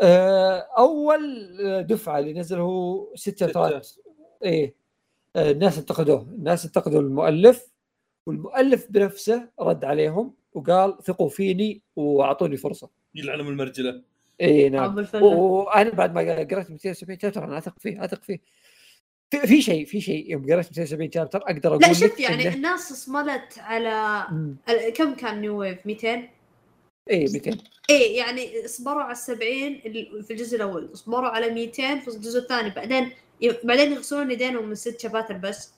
آه 0.00 0.58
أول 0.78 1.56
آه، 1.66 1.80
دفعة 1.80 2.18
اللي 2.18 2.32
نزل 2.32 2.58
هو 2.60 3.08
ست 3.14 3.38
شابترات. 3.38 3.88
إيه. 4.44 4.74
آه 5.36 5.50
الناس 5.50 5.78
انتقدوه. 5.78 6.22
الناس 6.22 6.64
انتقدوا 6.64 7.00
المؤلف 7.00 7.68
والمؤلف 8.26 8.86
بنفسه 8.90 9.48
رد 9.60 9.84
عليهم. 9.84 10.34
وقال 10.54 10.98
ثقوا 11.04 11.28
فيني 11.28 11.82
وأعطوني 11.96 12.56
فرصة. 12.56 12.90
يلعنهم 13.14 13.48
المرجله 13.48 14.02
إي 14.40 14.68
نعم. 14.68 15.06
وأنا 15.14 15.90
بعد 15.90 16.14
ما 16.14 16.20
قرأت 16.20 16.70
270 16.70 17.18
chapter 17.18 17.44
أنا 17.44 17.58
أثق 17.58 17.74
فيه 17.78 18.04
أثق 18.04 18.22
فيه. 18.22 18.38
في, 19.30 19.46
في 19.46 19.62
شيء 19.62 19.84
في 19.86 20.00
شيء 20.00 20.30
يوم 20.30 20.46
قرأت 20.46 20.66
270 20.66 21.10
chapter 21.12 21.38
أقدر 21.38 21.70
أقول 21.70 21.82
لا 21.82 21.92
شوف 21.92 22.20
يعني 22.20 22.50
إنه- 22.50 22.54
الناس 22.54 22.92
صملت 22.92 23.58
على 23.58 24.24
كم 24.96 25.14
كان 25.14 25.40
New 25.40 25.58
Wave؟ 25.60 25.86
200 25.86 26.28
إي 27.10 27.24
200 27.32 27.58
إيه 27.90 28.18
يعني 28.18 28.64
اصبروا 28.64 29.02
على 29.02 29.12
السبعين 29.12 29.80
اللي 29.86 30.22
في 30.22 30.32
الجزء 30.32 30.56
الأول. 30.56 30.90
اصبروا 30.92 31.28
على 31.28 31.50
200 31.50 31.98
في 32.00 32.08
الجزء 32.08 32.40
الثاني. 32.40 32.70
بعدين 32.70 33.10
بعدين 33.64 33.92
يغسلون 33.92 34.30
يدينهم 34.30 34.68
من 34.68 34.74
ست 34.74 35.00
شباتر 35.00 35.34
بس. 35.36 35.72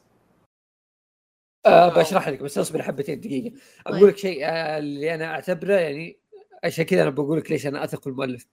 آه 1.66 1.88
بشرح 2.00 2.28
لك 2.28 2.42
بس 2.42 2.58
اصبر 2.58 2.82
حبتين 2.82 3.20
دقيقة. 3.20 3.50
طيب. 3.50 3.94
أقول 3.94 4.08
لك 4.08 4.16
شيء 4.16 4.44
آه 4.46 4.78
اللي 4.78 5.14
أنا 5.14 5.24
أعتبره 5.24 5.74
يعني 5.74 6.20
عشان 6.64 6.84
كذا 6.84 7.02
أنا 7.02 7.10
بقول 7.10 7.38
لك 7.38 7.50
ليش 7.50 7.66
أنا 7.66 7.84
أثق 7.84 8.08
المؤلف. 8.08 8.46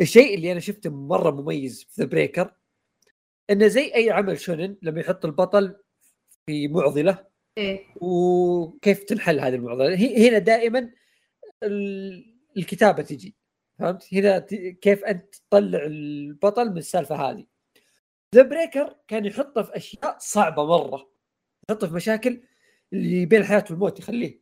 الشيء 0.00 0.34
اللي 0.34 0.52
أنا 0.52 0.60
شفته 0.60 0.90
مرة 0.90 1.30
مميز 1.30 1.84
في 1.90 2.02
The 2.02 2.06
Breaker 2.08 2.54
إنه 3.50 3.66
زي 3.66 3.94
أي 3.94 4.10
عمل 4.10 4.40
شونن 4.40 4.76
لما 4.82 5.00
يحط 5.00 5.24
البطل 5.24 5.76
في 6.46 6.68
معضلة 6.68 7.26
إيه. 7.58 7.86
وكيف 7.96 9.04
تنحل 9.04 9.40
هذه 9.40 9.54
المعضلة. 9.54 9.94
هي- 9.94 10.28
هنا 10.28 10.38
دائما 10.38 10.90
ال- 11.62 12.36
الكتابة 12.56 13.02
تجي 13.02 13.36
فهمت؟ 13.78 14.14
هنا 14.14 14.38
كيف 14.82 15.04
أنت 15.04 15.34
تطلع 15.34 15.78
البطل 15.84 16.70
من 16.70 16.76
السالفة 16.78 17.16
هذه. 17.16 17.46
The 18.34 18.42
Breaker 18.42 18.96
كان 19.08 19.24
يحطه 19.26 19.62
في 19.62 19.76
أشياء 19.76 20.16
صعبة 20.20 20.64
مرة. 20.66 21.10
يحطه 21.70 21.86
في 21.86 21.94
مشاكل 21.94 22.40
اللي 22.92 23.26
بين 23.26 23.40
الحياة 23.40 23.64
والموت 23.70 23.98
يخليه. 23.98 24.40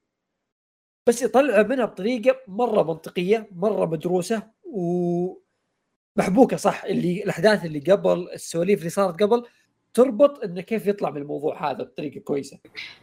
بس 1.07 1.23
يطلعه 1.23 1.63
منها 1.63 1.85
بطريقة 1.85 2.41
مرة 2.47 2.83
منطقية 2.83 3.49
مرة 3.53 3.87
مدروسة 3.87 4.51
ومحبوكة 4.65 6.57
صح. 6.57 6.85
اللي 6.85 7.23
الأحداث 7.25 7.65
اللي 7.65 7.79
قبل 7.81 8.29
السواليف 8.33 8.79
اللي 8.79 8.91
صارت 8.91 9.23
قبل 9.23 9.47
تربط 9.95 10.45
انه 10.45 10.61
كيف 10.61 10.87
يطلع 10.87 11.11
من 11.11 11.23
الموضوع 11.23 11.71
هذا 11.71 11.83
بطريقة 11.83 12.21
كويسة. 12.21 12.59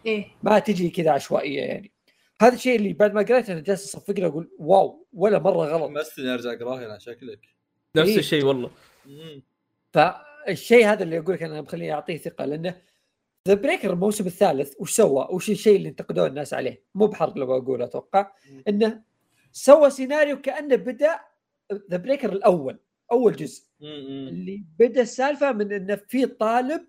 إيه. 0.06 0.28
ما 0.44 0.60
تجي 0.60 0.90
كذا 0.90 1.12
عشوائية 1.12 1.62
يعني. 1.62 1.92
هذا 2.42 2.54
الشيء 2.54 2.76
اللي 2.76 2.94
بعد 2.94 3.14
ما 3.14 3.22
قريته 3.22 3.54
أنا 3.54 3.62
جالس 3.62 3.96
أصفق 3.96 4.20
له 4.20 4.28
أقول 4.28 4.52
wow 4.60 5.08
ولا 5.14 5.40
مرة 5.40 5.66
غلط. 5.66 5.90
حمستني 5.90 6.34
أرجع 6.34 6.54
اقراها 6.54 6.86
أنا 6.86 7.00
شكلك. 7.00 7.40
نفس 7.96 8.10
إيه. 8.10 8.18
الشيء 8.18 8.46
والله. 8.46 8.72
مم. 9.06 9.44
فالشيء 9.94 10.88
هذا 10.88 11.04
اللي 11.04 11.20
أقول 11.20 11.36
لك 11.36 11.44
أنا 11.44 11.62
مخليني 11.62 11.94
أعطيه 11.94 12.18
ثقة 12.18 12.46
لأنه 12.46 12.82
The 13.48 13.54
Breaker 13.54 13.94
الموسم 13.94 14.26
الثالث 14.26 14.74
وش 14.80 14.92
سوى؟ 14.92 15.28
وش 15.32 15.50
الشيء 15.50 15.76
اللي 15.76 15.90
انتقدوه 15.90 16.28
الناس 16.28 16.54
عليه؟ 16.54 16.84
مو 16.96 17.08
بحرق 17.08 17.38
لو 17.38 17.60
بقول 17.60 17.82
أتوقع 17.82 18.32
إنه 18.68 19.02
سوى 19.52 19.90
سيناريو 19.90 20.42
كأنه 20.42 20.76
بدأ 20.76 21.20
The 21.92 21.98
Breaker 21.98 22.34
الأول 22.34 22.80
أول 23.12 23.36
جزء. 23.36 23.64
اللي 23.82 24.64
بدأ 24.80 25.02
السالفة 25.02 25.52
من 25.52 25.72
إنه 25.72 25.96
في 25.96 26.26
طالب. 26.26 26.86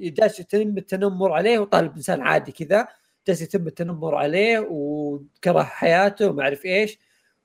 جالس 0.00 0.40
يتم 0.40 0.78
التنمر 0.78 1.32
عليه 1.32 1.58
وطالب 1.58 1.96
إنسان 1.96 2.20
عادي 2.20 2.52
كذا 2.52 2.88
جالس 3.26 3.42
يتم 3.42 3.66
التنمر 3.66 4.14
عليه 4.14 4.66
وكره 4.70 5.62
حياته 5.62 6.28
وما 6.28 6.42
أعرف 6.42 6.64
إيش 6.64 6.98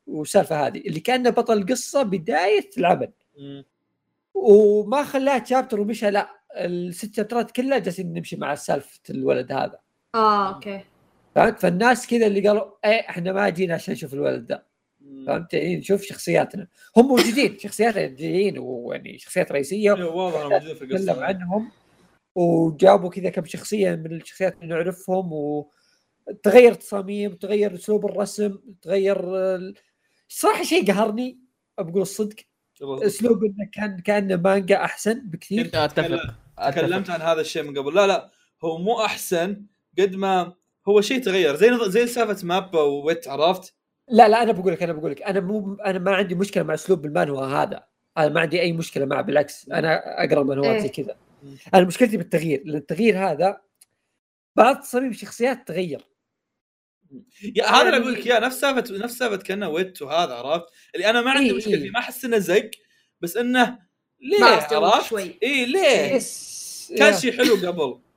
والسالفة 0.08 0.68
هذه 0.68 0.78
اللي 0.78 1.00
كأنه 1.00 1.30
بطل 1.30 1.66
قصة 1.66 2.04
بداية 2.04 2.70
العمل. 2.78 3.12
وما 4.34 5.04
خلاها 5.04 5.40
تشابتر 5.40 5.80
ومشى 5.80 6.12
لا 6.12 6.37
الست 6.56 7.16
شابترات 7.16 7.52
كلها 7.52 7.78
جالسين 7.78 8.14
نمشي 8.14 8.36
مع 8.36 8.56
سالفة 8.56 9.00
الولد 9.10 9.52
هذا. 9.52 9.80
آه 10.16 10.56
أوكي. 10.56 10.82
فهمت؟ 11.36 11.60
فالناس 11.60 12.08
كذا 12.08 12.28
اللي 12.28 12.48
قالوا 12.48 12.72
إيه 12.86 13.10
إحنا 13.10 13.32
ما 13.34 13.50
جينا 13.50 13.74
عشان 13.74 13.94
نشوف 13.94 14.14
الولد 14.14 14.48
ده. 14.48 14.66
فهمت؟ 15.28 15.54
يعني 15.54 15.76
نشوف 15.78 16.02
شخصياتنا. 16.02 16.68
هم 16.98 17.08
موجودين 17.08 17.60
شخصيات 17.64 17.96
جايين 17.98 18.60
ويعني 18.60 19.18
شخصيات 19.18 19.52
رئيسية. 19.52 19.96
إيه، 19.96 20.04
واضح 20.04 20.36
إنهم 20.40 20.52
موجودين 20.52 20.76
في 20.76 20.86
تكلم 20.86 21.10
القصة 21.10 21.24
عنهم 21.26 21.72
وجابوا 22.36 23.10
كذا 23.10 23.30
كم 23.30 23.46
شخصية 23.46 23.96
من 23.96 24.14
الشخصيات 24.14 24.54
اللي 24.56 24.68
نعرفهم 24.68 25.34
وتغير 25.34 26.74
تصاميم 26.74 27.34
تغير 27.36 27.74
أسلوب 27.74 28.06
الرسم 28.06 28.60
تغير 28.82 29.38
ال- 29.56 29.76
صراحة 30.30 30.64
شيء 30.64 30.88
قهرني 30.92 31.40
بقول 31.80 32.02
الصدق. 32.02 32.36
اسلوب 32.82 33.44
إنه 33.44 33.70
كان 33.72 34.00
كأنه 34.00 34.36
مانجا 34.36 34.76
أحسن 34.84 35.22
بكثير. 35.30 35.64
كنت 35.64 35.76
أتفق. 35.76 36.34
تكلمت 36.72 37.10
عن 37.10 37.22
هذا 37.22 37.42
الشيء 37.42 37.64
من 37.64 37.78
قبل. 37.78 37.96
لا 37.96 38.08
لا. 38.08 38.32
هو 38.64 38.78
مو 38.78 39.06
أحسن 39.06 39.64
قد 40.00 40.16
ما 40.16 40.54
هو 40.88 41.02
شيء 41.02 41.22
تغير. 41.22 41.56
زي 41.56 41.70
نظ- 41.70 41.90
زي 41.90 42.08
سالفة 42.08 42.48
مابا 42.48 42.82
وويت 42.82 43.28
عرفت؟ 43.28 43.74
لا 44.10 44.28
لا 44.28 44.44
أنا 44.44 44.52
بقول 44.52 44.74
لك 44.74 44.84
أنا 44.84 44.94
بقول 44.94 45.12
لك 45.12 45.22
أنا 45.22 45.40
مو 45.40 45.74
أنا 45.74 46.00
ما 46.00 46.16
عندي 46.16 46.36
مشكلة 46.36 46.64
مع 46.64 46.74
أسلوب 46.74 47.06
المانوا 47.06 47.46
هذا. 47.46 47.84
أنا 48.18 48.30
ما 48.30 48.42
عندي 48.42 48.62
أي 48.62 48.74
مشكلة 48.74 49.06
معه 49.06 49.22
بالعكس. 49.22 49.70
أنا 49.70 50.24
أقرأ 50.24 50.44
مانوات 50.44 50.68
إيه. 50.70 50.80
زي 50.80 50.90
كذا. 50.90 51.16
مم. 51.44 51.56
أنا 51.74 51.86
مشكلتي 51.86 52.18
بالتغيير. 52.18 52.62
لأن 52.66 52.76
التغيير 52.76 53.32
هذا 53.32 53.62
بعض 54.56 54.76
تصاميم 54.80 55.10
الشخصيات 55.10 55.68
تغير. 55.68 56.08
يا 57.56 57.66
هذا 57.66 57.90
اللي 57.90 57.98
أقول 57.98 58.14
لك 58.14 58.28
إياه 58.28 58.40
نفس 58.40 58.60
سالفة 58.60 58.98
نفس 58.98 59.18
سالفة 59.18 59.38
كأنه 59.38 59.70
ويت 59.70 60.02
وهذا 60.02 60.34
عرفت 60.34 60.66
اللي 60.96 61.10
أنا 61.10 61.22
ما 61.22 61.32
عندي 61.32 61.50
إيه، 61.50 61.58
مشكلة 61.58 61.74
إيه. 61.74 61.82
فيه 61.82 61.92
ما 61.92 62.00
أحس 62.00 62.26
إنه 62.26 62.38
زق 62.38 62.72
بس 63.22 63.38
إنه 63.38 63.80
ليه 64.22 64.46
عرفت؟ 64.46 65.10
شوي. 65.10 65.40
اي 65.44 65.66
ليه؟ 65.66 66.22
كان. 66.98 67.18
شيء 67.18 67.38
حلو 67.38 67.56
قبل 67.56 68.00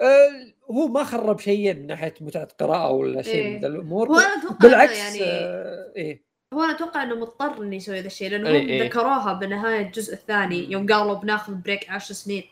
آه، 0.00 0.52
هو 0.70 0.88
ما 0.88 1.04
خرب 1.04 1.40
شيئا 1.40 1.72
من 1.72 1.86
ناحية 1.86 2.14
متعة 2.20 2.48
قراءة 2.60 2.90
ولا 2.90 3.22
شيء 3.22 3.34
إيه. 3.34 3.54
من 3.54 3.60
ذا 3.60 3.66
الأمور 3.66 4.08
هو 4.08 4.18
أنا 4.18 4.42
أتوقع 4.42 4.56
بالعكس 4.56 4.98
إنه 4.98 5.16
يعني 5.16 5.22
آه، 5.22 5.92
إيه 5.96 6.22
هو 6.54 6.62
أنا 6.64 6.72
أتوقع 6.72 7.02
إنه 7.02 7.14
مضطر 7.14 7.62
إنه 7.62 7.76
يسوي 7.76 8.00
ذا 8.00 8.06
الشيء 8.06 8.30
لأنه 8.30 8.48
إيه، 8.48 8.62
هم 8.62 8.68
إيه. 8.68 8.82
ذكروها 8.82 9.32
بنهاية 9.32 9.86
الجزء 9.86 10.14
الثاني 10.14 10.72
يوم 10.72 10.86
قالوا 10.86 11.14
بناخذ 11.14 11.54
break 11.54 11.90
عشر 11.90 12.14
سنين 12.14 12.44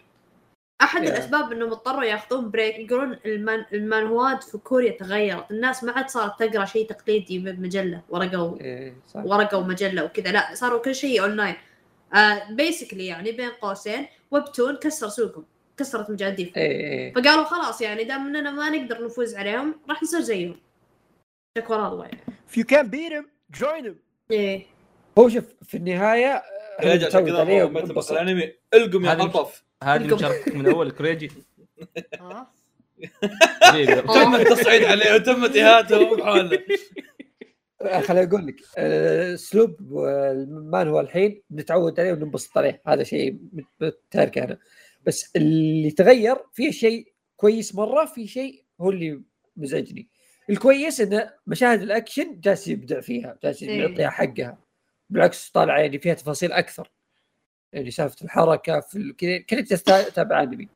أحد 0.83 1.05
يا. 1.05 1.09
الأسباب 1.09 1.53
انهم 1.53 1.71
اضطروا 1.71 2.05
ياخذون 2.05 2.51
break 2.51 2.79
يقولون 2.79 3.19
المان 3.27 3.65
المانهوات 3.73 4.45
في 4.45 4.59
كوريا 4.59 4.91
تغيرت 4.91 5.51
الناس 5.51 5.85
ما 5.85 5.93
عاد 5.93 6.09
صارت 6.09 6.43
تقرأ 6.43 6.65
شيء 6.65 6.87
تقليدي 6.89 7.39
بمجله 7.39 8.03
ورقة 8.09 8.43
و... 8.43 8.57
إيه 8.61 8.95
صح. 9.09 9.25
ورقة 9.25 9.59
ومجلة 9.59 10.05
وكذا. 10.05 10.33
لا 10.33 10.55
صاروا 10.55 10.83
كل 10.83 10.95
شيء 10.95 11.23
اونلاين 11.23 11.57
بيسكلي 12.51 13.07
يعني 13.07 13.33
بين 13.33 13.51
قوسين 13.51 14.07
ويبتون 14.31 14.77
كسر 14.77 15.09
سوقهم 15.09 15.45
كسرت 15.77 16.11
مجاديف 16.11 16.57
إيه 16.57 16.71
إيه 16.71 17.15
فقالوا 17.15 17.45
خلاص 17.45 17.81
يعني 17.81 18.05
دام 18.05 18.27
إننا 18.27 18.51
ما 18.51 18.71
نقدر 18.71 19.05
نفوز 19.05 19.35
عليهم 19.35 19.75
راح 19.89 20.03
نصير 20.03 20.21
زيهم. 20.21 20.61
شكرا 21.59 21.89
الله 21.89 22.05
يعني. 22.05 22.21
If 22.51 22.57
you 22.57 22.65
can't 22.65 22.91
beat 22.91 23.13
him, 23.13 23.27
join 23.59 23.85
him. 23.85 23.95
إيه. 24.31 24.67
هو 25.19 25.29
شوف 25.29 25.45
في 25.63 25.77
النهاية 25.77 26.43
رجع 26.81 27.09
نتعود 27.09 27.31
كذا 27.31 27.95
مثل 27.95 28.15
الأنمي 28.15 28.53
القم 28.75 29.05
يا 29.05 29.11
قطف 29.11 29.66
هذه. 29.83 30.15
مشاركتك 30.15 30.55
من 30.55 30.67
أول 30.67 30.91
كريجي. 30.91 31.31
تم 34.15 34.35
التصعيد 34.35 34.85
عليه 34.85 35.15
وتم 35.15 35.45
اهانته 35.45 36.17
بحالة. 36.17 36.63
آه، 37.83 38.01
خليني 38.01 38.27
أقول 38.27 38.47
لك 38.47 38.57
آه، 38.79 39.35
أسلوب 39.35 39.97
آه، 39.97 40.33
المان 40.33 40.89
هو 40.89 41.01
الحين 41.01 41.43
نتعود 41.53 42.01
عليه 42.01 42.13
وننبسط 42.13 42.59
عليه. 42.59 42.83
هذا 42.87 43.03
شيء 43.03 43.39
متارك 43.81 44.39
أنا. 44.39 44.59
بس 45.07 45.31
اللي 45.37 45.91
تغير 45.91 46.37
في 46.53 46.73
شيء 46.73 47.13
كويس 47.37 47.75
مرة 47.75 48.05
في 48.05 48.27
شيء 48.27 48.65
هو 48.81 48.91
اللي 48.91 49.23
مزعجني. 49.57 50.09
الكويس 50.51 51.01
إن 51.01 51.31
مشاهد 51.47 51.83
الأكشن 51.83 52.41
جالس 52.41 52.69
يبدع 52.69 53.01
فيها 53.01 53.39
جالس 53.43 53.63
إيه. 53.63 53.81
يعطيها 53.81 54.11
حقها. 54.11 54.59
بالعكس 55.11 55.51
طالع 55.51 55.79
يعني 55.79 55.99
فيها 55.99 56.15
تفاصيل 56.15 56.53
أكثر. 56.53 56.91
يعني 57.77 57.91
سالفة 57.91 58.25
الحركة 58.25 58.81
في 58.81 59.13
كذا 59.19 59.39
كنت 59.61 59.73
اتابع 59.89 60.43
انمي. 60.43 60.69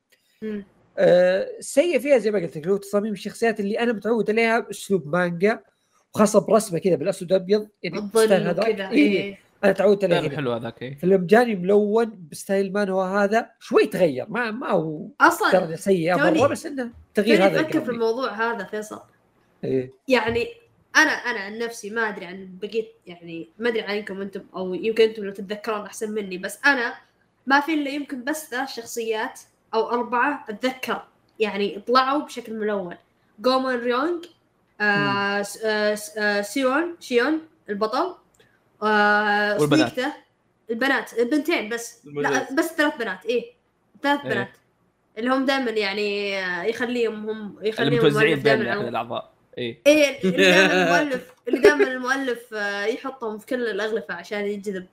آه، 0.97 1.47
السيء 1.59 1.99
فيها 1.99 2.17
زي 2.17 2.31
ما 2.31 2.39
قلت 2.39 2.57
لك 2.57 2.63
اللي 2.63 2.73
هو 2.73 2.77
تصاميم 2.77 3.13
الشخصيات 3.13 3.59
اللي 3.59 3.79
أنا 3.79 3.93
متعود 3.93 4.29
عليها 4.29 4.67
أسلوب 4.71 5.07
مانجا 5.07 5.59
وخاصة 6.15 6.39
برسمة 6.39 6.79
كذا 6.79 6.95
بالأسود 6.95 7.33
وأبيض 7.33 7.67
يعني 7.83 7.99
ال 7.99 8.05
style 8.05 8.33
هذا 8.47 8.67
إيه 8.67 8.89
إيه 8.91 9.37
أنا 9.63 9.71
تعودت 9.71 10.03
عليه. 10.03 10.29
حلو 10.29 10.51
هذاك 10.51 10.81
إيه. 10.81 10.97
فلما 10.97 11.27
جاني 11.27 11.55
ملون 11.55 12.27
ب 12.31 12.73
style 12.73 12.89
مانهوا 12.89 13.01
هذا 13.01 13.49
شوي 13.59 13.85
تغير 13.85 14.25
ما 14.29 14.51
ما 14.51 14.69
هو 14.69 15.07
أصلا 15.21 15.51
درجه 15.51 15.75
سيئه 15.75 16.15
توني- 16.15 16.39
مره 16.39 16.47
بس 16.47 16.65
إنه 16.65 16.91
تغيير 17.13 17.45
هذا 17.45 17.61
أفكر 17.61 17.81
في. 17.81 17.91
الموضوع 17.91 18.31
هذا 18.31 18.63
فيصل 18.65 19.01
إيه. 19.63 19.91
يعني 20.07 20.47
أنا 20.95 21.11
أنا 21.11 21.39
عن 21.39 21.57
نفسي 21.57 21.89
ما 21.89 22.09
أدري 22.09 22.25
عن 22.25 22.57
بقيت 22.61 22.91
يعني 23.07 23.49
ما 23.59 23.69
أدري 23.69 23.81
عنكم 23.81 24.21
أنتم 24.21 24.41
أو 24.55 24.73
يمكن 24.73 25.03
أنتم 25.03 25.23
لو 25.23 25.31
تتذكرون 25.31 25.85
أحسن 25.85 26.11
مني 26.11 26.37
بس 26.37 26.59
أنا 26.65 26.93
ما 27.47 27.59
في 27.59 27.73
إلا 27.73 27.89
يمكن 27.89 28.23
بس 28.23 28.49
ثلاث 28.49 28.69
شخصيات 28.69 29.39
أو 29.73 29.89
أربعة 29.89 30.45
أتذكر. 30.49 31.01
يعني 31.39 31.79
طلعوا 31.87 32.21
بشكل 32.21 32.53
ملون. 32.53 32.95
جومون 33.39 33.75
ريونغ 33.75 34.21
آه 34.81 35.41
س- 35.41 35.57
آه 35.65 35.97
آه 36.17 36.41
سيون 36.41 36.95
شيون 36.99 37.41
البطل 37.69 38.15
آه. 38.83 39.57
سبيكتا 39.57 40.13
البنات 40.69 41.13
البنتين 41.19 41.69
بس. 41.69 42.01
لا. 42.05 42.53
بس 42.53 42.65
ثلاث 42.73 42.97
بنات 42.97 43.25
إيه. 43.25 43.53
ثلاث 44.03 44.19
إيه. 44.25 44.29
بنات. 44.33 44.49
اللي 45.17 45.29
هم 45.29 45.45
دائما 45.45 45.71
يعني 45.71 46.39
آه، 46.45 46.63
يخليهم 46.63 47.29
هم 47.29 47.55
يخليهم 47.61 47.93
متوزعين 47.99 48.27
المؤلف 48.33 48.43
بين 48.43 48.63
دائما 48.63 48.87
الأعضاء. 48.89 49.30
إيه 49.57 49.81
إيه 49.87 50.19
اللي 50.23 50.37
دائما 50.37 50.83
المؤلف 51.01 51.31
اللي 51.47 51.59
دائما 51.59 51.87
المؤلف 51.87 52.53
آه، 52.53 52.85
يحطهم 52.85 53.37
في 53.37 53.45
كل 53.45 53.67
الأغلفة 53.67 54.13
عشان 54.13 54.45
يجذب 54.45 54.85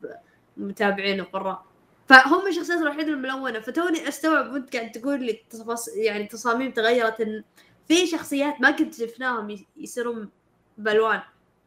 متابعين 0.57 1.21
وقراء 1.21 1.65
فهم 2.09 2.47
الشخصيات 2.47 2.79
الوحيدة 2.83 3.09
الملونة 3.13 3.61
فتوني 3.61 4.09
أستوعب 4.09 4.53
وأنت 4.53 4.77
قاعد 4.77 4.93
تقول 4.93 5.25
لي 5.25 5.41
تفاص... 5.51 5.89
يعني 5.97 6.25
تصاميم 6.27 6.71
تغيرت 6.71 7.21
إن 7.21 7.45
في 7.89 8.07
شخصيات 8.07 8.61
ما 8.61 8.71
كنت 8.71 8.95
شفناهم 8.95 9.65
يصيرون 9.77 10.29
بألوان 10.79 11.21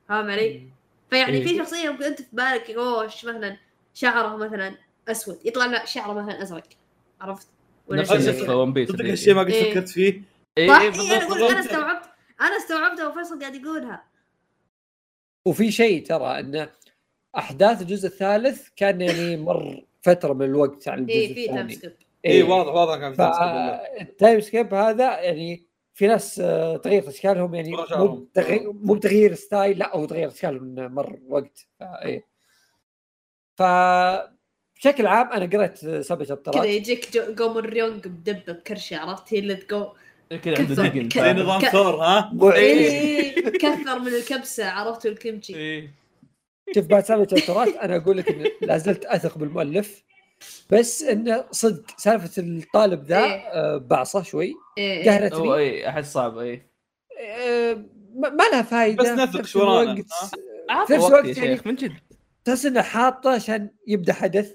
فاهم 0.09 0.30
علي؟ 0.31 0.68
فيعني 1.09 1.38
إيه. 1.38 1.47
في 1.47 1.57
شخصية 1.57 1.89
ممكن 1.89 2.03
أنت 2.03 2.22
في 2.22 2.27
بالك 2.34 2.69
أوه 2.72 3.05
مثلا 3.05 3.57
شعره 3.93 4.35
مثلا 4.35 4.76
أسود 5.07 5.39
يطلع 5.45 5.65
لا 5.65 5.85
شعره 5.85 6.13
مثلا 6.13 6.41
أزرق 6.41 6.63
عرفت؟ 7.22 7.47
ولا 7.88 8.01
نفس. 8.01 8.49
ون 8.49 8.73
بيس 8.73 8.89
صدق 8.89 8.99
اللي- 8.99 9.11
هالشيء 9.11 9.34
ما 9.34 9.41
قد 9.41 9.49
إيه. 9.49 9.72
فكرت 9.72 9.89
فيه 9.89 10.22
إيه 10.57 10.68
صح؟ 10.68 10.80
إيه، 10.81 10.88
إيه، 10.88 10.89
بالضبط 10.89 11.11
أنا 11.11 11.26
أقول 11.27 11.43
أنا. 11.51 11.59
استوعبت 11.59 12.05
أنا 12.41 12.57
استوعبتها 12.57 13.07
وفيصل 13.07 13.39
قاعد 13.39 13.55
يقولها. 13.55 14.03
وفي 15.45 15.72
شيء 15.72 16.05
ترى 16.05 16.39
إن 16.39 16.68
أحداث 17.38 17.81
الجزء 17.81 18.07
الثالث 18.07 18.68
كان 18.76 19.01
يعني 19.01 19.38
مر 19.38 19.85
فترة 20.01 20.34
من 20.34 20.45
الوقت 20.45 20.88
عن 20.88 20.99
الجزء 20.99 21.15
إيه 21.15 21.34
في 21.34 21.45
time 21.47 21.57
الثاني. 21.57 21.73
skip 21.75 21.93
اي 22.26 22.43
واضح 22.43 22.73
واضح 22.73 22.95
كان 22.99 23.11
في 23.11 23.18
تمثيل 23.18 23.39
بالله. 23.39 23.77
فال 23.97 24.11
time 24.11 24.39
skip 24.39 24.73
هذا 24.73 25.19
يعني 25.22 25.65
في 25.93 26.07
ناس 26.07 26.39
آه، 26.39 26.77
تغير 26.77 27.07
أشكالهم 27.09 27.55
يعني 27.55 27.72
مو. 27.72 28.15
بتغيير 28.15 28.72
مو 28.73 28.93
بتغيير 28.93 29.34
style 29.35 29.77
لا 29.80 29.95
هو 29.97 30.05
تغير 30.05 30.27
اشكالهم 30.27 30.63
من 30.63 30.88
مر 30.88 31.19
وقت. 31.27 31.68
فايه 31.80 32.26
ف 33.55 33.63
بشكل 34.76 35.07
عام 35.07 35.27
أنا 35.31 35.45
قريت 35.57 35.77
سبع 35.77 36.18
كذا 36.19 36.26
شابترات 36.27 36.65
يجيك 36.65 37.13
جو- 37.18 37.34
جومون 37.35 37.63
ريونغ 37.65 37.97
بدبه 38.07 38.53
بكرشه 38.53 38.97
عرفت؟ 38.97 39.34
هي 39.34 39.39
اللي 39.39 39.55
تقو 39.55 39.93
كذا 40.37 40.57
عنده 40.59 40.75
دقن. 40.75 41.09
زي؟ 41.09 41.33
نظام 41.33 41.61
ثور 41.61 41.95
ها؟ 41.95 42.31
إيه، 42.53 43.49
كثر 43.49 43.99
من 43.99 44.07
الكبسة 44.07 44.69
عرفت؟ 44.69 45.05
الكيمتشي 45.05 45.55
إيه. 45.55 45.93
شوف 46.75 46.85
بعد 46.85 47.05
سبع 47.05 47.17
شابترات 47.17 47.75
أنا 47.75 47.95
أقول 47.95 48.17
لك 48.17 48.51
لا 48.61 48.77
زلت 48.77 49.05
أثق 49.05 49.37
بالمؤلف. 49.37 50.03
بس 50.69 51.03
انه 51.03 51.45
صدق 51.51 51.83
سالفة 51.97 52.41
الطالب 52.41 53.03
ذا 53.03 53.17
إيه. 53.17 53.31
آه، 53.33 53.77
بعصة 53.77 54.23
شوي. 54.23 54.53
إيه، 54.77 54.97
إيه. 54.97 55.09
قهرتني. 55.09 55.55
إيه 55.55 55.89
أحس 55.89 56.13
صعب 56.13 56.37
إيه. 56.37 56.71
آه، 57.19 57.73
ما 58.15 58.43
لها 58.51 58.61
فائده 58.61 59.03
بس 59.03 59.19
نثق 59.19 59.45
شو 59.45 59.59
ها؟ 59.59 59.95
في 60.85 60.93
نفس 60.93 61.03
وقت 61.03 61.13
الوقت 61.13 61.37
يا 61.37 61.43
يعني 61.43 61.57
شيخ 61.57 61.67
من 61.67 61.75
جد. 61.75 61.93
تحس 62.45 62.65
إنه 62.65 62.81
حاطه 62.81 63.31
عشان 63.31 63.69
يبدأ 63.87 64.13
حدث. 64.13 64.51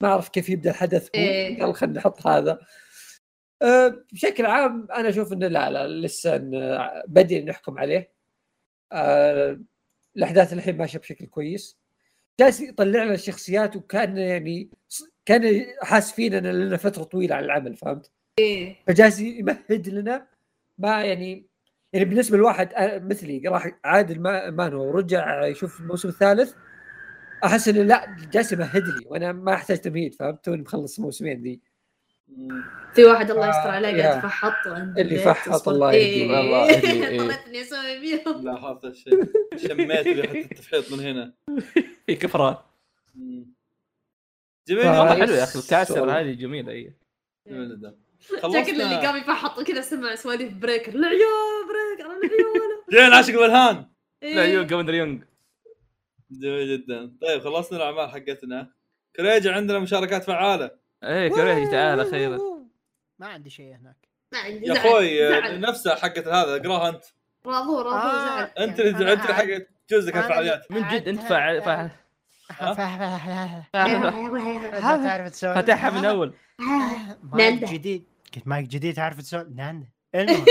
ما 0.00 0.08
أعرف 0.08 0.28
كيف 0.28 0.48
يبدأ 0.48 0.70
الحدث 0.70 1.08
إيه. 1.14 1.62
قال 1.62 1.74
خلينا 1.74 1.98
نحط 1.98 2.26
هذا. 2.26 2.58
أه 3.62 4.04
بشكل 4.12 4.46
عام 4.46 4.88
أنا 4.92 5.08
أشوف 5.08 5.32
إنه 5.32 5.48
لا 5.48 5.70
لا 5.70 5.88
لسه 5.88 6.36
إنه 6.36 6.90
بدري 7.06 7.44
نحكم 7.44 7.78
عليه 7.78 8.12
أه 8.92 9.60
الأحداث 10.16 10.52
الحين 10.52 10.76
ماشية 10.76 10.98
بشكل 10.98 11.26
كويس 11.26 11.78
جالس 12.40 12.60
يطلع 12.60 13.04
لنا 13.04 13.14
الشخصيات 13.14 13.76
وكأن 13.76 14.18
يعني 14.18 14.70
كأن 15.26 15.66
حاس 15.82 16.12
فينا 16.12 16.38
إن 16.38 16.46
لنا 16.46 16.76
فترة 16.76 17.02
طويلة 17.02 17.34
على 17.34 17.46
العمل 17.46 17.76
فهمت؟ 17.76 18.10
إيه. 18.38 18.76
فجالس 18.86 19.20
يمهد 19.20 19.88
لنا 19.88 20.26
ما 20.78 21.04
يعني 21.04 21.46
يعني 21.92 22.04
بالنسبة 22.04 22.38
لواحد 22.38 22.72
آه، 22.74 22.98
مثلي 22.98 23.42
راح 23.46 23.70
عاد 23.84 24.18
مانو 24.48 24.84
ورجع 24.84 25.46
يشوف 25.46 25.80
الموسم 25.80 26.08
الثالث 26.08 26.54
أحس 27.44 27.68
إنه 27.68 27.82
لا 27.82 28.16
جالس 28.32 28.52
يمهد 28.52 28.82
لي 28.88 29.04
وأنا 29.06 29.32
ما 29.32 29.54
أحتاج 29.54 29.78
تمهيد 29.78 30.14
فهمت 30.14 30.44
توني 30.44 30.62
مخلص 30.62 31.00
موسمين 31.00 31.42
ذي 31.42 31.60
في 32.94 33.04
واحد 33.04 33.30
الله 33.30 33.46
آه، 33.46 33.50
يستر 33.50 33.70
عليه 33.70 33.88
يا. 33.88 34.02
قاعد 34.08 34.18
يفحط 34.24 34.66
اللي 34.98 35.18
فحط. 35.18 35.68
الله. 35.68 35.92
يهديه. 35.92 36.36
والله 36.36 36.66
يهديه، 36.72 37.18
اني 37.46 37.62
أسوي 37.62 38.00
فيهم 38.00 38.44
لا 38.44 38.52
هذا 38.52 38.88
الشيء. 38.88 39.24
شميت 39.56 40.06
ريحه 40.06 40.34
التفحيط 40.34 40.92
من 40.92 41.00
هنا. 41.00 41.32
في 42.06 42.14
كفرات 42.14 42.58
مم. 43.14 43.54
جميل. 44.68 44.82
آه، 44.82 45.00
والله 45.00 45.26
حلو 45.26 45.34
يا 45.34 45.44
أخي 45.44 45.58
الكاسر. 45.58 46.10
هذه 46.10 46.32
جميلة 46.32 46.92
جميل 47.46 47.78
جدا. 47.78 47.96
شكل 48.28 48.82
اللي 48.82 49.06
قام 49.06 49.16
يفحط 49.16 49.60
كذا 49.62 49.80
سمع 49.80 50.14
سواليف 50.14 50.54
بريكر 50.54 50.94
العيون 50.94 51.68
بريكر 51.68 52.10
العيون. 52.10 52.68
جينا 52.92 53.16
عاشق 53.16 53.40
والهان. 53.40 53.86
إيه. 54.22 54.34
لا 54.34 54.44
يو 54.44 54.66
جوندر 54.66 54.94
يونغ. 54.94 55.18
جميل 56.30 56.78
جدا. 56.78 57.16
طيب 57.22 57.40
خلصنا 57.40 57.78
الأعمال 57.78 58.10
حقتنا. 58.10 58.72
كريجة 59.16 59.52
عندنا 59.52 59.78
مشاركات 59.78 60.24
فعالة. 60.24 60.70
إيه 61.04 61.28
كريهي 61.28 61.66
تعال 61.70 62.00
أخيرا. 62.00 62.38
ما 63.18 63.26
عندي 63.26 63.50
شيء 63.50 63.76
هناك. 63.76 64.08
ما 64.32 64.38
عندي. 64.38 64.66
يا. 64.66 64.72
أخوي 64.76 65.58
نفسها 65.58 65.94
حقت 65.94 66.26
هذا 66.28 66.56
اقرأها 66.56 66.88
أنت. 66.88 67.04
راضو 67.46 67.80
راضو 67.80 67.96
آه. 67.96 68.26
زعل. 68.26 68.50
أنت 68.68 68.80
اللي 68.80 68.90
انت 68.90 69.00
اللي 69.00 69.10
عاد- 69.10 69.18
حق 69.32 69.66
جزءك 69.90 70.16
أنا 70.16 70.24
الفعاليات. 70.26 70.72
من 70.72 70.88
جد 70.88 71.08
أنت 71.08 71.20
فاعل 71.20 71.62
فاعل. 71.62 71.90
انت 73.74 75.04
تعرف 75.04 75.30
تسوي؟ 75.30 75.54
فتحها 75.54 75.90
من 75.90 76.04
أول. 76.04 76.34
مايك. 77.22 77.64
جديد. 77.64 78.04
قلت 78.34 78.48
مايك 78.48 78.66
جديد 78.68 78.94
تعرف 78.94 79.18
تسوي؟ 79.18 79.46
ناندا. 79.54 79.86
المهم 80.14 80.44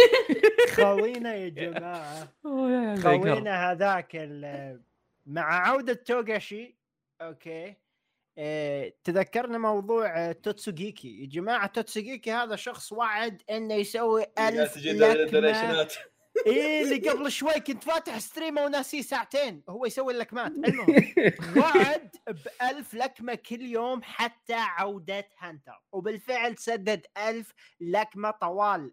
خوينا 0.76 1.36
يا 1.36 1.50
جماعة. 1.50 2.28
خوينا 3.02 3.72
هذاك 3.72 4.10
ال- 4.16 4.82
مع 5.26 5.68
عودة 5.68 5.94
توغاشي 5.94 6.76
okay. 7.22 7.76
تذكرنا 9.04 9.58
موضوع 9.58 10.18
آه، 10.30 10.32
توتسوغيكي. 10.32 11.22
يا 11.22 11.28
جماعة 11.28 11.68
توتسوغيكي 11.68 12.32
هذا 12.32 12.56
شخص 12.56 12.92
وعد 12.92 13.42
إنه 13.50 13.74
يسوي 13.74 14.26
ألف 14.40 14.78
لكمة. 14.78 15.88
إيه 16.48 16.84
اللي 16.84 17.10
قبل 17.10 17.32
شوي 17.32 17.54
كنت 17.60 17.84
فاتح 17.84 18.18
stream 18.18 18.57
ه 18.57 18.64
وناسيه 18.66 19.02
ساعتين. 19.02 19.64
هو 19.70 19.86
يسوي 19.86 20.14
اللكمات. 20.14 20.52
المهم 20.52 21.04
وعد 21.58 22.16
بألف 22.28 22.94
لكمة 22.94 23.36
كل 23.36 23.62
يوم 23.62 24.02
حتى 24.04 24.54
عودة 24.54 25.28
هانتر. 25.40 25.82
وبالفعل 25.92 26.58
سدد 26.58 27.06
ألف 27.18 27.54
لكمة 27.82 28.32
طوال. 28.32 28.82
آه 28.82 28.92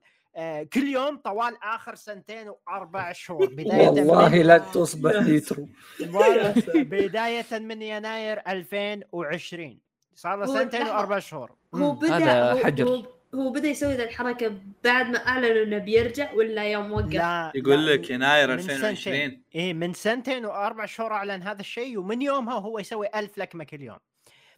كل 0.73 0.89
يوم 0.89 1.17
طوال 1.17 1.57
آخر 1.63 1.95
سنتين 1.95 2.49
وأربع 2.49 3.13
شهور 3.23 3.47
بداية 3.47 3.89
والله 3.89 4.43
لا 4.43 4.59
تصبح 4.59 5.13
نيترو 5.23 5.69
والله 6.01 6.55
بداية 6.93 7.59
من 7.59 7.83
يناير 7.83 8.41
2020 8.47 9.79
صار 10.15 10.39
له 10.39 10.47
سنتين. 10.47 10.83
وأربع 10.87 11.19
شهور. 11.19 11.53
هو. 11.75 11.93
بدأ 11.93 12.17
هذا 12.17 12.65
حجر. 12.65 13.03
هو, 13.35 13.51
بدأ 13.51 13.69
يسوي 13.69 13.95
ذا 13.95 14.05
الحركة 14.05 14.55
بعد 14.85 15.07
ما 15.11 15.19
أعلنوا 15.19 15.63
إنه 15.65 15.79
بيرجع 15.79 16.33
ولا 16.33 16.65
يوم 16.73 16.93
وقف؟ 16.93 17.13
لا 17.15 17.53
يقول 17.55 17.87
لك 17.87 18.11
يناير 18.11 18.49
من 18.49 18.55
2020 18.55 19.43
إيه 19.55 19.75
من 19.75 19.93
سنتين 19.93 20.47
وأربع 20.47 20.87
شهور 20.87 21.13
أعلن 21.13 21.43
هذا 21.43 21.61
الشيء 21.61 21.99
ومن 21.99 22.23
يومها 22.23 22.55
هو 22.55 22.79
يسوي 22.79 23.09
ألف 23.15 23.39
لكمة 23.39 23.65
كل 23.65 23.83
يوم. 23.83 23.99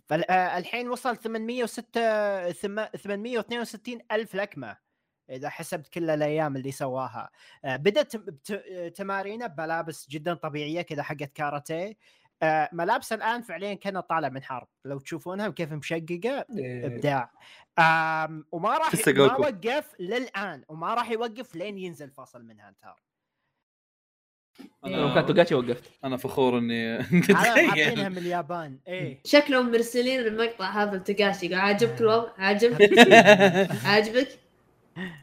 فالحين 0.06 0.88
وصل 0.88 1.16
806 1.16 2.52
ثم- 2.52 2.84
862 2.96 3.98
ألف 4.12 4.34
لكمة. 4.34 4.85
إذا 5.30 5.48
حسبت 5.48 5.88
كل 5.88 6.10
الأيام 6.10 6.56
اللي 6.56 6.72
سواها. 6.72 7.30
آه، 7.64 7.76
بدأت 7.76 8.16
تمارينه 8.96 9.46
بملابس 9.46 10.08
جدا 10.08 10.34
طبيعية 10.34 10.82
كذا 10.82 11.02
حقت 11.02 11.32
كاراتيه. 11.34 11.96
آه، 12.42 12.68
ملابس 12.72 13.12
الآن 13.12 13.42
فعليا 13.42 13.74
كانها 13.74 14.00
طالع 14.00 14.28
من 14.28 14.42
حرب. 14.42 14.68
لو 14.84 14.98
تشوفونها 14.98 15.48
كيف 15.48 15.72
مشققة 15.72 16.44
إيه. 16.58 16.86
إبداع. 16.86 17.30
وما 18.52 18.78
راح 18.78 18.92
ما. 19.06 19.36
وقف 19.38 19.94
للآن 20.00 20.64
وما 20.68 20.94
راح 20.94 21.10
يوقف 21.10 21.54
لين 21.54 21.78
ينزل 21.78 22.10
فصل 22.10 22.42
من 22.44 22.60
هانتر 22.60 23.02
لو 24.84 25.14
كان 25.14 25.26
توغاتشي 25.26 25.54
وقفت 25.54 25.90
أنا 26.04 26.16
فخور 26.16 26.58
إني 26.58 26.98
هذا 27.36 27.68
حاطينها 27.68 28.08
من 28.08 28.18
اليابان. 28.18 28.78
إيه. 28.88 29.20
شكلهم 29.24 29.72
مرسلين 29.72 30.20
المقطع 30.20 30.70
هذا 30.70 30.96
لتقاشي 30.96 31.48
قال 31.48 31.60
عاجبك 31.60 32.00
الوضع؟ 32.00 32.32
عاجبك؟ 32.38 32.98
عاجبك؟ 33.86 34.28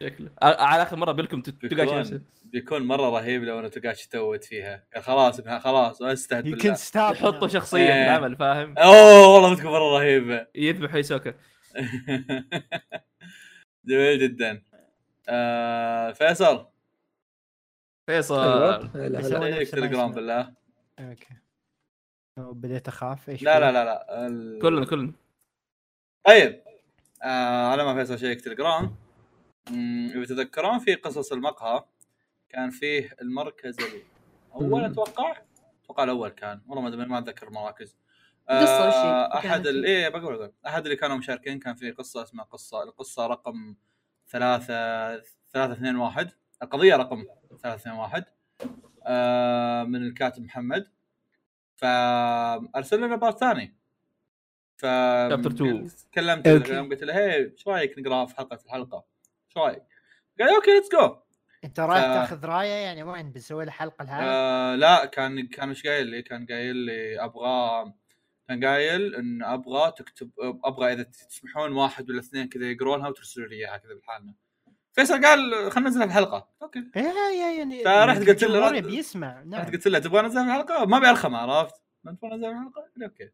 شكله. 0.01 0.29
على 0.41 0.83
آخر 0.83 0.95
مرة 0.95 1.11
بلكم 1.11 1.41
توغاتشي 1.41 1.95
نفسه 1.95 2.11
بيكون 2.11 2.27
بيكون 2.43 2.81
مرة 2.87 3.09
رهيب 3.09 3.43
لو 3.43 3.59
أنا 3.59 3.67
تقاش 3.67 4.07
توت 4.07 4.43
فيها. 4.43 4.83
خلاص 4.99 5.41
خلاص 5.41 6.01
ما 6.01 6.13
استهد 6.13 6.47
يمكن 6.47 6.73
يحطوا 6.95 7.47
شخصية 7.47 7.85
في 7.85 7.93
إيه. 7.93 8.03
العمل 8.05 8.35
فاهم؟ 8.35 8.77
أوه 8.77 9.27
والله 9.33 9.55
بتكون 9.55 9.71
مرة 9.71 9.97
رهيبة. 9.97 10.47
يذبح 10.55 10.95
هيسوكا 10.95 11.33
جميل 13.85 14.19
جدا. 14.19 14.63
آه 15.29 16.11
فيصل. 16.11 16.67
فيصل. 18.07 18.89
شيك 19.53 19.69
تليجرام. 19.69 20.11
بالله. 20.11 20.53
أوكي. 20.99 21.33
أو 22.37 22.53
بديت 22.53 22.87
أخاف؟ 22.87 23.29
إيش 23.29 23.43
لا؟ 23.43 23.59
لا 23.59 23.71
لا 23.71 23.85
لا. 23.85 24.27
ال- 24.27 24.59
كلنا 24.61 24.85
كلنا. 24.85 25.13
طيب. 26.25 26.61
آه 27.23 27.67
على 27.67 27.83
ما 27.83 27.93
فيصل 27.95 28.19
شيك 28.19 28.41
تليجرام. 28.41 28.95
اذا 29.69 30.25
تتذكرون 30.25 30.79
في 30.79 30.95
قصص 30.95 31.31
المقهى 31.31 31.83
كان 32.49 32.69
فيه 32.69 33.09
المركز 33.21 33.77
الأول. 34.55 34.85
أتوقع 34.85 35.41
أتوقع 35.83 36.03
الأول 36.03 36.29
كان 36.29 36.61
والله 36.67 36.95
ما 36.95 37.05
ما 37.05 37.19
أتذكر 37.19 37.47
المراكز 37.47 37.95
هي؟ 38.49 38.65
آه 38.65 39.37
أحد؟ 39.37 39.67
إيه 39.67 40.09
بقول 40.09 40.37
بقول. 40.37 40.51
أحد 40.67 40.83
اللي 40.83 40.95
كانوا 40.95 41.17
مشاركين 41.17 41.59
كان 41.59 41.75
في 41.75 41.91
قصة 41.91 42.23
اسمها 42.23 42.45
قصة 42.45 42.83
القصة 42.83 43.27
رقم 43.27 43.75
ثلاثة 44.29 45.17
ثلاثة 45.53 45.73
اثنين 45.73 45.95
واحد 45.95 46.31
القضية 46.63 46.95
رقم 46.95 47.25
ثلاثة 47.49 47.75
اثنين 47.75 47.95
واحد 47.95 48.25
آه 49.03 49.83
من 49.83 50.03
الكاتب 50.07 50.43
محمد 50.43 50.87
فأرسل 51.75 53.01
لنا 53.01 53.15
part 53.15 53.39
ثاني 53.39 53.75
ف 54.77 54.85
Chapter 54.85 55.49
two. 55.57 55.91
كلمت 56.13 56.47
okay. 56.47 56.73
له 56.73 56.89
قلت 56.89 57.03
له 57.03 57.13
هي 57.15 57.35
إيش 57.35 57.67
رأيك 57.67 57.99
نقرأ 57.99 58.25
في 58.25 58.35
حلقة 58.35 58.59
الحلقة؟ 58.65 59.12
إيش 59.57 59.65
رايك؟ 59.65 59.83
قال 60.39 60.55
okay 60.55 60.71
let's 60.73 60.89
go 60.91 61.17
أنت 61.63 61.79
رايح 61.79 62.03
آه. 62.03 62.13
تاخذ 62.25 62.45
راية 62.45 62.73
يعني 62.73 63.03
وين 63.03 63.31
بنسوي 63.31 63.65
له 63.65 63.71
حلقه 63.71 64.05
لهذا؟ 64.05 64.23
آه 64.25 64.75
لا 64.75 65.05
كان 65.05 65.47
كان 65.47 65.69
إيش 65.69 65.87
قايل 65.87 66.07
لي؟ 66.07 66.21
كان 66.21 66.45
قايل 66.45 66.75
لي 66.75 67.23
أبغى 67.23 67.93
كان 68.47 68.65
قايل 68.65 69.15
إن 69.15 69.43
أبغى 69.43 69.91
تكتب 69.91 70.31
أبغى 70.39 70.93
إذا 70.93 71.03
تسمحون 71.03 71.71
واحد 71.71 72.09
ولا 72.09 72.19
اثنين 72.19 72.49
كذا 72.49 72.65
يقرونها 72.71 73.09
وترسلوا 73.09 73.47
لي 73.47 73.55
إياها 73.55 73.77
كذا 73.77 73.93
بحالنا. 73.93 74.33
فيصل 74.93 75.25
قال 75.25 75.71
خلينا 75.71 75.89
ننزلها 75.89 76.05
في 76.07 76.11
الحلقة، 76.11 76.49
okay. 76.61 76.91
إيه 76.95 77.51
يعني 77.55 77.83
فرحت 77.83 78.17
قلت 78.17 78.43
له 78.43 78.47
الجمهور 78.47 78.71
رد- 78.71 78.75
يبي 78.77 78.97
يسمع 78.97 79.41
نعم 79.43 79.61
رحت 79.61 79.71
قلت 79.73 79.87
له 79.87 79.99
تبغى 79.99 80.21
ننزلها 80.21 80.43
في 80.43 80.49
الحلقة؟ 80.49 80.85
ما 80.85 80.99
بيرخم 80.99 81.35
عرفت؟ 81.35 81.75
ما 82.03 82.11
تبغى 82.11 82.31
ننزلها 82.31 82.51
في 82.51 82.57
الحلقة؟ 82.59 82.81
قال 82.95 83.03
أوكي. 83.03 83.29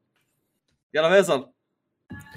يلا 0.93 1.09
فيصل 1.09 1.51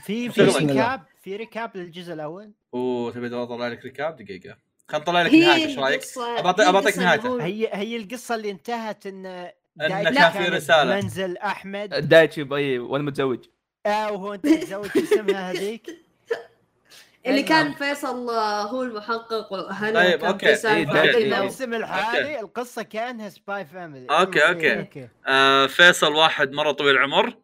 في 0.05 0.31
في. 0.31 0.43
ريكاب 0.43 1.03
في 1.23 1.37
ريكاب 1.37 1.77
للجزء 1.77 2.13
الأول 2.13 2.53
أوه 2.75 3.13
تبي 3.13 3.37
أطلع 3.37 3.69
لك 3.69 3.85
ريكاب 3.85 4.17
دقيقة. 4.17 4.57
خلينا 4.89 5.03
نطلع 5.05 5.23
لك 5.23 5.33
نهايه 5.35 5.67
إيش 5.67 5.79
رأيك؟ 5.79 6.03
اللي 6.19 7.05
نهايته. 7.05 7.45
هي 7.45 7.69
هي 7.73 7.97
القصة 7.97 8.35
اللي 8.35 8.51
انتهت 8.51 9.07
إن 9.07 9.27
إن 9.27 9.53
دايتشي 9.89 10.15
كان 10.15 10.31
في 10.31 10.39
كان 10.39 10.53
رسالة. 10.55 10.95
منزل 10.95 11.37
أحمد 11.37 11.89
دايتشي 12.09 12.45
باي 12.45 12.79
وأنا 12.79 13.05
متزوج 13.05 13.45
آه 13.87 14.13
وهو 14.13 14.35
أنت 14.35 14.47
متزوج 14.47 14.87
شو 14.87 14.99
اسمها 14.99 15.51
هذيك 15.51 15.87
اللي. 17.27 17.43
كان 17.43 17.75
فيصل 17.75 18.31
آه، 18.31 18.63
هو 18.63 18.83
المحقق 18.83 19.53
وهنا 19.53 20.01
طيب، 20.01 20.21
كان 20.21 20.31
أوكي. 20.31 20.47
في 20.47 20.55
سالفة 20.55 21.03
إيه،. 21.03 21.39
الموسم 21.39 21.75
الحالي 21.75 22.41
القصة 22.41 22.83
كانها 22.83 23.29
سباي 23.29 23.65
فاميلي 23.67 24.07
أوكي، 24.11 24.49
أوكي. 24.49 24.79
okay 24.79 25.09
آه 25.27 25.67
فيصل 25.67 26.13
واحد 26.13 26.53
مرة 26.53 26.73
طويل 26.73 26.97
العمر 26.97 27.37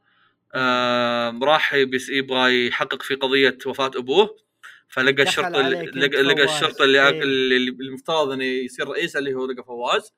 راح 1.42 1.74
يبغى 2.08 2.66
يحقق 2.66 3.02
في 3.02 3.14
قضية 3.14 3.58
وفاة 3.66 3.90
أبوه 3.96 4.36
فلقى 4.88 5.22
الشرطة 5.22 5.48
لقى. 5.48 6.44
الشرطة 6.44 6.84
اللي, 6.84 7.08
إيه. 7.08 7.22
اللي 7.22 7.56
اللي 7.56 7.70
المفترض 7.70 8.30
إنه 8.30 8.44
يصير 8.44 8.88
رئيس 8.88 9.16
اللي 9.16 9.34
هو 9.34 9.46
لقى 9.46 9.64
فواز. 9.64 10.14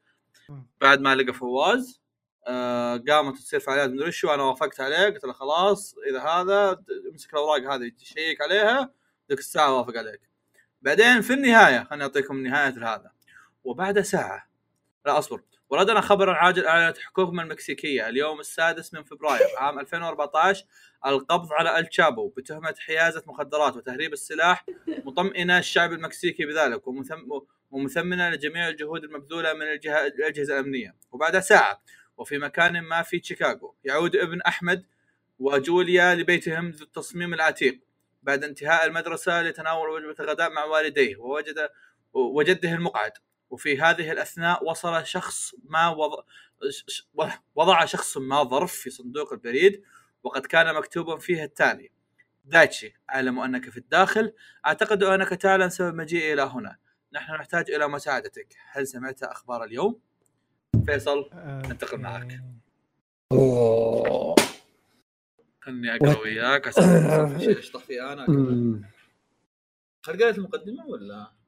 بعد 0.81 1.01
ما 1.01 1.15
لقى 1.15 1.33
فواز 1.33 2.01
آه 2.47 2.97
قامت 3.09 3.39
تصير 3.39 3.61
فعاليات 3.61 3.91
مدري 3.91 4.13
شو 4.13 4.35
أنا 4.35 4.43
وافقت 4.43 4.81
عليه 4.81 5.05
قلت 5.05 5.25
له 5.25 5.33
خلاص 5.33 5.95
إذا 6.11 6.21
هذا 6.21 6.83
امسك 7.13 7.35
الأوراق 7.35 7.75
هذه 7.75 7.89
check 7.99 8.41
عليها 8.41 8.95
ذيك 9.31 9.39
الساعة 9.39 9.79
وافق 9.79 9.97
عليك 9.97 10.21
بعدين 10.83 11.21
في 11.21 11.33
النهاية 11.33 11.85
خليني 11.85 12.05
أعطيكم 12.05 12.43
نهاية 12.43 12.95
هذا 12.95 13.11
وبعد 13.65 14.01
ساعة 14.01 14.51
لا 15.07 15.19
أصبر 15.19 15.43
وردنا 15.71 16.01
خبرا 16.01 16.35
عاجل 16.35 16.67
اعلنت 16.67 16.99
حكومه 16.99 17.43
المكسيكية. 17.43 18.09
اليوم 18.09 18.41
السادس 18.41 18.95
من 18.95 19.05
فبراير 19.05 19.47
عام 19.59 19.79
2014 19.79 20.65
القبض 21.07 21.53
على 21.53 21.79
الشابو 21.79 22.29
بتهمة 22.29 22.75
حيازة 22.79 23.23
مخدرات 23.27 23.77
وتهريب 23.77 24.13
السلاح 24.13 24.67
مطمئنة 25.05 25.59
الشعب 25.59 25.93
المكسيكي 25.93 26.45
بذلك 26.45 26.87
ومثم 26.87 27.17
ومثمنة 27.71 28.31
لجميع 28.31 28.69
الجهود 28.69 29.05
المبذولة 29.05 29.53
من 29.53 29.63
الجهه 29.63 30.07
الأجهزة 30.07 30.55
الأمنية. 30.55 30.97
وبعد 31.13 31.39
ساعة 31.39 31.83
وفي 32.17 32.39
مكان 32.39 32.81
ما 32.81 33.03
في 33.03 33.21
شيكاغو 33.23 33.75
يعود 33.85 34.17
ابن 34.17 34.41
أحمد 34.41 34.85
وجوليا 35.39 36.15
لبيتهم 36.15 36.71
ذو 36.71 36.85
التصميم 36.85 37.35
العتيق. 37.35 37.81
بعد 38.23 38.45
انتهاء 38.45 38.87
المدرسة 38.87 39.43
لتناول 39.43 39.89
وجبة 39.89 40.25
الغداء 40.25 40.51
مع 40.51 40.65
والديه 40.65 41.17
ووجد 41.17 41.69
وجده 42.13 42.73
المقعد. 42.75 43.13
وفي 43.51 43.81
هذه 43.81 44.13
الأثناء 44.13 44.65
وصل 44.65 45.07
شخص 45.07 45.55
ما 45.65 45.89
وضع 47.55 47.85
شخص 47.85 48.17
ما 48.17 48.43
ظرف 48.43 48.73
في 48.73 48.91
صندوق 48.91 49.33
البريد 49.33 49.83
وقد 50.23 50.47
كان 50.47 50.75
مكتوبا 50.75 51.19
فيه 51.19 51.45
التالي. 51.45 51.91
دايتشي 52.45 52.95
أعلم 53.11 53.39
أنك 53.41 53.71
في 53.71 53.77
الداخل. 53.77 54.33
أعتقد 54.67 55.03
أنك 55.03 55.29
تعلم 55.29 55.69
سبب 55.69 55.95
مجيئي 55.95 56.33
إلى 56.33 56.43
هنا. 56.43 56.77
نحن 57.13 57.33
نحتاج 57.33 57.71
إلى 57.71 57.89
مساعدتك. 57.89 58.57
هل 58.71 58.87
سمعت 58.87 59.23
أخبار 59.23 59.65
اليوم؟ 59.65 60.01
فيصل 60.87 61.31
أنتقل 61.71 61.99
معك. 61.99 62.41
خلني 65.61 65.97
اقرا 65.97 66.19
وياك 66.19 66.69
أشطح 67.59 67.85
فيه 67.85 68.13
أنا 68.13 68.27
قالت 70.07 70.39
المقدمة 70.39 70.87
ولا؟ 70.87 71.40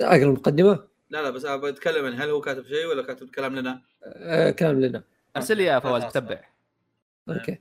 أقرأ 0.00 0.16
المقدمة؟ 0.16 0.88
لا 1.10 1.22
لا 1.22 1.30
بس 1.30 1.44
أنا 1.44 1.56
بتكلم 1.56 2.06
عن 2.06 2.12
هل 2.12 2.30
هو 2.30 2.40
كاتب 2.40 2.66
شيء 2.66 2.86
ولا 2.86 3.02
كاتب 3.02 3.30
كلام 3.30 3.56
لنا. 3.56 3.82
آه 4.04 4.50
كلام 4.50 4.80
لنا. 4.80 5.02
أرسل 5.36 5.56
لي 5.56 5.64
يا 5.64 5.78
فواز. 5.78 6.04
بتبع 6.04 6.40
okay. 7.28 7.58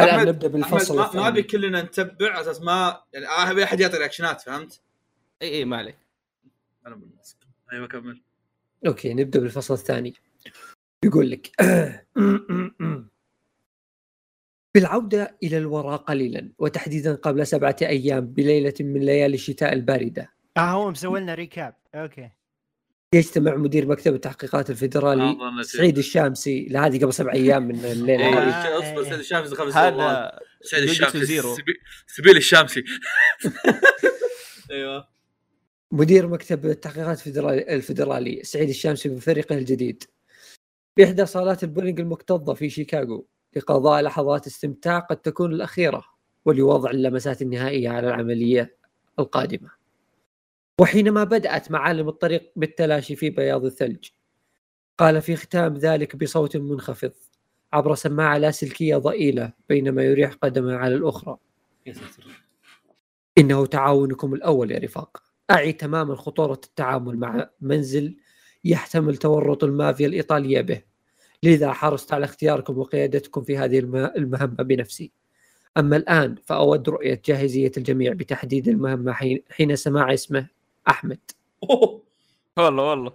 الآن 0.00 0.28
نبدأ 0.28 0.48
بالفصل 0.48 0.96
ما, 0.96 1.10
ما 1.14 1.28
ابي 1.28 1.42
كلنا 1.42 1.82
نتبع 1.82 2.30
على 2.30 2.40
أساس 2.40 2.60
ما 2.62 3.00
يعني 3.12 3.26
أبي 3.26 3.64
أحد 3.64 3.80
يعطي 3.80 3.96
reaction 3.96 4.35
ات 4.35 4.40
فهمت؟ 4.40 4.80
إي 5.42 5.48
إي 5.50 5.64
ما 5.64 5.76
عليك. 5.76 5.96
أنا 6.86 7.00
أيوه 7.72 7.88
كمل. 7.88 8.22
okay 8.86 9.14
نبدأ 9.14 9.40
بالفصل 9.40 9.74
الثاني. 9.74 10.14
يقول 11.04 11.30
لك 11.30 11.50
بالعودة 14.74 15.36
إلى 15.42 15.58
الوراء 15.58 15.96
قليلا 15.96 16.52
وتحديدا 16.58 17.14
قبل 17.14 17.46
سبعة 17.46 17.76
أيام 17.82 18.26
بليلة 18.26 18.74
من 18.80 19.00
ليالي 19.00 19.34
الشتاء 19.34 19.72
الباردة 19.72 20.33
آه 20.56 20.60
هو 20.60 20.90
مسوي 20.90 21.20
لنا 21.20 21.34
recap 21.34 21.74
okay. 21.94 22.30
يجتمع 23.14 23.54
مدير 23.56 23.86
مكتب 23.88 24.14
التحقيقات 24.14 24.70
الفيدرالي 24.70 25.36
شيء. 25.56 25.62
سعيد 25.62 25.98
الشامسي. 25.98 26.66
لهذه 26.70 27.02
قبل 27.02 27.12
سبع 27.14 27.32
أيام 27.32 27.62
من 27.68 27.84
الليلة. 27.84 28.26
إيه. 28.26 28.38
هذه. 28.38 28.78
أصبر 28.78 29.04
سعيد 29.04 29.18
الشامسي 29.18 29.54
خمس. 29.54 29.76
هذا 29.76 30.38
سعيد 30.62 30.82
الشامسي. 30.88 31.42
سبيل 32.06 32.36
الشامسي. 32.36 32.84
أيوه. 34.70 35.08
مدير 35.92 36.26
مكتب 36.28 36.66
التحقيقات 36.66 37.18
الفيدرالي, 37.18 37.74
الفيدرالي 37.74 38.40
سعيد 38.44 38.68
الشامسي 38.68 39.08
بفريقه 39.08 39.54
الجديد. 39.54 40.04
بإحدى 40.96 41.26
صالات 41.26 41.64
البولينج 41.64 42.00
المكتظة 42.00 42.54
في 42.54 42.70
شيكاغو. 42.70 43.26
لقضاء 43.56 44.02
لحظات 44.02 44.46
استمتاع 44.46 44.98
قد 44.98 45.16
تكون 45.16 45.52
الأخيرة 45.52 46.04
ولوضع 46.44 46.90
اللمسات 46.90 47.42
النهائية 47.42 47.88
على 47.88 48.08
العملية 48.08 48.76
القادمة. 49.18 49.83
وحينما 50.80 51.24
بدأت 51.24 51.70
معالم 51.70 52.08
الطريق 52.08 52.52
بالتلاشي 52.56 53.16
في 53.16 53.30
بياض 53.30 53.64
الثلج 53.64 54.08
قال 54.98 55.22
في 55.22 55.36
ختام 55.36 55.74
ذلك 55.74 56.16
بصوت 56.16 56.56
منخفض 56.56 57.12
عبر 57.72 57.94
سماعة 57.94 58.38
لاسلكية 58.38 58.96
ضئيلة 58.96 59.52
بينما 59.68 60.02
يريح 60.02 60.32
قدمه 60.32 60.76
على 60.76 60.94
الأخرى. 60.94 61.36
إنه 63.38 63.66
تعاونكم 63.66 64.34
الأول 64.34 64.70
يا 64.70 64.78
رفاق. 64.78 65.22
أعي 65.50 65.72
تماما 65.72 66.14
خطورة 66.14 66.60
التعامل 66.64 67.16
مع 67.18 67.50
منزل 67.60 68.16
يحتمل 68.64 69.16
تورط 69.16 69.64
المافيا 69.64 70.06
الإيطالية 70.06 70.60
به. 70.60 70.82
لذا 71.42 71.72
حرصت 71.72 72.12
على 72.12 72.24
اختياركم 72.24 72.78
وقيادتكم 72.78 73.42
في 73.42 73.58
هذه 73.58 73.78
الم- 73.78 73.96
المهمة 74.16 74.54
بنفسي. 74.56 75.12
أما 75.76 75.96
الآن 75.96 76.34
فأود 76.44 76.88
رؤية 76.88 77.22
جاهزية 77.24 77.72
الجميع 77.76 78.12
بتحديد 78.12 78.68
المهمة 78.68 79.12
حين 79.50 79.76
سماع 79.76 80.14
اسمه. 80.14 80.46
أحمد. 80.88 81.20
أوه. 81.70 82.02
والله 82.56 82.82
والله. 82.90 83.12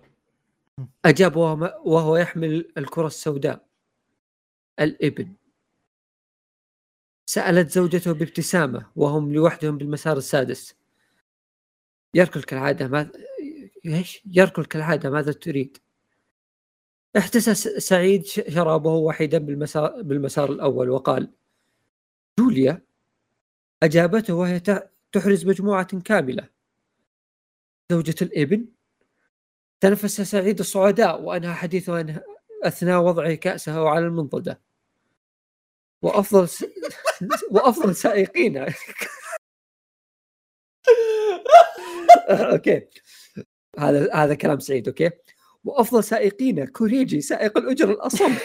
أجاب 1.05 1.35
وهو, 1.35 2.17
يحمل 2.17 2.71
الكرة 2.77 3.07
السوداء. 3.07 3.65
الإبن. 4.79 5.33
سألت 7.25 7.71
زوجته 7.71 8.11
بابتسامة 8.13 8.85
وهم 8.95 9.33
لوحدهم 9.33 9.77
بالمسار 9.77 10.17
السادس. 10.17 10.75
يركل 12.13 12.43
كالعادة 12.43 12.87
ماذا 12.87 13.11
إيش؟ 13.85 14.21
يركل 14.25 14.65
كالعادة 14.65 15.09
ماذا 15.09 15.31
تريد؟ 15.31 15.77
احتسى 17.17 17.55
سعيد 17.79 18.25
شرابه 18.25 18.89
وحيدا 18.89 19.37
بالمسار 19.37 20.01
بالمسار 20.01 20.51
الأول 20.51 20.89
وقال 20.89 21.31
جوليا. 22.39 22.81
أجابته 23.83 24.33
وهي 24.33 24.59
تحرز 25.11 25.45
مجموعة 25.45 25.99
كاملة. 25.99 26.58
زوجة 27.91 28.15
الإبن. 28.21 28.65
تنفس 29.79 30.21
سعيد 30.21 30.59
الصعداء 30.59 31.21
وأنهى 31.21 31.53
حديثه 31.53 32.21
أثناء 32.63 33.01
وضعه 33.01 33.33
كأسه 33.33 33.89
على 33.89 34.05
المنضدة. 34.05 34.61
وأفضل 36.01 36.49
س... 36.49 36.65
وأفضل 37.51 37.95
سائقين. 37.95 38.57
okay. 42.29 42.87
هذا 43.79 44.13
هذا 44.13 44.35
كلام 44.35 44.59
سعيد 44.59 44.87
okay. 44.87 45.09
وأفضل 45.63 46.03
سائقين 46.03 46.65
كوريجي 46.65 47.21
سائق 47.21 47.57
الأجرة 47.57 47.91
الأصم. 47.91 48.35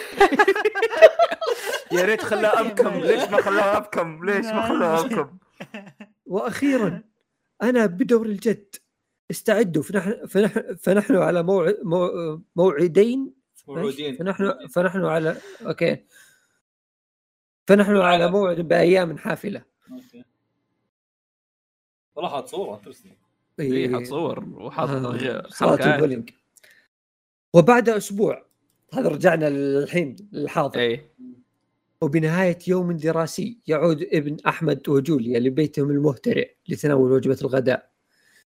يا 1.91 2.01
ريت 2.01 2.21
خلاه 2.21 2.59
أبكم. 2.59 2.99
ليش 2.99 3.29
ما 3.29 3.41
خلاه 3.41 3.77
أبكم؟ 3.77 4.25
ليش 4.25 4.45
ما 4.45 4.67
خلاه 4.67 4.99
أبكم؟ 4.99 5.37
وأخيرا 6.25 7.03
أنا 7.61 7.85
بدور 7.85 8.25
الجد. 8.25 8.75
استعدوا 9.31 9.83
فنحن 9.83 10.25
فنحن, 10.27 10.75
فنحن 10.75 11.15
على 11.15 11.43
موعد 11.43 11.77
مو- 11.83 12.41
موعدين 12.55 13.33
موعودين. 13.67 14.15
فنحن 14.15 14.67
فنحن 14.67 15.05
على 15.05 15.37
okay. 15.65 16.05
فنحن 17.67 17.97
على 17.97 18.31
موعد 18.31 18.61
بأيام 18.61 19.17
حافلة. 19.17 19.63
okay. 19.91 20.23
والله 22.15 22.29
حاط 22.29 22.47
صوره 22.47 22.81
اي 23.59 23.95
حط 23.95 24.03
صور 24.03 24.39
وحط 24.49 24.89
آه، 24.89 24.95
غ- 24.95 25.47
صلاة 25.49 25.69
حركات 25.69 25.87
البولينج. 25.87 26.29
وبعد 27.53 27.89
أسبوع 27.89 28.45
هذا 28.93 29.09
رجعنا 29.09 29.49
للحين 29.49 30.15
للحاضر. 30.31 30.79
اي 30.79 31.09
وبنهاية 32.01 32.57
يوم 32.67 32.91
دراسي 32.91 33.59
يعود 33.67 34.01
ابن 34.01 34.37
أحمد 34.47 34.89
وجوليا 34.89 35.39
لبيتهم 35.39 35.89
المهترئ 35.91 36.51
لتناول 36.69 37.11
وجبة 37.11 37.37
الغداء. 37.41 37.94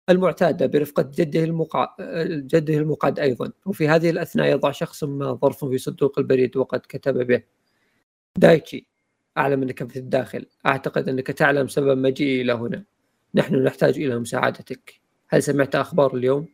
المعتادة 0.09 0.65
برفقة 0.65 1.11
جده 1.17 1.43
المقع... 1.43 1.95
جده 2.31 2.73
المقعد 2.73 3.19
أيضا. 3.19 3.51
وفي 3.65 3.87
هذه 3.87 4.09
الأثناء 4.09 4.47
يضع 4.51 4.71
شخص 4.71 5.03
ما 5.03 5.33
ظرف 5.33 5.65
في 5.65 5.77
صندوق 5.77 6.19
البريد 6.19 6.57
وقد 6.57 6.79
كتب 6.79 7.27
به. 7.27 7.43
دايتشي 8.37 8.87
أعلم 9.37 9.61
أنك 9.63 9.91
في 9.91 9.99
الداخل. 9.99 10.45
أعتقد 10.65 11.09
أنك 11.09 11.27
تعلم 11.27 11.67
سبب 11.67 11.97
مجيئي 11.97 12.41
إلى 12.41 12.53
هنا. 12.53 12.83
نحن 13.35 13.55
نحتاج 13.63 13.97
إلى 13.99 14.19
مساعدتك. 14.19 14.93
هل 15.29 15.43
سمعت 15.43 15.75
أخبار 15.75 16.15
اليوم؟ 16.15 16.47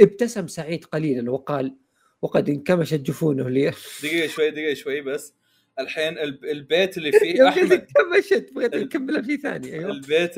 ابتسم 0.00 0.46
سعيد 0.46 0.84
قليلا 0.84 1.30
وقال 1.30 1.76
وقد 2.22 2.48
انكمشت 2.48 3.00
جفونه 3.00 3.48
لي. 3.48 3.72
دقيقة 4.02 4.28
شوي 4.28 4.50
دقيقة 4.50 4.74
شوي 4.74 5.00
بس. 5.00 5.34
الحين 5.80 6.18
الب- 6.18 6.44
البيت 6.44 6.98
اللي 6.98 7.12
فيه 7.18 7.38
يوم 7.38 7.50
قلت 7.50 7.58
أحمد 7.58 7.86
كمشت 7.94 8.52
بغيت 8.54 8.74
نكملها 8.74 9.22
في 9.22 9.36
ثانية 9.36 9.72
أيوه. 9.72 9.90
البيت 9.90 10.34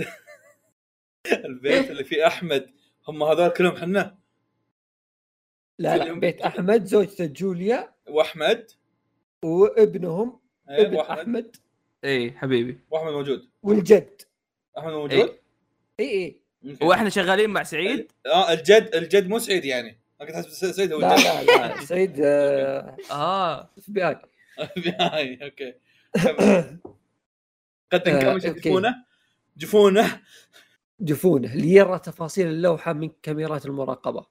البيت 1.33 1.91
اللي 1.91 2.05
فيه 2.05 2.27
أحمد. 2.27 2.71
هم 3.09 3.23
هذول 3.23 3.49
كلهم 3.49 3.77
حنا؟ 3.77 4.19
لا 5.79 5.97
لا 5.97 6.13
بيت 6.13 6.41
أحمد 6.43 6.85
زوجته 6.85 7.27
جوليا 7.27 7.95
وأحمد. 8.09 8.71
وابنهم 9.45 10.41
إيه، 10.71 10.87
ابن 10.87 10.97
وأحمد. 10.97 11.19
أحمد. 11.19 11.57
اي 12.05 12.33
حبيبي. 12.33 12.79
وأحمد 12.91 13.13
موجود. 13.13 13.49
والجد. 13.63 14.23
أحمد 14.79 14.91
اي 14.93 14.97
موجود؟ 14.97 15.39
اي 16.01 16.07
اي. 16.65 16.77
وإحنا 16.83 17.09
شغالين 17.09 17.51
مع 17.51 17.63
سعيد؟ 17.63 18.13
آه 18.27 18.53
الجد 18.53 18.91
الجد 18.95 19.29
مو 19.29 19.39
سعيد 19.39 19.65
يعني. 19.65 19.99
أنا 20.21 20.29
كنت 20.29 20.37
احسب 20.37 20.73
سعيد 20.73 20.93
هو 20.93 21.01
لا 21.01 21.15
الجد. 21.15 21.51
لا 21.51 21.69
لا 21.69 21.81
سعيد 21.85 22.21
آه، 22.21 22.97
آه. 23.11 23.71
اف 23.79 23.91
بي 23.91 24.09
آي. 24.09 24.17
هاي 25.01 25.39
أوكي. 25.43 25.75
كمل. 26.15 26.79
قد 27.93 28.09
آه، 28.09 28.13
انكمشت 28.13 28.47
okay. 28.47 28.95
جفونه. 29.57 30.21
جفونه 31.01 31.55
ليرى 31.55 31.99
تفاصيل 31.99 32.47
اللوحة 32.47 32.93
من 32.93 33.11
كاميرات 33.23 33.67
المراقبة. 33.67 34.27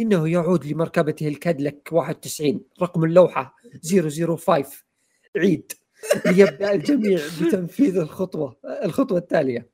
إنه 0.00 0.28
يعود 0.28 0.66
لمركبته 0.66 1.28
الكادلك 1.28 1.88
91 1.92 2.60
رقم 2.82 3.04
اللوحة 3.04 3.56
005 4.36 4.84
عيد. 5.36 5.72
ليبدأ 6.26 6.72
الجميع 6.72 7.20
بتنفيذ 7.42 7.96
الخطوة 7.96 8.56
الخطوة 8.84 9.18
التالية. 9.18 9.70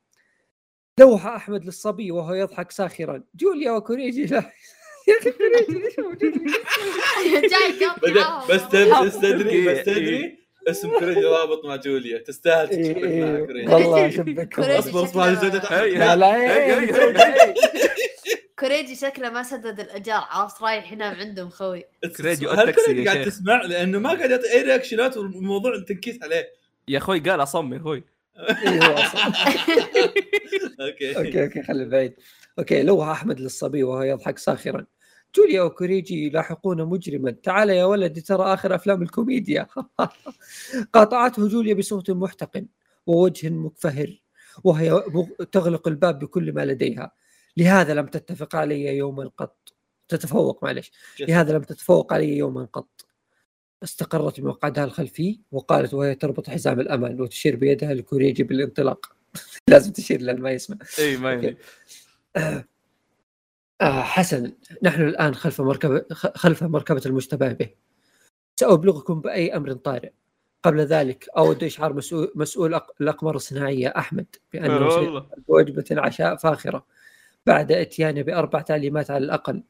لوح 0.99 1.25
أحمد 1.25 1.65
للصبي 1.65 2.11
وهو 2.11 2.33
يضحك 2.33 2.71
ساخرا. 2.71 3.23
جوليا 3.35 3.71
وكوريجي 3.71 4.25
لا. 4.25 4.51
يا 5.07 5.17
أخي 5.19 5.31
كوريجي 5.31 5.85
ليش 5.85 5.99
موجود؟ 5.99 6.19
جاي 7.51 7.79
تدري 8.01 8.25
بس 8.49 9.17
تدري 9.19 9.67
بس 9.67 9.75
إيه. 9.77 9.83
تدري 9.83 10.44
اسم 10.67 10.99
كوريجي 10.99 11.19
رابط 11.25 11.65
مع 11.65 11.75
جوليا. 11.75 12.17
تستاهل 12.17 12.69
إيه، 12.69 12.83
تشبك 12.93 13.03
مع 13.03 13.07
إيه، 13.37 13.45
كوريجي 13.45 13.73
والله 13.73 14.09
شبك 14.09 14.59
اصبر 14.59 15.03
اصبر 15.03 15.25
لا 15.97 16.15
لا. 16.15 17.53
كوريجي 18.59 18.95
شكله 18.95 19.29
ما 19.29 19.43
سدد 19.43 19.79
الاجار 19.79 20.23
عرفت؟ 20.29 20.61
رايح 20.63 20.91
ينام 20.91 21.15
عندهم 21.15 21.49
خوي. 21.49 21.83
كوريجي 22.17 22.47
هل 22.47 22.71
كوريجي 22.71 23.03
يا 23.03 23.11
قاعد. 23.13 23.25
تسمع؟ 23.25 23.61
لأنه 23.61 23.99
ما 23.99 24.09
قاعد 24.13 24.31
يعطي 24.31 24.51
أي 24.53 24.61
reaction 24.61 25.11
ات 25.11 25.17
والموضوع 25.17 25.79
تنكيس 25.87 26.23
عليه. 26.23 26.49
يا 26.87 26.97
أخوي 26.97 27.19
قال 27.19 27.43
اصم 27.43 27.73
يا 27.73 27.77
أخوي. 27.79 28.03
أوكي. 30.81 31.17
أوكي 31.17 31.43
أوكي 31.43 31.63
خلي 31.63 31.85
بعيد. 31.85 32.13
أوكي 32.59 32.83
لوح 32.83 33.07
أحمد 33.07 33.39
للصبي 33.39 33.83
وهو 33.83 34.03
يضحك 34.03 34.37
ساخرا. 34.37 34.85
جوليا 35.35 35.61
وكوريجي 35.61 36.25
يلاحقون 36.25 36.85
مجرما. 36.85 37.31
تعال 37.31 37.69
يا 37.69 37.85
ولدي 37.85 38.21
ترى 38.21 38.53
آخر 38.53 38.75
أفلام 38.75 39.01
الكوميديا. 39.01 39.67
قاطعته 40.93 41.47
جوليا 41.47 41.73
بصوت 41.73 42.11
محتقن 42.11 42.67
ووجه 43.07 43.49
مكفهر 43.49 44.21
وهي 44.63 45.03
تغلق 45.51 45.87
الباب 45.87 46.19
بكل 46.19 46.53
ما 46.53 46.65
لديها. 46.65 47.11
لهذا 47.57 47.93
لم 47.93 48.05
تتفق 48.05 48.55
علي 48.55 48.97
يوما 48.97 49.31
قط. 49.37 49.73
تتفوق 50.07 50.63
معلش 50.63 50.91
لهذا 51.19 51.53
لم 51.53 51.63
تتفوق 51.63 52.13
علي 52.13 52.37
يوما 52.37 52.67
قط. 52.73 53.05
استقرت 53.83 54.39
بمقعدها 54.39 54.83
الخلفي 54.83 55.39
وقالت 55.51 55.93
وهي 55.93 56.15
تربط 56.15 56.49
حزام 56.49 56.79
الأمان 56.79 57.21
وتشير 57.21 57.55
بيدها 57.55 57.93
لكوريجي 57.93 58.43
بالانطلاق. 58.43 59.15
لازم 59.69 59.91
تشير 59.91 60.21
لأن 60.21 60.41
ما 60.41 60.51
يسمع. 60.51 60.77
اي 60.99 61.17
ما 61.17 61.55
آه 63.81 64.01
حسنا 64.01 64.51
نحن 64.83 65.01
الآن 65.01 65.35
خلف 65.35 65.61
مركبة 65.61 66.05
خ- 66.11 66.37
خلف 66.37 66.63
مركبة 66.63 67.01
المشتبه 67.05 67.47
به. 67.53 67.69
سأبلغكم 68.59 69.21
بأي 69.21 69.55
أمر 69.55 69.73
طارئ. 69.73 70.09
قبل 70.63 70.79
ذلك 70.81 71.29
أود 71.37 71.63
إشعار 71.63 71.93
مسؤول, 71.93 72.31
مسؤول 72.35 72.79
أق- 72.79 72.91
الأقمار 73.01 73.35
الصناعية 73.35 73.93
أحمد 73.97 74.25
بأنه 74.53 74.85
والله. 74.87 75.25
بوجبة 75.47 75.85
عشاء 75.91 76.35
فاخرة 76.35 76.85
بعد 77.45 77.71
إتيانه 77.71 78.21
بأربع 78.21 78.61
تعليمات 78.61 79.11
على 79.11 79.25
الأقل 79.25 79.63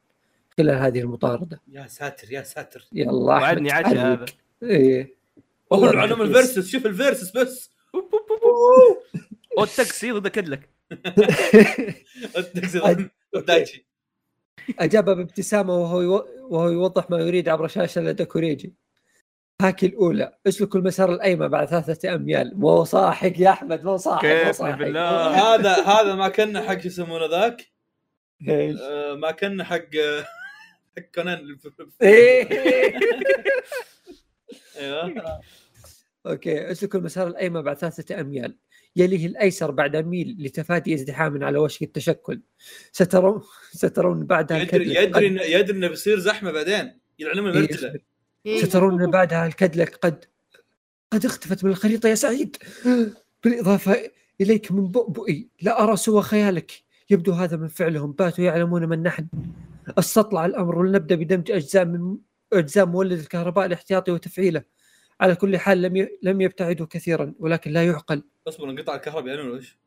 خلال 0.58 0.76
هذه 0.76 1.00
المطاردة. 1.00 1.62
يا 1.72 1.88
ساتر 1.88 2.32
يا 2.32 2.44
ساتر. 2.44 2.88
يلا 2.94 3.12
وعدني 3.12 3.72
عشاء. 3.72 3.98
هذا. 3.98 4.26
إيه. 4.64 5.16
العلم 5.74 6.22
رخيص. 6.22 6.22
الفيرسس 6.36 6.72
شوف 6.72 6.86
الفيرسس 6.86 7.38
بس. 7.38 7.70
أو 9.58 9.64
التاكسي 9.64 10.12
ضد 10.12 10.28
كدلك. 10.28 10.70
التاكسي 12.38 13.10
دايتشي. 13.34 13.86
أجاب 14.80 15.06
بابتسامة 15.06 15.78
وهو 15.78 16.02
يو... 16.02 16.28
وهو 16.42 16.70
يوضح 16.70 17.10
ما 17.10 17.18
يريد 17.18 17.50
عبر 17.50 17.68
شاشة 17.68 18.02
لدى 18.02 18.26
كوريجي 18.26 18.74
هاكي 19.62 19.86
الأولى. 19.86 20.38
اسلكوا 20.48 20.80
المسار 20.80 21.14
الأيمن 21.14 21.48
بعد 21.48 21.68
ثلاثة 21.68 22.16
أميال. 22.16 22.60
مو 22.60 22.84
صاحق 22.84 23.40
يا 23.40 23.50
أحمد 23.50 23.84
مو 23.84 23.98
صاحق 23.98 24.26
مو 24.26 24.78
بالله. 24.78 25.56
هذا 25.56 25.84
هذا 25.84 26.16
ما 26.16 26.30
كنا 26.30 26.62
حق 26.62 26.80
شو 26.80 26.88
يسمونه 26.88 27.26
ذاك؟ 27.26 27.72
إيش؟ 28.50 28.80
آه، 28.82 29.14
ما 29.14 29.32
كنا 29.32 29.64
حق 29.64 29.86
حق 30.98 31.04
كونان. 31.16 31.58
إيه. 32.02 32.50
أيوه. 34.78 35.42
okay. 36.26 36.72
اسلكوا 36.72 37.00
المسار 37.00 37.28
الأيمن 37.28 37.62
بعد 37.62 37.78
ثلاثة 37.78 38.22
أميال. 38.22 38.58
يليه 38.96 39.28
الأيسر 39.28 39.72
بعد 39.72 39.96
ميل 39.96 40.36
لتفادي 40.40 40.94
ازدحام 40.94 41.44
على 41.44 41.58
وشك 41.58 41.82
التشكل. 41.82 42.42
سترون 42.92 43.42
سترون 43.72 44.26
بعدها 44.26 44.58
يدري 44.58 44.84
الكدلك 44.84 44.98
يدري 44.98 45.52
يدري 45.52 45.78
انه 45.78 45.88
بيصير 45.88 46.20
زحمة 46.20 46.52
بعدين. 46.52 47.00
يلعنون 47.20 47.52
إيه، 47.52 47.58
المرجله 47.58 48.00
إيه. 48.46 48.64
سترون 48.64 49.12
بعدها 49.12 49.48
الكدلك 49.48 49.96
قد 49.96 50.26
قد 51.12 51.26
اختفت 51.26 51.64
من 51.64 51.72
الخريطة 51.72 52.10
يا 52.10 52.16
سعيد. 52.16 52.58
بالإضافة 53.44 54.12
إليك 54.42 54.72
من 54.72 54.88
بؤبؤي. 54.88 55.50
لا 55.62 55.84
أرى 55.84 55.96
سوى 55.96 56.22
خيالك. 56.22 56.72
يبدو 57.10 57.32
هذا 57.32 57.58
من 57.58 57.68
فعلهم. 57.68 58.12
باتوا 58.12 58.44
يعلمون 58.44 58.90
من 58.90 59.04
نحن. 59.04 59.28
أستطلع 59.98 60.46
الأمر 60.46 60.80
ولنبدأ 60.80 61.16
بدمج 61.16 61.52
أجزاء 61.52 61.86
من 61.86 62.18
أجزاء 62.54 62.86
مولد 62.86 63.20
الكهرباء 63.20 63.66
الاحتياطي 63.66 64.12
وتفعيله. 64.12 64.64
على 65.22 65.36
كل 65.36 65.58
حال 65.58 65.82
لم. 65.82 66.08
لم 66.24 66.42
يبتعدوا 66.42 66.88
كثيرا 66.90 67.34
ولكن 67.40 67.72
لا 67.72 67.86
يعقل. 67.86 68.24
اصبر 68.48 68.70
انقطع 68.70 68.96
الكهرباء 68.96 69.28
يعني 69.36 69.42
ولا 69.50 69.58
إيش؟ 69.58 69.78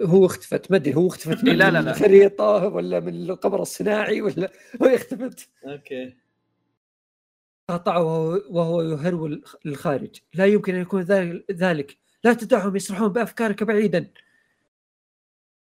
هو 0.00 0.26
اختفت 0.26 0.70
ما 0.70 0.76
أدري 0.76 0.94
هو 0.94 1.06
اختفت 1.08 1.44
من 1.44 1.52
لا، 1.56 1.70
لا، 1.70 1.82
لا. 1.82 1.90
الخريطة 1.90 2.44
ولا 2.66 3.00
من 3.00 3.14
القمر 3.30 3.62
الصناعي 3.62 4.22
ولا 4.22 4.52
هو 4.82 4.86
اختفت. 4.86 5.48
أوكي. 5.66 6.16
قاطعه 7.70 8.02
وهو, 8.02 8.40
وهو 8.50 8.82
يهرول 8.82 9.44
للخارج 9.64 10.16
لا 10.34 10.46
يمكن 10.46 10.74
أن 10.74 10.80
يكون 10.80 11.02
ذلك- 11.02 11.50
ذلك. 11.50 11.96
لا 12.24 12.32
تدعهم 12.34 12.76
يسرحون 12.76 13.08
بأفكارك 13.08 13.62
بعيدا. 13.62 14.10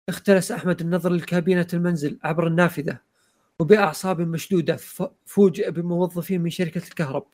اختلس 0.09 0.51
أحمد 0.51 0.81
النظر 0.81 1.09
لكابينه 1.13 1.67
المنزل 1.73 2.19
عبر 2.23 2.47
النافذة 2.47 2.97
وبأعصاب 3.59 4.21
مشدودة 4.21 4.75
فوجئ 5.25 5.71
بموظفين 5.71 6.41
من 6.41 6.49
شركة 6.49 6.87
الكهرب 6.87 7.27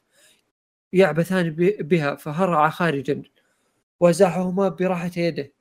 يعبثان 0.93 1.49
ب- 1.49 1.87
بها 1.87 2.15
فهرع 2.15 2.69
خارجا. 2.69 3.23
وازاحهما 3.99 4.69
براحة 4.69 5.11
يده. 5.17 5.53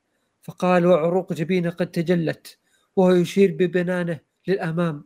فقال 0.43 0.86
وعروق 0.86 1.32
جبينة 1.32 1.70
قد 1.70 1.90
تجلت 1.90 2.59
وهو 2.97 3.12
يشير 3.12 3.52
ببنانه 3.52 4.20
للأمام. 4.48 5.05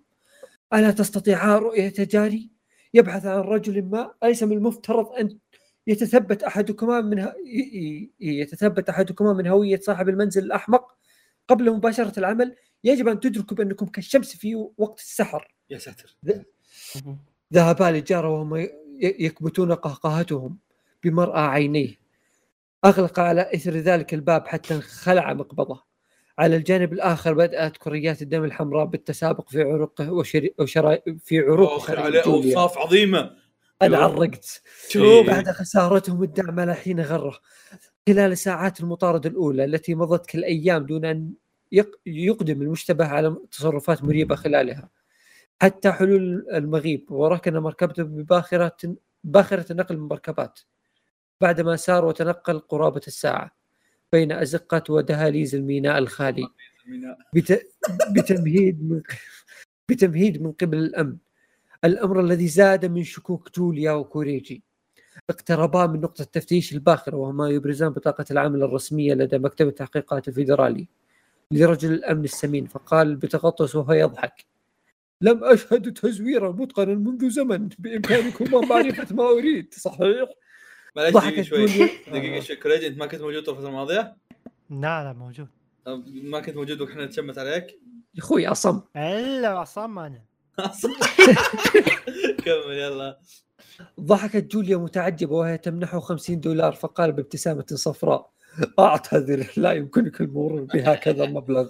ألا 0.75 0.91
تستطيعا 0.91 1.59
رؤية 1.59 1.95
جاري؟ 1.99 2.51
يبحث 2.95 3.27
عن 3.27 3.41
رجل 3.41 3.83
ما 3.83 4.13
أليس 4.23 4.43
من 4.43 4.57
المفترض 4.57 5.13
أن 5.13 5.39
يتثبت 5.87 6.43
أحدكما 6.43 7.01
من 7.01 7.19
ه... 7.19 7.35
يتثبت 8.21 8.89
أحدكما 8.89 9.33
من 9.33 9.47
هوية 9.47 9.81
صاحب 9.81 10.09
المنزل 10.09 10.45
الأحمق؟ 10.45 10.97
قبل 11.49 11.71
مباشرة 11.71 12.19
العمل 12.19 12.57
يجب 12.85 13.09
أن 13.09 13.21
تدركوا 13.21 13.57
بأنكم 13.57 13.87
كالشمس 13.87 14.37
في 14.37 14.55
وقت 14.79 14.99
السحر. 14.99 15.55
يا 15.71 15.79
ساتر. 15.79 16.17
ذهبا 17.55 17.85
للجارة 17.85 18.29
وهم 18.29 18.69
يكبتون 19.01 19.73
قهقهتهم 19.73 20.59
بمرأى 21.05 21.41
عينيه. 21.41 22.08
أغلق 22.85 23.21
على 23.21 23.51
إثر 23.55 23.71
ذلك 23.71 24.15
الباب 24.15 24.47
حتى 24.47 24.75
انخلع 24.75 25.33
مقبضة. 25.33 25.85
على 26.39 26.57
الجانب 26.57 26.93
الآخر 26.93 27.35
بدأت 27.35 27.77
كريات 27.77 28.23
الدم 28.23 28.45
الحمراء 28.45 28.85
بالتسابق 28.85 29.49
في 29.49 29.63
عروقه 29.63 30.13
وشري... 30.13 30.55
وشرا... 30.59 30.99
في 31.25 31.39
عروق 31.39 31.73
اخ 31.73 31.83
خريج 31.83 32.01
عليه 32.01 32.23
جوليا. 32.23 32.57
أوصاف 32.57 32.79
عظيمة. 32.79 33.31
أنا 33.83 33.99
عرقت. 33.99 34.63
شوف 34.89 35.27
بعد 35.27 35.51
خسارتهم 35.51 36.23
الدعم 36.23 36.61
على 36.61 36.75
حين 36.75 37.01
غره. 37.01 37.39
خلال 38.09 38.39
ساعات 38.39 38.81
المطاردة 38.81 39.31
الأولى 39.31 39.65
التي 39.65 39.95
مضت 39.95 40.27
كالأيام 40.27 40.87
دون 40.87 41.05
أن 41.05 41.33
يق- 41.73 42.01
يقدم 42.07 42.63
المشتبه 42.63 43.07
على 43.07 43.37
تصرفات 43.51 44.05
مريبة 44.05 44.35
خلالها. 44.35 44.89
حتى 45.63 45.93
حلول 45.93 46.47
المغيب 46.55 47.11
وركن 47.11 47.59
مركبته 47.59 48.03
بباخرة 48.03 48.77
باخرة 49.25 49.73
نقل 49.73 49.95
المركبات. 49.95 50.61
بعدما 51.41 51.77
سار 51.77 52.05
وتنقل 52.05 52.59
قرابة 52.59 53.01
الساعة 53.07 53.57
بين 54.13 54.33
أزقة 54.33 54.83
ودهاليز 54.93 55.55
الميناء 55.55 55.99
الخالي. 55.99 56.49
بت... 57.35 57.67
بتمهيد 58.11 58.91
من 58.91 59.03
بتمهيد 59.89 60.43
من 60.43 60.53
قبل 60.53 60.79
الأمن. 60.79 61.17
الأمر 61.85 62.21
الذي 62.21 62.49
زاد 62.49 62.87
من 62.87 63.05
شكوك 63.05 63.57
جوليا 63.57 63.93
وكوريجي. 63.93 64.63
اقتربا 65.31 65.87
من 65.87 66.01
نقطة 66.01 66.23
التفتيش 66.23 66.73
الباخرة 66.73 67.17
وهما 67.17 67.49
يبرزان 67.49 67.89
بطاقة 67.89 68.25
العمل 68.31 68.63
الرسمية 68.63 69.15
لدى 69.15 69.39
مكتب 69.39 69.69
التحقيقات 69.69 70.29
الفيدرالي 70.29 70.89
لرجل 71.51 71.93
الأمن 71.93 72.25
السمين 72.25 72.67
فقال 72.67 73.17
بتغطس 73.17 73.77
وهو 73.77 73.93
يضحك. 73.93 74.45
لم 75.21 75.45
أشهد 75.45 75.93
تزويرا 75.93 76.53
متقنا 76.53 76.95
منذ 76.95 77.31
زمن 77.31 77.69
بإمكانكما 77.79 78.61
معرفة 78.61 79.15
ما 79.15 79.29
أريد. 79.29 79.75
صحيح؟ 79.75 80.29
معلش 80.97 81.15
دقيقة 81.15 81.43
شوي. 81.43 81.67
دقيقة 82.13 82.41
شوي. 82.41 82.57
كريج 82.57 82.85
أنت 82.85 82.99
ما 82.99 83.07
كنت 83.07 83.21
موجود 83.21 83.49
الفترة 83.49 83.69
الماضيه؟ 83.69 84.17
لا 84.71 85.05
لا 85.05 85.13
موجود. 85.13 85.49
ما 86.07 86.41
كنت 86.41 86.57
موجود 86.57 86.81
وإحنا 86.81 87.05
نتشمت 87.05 87.39
عليك؟ 87.39 87.67
يا 88.15 88.21
أخوي 88.21 88.49
أصم 88.49 88.81
إلا 88.97 89.49
عصام 89.49 89.99
أنا 89.99 90.25
كمل 92.45 92.79
يلا. 92.79 93.19
ضحكت 94.01 94.45
جوليا 94.53 94.77
متعجبة 94.77 95.35
وهي 95.35 95.59
تمنحه 95.59 96.01
50 96.01 96.41
دولار 96.41 96.73
فقال 96.73 97.13
بابتسامة 97.13 97.65
صفراء 97.73 98.31
أعتذر 98.79 99.47
لا 99.57 99.73
يمكنك 99.73 100.21
المرور 100.21 100.63
بهكذا 100.63 101.27
مبلغ 101.27 101.69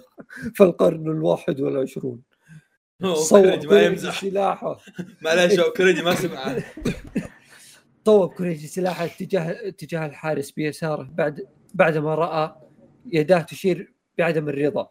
فالقرن 0.55 1.07
الواحد 1.07 1.61
والعشرون. 1.61 2.21
كريج 3.29 3.67
ما 3.67 3.81
يمزح. 3.81 4.21
سلاحه 4.21 4.79
معلش 5.21 5.59
كريج 5.59 5.99
ما 6.01 6.15
سمع. 6.15 6.55
صوب 8.05 8.33
كوريجي 8.33 8.67
سلاحه 8.67 9.05
اتجاه 9.05 9.67
اتجاه 9.67 10.05
الحارس 10.05 10.51
بيساره 10.51 11.09
بعد 11.13 11.47
بعدما 11.73 12.15
رأى 12.15 12.55
يداه 13.05 13.41
تشير 13.41 13.93
بعدم 14.17 14.49
الرضا. 14.49 14.89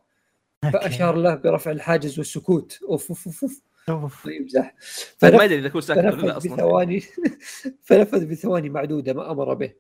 فأشار 0.73 1.17
له 1.17 1.35
برفع 1.35 1.71
الحاجز 1.71 2.19
والسكوت. 2.19 2.79
أوف 2.89 3.09
أوف 3.09 3.27
أوف, 3.27 3.63
أوف. 3.89 4.27
يمزح 4.27 4.75
ما 5.23 5.31
فنف- 5.31 5.41
أدري 5.41 5.59
إذا 5.59 5.69
كنت 5.69 5.83
ساكت 5.83 5.99
ولا 6.15 6.37
أصلا. 6.37 6.55
بثواني. 6.57 7.01
فنفذ 7.87 8.27
بثواني 8.27 8.69
معدودة 8.69 9.13
ما 9.13 9.31
أمر 9.31 9.55
به. 9.55 9.73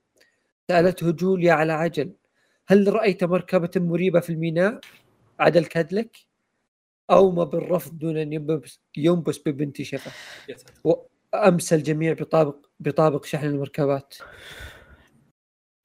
سألته 0.69 1.11
جوليا 1.11 1.53
على 1.53 1.73
عجل. 1.73 2.13
هل 2.67 2.93
رأيت 2.95 3.25
مركبة 3.25 3.71
مريبة 3.77 4.21
في 4.21 4.31
الميناء؟ 4.31 4.81
عدا 5.41 5.61
الكادلك 5.61 6.17
أومى 7.11 7.45
بالرفض 7.45 7.99
دون 7.99 8.17
أن 8.17 8.33
ينبس, 8.33 8.81
ينبس 8.97 9.39
ببنت 9.47 9.81
يا 10.49 10.57
ساتر. 11.35 11.49
أمسى 11.49 11.75
الجميع 11.75 12.13
بطابق 12.13 12.67
بطابق 12.81 13.25
شحن 13.25 13.47
المركبات 13.47 14.15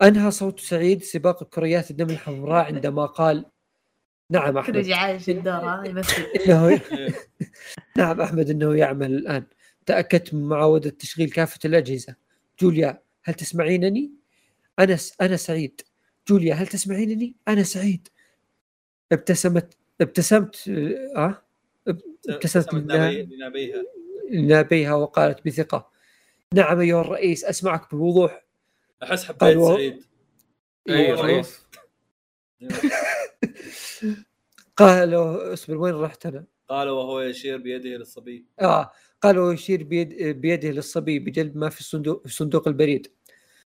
أنهى 0.02 0.32
صوت 0.32 0.60
سعيد 0.60 1.03
سباق 1.03 1.44
كريات 1.44 1.91
الدم 1.91 2.10
الحمراء 2.10 2.65
عندما 2.65 3.06
قال 3.06 3.45
نعم 4.30 4.57
أحمد 4.57 4.74
كريجي 4.74 4.94
عايش 4.94 5.30
الدور 5.30 5.70
إيه. 6.91 7.15
نعم 7.98 8.22
أحمد 8.22 8.49
أنه 8.49 8.76
يعمل 8.76 9.14
الآن 9.15 9.44
تأكدت 9.86 10.34
من 10.34 10.48
معاودة 10.48 10.90
تشغيل 10.90 11.30
كافة 11.30 11.60
الأجهزة 11.65 12.15
جوليا 12.60 13.02
هل 13.24 13.34
تسمعينني؟ 13.34 14.11
أنا 14.80 14.95
س... 14.95 15.15
أنا 15.22 15.36
سعيد 15.36 15.82
جوليا 16.28 16.53
هل 16.53 16.68
تسمعينني؟ 16.68 17.36
أنا 17.48 17.64
سعيد 17.64 18.07
ابتسمت 19.11 19.78
ابتسمت 20.02 20.70
أه؟ 21.18 21.44
ابتسمت 22.30 22.74
لنبيها 22.74 23.84
لنابيها 24.31 24.93
وقالت 24.93 25.45
بثقة. 25.45 25.89
نعم 26.53 26.79
أيها 26.79 27.01
الرئيس 27.01 27.45
أسمعك 27.45 27.95
بوضوح. 27.95 28.45
أحس 29.03 29.25
حبيت 29.25 29.59
سعيد. 29.59 30.03
أيوه. 30.89 31.09
والله. 31.09 31.33
رئيس. 31.33 31.67
قالوا 34.77 35.53
اصبر 35.53 35.77
وين 35.77 35.93
رحت 35.93 36.25
أنا؟ 36.25 36.45
قال 36.69 36.89
وهو 36.89 37.21
يشير 37.21 37.57
بيده 37.57 37.89
للصبي. 37.89 38.45
آه 38.61 38.91
قال 39.21 39.39
ويشير 39.39 39.83
بيد 39.83 40.23
بيده 40.23 40.69
للصبي 40.71 41.19
بجلب 41.19 41.57
ما 41.57 41.69
في 41.69 41.79
الصندوق 41.79 42.27
في 42.27 42.33
صندوق 42.33 42.67
البريد. 42.67 43.11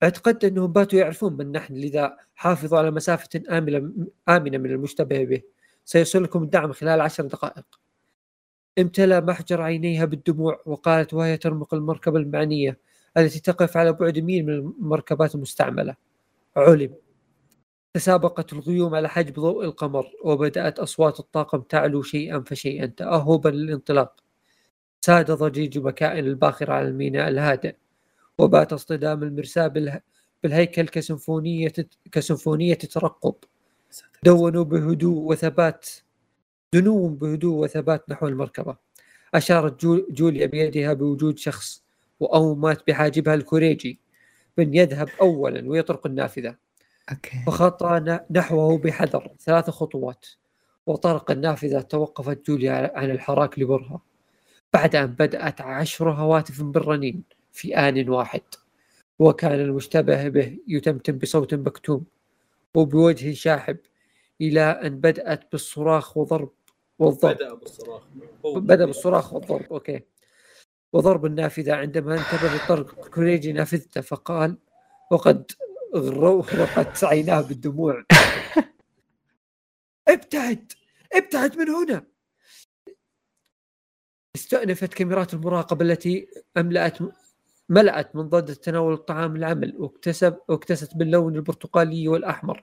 اعتقدت 0.02 0.44
أنهم 0.44 0.72
باتوا 0.72 0.98
يعرفون 0.98 1.32
من 1.36 1.52
نحن 1.52 1.74
لذا 1.74 2.16
حافظوا 2.34 2.78
على 2.78 2.90
مسافة 2.90 3.42
آمنة 3.50 3.92
آمنة 4.28 4.58
من 4.58 4.70
المشتبه 4.70 5.24
به. 5.24 5.42
سيصلكم 5.84 6.42
الدعم 6.42 6.72
خلال 6.72 7.00
عشر 7.00 7.26
دقائق. 7.26 7.64
امتلأ 8.78 9.20
محجر 9.20 9.62
عينيها 9.62 10.04
بالدموع 10.04 10.60
وقالت 10.66 11.14
وهي 11.14 11.36
ترمق 11.36 11.74
المركبة 11.74 12.18
المعنية 12.18 12.78
التي 13.16 13.40
تقف 13.40 13.76
على 13.76 13.92
بعد 13.92 14.18
ميل 14.18 14.46
من 14.46 14.52
المركبات 14.52 15.34
المستعملة. 15.34 15.96
علم. 16.56 16.94
تسابقت 17.94 18.52
الغيوم 18.52 18.94
على 18.94 19.08
حجب 19.08 19.34
ضوء 19.34 19.64
القمر 19.64 20.06
وبدأت 20.24 20.78
أصوات 20.78 21.20
الطاقم 21.20 21.60
تعلو 21.60 22.02
شيئا 22.02 22.40
فشيئا 22.40 22.86
تأهبا 22.86 23.48
للانطلاق. 23.48 24.20
ساد 25.00 25.30
ضجيج 25.30 25.78
مكائن 25.78 26.26
الباخرة 26.26 26.72
على 26.72 26.88
الميناء 26.88 27.28
الهادئ 27.28 27.76
وبات 28.38 28.72
اصطدام 28.72 29.22
المرساة 29.22 29.66
باله... 29.66 30.00
بالهيكل 30.42 30.88
كسيمفونية 30.88 31.72
كسيمفونية 32.12 32.74
ترقب 32.74 33.34
دونوا 34.24 34.64
بهدوء 34.64 35.32
وثبات 35.32 35.86
دنو 36.72 37.08
بهدوء 37.08 37.64
وثبات 37.64 38.10
نحو 38.10 38.28
المركبة. 38.28 38.76
أشارت 39.34 39.80
جو... 39.80 40.06
جوليا 40.10 40.46
بيدها 40.46 40.92
بوجود 40.92 41.38
شخص 41.38 41.82
وأومت 42.20 42.82
بحاجبها 42.86 43.34
لكوريجي 43.34 43.98
من 44.58 44.74
يذهب 44.74 45.08
أولا 45.20 45.70
ويطرق 45.70 46.06
النافذة. 46.06 46.56
okay. 47.10 47.42
فخطى 47.46 48.20
نحوه 48.30 48.78
بحذر 48.78 49.30
ثلاث 49.40 49.70
خطوات 49.70 50.26
وطرق 50.86 51.30
النافذة 51.30 51.80
توقفت 51.80 52.46
جوليا 52.46 52.98
عن 52.98 53.10
الحراك 53.10 53.58
لبرهة 53.58 54.00
بعد 54.72 54.96
أن 54.96 55.06
بدأت 55.06 55.60
عشر 55.60 56.10
هواتف 56.10 56.62
بالرنين 56.62 57.22
في 57.52 57.76
آن 57.76 58.08
واحد. 58.08 58.42
وكان 59.18 59.60
المشتبه 59.60 60.28
به 60.28 60.58
يتمتم 60.68 61.18
بصوت 61.18 61.54
مكتوم 61.54 62.04
وبوجه 62.74 63.32
شاحب 63.32 63.76
إلى 64.40 64.60
أن 64.60 65.00
بدأت 65.00 65.52
بالصراخ 65.52 66.16
وضرب 66.16 66.52
والضرب. 66.98 67.36
بدأ 67.36 67.54
بالصراخ. 67.54 68.02
بدأ 68.44 68.86
بالصراخ 68.86 69.32
والضرب 69.34 69.72
okay. 69.72 70.00
وضرب 70.92 71.26
النافذة 71.26 71.74
عندما 71.74 72.14
انتبه 72.14 72.54
لطرق 72.56 73.08
كوريجي 73.08 73.52
نافذته 73.52 74.00
فقال 74.00 74.58
وقد 75.10 75.50
غرقت 75.96 77.04
عيناه 77.04 77.40
بالدموع. 77.40 78.04
ابتعد! 80.08 80.72
ابتعد 81.12 81.56
من 81.58 81.68
هنا! 81.68 82.06
استأنفت 84.36 84.94
كاميرات 84.94 85.34
المراقبة 85.34 85.84
التي 85.84 86.28
أملأت 86.56 86.98
ملأت 87.68 88.16
منضدة 88.16 88.54
تناول 88.54 88.92
الطعام 88.92 89.36
العمل 89.36 89.74
واكتسب 89.78 90.36
واكتست 90.48 90.96
باللون 90.96 91.36
البرتقالي 91.36 92.08
والأحمر. 92.08 92.62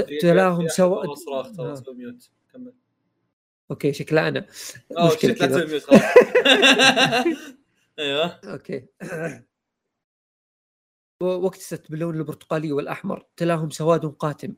تلاهم 0.00 0.68
سوا 0.68 1.14
صراخ 1.14 1.46
آه. 1.46 1.52
ترى 1.52 1.76
سوي 1.76 1.94
mute. 1.94 2.30
كمل. 2.52 2.72
okay 3.70 3.92
شكلها 3.92 4.28
أنا. 4.28 4.46
مشكلة 4.90 5.34
شكلها 5.34 5.48
كذا. 5.48 5.78
خلاص. 5.78 6.02
أيوه. 7.98 8.40
okay. 8.44 8.86
واكتست 11.22 11.90
باللون 11.90 12.16
البرتقالي 12.16 12.72
والأحمر 12.72 13.26
تلاهم 13.36 13.70
سواد 13.70 14.06
قاتم. 14.06 14.54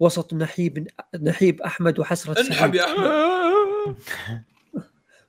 وسط 0.00 0.34
نحيب 0.34 0.88
نحيب 1.20 1.62
أحمد 1.62 1.98
وحسرة 1.98 2.40
انحب 2.40 2.74
يا 2.74 2.84
أحمد. 2.84 3.96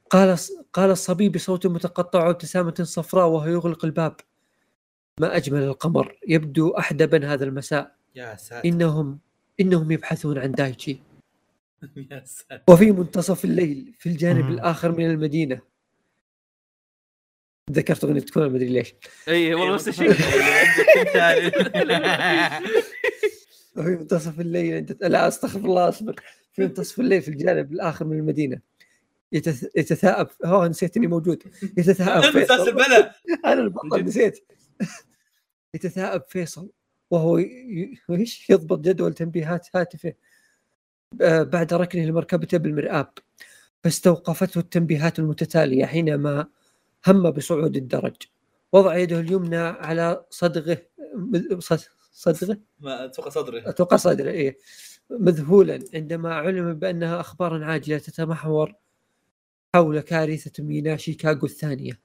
قال 0.10 0.38
قال 0.74 0.92
الصبي 0.92 1.30
بصوت 1.30 1.68
متقطع 1.68 2.28
وابتسامه 2.28 2.74
صفراء 2.82 3.28
وهو 3.28 3.48
يغلق 3.48 3.86
الباب. 3.86 4.16
ما 5.20 5.36
أجمل 5.36 5.64
القمر 5.64 6.20
يبدو 6.28 6.70
أحدبا 6.70 7.34
هذا 7.34 7.46
المساء. 7.46 7.96
يا 8.16 8.36
ساتر. 8.36 8.70
إنهم 8.70 9.20
إنهم 9.60 9.92
يبحثون 9.92 10.38
عن 10.38 10.52
دايتشي. 10.52 10.98
يا 12.12 12.24
ساتر. 12.26 12.62
وفي 12.70 12.92
منتصف 12.92 13.46
الليل 13.46 13.94
في 14.00 14.10
الجانب. 14.10 14.50
الآخر 14.50 14.92
من 14.92 15.06
المدينة. 15.06 15.62
ذكرت 17.72 18.04
أغنية 18.04 18.20
تكون 18.20 18.44
ما 18.46 18.58
أدري 18.58 18.70
ليش. 18.70 18.94
اي 19.28 19.54
والله 19.54 19.76
نفس 19.76 19.88
الشيء. 19.88 20.10
وفي 23.78 23.90
منتصف 23.90 24.40
الليل 24.40 24.74
أنت 24.74 25.04
لا 25.04 25.28
أستغفر 25.28 25.60
الله 25.60 25.90
أصبر. 25.90 26.16
في 26.54 26.62
منتصف 26.62 27.00
الليل 27.00 27.22
في 27.22 27.28
الجانب 27.28 27.72
الآخر 27.74 28.06
من 28.06 28.20
المدينة. 28.20 28.60
يتث... 29.32 29.66
يتثاءب. 29.76 30.28
أوه 30.46 30.68
نسيت 30.68 30.98
إني 30.98 31.08
موجود. 31.08 31.44
يتثاءب 31.78 32.22
فيصل. 32.40 32.82
أنا 33.46 33.62
البطل 33.62 34.04
نسيت. 34.04 34.48
يتثاءب 35.74 36.24
فيصل. 36.28 36.70
وهو 37.14 37.38
يضبط 38.50 38.80
جدول 38.80 39.14
تنبيهات 39.14 39.68
هاتفه 39.76 40.14
آه، 41.22 41.44
بعد 41.44 41.74
ركنه 41.74 42.06
لمركبته 42.06 42.58
بالمرآب. 42.58 43.14
فاستوقفته 43.84 44.60
التنبيهات 44.60 45.20
المتتالية 45.20 45.86
حينما 45.86 46.48
هم 47.08 47.32
بصعود 47.32 47.76
الدرج. 47.76 48.16
وضع 48.74 48.98
يده 48.98 49.20
اليمنى 49.20 49.58
على 49.58 50.26
صدغه 50.30 50.78
صدغه؟ 52.14 52.58
ما 52.80 53.06
أتوقع 53.06 53.30
صدري 53.30 53.70
أتوقع 53.70 53.98
صدره 53.98 54.32
إيه. 54.32 54.58
مذهولا 55.10 55.80
عندما 55.94 56.36
علم 56.36 56.74
بأنها 56.74 57.20
أخبار 57.20 57.64
عاجلة 57.64 57.98
تتمحور 57.98 58.74
حول 59.76 60.00
كارثة 60.00 60.64
ميناء 60.64 60.98
شيكاغو 60.98 61.46
الثانية. 61.46 62.00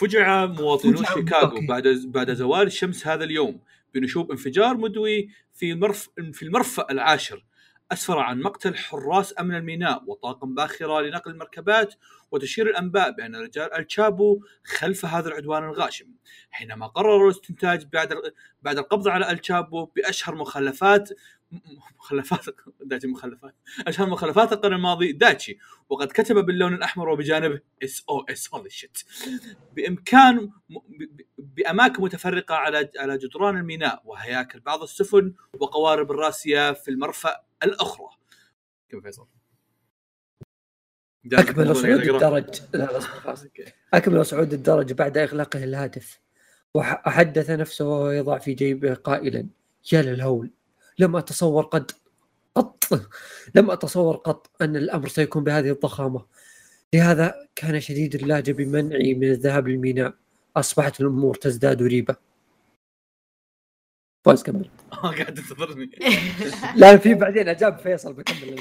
فجع 0.00 0.46
مواطنو 0.46 0.96
فجع- 0.96 1.14
شيكاغو. 1.14 1.66
بعد 1.68 1.88
بعد 2.04 2.32
زوال 2.34 2.66
الشمس 2.66 3.06
هذا 3.06 3.24
اليوم 3.24 3.60
بنشوب 3.94 4.30
انفجار 4.30 4.76
مدوي 4.76 5.28
في 5.54 5.72
المرف 5.72 6.08
في 6.32 6.42
المرفأ 6.42 6.86
العاشر. 6.90 7.44
أسفر 7.92 8.18
عن 8.18 8.40
مقتل 8.40 8.76
حراس 8.76 9.34
أمن 9.40 9.54
الميناء 9.54 10.02
وطاقم 10.06 10.54
باخرة 10.54 11.00
لنقل 11.00 11.30
المركبات 11.30 11.94
وتشير 12.30 12.66
الأنباء 12.66 13.10
بأن 13.10 13.36
رجال 13.36 13.74
الشابو 13.74 14.40
خلف 14.64 15.04
هذا 15.04 15.28
العدوان 15.28 15.64
الغاشم. 15.64 16.06
حينما 16.50 16.86
قرروا 16.86 17.30
الاستنتاج 17.30 17.86
بعد 17.92 18.14
بعد 18.62 18.78
القبض 18.78 19.08
على 19.08 19.30
الشابو 19.32 19.84
بأشهر 19.84 20.34
مخلفات 20.34 21.08
مخلفات 21.98 22.54
داتشي 22.80 23.06
مخلفات. 23.08 23.54
اشهر 23.86 24.08
مخلفات 24.08 24.52
القرن 24.52 24.74
الماضي 24.74 25.12
داتشي 25.12 25.58
وقد 25.88 26.06
كتب 26.06 26.36
باللون 26.36 26.74
الأحمر 26.74 27.08
وبجانبه 27.08 27.60
SOS 27.84 28.54
holy 28.54 28.70
shit 28.70 28.98
بإمكان 29.76 30.50
بأماكن 31.38 32.02
متفرقة 32.02 32.54
على 32.54 32.90
على 32.98 33.18
جدران 33.18 33.56
الميناء 33.56 34.02
وهياكل 34.04 34.60
بعض 34.60 34.82
السفن 34.82 35.34
وقوارب 35.60 36.10
الراسية 36.10 36.72
في 36.72 36.90
المرفأ 36.90 37.40
الأخرى. 37.62 38.08
كيف 38.90 39.02
فيصل؟ 39.02 39.26
أكمل 41.32 41.76
صعود 41.76 42.08
الدرج. 42.08 42.60
لا 42.74 42.84
لا. 42.92 43.72
أكمل 43.94 44.26
صعود 44.26 44.52
الدرج 44.52 44.92
بعد 44.92 45.18
إغلاقه 45.18 45.64
الهاتف. 45.64 46.20
وحدث 46.74 47.50
نفسه 47.50 47.88
وهو 47.88 48.10
يضع 48.10 48.38
في 48.38 48.54
جيبه 48.54 48.94
قائلا 48.94 49.48
يا 49.92 50.02
للهول. 50.02 50.50
لم 51.00 51.16
أتصور 51.16 51.64
قد 51.64 51.92
قط 52.54 52.84
لم 53.54 53.70
أتصور 53.70 54.16
قط 54.16 54.50
أن 54.62 54.76
الأمر 54.76 55.08
سيكون 55.08 55.44
بهذه 55.44 55.70
الضخامة. 55.70 56.26
لهذا 56.94 57.48
كان 57.56 57.80
شديد 57.80 58.14
اللهجه 58.14 58.52
بمنعي 58.52 59.14
من 59.14 59.30
الذهاب 59.30 59.68
للميناء. 59.68 60.14
أصبحت 60.56 61.00
الأمور 61.00 61.34
تزداد 61.34 61.82
ريبة. 61.82 62.16
فايز 64.24 64.42
كمل. 64.42 64.70
قاعد 64.92 65.34
تنتظرني. 65.34 65.90
لا 66.76 66.96
في 66.96 67.14
بعدين 67.14 67.48
أجاب 67.48 67.78
فيصل 67.78 68.12
بكمل. 68.12 68.60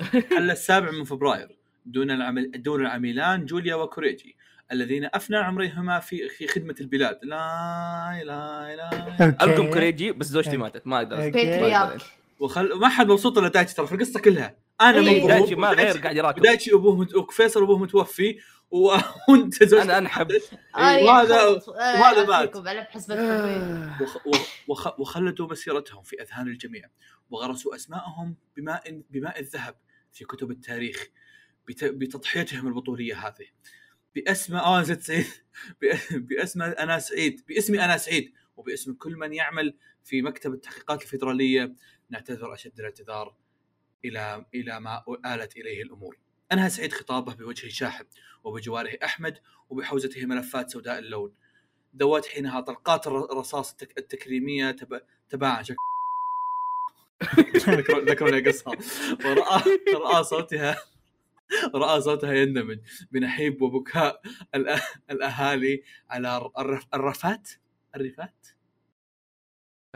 حل 0.00 0.50
السابع 0.50 0.90
من 0.90 1.04
فبراير 1.04 1.58
دون 1.86 2.10
العمل 2.10 2.62
دون 2.62 2.80
العميلان 2.80 3.46
جوليا 3.46 3.74
وكوريجي. 3.74 4.36
الذين 4.72 5.08
أفنى 5.14 5.36
عمرهما 5.36 6.00
في 6.00 6.28
في 6.28 6.46
خدمة 6.46 6.74
البلاد. 6.80 7.18
لا 7.22 8.20
لا 8.24 8.76
لا 8.76 9.44
ألكم 9.44 9.70
كوريجي 9.70 10.12
بس 10.12 10.26
زوجتي 10.26 10.56
ماتت. 10.56 10.86
ما 10.86 10.96
أقدر. 10.98 11.16
باتريارك 11.16 12.02
وخل 12.40 12.74
ما 12.74 12.88
حد 12.88 13.06
مبسوط 13.06 13.38
إلا 13.38 13.48
دايتشي 13.48 13.74
ترى 13.74 13.86
في 13.86 13.94
القصة 13.94 14.20
كلها. 14.20 14.56
أنا 14.80 14.98
إيه. 14.98 15.20
مو 15.22 15.28
دايتشي 15.28 15.54
ما 15.54 15.70
غير 15.70 15.98
قاعد 15.98 16.16
يراكب. 16.16 16.42
دايتشي 16.42 16.74
أبوه 16.74 16.96
مت... 16.96 17.14
وفيصل 17.14 17.62
أبوه 17.62 17.78
متوفي 17.78 18.38
و- 18.70 18.96
وأنت 19.28 19.64
زوجتك 19.64 19.84
أنا 19.84 19.98
انحب 19.98 20.30
إيه، 20.30 20.40
وهذا- 21.04 21.60
وهذا 21.68 22.24
مات. 22.24 22.56
وخ... 24.02 24.16
وخ... 24.68 25.00
وخلدوا 25.00 25.46
مسيرتهم 25.50 26.02
في 26.02 26.22
أذهان 26.22 26.46
الجميع 26.48 26.88
وغرسوا 27.30 27.74
أسماءهم 27.74 28.36
بماء 28.56 29.02
بماء 29.10 29.40
الذهب 29.40 29.74
في 30.12 30.24
كتب 30.24 30.50
التاريخ 30.50 31.06
بت... 31.68 31.84
بتضحيتهم 31.84 32.66
البطولية 32.66 33.14
هذه. 33.26 33.46
باسم 34.14 34.56
آه 34.56 34.80
نسيت 34.80 35.02
سعيد. 35.02 35.26
باسم 36.28 36.62
أنا 36.62 36.98
سعيد 36.98 37.44
باسمي 37.48 37.84
أنا 37.84 37.96
سعيد 37.96 38.32
وباسم 38.56 38.94
كل 38.94 39.16
من 39.16 39.32
يعمل 39.32 39.76
في 40.04 40.22
مكتب 40.22 40.52
التحقيقات 40.52 41.02
الفيدرالية 41.02 41.74
نعتذر 42.10 42.54
أشد 42.54 42.78
الاعتذار 42.78 43.34
إلى 44.04 44.44
إلى 44.54 44.80
ما 44.80 45.04
آلت 45.26 45.56
إليه 45.56 45.82
الأمور. 45.82 46.18
أنهى 46.52 46.70
سعيد 46.70 46.92
خطابه 46.92 47.34
بوجه 47.34 47.68
شاحب 47.68 48.06
وبجواره 48.44 48.98
أحمد 49.04 49.38
وبحوزته 49.68 50.26
ملفات 50.26 50.70
سوداء 50.70 50.98
اللون. 50.98 51.34
دوت 51.94 52.26
حينها 52.26 52.60
طلقات 52.60 53.06
الر- 53.06 53.32
الرصاص 53.32 53.72
التك- 53.72 53.98
التكريمية 53.98 54.70
تب... 54.70 55.00
تباعا 55.28 55.62
شك... 55.62 55.76
ذكروا 57.68 58.00
ذكروا 58.04 58.40
قصها 58.48 58.76
ورأى 59.24 59.62
رأى 59.94 60.24
صوتها 60.24 60.76
رأى 61.74 62.00
صوتها 62.00 62.32
يندمج. 62.32 62.78
بنحيب 63.10 63.62
وبكاء 63.62 64.20
الأ- 64.56 64.98
الأهالي 65.10 65.82
على 66.10 66.50
الرف... 66.58 66.86
الرفات؟ 66.94 67.50
الرفات؟ 67.96 68.46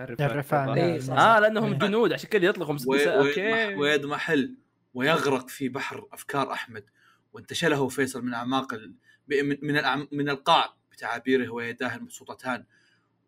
الرفان. 0.01 0.69
إيه،. 0.69 1.13
آه 1.13 1.39
لأنهم 1.41 1.75
جنود 1.75 2.13
عشان 2.13 2.29
كذا 2.29 2.45
يطلقوا 2.47 2.75
مسدسات 2.75 3.09
أوكي. 3.09 3.75
ويضمحل 3.75 4.57
ويغرق 4.95 5.49
في 5.49 5.69
بحر 5.69 6.09
أفكار 6.13 6.53
أحمد. 6.53 6.85
وانتشله 7.33 7.89
فيصل 7.89 8.25
من 8.25 8.35
أعماق 8.35 8.75
ال... 8.75 8.95
ب- 9.29 9.35
من 9.35 9.59
من. 9.63 10.07
من 10.13 10.29
القاع 10.29 10.75
بتعابيره 10.93 11.51
ويداه 11.51 11.97
المبسوطتان. 11.97 12.65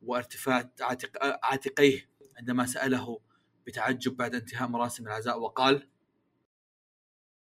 وارتفاع 0.02 0.70
عاتق... 0.80 1.10
عاتقيه 1.44 2.08
عندما 2.38 2.66
سأله 2.66 3.20
بتعجب 3.66 4.16
بعد 4.16 4.34
انتهاء 4.34 4.68
مراسم 4.68 5.06
العزاء 5.06 5.40
وقال 5.40 5.88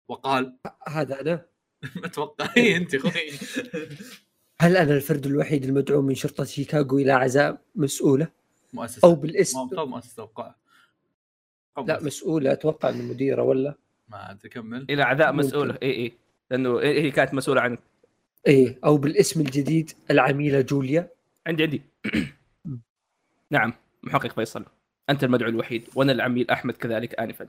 وقال 0.07 0.57
هذا 0.87 1.21
أنا. 1.21 1.45
أتوقع 2.05 2.49
إيه 2.57 2.77
انت 2.77 2.95
أخوي. 2.95 3.11
هل 4.61 4.77
أنا 4.77 4.93
الفرد 4.95 5.25
الوحيد 5.25 5.63
المدعو 5.65 6.01
من 6.01 6.15
شرطة 6.15 6.43
شيكاغو 6.43 6.97
إلى 6.97 7.11
عزاء 7.11 7.61
مسؤولة؟ 7.75 8.27
مؤسسه 8.73 9.07
أو 9.07 9.15
بالاسم 9.15 9.57
مو- 9.59 9.85
مؤسسة 9.85 10.15
توقع. 10.15 10.55
لا 11.87 12.03
مسؤولة 12.03 12.51
أتوقع 12.51 12.89
إنه 12.89 13.03
مديرة 13.03 13.41
ولا؟ 13.43 13.75
ما 14.09 14.31
أدري 14.31 14.49
كمل. 14.49 14.85
إلى 14.89 15.03
ممكن. 15.31 15.47
مسؤولة. 15.47 15.77
إي 15.83 15.91
إي. 15.91 16.13
لأنه 16.51 16.79
إيه- 16.79 16.83
هي 16.83 17.11
كانت 17.11 17.33
مسؤولة 17.33 17.61
عن 17.61 17.77
إيه 18.47 18.79
أو 18.85 18.97
بالاسم 18.97 19.41
الجديد 19.41 19.91
العميلة 20.11 20.61
جوليا. 20.61 21.09
عندي 21.47 21.63
عندي. 21.63 21.81
نعم 23.51 23.73
محقق 24.03 24.31
فيصل. 24.31 24.65
أنت 25.09 25.23
المدعو 25.23 25.49
الوحيد 25.49 25.87
وأنا 25.95 26.11
العميل 26.11 26.49
أحمد 26.51 26.73
كذلك 26.73 27.19
انفا. 27.19 27.47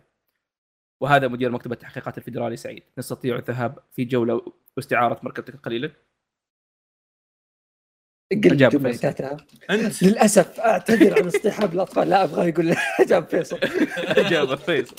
وهذا 1.01 1.29
مدير 1.29 1.51
مكتب 1.51 1.73
التحقيقات 1.73 2.19
الفيدرالي 2.19 2.57
سعيد. 2.57 2.83
نستطيع 2.99 3.37
الذهاب 3.37 3.79
في 3.93 4.05
جولة 4.05 4.53
واستعارة 4.77 5.21
مركبتك 5.23 5.55
القليله 5.55 5.93
قل. 8.33 8.93
بتاعتها 8.93 9.37
أنت؟ 9.71 10.03
للأسف 10.03 10.61
أعتذر 10.61 11.19
عن 11.19 11.27
اصطحاب 11.27 11.75
الأطفال. 11.75 12.09
لا 12.09 12.25
أبغى 12.25 12.49
يقول 12.49 12.75
أجاب 13.01 13.29
فيصل. 13.29 13.59
اجابه 13.97 14.57
فيصل. 14.57 14.97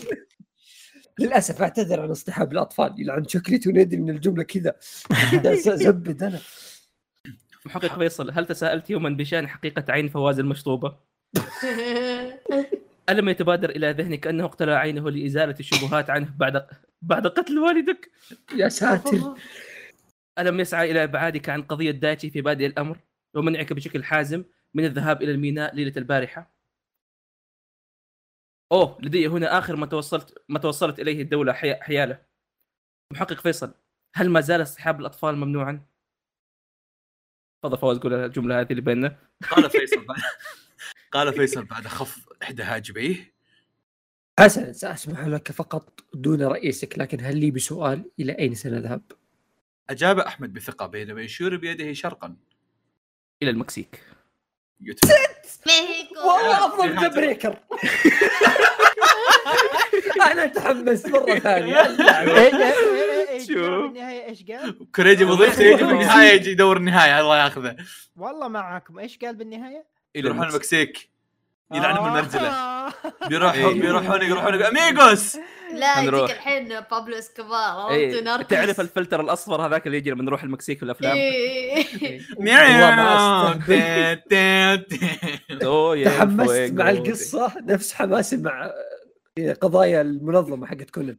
للأسف 1.19 1.61
أعتذر 1.61 2.01
عن 2.01 2.09
اصطحاب 2.09 2.51
الأطفال. 2.51 3.01
يلعن 3.01 3.27
شكرتي 3.27 3.69
وندري 3.69 3.97
من 3.97 4.09
الجملة 4.09 4.43
كذا. 4.43 4.75
كذا 5.31 5.55
زبد 5.55 6.23
أنا. 6.23 6.39
محقق 7.65 7.97
فيصل 7.97 8.31
هل 8.31 8.45
تساءلت 8.45 8.89
يوما 8.89 9.09
بشأن 9.09 9.47
حقيقة 9.47 9.85
عين 9.89 10.09
فواز 10.09 10.39
المشطوبة؟ 10.39 10.97
ألم 13.09 13.29
يتبادر 13.29 13.69
إلى 13.69 13.91
ذهنك 13.91 14.27
أنه 14.27 14.45
اقتلع 14.45 14.73
عينه 14.73 15.09
لإزالة 15.09 15.55
الشبهات 15.59 16.09
عنه 16.09 16.35
بعد 16.37 16.67
بعد 17.01 17.27
قتل 17.27 17.59
والدك؟ 17.59 18.11
يا 18.55 18.69
ساتر 18.69 19.35
ألم 20.39 20.59
يسعى 20.59 20.91
إلى 20.91 21.03
إبعادك 21.03 21.49
عن 21.49 21.63
قضية 21.63 21.91
دايتشي 21.91 22.29
في 22.29 22.41
بادئ 22.41 22.65
الأمر 22.65 22.99
ومنعك 23.33 23.73
بشكل 23.73 24.03
حازم 24.03 24.43
من 24.73 24.85
الذهاب 24.85 25.21
إلى 25.21 25.31
الميناء 25.31 25.75
ليلة 25.75 25.93
البارحة؟ 25.97 26.59
أوه 28.71 28.97
لدي 29.01 29.27
هنا 29.27 29.57
آخر 29.57 29.75
ما 29.75 29.85
توصلت 29.85 30.43
ما 30.49 30.59
توصلت 30.59 30.99
إليه 30.99 31.21
الدولة 31.21 31.53
حي... 31.53 31.75
حياله 31.75 32.25
محقق 33.13 33.39
فيصل 33.39 33.73
هل 34.15 34.29
ما 34.29 34.41
زال 34.41 34.61
اصطحاب 34.61 34.99
الأطفال 34.99 35.35
ممنوعا؟ 35.35 35.85
تفضل 37.63 37.77
فواز 37.77 37.97
قول 37.97 38.13
الجملة 38.13 38.59
هذه 38.59 38.71
اللي 38.71 38.81
بيننا 38.81 39.19
قال 39.51 39.69
فيصل 39.69 40.05
بعد 40.05 40.19
قال 41.11 41.33
فيصل 41.33 41.65
بعد 41.65 41.87
خفض 41.87 42.28
احدى 42.49 42.63
حاجبيه 42.63 43.33
حسنا 44.39 44.71
سأسمح 44.71 45.19
لك 45.25 45.51
فقط 45.51 45.99
دون 46.13 46.41
رئيسك 46.41 46.99
لكن 46.99 47.17
هل 47.21 47.37
لي 47.37 47.51
بسؤال 47.51 48.11
إلى 48.19 48.31
أين 48.39 48.55
سنذهب؟ 48.55 49.01
أجاب 49.89 50.19
أحمد 50.19 50.53
بثقة 50.53 50.85
بينما 50.85 51.21
يشير 51.21 51.57
بيده 51.57 51.93
شرقا. 51.93 52.35
إلى 53.43 53.49
المكسيك. 53.49 54.03
والله 56.15 56.65
أفضل 56.65 56.95
نهاية. 56.95 57.09
The 57.09 57.15
Breaker 57.15 57.59
أنا 60.31 60.45
تحمست 60.45 61.07
مرة 61.07 61.39
ثانية. 61.39 61.81
إيه، 61.81 63.29
إيه، 63.29 63.39
شوف. 63.39 63.57
بالنهايه 63.57 64.25
إيش 64.29 64.43
قال؟ 64.43 64.91
كوريجي 64.91 65.23
وظيفته 65.23 65.63
يجي 65.63 65.83
النهايه 65.83 66.33
يجي 66.33 66.51
يدور 66.51 66.77
النهاية 66.77 67.19
الله 67.19 67.43
ياخذه. 67.43 67.75
والله 68.15 68.47
معكم 68.47 68.99
إيش 68.99 69.17
قال 69.17 69.35
بالنهاية؟ 69.35 69.85
يروحون 70.15 70.47
المكسيك. 70.49 71.09
يلعنهم 71.73 72.15
آه. 72.45 72.93
بيروحون 73.29 73.59
إيه. 73.73 73.81
بيروحون 73.81 74.21
يروحون 74.21 74.53
amigos 74.63 75.37
لا. 75.73 76.01
يجيك 76.01 76.13
الحين 76.31 76.79
بابلو 76.91 77.17
إسكوبار. 77.17 77.91
Narcos. 78.21 78.47
تعرف 78.47 78.79
الفلتر 78.81 79.21
الأصفر 79.21 79.65
هذاك 79.65 79.87
اللي 79.87 79.97
يجي 79.97 80.11
لما 80.11 80.23
نروح 80.23 80.43
المكسيك 80.43 80.77
في 80.77 80.83
الأفلام 80.83 81.17
إيه. 81.17 81.85
تحمست. 86.05 86.71
مع 86.73 86.89
القصة 86.89 87.53
نفس 87.61 87.93
حماسي 87.93 88.37
مع 88.37 88.71
قضايا 89.61 90.01
المنظمة 90.01 90.67
حقت 90.67 90.89
كونن 90.89 91.17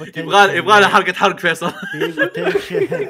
potential. 0.00 0.18
يبغى 0.18 0.56
يبغى 0.56 0.80
له 0.80 0.88
حركة 0.88 1.12
حرق 1.12 1.38
فيصل 1.38 1.70
في 1.70 2.12
بوتنشل 2.16 3.08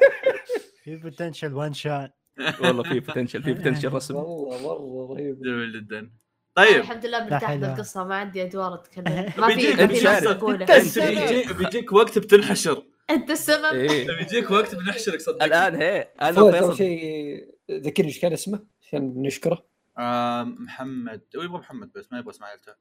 في 0.84 0.96
potential 0.96 1.54
one 1.54 1.74
shot 1.74 2.25
والله 2.60 2.82
في 2.82 3.00
potential 3.00 3.42
في 3.42 3.52
potential 3.52 3.92
رسم. 3.92 4.14
والله 4.16 5.08
مرة 5.08 5.14
رهيب. 5.14 5.42
جميل 5.42 5.72
جدا. 5.72 6.10
طيب. 6.54 6.76
الحمد 6.80 7.06
لله 7.06 7.24
مرتاح. 7.24 7.54
بالقصة 7.54 8.04
ما 8.04 8.14
عندي 8.14 8.42
أدوار 8.42 8.74
أتكلم. 8.74 9.32
ما 9.38 9.48
في 9.48 9.54
بيجيك- 9.54 9.82
بيجيك 9.82 11.52
بيجيك 11.56 11.92
وقت 11.92 12.18
بتنحشر. 12.18 12.82
أنت 13.10 13.30
السبب. 13.30 13.74
إيه. 13.74 14.06
بيجيك 14.16 14.50
وقت 14.50 14.74
بنحشرك 14.74 15.20
صدق 15.20 15.42
الآن 15.42 15.74
هي 15.74 16.08
أول 16.20 16.40
وفيصل 16.42 16.76
شيء 16.76 17.44
ذكرني 17.70 18.08
إيش 18.08 18.20
كان 18.20 18.32
اسمه 18.32 18.60
عشان 18.82 19.22
نشكره. 19.22 19.66
آه 19.98 20.42
محمد. 20.42 21.20
هو 21.36 21.42
يبغى 21.42 21.58
محمد 21.58 21.92
بس 21.92 22.12
ما 22.12 22.18
يبغى 22.18 22.30
اسم 22.30 22.41
عائلته 22.41 22.72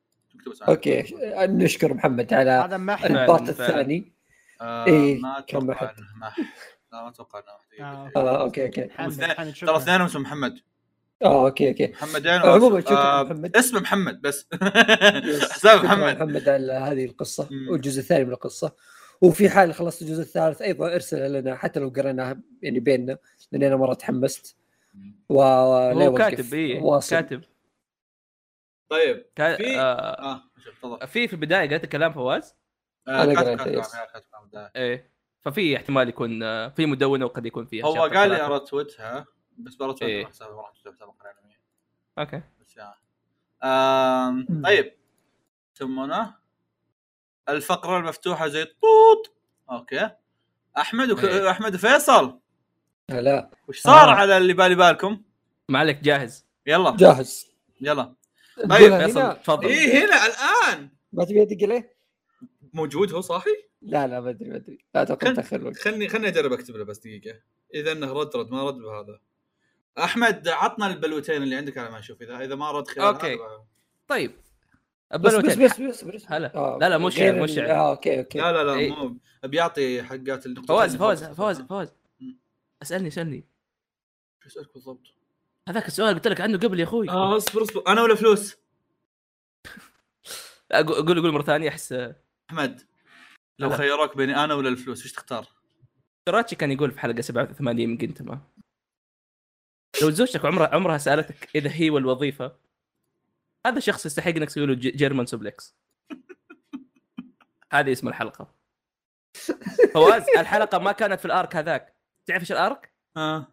okay 0.68 1.16
نشكر 1.38 1.94
محمد 1.94 2.34
على 2.34 2.50
هذا 2.52 2.78
ما 2.78 2.96
فعلاً، 2.96 3.22
ال 3.24 3.28
part. 3.28 3.50
الثاني. 3.50 4.14
آه 4.62 4.86
إيه، 4.88 5.20
ما 5.22 5.40
أتوقع 5.40 5.94
ما 6.22 6.32
لا 6.92 7.02
ما 7.04 7.10
أتوقع 7.10 7.40
انه 7.40 7.48
واحد 7.82 7.96
آه،. 7.96 8.12
آه 8.16 8.42
okay 8.42 8.66
okay. 8.66 8.82
ترى 9.52 9.78
اثنينهم 9.78 10.06
اسمه 10.06 10.22
محمد. 10.22 10.60
آه 11.24 11.46
okay 11.46 11.70
okay. 11.70 11.88
محمد 11.88 12.26
يعني 12.26 12.44
عموماً 12.44 12.82
شكراً 12.82 13.20
آه 13.20 13.24
محمد. 13.24 13.58
اسمه 13.58 13.80
محمد 13.80 14.22
بس. 14.22 14.48
حساب 15.54 15.86
محمد. 15.86 16.16
محمد 16.16 16.50
على 16.50 16.74
هذه 16.74 17.06
القصة 17.06 17.48
مم. 17.52 17.70
والجزء 17.70 18.00
الثاني 18.00 18.26
من 18.26 18.32
القصة. 18.32 18.76
وفي 19.22 19.50
حال 19.50 19.74
خلصت 19.74 20.02
الجزء 20.02 20.22
الثالث 20.22 20.62
أيضا 20.62 20.94
ارسل 20.94 21.34
لنا 21.34 21.56
حتى 21.56 21.80
لو 21.80 21.90
قريناها 21.90 22.42
يعني 22.62 22.80
بيننا 22.80 23.18
لاني 23.52 23.68
أنا 23.68 23.76
مرة 23.76 23.94
تحمست. 23.94 24.58
ولا 25.30 26.08
هو 26.08 26.14
كاتب 26.14 26.54
إيه 26.54 26.82
واصل. 26.82 27.16
كاتب. 27.16 27.42
طيب 28.90 29.26
كا... 29.36 29.56
في- 29.58 29.80
آه 29.80 29.84
آه 30.34 30.42
شوف 30.64 30.78
تفضل. 30.78 31.08
في 31.08 31.28
في 31.28 31.34
البداية 31.34 31.70
قالت 31.70 31.86
كلام 31.86 32.14
فواز؟ 32.14 32.56
آه، 33.08 33.26
كاتب- 33.26 33.38
قريت، 33.38 33.58
كاتب- 33.60 33.74
يس. 33.80 33.92
كاتب- 33.92 34.08
كاتب- 34.14 34.52
كاتب. 34.54 34.70
إيه. 34.76 35.15
ففي 35.46 35.78
احتمال 35.78 36.10
يكون 36.10 36.40
في 36.70 36.86
مدونة 36.86 37.26
وقد 37.26 37.46
يكون 37.46 37.66
فيها 37.66 37.86
هو 37.86 38.02
قال 38.02 38.30
لي. 38.30 38.42
ارتوتها 38.42 39.26
بس 39.58 39.76
برتوتها 39.76 40.06
إيه. 40.06 40.24
ما 40.24 40.30
حسابي 40.30 40.54
ما 40.54 40.94
سابقا 41.00 41.26
يعني. 41.26 41.60
أوكي 42.20 42.42
بس 42.62 42.78
يا 42.78 42.94
آم،. 43.64 44.62
طيب 44.64 44.94
يسمونه 45.76 46.36
الفقرة 47.50 47.98
المفتوحة 47.98 48.48
زي 48.48 48.62
الطوط 48.62 49.34
okay 49.72 50.10
أحمد 50.78 51.12
وك... 51.12 51.24
إيه. 51.24 51.52
أحمد 51.52 51.76
وفيصل 51.76 52.40
لا 53.10 53.50
وش 53.68 53.82
صار 53.82 54.10
آه. 54.10 54.14
على 54.14 54.38
اللي 54.38 54.54
بالي 54.54 54.76
بالكم؟ 54.76 55.22
ما 55.70 55.80
عليك 55.80 56.00
جاهز 56.00 56.46
يلا 56.66 56.96
جاهز 56.98 57.48
يلا 57.82 58.16
طيب، 58.70 58.98
فيصل 58.98 59.20
هنا؟ 59.20 59.34
تفضل 59.34 59.68
إيه 59.68 60.06
هنا 60.06 60.26
الآن 60.26 60.90
ما 61.14 61.26
تبي 61.26 61.42
ادق 61.42 61.58
عليه؟ 61.64 61.96
موجود 62.74 63.14
هو 63.14 63.22
صاحي؟ 63.22 63.66
لا 63.86 64.08
لا 64.08 64.20
ما 64.20 64.30
أدري 64.30 64.50
ما 64.50 64.56
أدري. 64.56 64.78
لا 64.96 65.02
أتوقع 65.02 65.34
الوقت 65.54 65.78
خلني 65.78 66.10
خلني 66.10 66.28
أجرب 66.28 66.54
أكتب 66.54 66.76
له 66.76 66.86
بس 66.86 66.98
دقيقة. 66.98 67.40
إذا 67.74 67.92
إنه 67.92 68.14
رد 68.14 68.36
رد 68.36 68.52
ما 68.52 68.64
رد 68.64 68.76
بهذا. 68.78 69.20
أحمد 69.98 70.48
عطنا 70.48 70.88
البلوتين 70.88 71.44
اللي 71.44 71.56
عندك 71.56 71.78
على 71.78 71.92
ما 71.92 72.00
أشوف 72.00 72.22
إذا 72.22 72.38
إذا 72.38 72.56
ما 72.56 72.72
رد 72.72 72.88
خلال 72.88 73.06
okay. 73.06 73.34
هذا- 73.34 73.66
طيب. 74.08 74.32
بس 75.16 75.36
بس. 75.36 75.56
بس 75.56 75.82
بس, 75.82 76.04
بس. 76.04 76.26
هلا. 76.32 76.56
آه، 76.56 76.78
لا، 76.82 76.90
لا، 76.90 77.10
يعني، 77.18 77.42
مش 77.42 77.52
ال- 77.52 77.58
يعني. 77.58 77.72
آه 77.72 77.90
okay 77.90 78.20
okay. 78.20 78.40
لا 78.40 78.52
لا 78.52 78.64
لا 78.64 78.74
إيه. 78.74 78.92
مو 78.96 79.18
بيعطي 79.44 80.04
حقات 80.04 80.46
النقطة 80.46 80.66
فواز 80.68 80.96
فواز 80.96 81.24
فواز 81.24 81.62
فواز. 81.62 81.94
مم. 82.20 82.38
اسألني. 82.82 83.08
اسالني 83.08 83.44
اسألك 84.48 84.74
بالضبط؟ 84.74 85.08
هذاك 85.70 85.88
السؤال 85.88 86.14
قلت 86.16 86.28
لك 86.28 86.42
عنه 86.42 86.58
قبل 86.58 86.80
يا 86.80 86.84
أخوي. 86.86 87.10
آه 87.10 87.38
اصبر 87.38 87.64
اصبر. 87.64 87.84
أنا 87.88 88.02
ولا 88.02 88.16
فلوس؟ 88.16 88.56
أقو- 90.74 90.78
قول 91.08 91.22
قول 91.22 91.32
مرة 91.32 91.44
ثانية 91.44 91.70
أحس. 91.70 91.96
أحمد. 92.50 92.82
لو. 93.60 93.70
خيروك 93.70 94.18
بيني 94.18 94.44
أنا 94.44 94.54
ولا 94.54 94.70
الفلوس 94.70 95.06
وش 95.06 95.12
تختار؟ 95.12 95.48
راتشي 96.30 96.56
كان 96.56 96.72
يقول 96.72 96.92
في 96.92 97.00
حلقة 97.00 97.22
87 97.22 97.90
من 97.90 97.98
جنتما 97.98 98.42
لو 100.02 100.10
زوجتك 100.10 100.46
عمرها 100.46 100.76
عمرها 100.76 100.98
سألتك 100.98 101.50
إذا 101.56 101.70
هي 101.74 101.90
والوظيفة 101.90 102.56
هذا 103.68 103.80
شخص 103.80 104.06
يستحق 104.06 104.28
إنك 104.28 104.48
تسوي 104.48 104.66
له 104.66 104.74
German 104.74 105.26
suplex 105.26 105.76
هذه 107.74 107.92
اسم 107.92 108.08
الحلقة 108.08 108.56
فواز 109.94 110.24
الحلقة 110.38 110.80
ما 110.80 110.92
كانت 110.92 111.20
في 111.20 111.26
ال 111.26 111.33
arc 111.33 111.56
هذاك 111.56 111.96
تعرف 112.26 112.42
إيش 112.42 112.52
ال 112.52 112.60
arc؟ 112.60 112.94
آه 113.18 113.48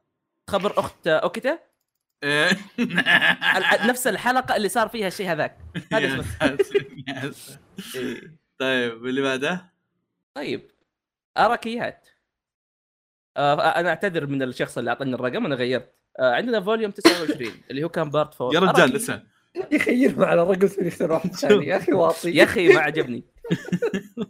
خبر 0.50 0.78
أخت 0.78 1.06
أوكيتا 1.06 1.58
إيه. 2.24 2.50
نفس 3.88 4.06
الحلقة 4.06 4.56
اللي 4.56 4.68
صار 4.68 4.88
فيها 4.88 5.06
الشيء 5.08 5.32
هذاك 5.32 5.58
هذا 5.92 6.20
اسمه. 6.40 7.58
إيه. 7.94 8.38
طيب 8.58 9.06
اللي 9.06 9.22
بعده 9.22 9.71
طيب 10.34 10.70
أراكيات. 11.38 12.08
آه 13.36 13.54
أنا 13.54 13.88
أعتذر 13.88 14.26
من 14.26 14.42
الشخص 14.42 14.78
اللي 14.78 14.90
أعطاني 14.90 15.14
الرقم 15.14 15.46
أنا 15.46 15.54
غيرت. 15.54 15.94
آه 16.18 16.32
عندنا 16.34 16.60
volume 16.60 16.90
29 16.90 17.52
اللي 17.70 17.84
هو 17.84 17.88
كان 17.88 18.10
part 18.10 18.34
four. 18.34 18.54
يا 18.54 18.60
رجال. 18.60 18.90
لسه. 18.90 19.22
يخيرهم 19.72 20.24
على 20.24 20.42
الرقم 20.42 20.66
ثم 20.66 20.86
يختار 20.86 21.12
واحد 21.12 21.32
ثاني 21.32 21.66
يا 21.66 21.76
أخي 21.76 21.92
واطي. 21.92 22.30
يا 22.30 22.44
أخي 22.44 22.68
ما 22.68 22.80
عجبني. 22.88 23.24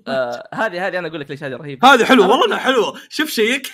آه 0.08 0.48
هذه 0.54 0.86
هذه 0.86 0.98
أنا 0.98 1.08
أقول 1.08 1.20
لك 1.20 1.30
ليش 1.30 1.44
هذه 1.44 1.56
رهيبة. 1.56 1.94
هذه 1.94 2.04
حلوة 2.04 2.28
والله 2.30 2.46
انها 2.46 2.58
حلوة. 2.58 3.00
شوف 3.08 3.30
check. 3.30 3.72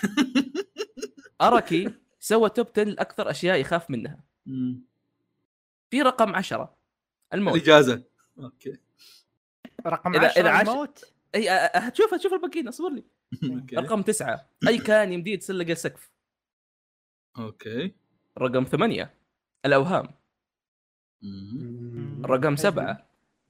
أراكي 1.40 1.90
سوى 2.20 2.48
top 2.50 2.66
10 2.72 2.84
لأكثر 2.84 3.30
أشياء 3.30 3.56
يخاف 3.60 3.90
منها. 3.90 4.20
في 5.90 6.02
رقم 6.02 6.34
10 6.34 6.74
الموت. 7.34 7.54
الإجازة. 7.56 8.02
okay. 8.38 8.76
رقم 9.86 10.12
إذا- 10.12 10.24
10 10.24 10.40
إذا 10.40 10.50
عاش- 10.50 10.68
الموت؟ 10.68 11.04
أي 11.34 11.48
هتشوف 11.74 12.14
هتشوف 12.14 12.32
الباقيين 12.32 12.68
اصبر 12.68 12.88
لي. 12.90 13.04
okay. 13.54 13.76
رقم 13.76 14.02
تسعة. 14.02 14.48
أي 14.68 14.78
كان 14.78 15.12
يمديه 15.12 15.32
يتسلق 15.32 15.68
السقف 15.70 16.10
okay. 17.38 17.94
رقم 18.38 18.64
ثمانية. 18.64 19.14
الأوهام. 19.66 20.08
رقم 22.24 22.56
سبعة. 22.56 23.06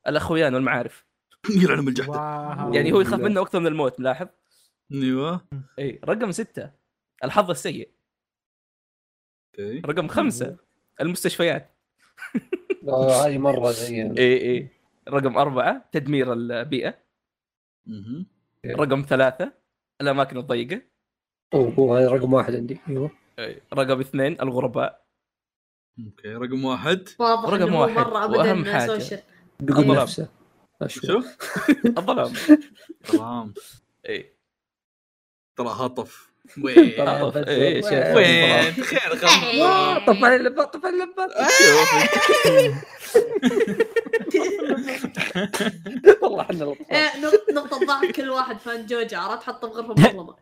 الأخويان 0.06 0.54
والمعارف. 0.54 1.06
يلعنهم 1.62 1.88
الجحدة. 1.88 2.12
واو. 2.12 2.74
يعني 2.74 2.92
هو 2.92 3.00
يخاف 3.00 3.20
منه 3.20 3.40
أكثر 3.40 3.60
من 3.60 3.66
الموت 3.66 4.00
ملاحظ؟ 4.00 4.26
أيوه. 4.92 5.40
إي. 5.78 6.00
رقم 6.04 6.32
ستة. 6.32 6.70
الحظ 7.24 7.50
السيء. 7.50 7.90
okay. 9.48 9.80
رقم 9.80 10.08
خمسة. 10.08 10.56
المستشفيات. 11.00 11.74
آه، 12.88 13.26
هذه 13.26 13.38
مرة 13.38 13.70
زي 13.70 14.02
إي 14.02 14.50
إي. 14.50 14.68
رقم 15.08 15.38
أربعة. 15.38 15.88
تدمير 15.92 16.32
البيئة. 16.32 17.07
رقم 18.66 19.02
ثلاثة. 19.08 19.52
الأماكن 20.00 20.36
الضيقة. 20.36 20.82
أوه 21.54 22.00
هذا 22.00 22.08
رقم 22.08 22.32
واحد 22.32 22.54
عندي. 22.54 22.80
أيوه. 22.88 23.10
رقم 23.74 24.00
اثنين 24.00 24.40
الغرباء. 24.40 25.06
أوكي 26.06 26.28
رقم 26.28 26.64
واحد. 26.64 27.08
واضح 27.18 27.50
رقم 27.50 27.74
واحد. 27.74 28.06
ابدا 28.06 28.72
حاجة. 28.72 29.24
بيقول 29.60 29.84
الظلام. 29.84 30.02
نفسه. 30.02 30.28
شوف. 30.86 31.26
الظلام. 31.98 32.32
تمام 33.04 33.54
أي. 34.08 34.38
ترى 35.56 35.68
هطف 35.68 36.32
وين. 36.62 36.78
إيه، 37.48 37.80
شوف. 37.88 37.92
وين 37.92 38.72
خير 38.84 39.16
خير 39.16 40.06
طب 40.06 40.24
على 40.24 40.36
اللبات 40.36 40.72
طب 40.74 40.86
على 40.86 40.94
اللبات 40.94 41.30
والله 46.22 46.40
إحنا. 46.42 46.74
إيه، 46.90 47.20
نق- 47.22 47.52
نقطة 47.52 47.86
ضعف 47.86 48.04
كل 48.16 48.28
واحد 48.30 48.58
فان 48.60 48.86
جوجا 48.86 49.18
عرفت 49.18 49.42
حطه 49.42 49.68
بغرفة 49.68 49.92
مظلمة. 49.94 50.36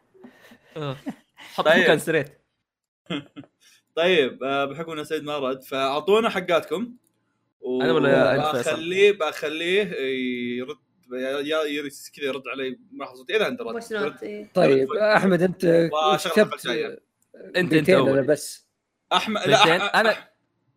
حط 1.37 1.65
طيب. 1.65 1.83
مكان 1.83 1.99
ستريت 1.99 2.29
طيب 3.97 4.43
آه، 4.45 4.65
بحكم 4.65 4.93
ان 4.93 5.05
سعيد 5.05 5.23
ما 5.25 5.39
رد 5.39 5.63
فاعطونا 5.63 6.29
حقاتكم 6.31 6.93
و- 7.61 7.83
أنا 7.83 7.93
ولا؟ 7.93 8.53
بخليه 8.53 9.13
بخليه 9.13 9.85
يرد 10.59 10.77
يا 11.13 11.41
كذا 11.83 12.23
يرد 12.23 12.49
علي 12.49 12.79
ملاحظه 12.93 13.25
اذا 13.31 13.45
عنده 13.45 13.65
رد. 13.65 13.73
فويس 13.73 13.93
نوت 13.93 14.23
إيه. 14.23 14.51
طيب 14.55 14.93
أحمد 14.93 15.43
أنت 15.43 15.91
كتبت 16.27 16.67
جاية. 16.67 17.01
أنت 17.57 17.73
انت 17.73 17.91
أنا 17.91 18.23
بس. 18.23 18.67
أحمد 19.13 19.41
لا. 19.47 19.57
أح- 19.57 19.97
أنا 19.97 20.15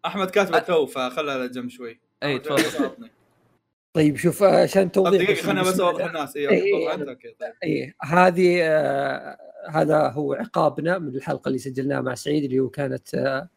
أحمد 0.05 0.29
كاتب 0.29 0.65
تو 0.65 0.85
فخلها 0.85 1.33
على 1.33 1.47
جنب 1.49 1.69
شوي. 1.69 1.99
اي 2.23 2.39
تفضل. 2.39 3.09
طيب 3.93 4.17
شوف 4.17 4.43
عشان 4.43 4.91
توضيح 4.91 5.23
دقيقة 5.23 5.41
خليني 5.41 5.61
بس 5.61 5.79
أوضح 5.79 5.99
لنا. 6.05 6.07
الناس 6.07 6.37
اي 6.37 6.45
okay 6.47 7.35
طيب. 7.39 7.53
إيه 7.63 7.95
هذه 8.01 8.59
آه 8.63 9.37
هذا 9.69 10.07
هو 10.09 10.33
عقابنا 10.33 10.97
من 10.97 11.15
الحلقة 11.15 11.47
اللي 11.47 11.59
سجلناها 11.59 12.01
مع 12.01 12.15
سعيد 12.15 12.43
اللي 12.43 12.59
هو 12.59 12.69
كانت 12.69 13.15
آه 13.15 13.49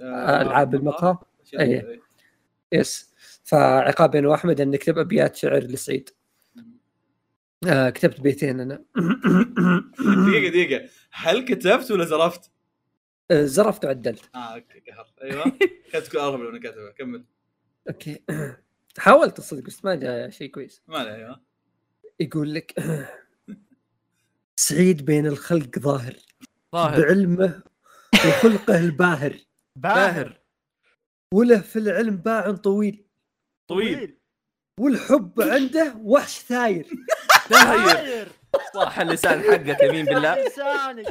آه، 0.00 0.42
ألعاب 0.42 0.74
المقهى. 0.74 1.16
كذا، 1.52 1.60
إيه. 1.62 2.00
yes. 2.72 3.11
فعقاب 3.44 4.16
أنا 4.16 4.28
واحمد 4.28 4.60
أن 4.60 4.70
نكتب 4.70 4.98
أبيات 4.98 5.36
شعر 5.36 5.58
لسعيد. 5.58 6.10
آه 7.66 7.90
كتبت 7.90 8.20
بيتين 8.20 8.60
أنا. 8.60 8.84
دقيقة 9.98 10.48
دقيقة. 10.48 10.88
هل 11.12 11.44
كتبت 11.44 11.90
ولا 11.90 12.04
زرفت؟ 12.04 12.50
آه، 13.30 13.44
زرفت 13.44 13.84
وعدلت. 13.84 14.30
آه 14.34 14.54
okay 14.54 14.80
قهر. 14.90 15.12
أيوه. 15.22 15.58
كانت 15.92 16.06
تكون 16.06 16.20
ارهب 16.20 16.40
لو 16.40 16.50
أنا 16.50 16.58
كاتبها. 16.58 16.90
كمل. 16.90 17.24
okay. 17.88 18.22
حاولت 18.98 19.38
الصدق 19.38 19.62
بس 19.62 19.84
ما 19.84 19.94
جاء 19.94 20.30
شيء 20.30 20.50
كويس. 20.50 20.82
ما 20.88 20.98
عليه 20.98 21.14
أيوه. 21.14 21.40
يقول 22.20 22.54
لك 22.54 22.74
سعيد 24.56 25.04
بين 25.04 25.26
الخلق 25.26 25.78
ظاهر. 25.78 26.16
ظاهر. 26.72 27.00
بعلمه 27.00 27.62
وخلقه 28.14 28.78
الباهر. 28.78 29.36
باهر. 29.76 30.40
وله 31.34 31.60
في 31.60 31.78
العلم 31.78 32.16
باع 32.16 32.52
طويل. 32.52 33.04
طويل. 33.72 34.18
والحب 34.80 35.40
عنده 35.52 35.94
وحش 36.02 36.38
ثاير. 36.38 36.86
داير 37.50 38.28
صح 38.74 38.98
اللسان 38.98 39.42
حقك 39.42 39.82
يمين 39.82 40.04
بالله. 40.04 40.48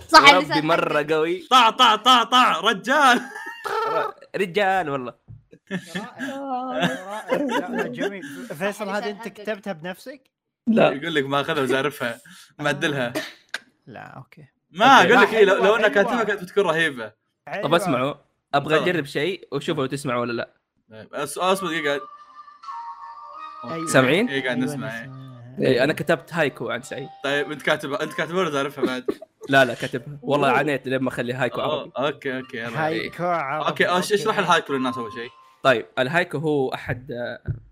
صح 0.07 0.33
ربي 0.33 0.38
اللسان 0.38 0.65
مرة 0.65 0.97
حقك. 0.97 1.11
قوي. 1.11 1.47
طع 1.51 1.69
طع 1.69 1.95
طع 1.95 2.23
طع. 2.23 2.59
رجال. 2.59 3.21
رجال 4.41 4.89
والله. 4.89 5.13
جميل. 7.88 8.23
فيصل 8.59 8.89
هذه 8.89 9.09
أنت. 9.09 9.27
كتبتها 9.27 9.73
بنفسك؟ 9.73 10.31
لا. 10.67 10.91
يقول 10.91 11.15
لك 11.15 11.25
ما 11.25 11.41
أخذها 11.41 11.61
وزارفها 11.63 12.19
معدلها 12.59 13.13
لا 13.88 14.01
أوكي. 14.01 14.45
ما. 14.71 14.85
أقول 14.85 15.21
لك 15.21 15.33
إيه 15.33 15.45
لو, 15.45 15.55
لو 15.55 15.63
حلوة، 15.63 15.77
انها. 15.77 15.88
كاتبها 15.89 16.23
كانت 16.23 16.43
بتكون 16.43 16.63
رهيبة. 16.63 17.13
طب 17.63 17.73
اسمعوا 17.73 18.13
أبغى. 18.53 18.77
أجرب 18.79 19.05
شيء 19.05 19.47
وشوفوا 19.51 19.83
لو 19.83 19.89
تسمعوا 19.89 20.21
ولا 20.21 20.33
لا. 20.33 20.53
طيب، 20.91 21.13
أصبر 21.13 21.67
دقيقة. 21.67 22.01
أيوة. 23.65 23.88
سامعين؟ 23.88 24.29
إيه 24.29 24.43
قاعد 24.43 24.57
أيوة، 24.57 24.73
نسمع 24.73 25.01
إيه. 25.01 25.67
اي 25.67 25.83
أنا 25.83 25.93
كتبت 25.93 26.33
هايكو 26.33 26.69
عن 26.69 26.81
سعيد 26.81 27.09
طيب 27.23 27.51
أنت 27.51 27.61
كاتبها 27.61 28.03
أنت 28.03 28.13
كاتبها 28.13 28.39
ولا 28.39 28.49
زارفها 28.49 28.85
بعد؟ 28.85 29.05
لا 29.49 29.65
لا 29.65 29.73
كتبها 29.73 30.19
والله 30.21 30.51
عانيت 30.51 30.88
لين 30.88 31.01
ما 31.01 31.09
أخلي 31.09 31.33
هايكو 31.33 31.61
عربي. 31.61 31.91
okay 31.97 32.38
okay 32.38 32.57
يلا. 32.57 32.85
هايكو 32.85 33.23
عربي. 33.23 33.67
okay 33.67 34.15
اشرح 34.15 34.38
الهايكو 34.38 34.73
للناس 34.73 34.97
أول 34.97 35.11
شيء. 35.13 35.29
طيب 35.63 35.85
الهايكو 35.99 36.38
هو 36.38 36.73
أحد 36.73 37.11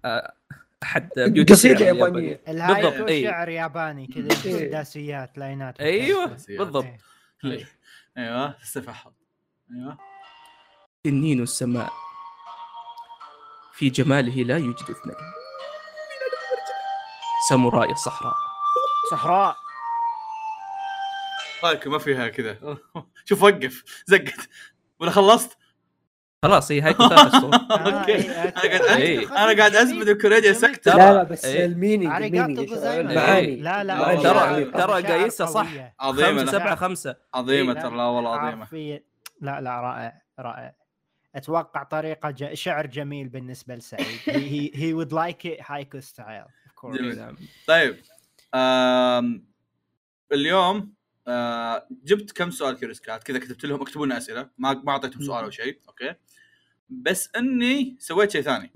آه، 0.06 0.34
أحد 0.84 1.10
بيوت 1.18 1.52
قصيده 1.52 1.76
الشعر 1.76 1.88
يابانيه 1.88 2.42
الهايكو 2.48 2.90
بالضبط، 2.90 3.10
إيه. 3.10 3.24
شعر 3.24 3.50
ياباني 3.50 4.08
كذا 4.08 4.28
إيه. 4.46 4.70
سداسيات 4.70 5.38
لاينات. 5.38 5.80
أيوه 5.80 6.26
بالضبط. 6.50 6.86
إيه. 7.46 7.68
أيوه 8.18 8.52
تستفحل 8.52 9.12
أيوه. 9.72 9.98
تنين 11.04 11.44
السماء 11.44 11.90
في 13.74 13.90
جماله 13.90 14.44
لا 14.44 14.58
يوجد 14.58 14.90
اثنين. 14.90 15.16
ساموراي 17.48 17.92
الصحراء 17.92 18.34
صحراء. 19.12 19.56
هايكو 21.64 21.90
ما 21.90 21.98
فيها 21.98 22.28
كذا. 22.28 22.78
شوف 23.26 23.44
وقف. 23.44 24.04
زقت. 24.06 24.50
ولا 25.00 25.12
خلصت؟ 25.12 25.58
خلاص 26.44 26.72
هي 26.72 26.82
هايكو 26.82 27.10
ثالث 27.10 27.36
اسطوره 27.36 27.56
آه، 27.56 28.00
أوكي. 28.00 28.14
إيه، 28.14 28.40
أنا 28.44 28.58
قاعد 28.58 29.00
إيه. 29.00 29.28
قاعد 29.58 29.76
ازبد 29.76 30.10
الكوريجيا 30.10 30.54
سكتة. 30.54 30.96
لا 30.96 31.14
لا 31.14 31.24
بس 31.24 31.46
إيه. 31.46 31.66
المينينج 31.66 32.12
المينينج. 32.14 32.74
معاني 33.16 33.56
لا 33.56 33.84
لا. 33.84 34.16
ترى. 34.16 34.66
ترى 34.66 35.02
قايسها 35.02 35.48
صح. 35.48 35.68
عظيمة. 36.00 36.46
سبعة 36.46 36.76
خمسة. 36.76 37.16
عظيمة 37.34 37.74
إيه، 37.74 37.82
ترى 37.82 37.98
لا 37.98 38.04
والله 38.04 38.36
عظيمة. 38.36 39.00
لا 39.42 39.62
لا 39.62 39.82
رائع 39.82 40.22
رائع. 40.40 40.76
أتوقع 41.36 41.84
طريقة 41.84 42.32
ج... 42.32 42.54
شعر 42.54 42.88
جميل 42.88 43.30
بالنسبة 43.30 43.76
لسعيد. 43.76 44.20
هي 44.28 44.72
هي 44.74 44.94
would 44.94 45.12
like 45.12 45.46
it 45.46 45.66
haiku 45.66 46.02
style. 46.02 46.59
نعم 46.84 47.36
طيب 47.68 47.98
آم 48.56 49.46
اليوم 50.32 50.94
آه 51.28 51.88
جبت 52.04 52.32
كم 52.32 52.52
سؤال 52.52 52.76
Curious 52.76 53.00
Cat 53.00 53.24
كذا 53.24 53.40
كتبت 53.40 53.66
لهم 53.66 53.82
اكتبوا 53.82 54.06
لنا 54.06 54.18
أسئلة. 54.18 54.50
ما 54.58 54.74
ما 54.74 54.92
أعطيتهم 54.92 55.22
سؤال 55.22 55.44
أو 55.44 55.50
شيء 55.50 55.80
okay؟ 55.88 56.16
بس 56.90 57.30
إني 57.36 57.96
سويت 58.00 58.32
شيء 58.32 58.42
ثاني. 58.42 58.72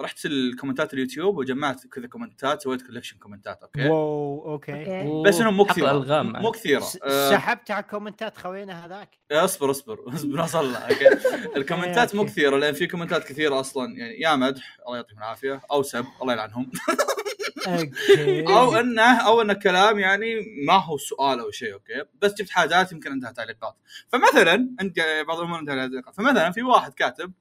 رحت 0.00 0.26
الكومنتات 0.26 0.94
اليوتيوب 0.94 1.36
وجمعت 1.38 1.86
كذا 1.86 2.06
كومنتات 2.06 2.62
سويت 2.62 2.82
collection 2.82 3.18
كومنتات 3.18 3.62
okay؟ 3.62 3.88
واو 3.88 4.52
okay. 4.52 5.22
بس 5.26 5.40
إنهم 5.40 5.56
مو 5.56 5.64
كثيرة. 5.64 5.90
الغام 5.90 6.32
مو 6.32 6.50
كثيرة. 6.50 6.84
آه 7.04 7.30
سحبت 7.30 7.70
على 7.70 7.82
الكومنتات 7.82 8.36
خوينا 8.36 8.86
هذاك. 8.86 9.18
أصبر 9.32 9.70
أصبر. 9.70 9.98
أصبر 10.14 10.36
نوصل 10.36 10.72
لها 10.72 10.90
okay. 10.90 11.08
الكومنتات 11.58 12.14
مو. 12.14 12.24
كثيرة 12.24 12.56
لأن 12.58 12.74
في 12.74 12.86
كومنتات 12.86 13.24
كثيرة 13.24 13.60
أصلا. 13.60 13.98
يعني 13.98 14.20
يا 14.20 14.36
مدح 14.36 14.78
الله 14.86 14.96
يعطيهم 14.96 15.18
العافية. 15.18 15.60
أو 15.70 15.82
سب 15.82 16.06
الله 16.22 16.32
يلعنهم. 16.32 16.70
okay. 17.66 18.44
أو 18.48 18.76
إنه 18.76 19.26
أو 19.26 19.42
انه 19.42 19.52
كلام 19.52 19.98
يعني 19.98 20.34
ما 20.66 20.74
هو 20.74 20.98
سؤال 20.98 21.40
أو 21.40 21.50
شيء 21.50 21.72
okay؟ 21.72 22.04
بس 22.22 22.34
جبت 22.34 22.50
حاجات 22.50 22.92
يمكن 22.92 23.10
عندها 23.10 23.32
تعليقات. 23.32 23.76
فمثلا 24.08 24.54
أنت 24.80 24.96
بعض 25.28 25.38
الأمور 25.38 25.58
عندها 25.58 25.74
تعليقات. 25.74 26.14
فمثلا 26.14 26.50
في 26.50 26.62
واحد 26.62 26.94
كاتب 26.94 27.32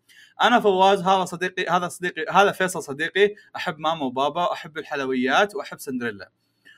أنا 0.41 0.60
فواز 0.60 1.02
هذا 1.02 1.26
صديقي 1.26 1.65
هذا 1.65 1.88
صديقي 1.88 2.26
هذا 2.31 2.52
فيصل 2.52 2.84
صديقي 2.84 3.35
أحب 3.56 3.80
ماما 3.80 4.06
وبابا 4.06 4.53
أحب 4.53 4.77
الحلويات 4.77 5.56
وأحب 5.56 5.80
سندريلا. 5.80 6.31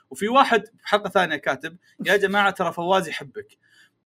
وفي 0.10 0.28
واحد 0.28 0.64
بحلقه 0.84 1.10
ثانية 1.10 1.36
كاتب 1.36 1.78
يا 2.06 2.18
جماعة 2.18 2.52
ترى 2.52 2.74
فواز 2.74 3.08
يحبك. 3.08 3.58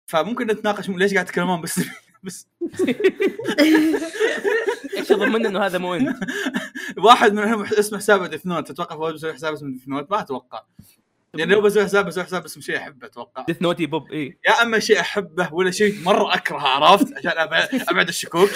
فممكن 0.06 0.48
نتناقش 0.48 0.90
ليش 0.90 1.14
قاعد 1.14 1.26
تتكلمون 1.26 1.62
بس 1.62 1.80
بس 2.24 2.48
إيش 4.98 5.12
اضمن 5.12 5.46
إنه 5.46 5.66
هذا 5.66 5.78
مو 5.78 5.96
انت 5.96 6.16
واحد 7.06 7.34
منهم 7.34 7.64
اسمه 7.64 7.98
حسابه 7.98 8.28
Death 8.28 8.46
Note 8.46 8.72
تتوقع 8.72 8.96
فواز 8.96 9.14
بيسوي 9.14 9.34
حساب 9.34 9.54
اسمه 9.54 9.72
Death 9.72 9.88
Note 9.88 10.12
ما 10.12 10.20
أتوقع. 10.20 10.64
يعني 11.34 11.54
لو 11.54 11.62
بسوي 11.62 11.84
حساب 11.84 12.06
بسوي 12.06 12.24
حساب 12.24 12.46
اسم 12.46 12.62
شيء 12.62 12.78
أحبه 12.78 13.08
أتوقع. 13.08 13.46
Death 13.48 13.62
Note 13.62 13.86
يبوب 13.86 14.12
إي. 14.12 14.38
يا 14.48 14.62
أما 14.62 14.80
شيء 14.80 15.00
أحبه 15.00 15.54
ولا 15.54 15.72
شيء 15.72 16.04
مرة 16.04 16.36
أكرهه 16.36 16.68
عرفت؟ 16.68 17.14
عشان 17.18 17.32
أبعد 17.90 18.08
الشكوك. 18.08 18.50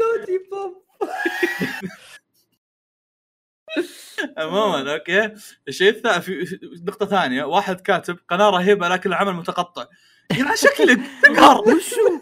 نوتي 0.00 0.38
بوب. 0.50 0.82
عموما 4.38 4.94
okay. 4.94 5.32
الشيء 5.68 5.88
الثاني 5.88 6.22
في 6.22 6.58
نقطة 6.86 7.06
ثانية. 7.06 7.44
واحد 7.44 7.80
كاتب 7.80 8.18
قناة 8.28 8.50
رهيبة 8.50 8.88
لكن 8.88 9.10
العمل 9.10 9.32
متقطع. 9.32 9.86
يقول 10.32 10.58
شكلك 10.58 11.00
تقهر. 11.22 11.60
وشو؟ 11.68 12.18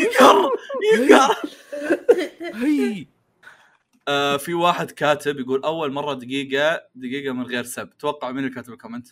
يقهر 0.00 0.52
يقهر. 0.94 1.36
هي. 2.54 3.06
آه 4.08 4.36
في 4.36 4.54
واحد 4.54 4.90
كاتب 4.90 5.40
يقول 5.40 5.64
أول 5.64 5.92
مرة 5.92 6.14
دقيقة 6.14 6.80
دقيقة 6.94 7.32
من 7.34 7.42
غير 7.46 7.64
سب. 7.64 7.90
توقع 7.98 8.30
مين 8.30 8.44
اللي 8.44 8.54
كاتب 8.54 8.72
الكومنت؟ 8.72 9.08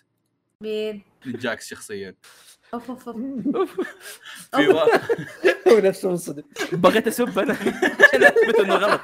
مين؟ 0.63 1.03
من 1.27 1.33
جاكس 1.33 1.69
شخصيا. 1.69 2.15
أوف 2.75 2.91
أوف 2.91 3.09
أوف. 3.09 3.81
في 4.57 4.69
وا... 4.69 4.83
هو 5.73 5.79
نفسه 5.79 6.09
منصدم. 6.09 6.43
بغيت 6.73 7.07
أسب 7.07 7.39
أنا. 7.39 7.53
عشان 8.09 8.25
اثبت 8.25 8.61
إنه 8.61 8.75
غلط؟ 8.75 9.01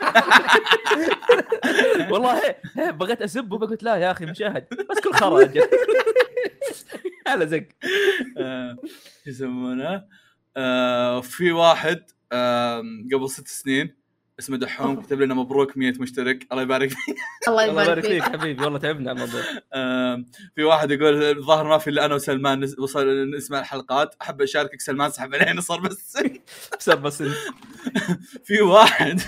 والله 2.12 2.38
هي- 2.46 2.56
هي 2.76 2.92
بغيت 2.92 3.22
أسب 3.22 3.52
وقلت 3.52 3.82
لا 3.82 3.96
يا 3.96 4.10
أخي 4.10 4.26
مشاهد. 4.26 4.66
بس 4.90 5.00
كل 5.00 5.12
خرا. 5.14 5.52
على 7.26 7.46
زق 7.46 7.66
آه، 8.38 8.76
يسمونه؟ 9.26 10.04
آه 10.56 11.20
في 11.20 11.52
واحد 11.52 12.02
قبل 13.12 13.30
ست 13.30 13.48
سنين 13.48 14.05
اسمه 14.38 14.56
دحوم 14.56 15.00
كتب 15.02 15.20
لنا 15.20 15.34
مبروك 15.34 15.76
100 15.76 15.92
مشترك. 16.00 16.46
الله 16.52 16.62
يبارك 16.62 16.90
فيك. 16.90 17.16
الله 17.48 17.64
الله 17.64 17.82
يبارك 17.82 18.06
فيك. 18.06 18.22
حبيبي 18.22 18.64
والله 18.64 18.78
تعبنا 18.78 19.12
الموضوع. 19.12 19.42
في 20.54 20.62
واحد 20.64 20.90
يقول 20.90 21.22
الظاهر 21.22 21.68
ما 21.68 21.78
في 21.78 21.90
إلا 21.90 22.04
أنا 22.04 22.14
وسلمان 22.14 22.74
وصل 22.78 23.30
نسمع 23.30 23.60
الحلقات. 23.60 24.14
أحب 24.22 24.42
أشاركك 24.42 24.80
سلمان 24.80 25.10
سحب 25.10 25.34
علينا 25.34 25.60
صار 25.60 25.80
بس. 25.80 26.18
بسب 26.78 27.02
بس 27.02 27.22
في 28.46 28.60
واحد 28.60 29.20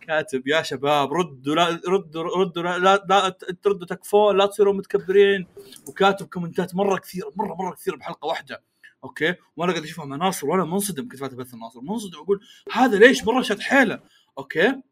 كاتب 0.00 0.48
يا 0.48 0.62
شباب 0.62 1.12
ردوا 1.12 1.54
لا 1.54 1.80
ردوا 1.88 2.22
ردوا 2.22 2.62
لا, 2.62 2.78
لا, 2.78 3.04
لا 3.08 3.28
تردوا 3.62 3.86
تكفون 3.86 4.36
لا 4.36 4.46
تصيروا 4.46 4.74
متكبرين. 4.74 5.46
وكاتب 5.88 6.26
كومنتات 6.26 6.74
مرة 6.74 6.98
كثير 6.98 7.24
مرة 7.36 7.54
مرة 7.54 7.74
كثير 7.74 7.96
بحلقة 7.96 8.26
واحدة. 8.26 8.62
okay؟ 9.04 9.34
وأنا 9.56 9.72
قاعد 9.72 9.84
أشوفها 9.84 10.04
مع 10.04 10.16
ناصر 10.16 10.46
وأنا 10.46 10.64
منصدم 10.64 11.08
كنت 11.08 11.16
فاتح 11.16 11.34
بث 11.34 11.54
لناصر. 11.54 11.80
منصدم 11.80 12.18
أقول 12.18 12.40
هذا 12.72 12.98
ليش 12.98 13.24
مرة 13.24 13.42
شد 13.42 13.60
حيله؟ 13.60 14.00
okay. 14.38 14.82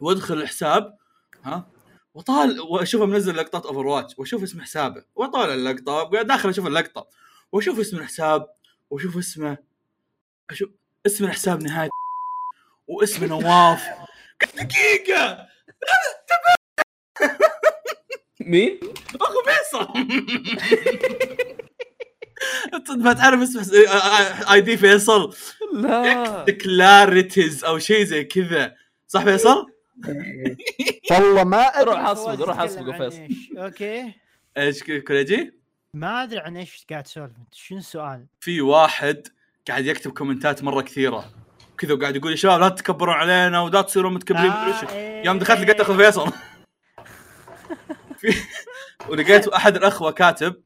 وادخل 0.00 0.34
الحساب 0.34 0.98
ها. 1.44 1.70
وطال 2.14 2.60
واشوفه 2.60 3.06
منزل 3.06 3.36
لقطات 3.36 3.66
Overwatch 3.66 4.18
وأشوف 4.18 4.42
اسم 4.42 4.60
حسابه. 4.60 5.04
واطالع 5.14 5.54
اللقطة 5.54 5.92
وقاعد 5.92 6.26
داخل 6.26 6.48
أشوف 6.48 6.66
اللقطة. 6.66 7.06
وأشوف 7.52 7.80
اسم 7.80 7.96
الحساب 7.96 8.52
وأشوف 8.90 9.16
اسمه. 9.16 9.58
أشوف 10.50 10.70
اسم 11.06 11.24
الحساب 11.24 11.62
نهاية. 11.62 11.90
واسمه 12.86 13.26
نواف. 13.26 13.84
قلت 14.42 14.56
دقيقة. 14.56 15.46
مين؟ 18.40 18.80
أخو 19.20 19.42
فيصل. 19.46 19.88
ما 22.96 23.12
تعرف 23.12 23.40
اسم 23.42 23.82
ID 24.50 24.76
فيصل 24.76 25.34
لا 25.72 26.44
كلاريتيز 26.64 27.64
أو 27.64 27.78
شيء 27.78 28.04
زي 28.04 28.24
كذا 28.24 28.74
صح 29.08 29.24
فيصل؟ 29.24 29.66
والله 31.10 31.44
ما 31.44 31.62
أدري 31.62 31.90
روح 31.90 32.12
فواز 32.12 32.40
روح 32.42 32.58
عن 32.58 32.68
فيصل. 32.68 33.20
إيش. 33.20 33.52
أوكي 33.56 34.14
إيش 34.56 34.82
كوريجي؟ 34.82 35.60
ما 35.94 36.22
أدري 36.22 36.38
عن 36.38 36.56
إيش 36.56 36.86
قاعد 36.90 37.02
تسولف 37.02 37.32
انت 37.38 37.54
شنو 37.54 37.78
السؤال؟ 37.78 38.26
في 38.40 38.60
واحد 38.60 39.28
قاعد 39.68 39.86
يكتب 39.86 40.10
كومنتات 40.10 40.64
مرة 40.64 40.82
كثيرة 40.82 41.24
كذا 41.78 41.94
وقاعد 41.94 42.16
يقول 42.16 42.30
يا 42.30 42.36
شباب 42.36 42.60
لا 42.60 42.68
تتكبرون 42.68 43.14
علينا 43.14 43.60
ولا 43.60 43.82
تصيرون 43.82 44.14
متكبرين 44.14 44.50
آه، 44.50 44.92
إيه. 44.92 45.26
يوم 45.26 45.38
دخلت 45.38 45.60
لقيت 45.60 45.80
أخو 45.80 45.96
فيصل 45.96 46.32
في 48.20 48.34
ولقيت 49.08 49.48
أحد 49.48 49.76
الأخوة 49.76 50.10
كاتب 50.10 50.62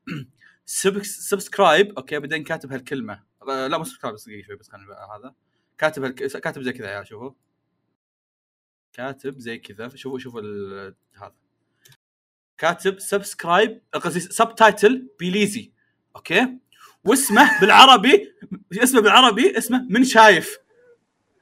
subscribe. 0.66 1.92
أوكي 1.98 2.18
بعدين 2.18 2.44
كاتب 2.44 2.72
هالكلمة. 2.72 3.22
آه، 3.48 3.66
لا 3.66 3.78
مو 3.78 3.84
subscribe 3.84 4.14
بس 4.14 4.24
دقيقة 4.24 4.46
شوي 4.46 4.56
بس 4.56 4.70
خلينا 4.70 4.94
هذا. 4.94 5.34
كاتب 5.78 6.04
هالك... 6.04 6.14
كاتب 6.14 6.62
زي 6.62 6.72
كذا 6.72 6.90
يا 6.90 7.04
شوفوا. 7.04 7.30
كاتب 8.92 9.38
زي 9.38 9.58
كذا. 9.58 9.88
شوفوا 9.88 10.18
شوفوا 10.18 10.40
ال... 10.40 10.94
هذا. 11.16 11.34
كاتب 12.58 12.98
subscribe 12.98 13.82
قصدي 13.92 14.20
subtitle 14.20 15.08
please 15.18 15.72
أوكي؟ 16.16 16.58
واسمه 17.04 17.60
بالعربي 17.60 18.34
اسمه 18.72 19.00
بالعربي 19.00 19.58
اسمه 19.58 19.86
من 19.90 20.04
شايف. 20.04 20.58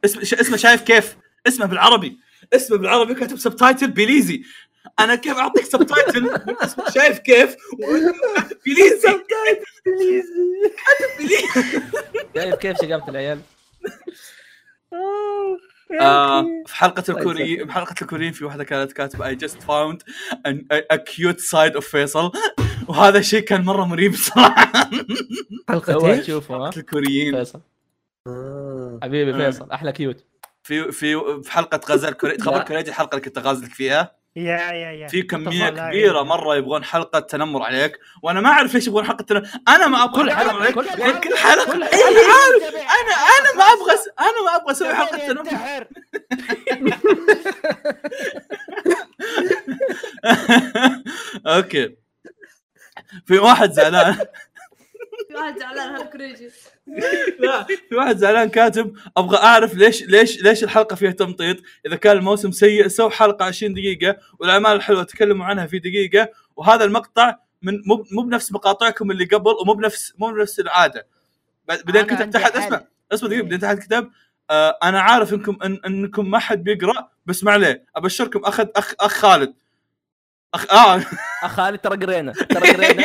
اسمه 0.05 0.23
اسمه 0.23 0.57
شايف 0.57 0.83
كيف؟ 0.83 1.17
اسمه 1.47 1.67
بالعربي. 1.67 2.19
اسمه 2.53 2.79
بالعربي 2.79 3.15
كاتب 3.15 3.37
subtitle 3.37 3.91
please 3.91 4.45
أنا 5.01 5.15
كيف 5.15 5.37
أعطيك 5.37 5.65
subtitle 5.65 6.31
شايف 6.95 7.19
كيف؟ 7.19 7.57
كاتب 8.39 8.59
please 8.65 9.21
شايف 12.35 12.55
كيف 12.55 12.77
شقافة 12.83 13.09
العيال؟ 13.09 13.41
آه 16.01 16.47
في 16.67 16.75
حلقة 16.77 17.05
الله 17.09 17.21
الكوريين 17.21 17.67
في 17.67 17.73
حلقة 17.73 17.95
الكوريين 18.03 18.33
في 18.33 18.45
واحدة 18.45 18.65
كانت 18.65 18.93
كاتبة 18.93 19.35
I 19.35 19.39
just 19.39 19.57
found 19.57 19.99
an, 20.47 20.57
a, 20.73 20.95
a 20.95 20.99
cute 20.99 21.41
side 21.41 21.77
of 21.77 21.81
فيصل 21.81 22.33
وهذا 22.89 23.19
الشيء 23.19 23.41
كان 23.41 23.65
مرة 23.65 23.85
مريب 23.85 24.15
صراحة. 24.15 24.91
حلقه 25.69 25.93
سوى 25.93 26.13
إيش؟ 26.13 26.21
تشوفه 26.27 26.57
ها؟ 26.57 26.71
الكوريين. 26.77 27.37
فيصل. 27.37 27.61
آه. 28.27 29.01
حبيبي 29.03 29.31
آه. 29.31 29.51
فيصل 29.51 29.71
أحلى 29.71 29.93
كيوت 29.93 30.25
في 30.63 30.93
في 30.93 31.43
في 31.43 31.53
حلقة 31.53 31.81
غزل 31.95 32.13
كوري 32.13 32.37
تخبر 32.37 32.57
لا. 32.57 32.63
كوريجي 32.65 32.91
الحلقة 32.91 33.11
اللي 33.17 33.25
كنت 33.25 33.39
غازلك 33.39 33.71
فيها؟ 33.75 34.22
يا 34.37 34.57
يا 34.73 34.91
يا. 34.93 35.09
في 35.09 35.17
لا 35.19 35.27
كبيرة 35.89 36.19
يا- 36.19 36.23
مرة 36.23 36.57
يبغون 36.57 36.85
حلقة 36.85 37.21
تنمر 37.21 37.63
عليك 37.63 37.99
وأنا 38.23 38.41
ما 38.41 38.49
أعرف 38.49 38.75
ليش 38.75 38.87
يبغون 38.87 39.05
حلقة 39.07 39.23
تنمر. 39.25 39.49
أنا 39.69 39.87
ما 39.89 40.05
أبغى 40.05 40.23
كل 40.23 40.31
حلقة 40.33 40.51
حلقة- 40.53 40.55
عليك. 40.63 40.75
كل 40.75 40.87
يعني 40.87 41.13
حلقة- 41.13 41.19
كل 41.21 41.37
حلقة. 41.37 41.67
كل 41.67 41.83
أنا 41.83 41.91
عارف؟ 41.93 42.65
أنا 42.75 43.15
أنا 43.15 43.57
ما 43.57 43.65
أبغى 43.65 43.95
أنا 44.21 44.43
ما 44.47 44.57
أبغى 44.57 44.71
أسوي 44.73 44.95
حلقة 44.95 45.19
تنمر. 45.19 45.87
أوكي. 51.47 51.97
في 53.27 53.39
واحد 53.39 53.73
زعلان. 53.73 54.15
في 55.29 55.35
واحد 55.35 55.59
زعلان 55.59 55.95
هالكريجي 55.97 56.51
لا 57.39 57.63
في 57.89 57.95
واحد 57.97 58.17
زعلان 58.17 58.49
كاتب 58.49 58.97
أبغى 59.17 59.37
أعرف 59.37 59.75
ليش 59.75 60.03
ليش 60.03 60.43
ليش 60.43 60.65
الحلقة 60.65 60.97
فيها 60.97 61.11
تمطيط؟ 61.11 61.57
إذا 61.87 61.97
كان 61.97 62.17
الموسم 62.17 62.51
سيء 62.51 62.89
سو 62.89 63.11
حلقة 63.11 63.45
20 63.45 63.75
دقيقة 63.75 64.17
والأعمال 64.39 64.73
الحلوه 64.73 65.03
تكلموا 65.03 65.47
عنها 65.47 65.67
في 65.67 65.79
دقيقة. 65.79 66.29
وهذا 66.57 66.85
المقطع 66.85 67.37
من 67.63 67.83
مو 67.87 68.05
مو 68.13 68.23
بنفس 68.23 68.53
مقاطعكم 68.53 69.11
اللي 69.11 69.25
قبل 69.25 69.51
ومو 69.63 69.73
بنفس 69.75 70.13
مو 70.19 70.33
بنفس 70.33 70.61
العادة. 70.61 71.07
بعد- 71.69 71.83
بعدين 71.85 72.03
كتب 72.03 72.31
تحت. 72.31 72.57
اسمع 72.57 72.85
اسمع 73.13 73.29
دقيقة 73.29 73.43
بعدين 73.43 73.59
تحت 73.61 73.79
كتب 73.79 74.11
آه 74.51 74.79
أنا 74.83 75.01
عارف 75.01 75.33
انكم 75.35 75.57
إن 75.65 75.79
إنكم 75.87 76.31
ما 76.31 76.39
حد 76.39 76.65
بيقرأ 76.65 77.09
بس 77.27 77.45
ما 77.45 77.53
عليه. 77.53 77.85
أبشركم 77.97 78.41
أخذ 78.45 78.67
اخ 78.77 78.95
أخ 79.01 79.13
خالد. 79.13 79.55
أخ... 80.55 80.73
آه. 80.73 80.97
أخ 81.43 81.53
خالد 81.53 81.79
ترى 81.79 81.97
قرينا. 82.07 82.33
ترى 82.55 82.73
قرينا. 82.73 83.05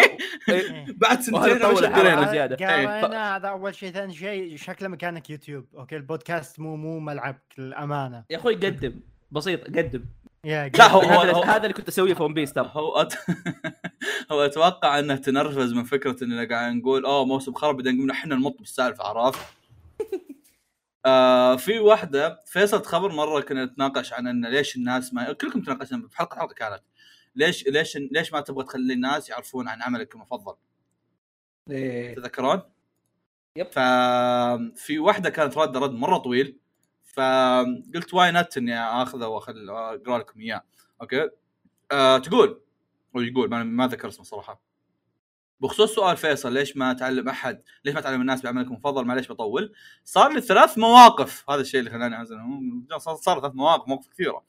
إيه. 0.49 0.85
بعد 0.89 1.21
سنتين. 1.21 1.63
قرينا 1.63 2.31
زيادة. 2.31 2.55
قرينا 2.67 3.35
هذا 3.35 3.47
أول 3.47 3.75
شيء. 3.75 3.91
ثاني 3.91 4.13
شيء 4.13 4.57
شكله 4.57 4.87
مكانك 4.87 5.29
يوتيوب. 5.29 5.65
أوكي 5.77 5.95
البودكاست 5.95 6.59
مو 6.59 6.75
مو 6.75 6.99
ملعبك 6.99 7.53
الامانه 7.59 8.23
يا 8.29 8.37
أخوي 8.37 8.55
قدم. 8.55 8.99
بسيط 9.31 9.63
قدم. 9.63 10.05
لا، 10.43 10.87
هو- 10.87 10.99
هذا 11.01 11.31
هو- 11.31 11.43
هذا 11.43 11.63
اللي 11.63 11.73
كنت 11.73 11.87
أسويه 11.87 12.13
في 12.13 12.23
One 12.23 12.33
Piece 12.33 12.53
ترى. 12.53 12.71
هو 12.73 13.01
أت... 13.01 13.13
هو 14.31 14.45
أتوقع 14.45 14.99
أنه 14.99 15.15
تنرفز 15.15 15.73
من 15.73 15.83
فكرة 15.83 16.23
إننا 16.23 16.49
قاعد 16.49 16.73
نقول 16.73 17.05
أوه 17.05 17.25
موسم 17.25 17.53
خرب. 17.53 17.75
بعدين 17.77 18.01
قمنا 18.01 18.13
إحنا 18.13 18.35
نمط 18.35 18.57
بالسالفة 18.59 19.03
عرفت؟ 19.03 19.39
آه 21.05 21.55
في 21.55 21.79
واحدة 21.79 22.43
فيصل 22.45 22.83
خبر 22.85 23.11
مرة 23.11 23.41
كنا 23.41 23.65
نتناقش 23.65 24.13
عن 24.13 24.27
ان 24.27 24.45
ليش 24.45 24.75
الناس 24.75 25.13
ما 25.13 25.33
كلكم 25.33 25.61
تناقشنا 25.61 26.07
في 26.09 26.17
حلقه 26.17 26.35
حلقة 26.39 26.53
كانت. 26.53 26.81
ليش 27.37 27.67
ليش 27.67 27.97
ليش 27.97 28.33
ما 28.33 28.41
تبغى 28.41 28.63
تخلي 28.63 28.93
الناس 28.93 29.29
يعرفون 29.29 29.67
عن 29.67 29.81
عملك 29.81 30.15
المفضل؟ 30.15 30.55
إيه. 31.69 32.15
تتذكرون؟ 32.15 32.61
يب. 33.55 33.65
ففي 33.65 34.99
واحدة 34.99 35.29
كانت 35.29 35.57
رد 35.57 35.77
رد 35.77 35.91
مرة 35.91 36.17
طويل 36.17 36.57
فقلت 37.03 38.13
واي 38.13 38.31
نت 38.31 38.57
إني 38.57 38.79
آخذه 38.79 39.27
واخل 39.27 39.69
أقرأ 39.69 40.17
لكم 40.17 40.39
إياه؟ 40.41 40.63
أوكي؟ 41.01 41.29
آه 41.91 42.17
تقول. 42.17 42.61
هو 43.15 43.21
يقول 43.21 43.49
ما, 43.49 43.63
ما 43.63 43.87
ذكر 43.87 44.07
اسمه 44.07 44.25
صراحة. 44.25 44.61
بخصوص 45.59 45.95
سؤال 45.95 46.17
فيصل 46.17 46.53
ليش 46.53 46.77
ما 46.77 46.93
تعلم 46.93 47.29
أحد؟ 47.29 47.63
ليش 47.85 47.95
ما 47.95 48.01
تعلم 48.01 48.21
الناس 48.21 48.41
بعملك 48.41 48.67
المفضل؟ 48.67 49.05
معليش 49.05 49.31
بطول. 49.31 49.73
صار 50.03 50.33
لي 50.33 50.41
ثلاث 50.41 50.77
مواقف. 50.77 51.49
هذا 51.49 51.61
الشيء 51.61 51.79
اللي 51.79 51.91
خلاني 51.91 52.25
صار 52.97 53.15
ثلاث 53.15 53.55
مواقف 53.55 53.87
مواقف 53.87 54.07
كثيرة. 54.07 54.43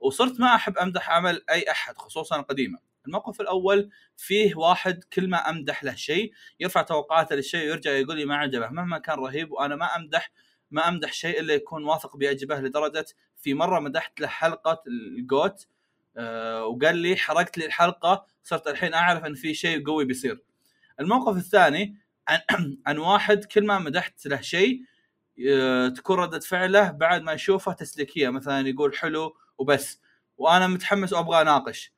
وصرت 0.00 0.40
ما 0.40 0.54
أحب 0.54 0.78
أمدح 0.78 1.10
عمل 1.10 1.42
أي 1.50 1.70
أحد 1.70 1.96
خصوصا 1.98 2.36
القديمه 2.36 2.78
الموقف 3.06 3.40
الأول 3.40 3.90
فيه 4.16 4.54
واحد 4.54 5.04
كل 5.04 5.28
ما 5.28 5.50
أمدح 5.50 5.84
له 5.84 5.94
شيء 5.94 6.32
يرفع 6.60 6.82
توقعاته 6.82 7.36
للشيء 7.36 7.60
ويرجع 7.60 7.90
يقول 7.90 8.16
لي 8.16 8.24
ما 8.24 8.36
عجبه 8.36 8.68
مهما 8.68 8.98
كان 8.98 9.18
رهيب 9.18 9.52
وأنا 9.52 9.76
ما 9.76 9.96
أمدح 9.96 10.30
ما 10.70 10.88
أمدح 10.88 11.12
شيء 11.12 11.40
إلا 11.40 11.54
يكون 11.54 11.84
واثق 11.84 12.16
بيعجبه 12.16 12.60
لدرجة 12.60 13.06
في 13.36 13.54
مرة 13.54 13.80
مدحت 13.80 14.20
له 14.20 14.26
حلقة 14.26 14.82
الجوت 14.86 15.66
آه 16.16 16.64
وقال 16.64 16.96
لي 16.96 17.16
حرقت 17.16 17.58
لي 17.58 17.66
الحلقة 17.66 18.26
صرت 18.42 18.68
الحين 18.68 18.94
أعرف 18.94 19.24
إن 19.24 19.34
في 19.34 19.54
شيء 19.54 19.86
قوي 19.86 20.04
بيصير. 20.04 20.42
الموقف 21.00 21.36
الثاني 21.36 21.96
عن 22.28 22.78
عن 22.86 22.98
واحد 23.08 23.44
كل 23.44 23.66
ما 23.66 23.78
مدحت 23.78 24.26
له 24.26 24.40
شيء 24.40 24.80
آه، 25.48 25.88
تكون 25.88 26.18
ردة 26.18 26.40
فعله 26.40 26.90
بعد 26.90 27.22
ما 27.22 27.32
يشوفه 27.32 27.72
تسليكية 27.72 28.28
مثلا 28.28 28.68
يقول 28.68 28.96
حلو 28.96 29.36
وبس. 29.58 30.00
وأنا 30.38 30.66
متحمس 30.66 31.12
وأبغى 31.12 31.40
أناقش. 31.40 31.92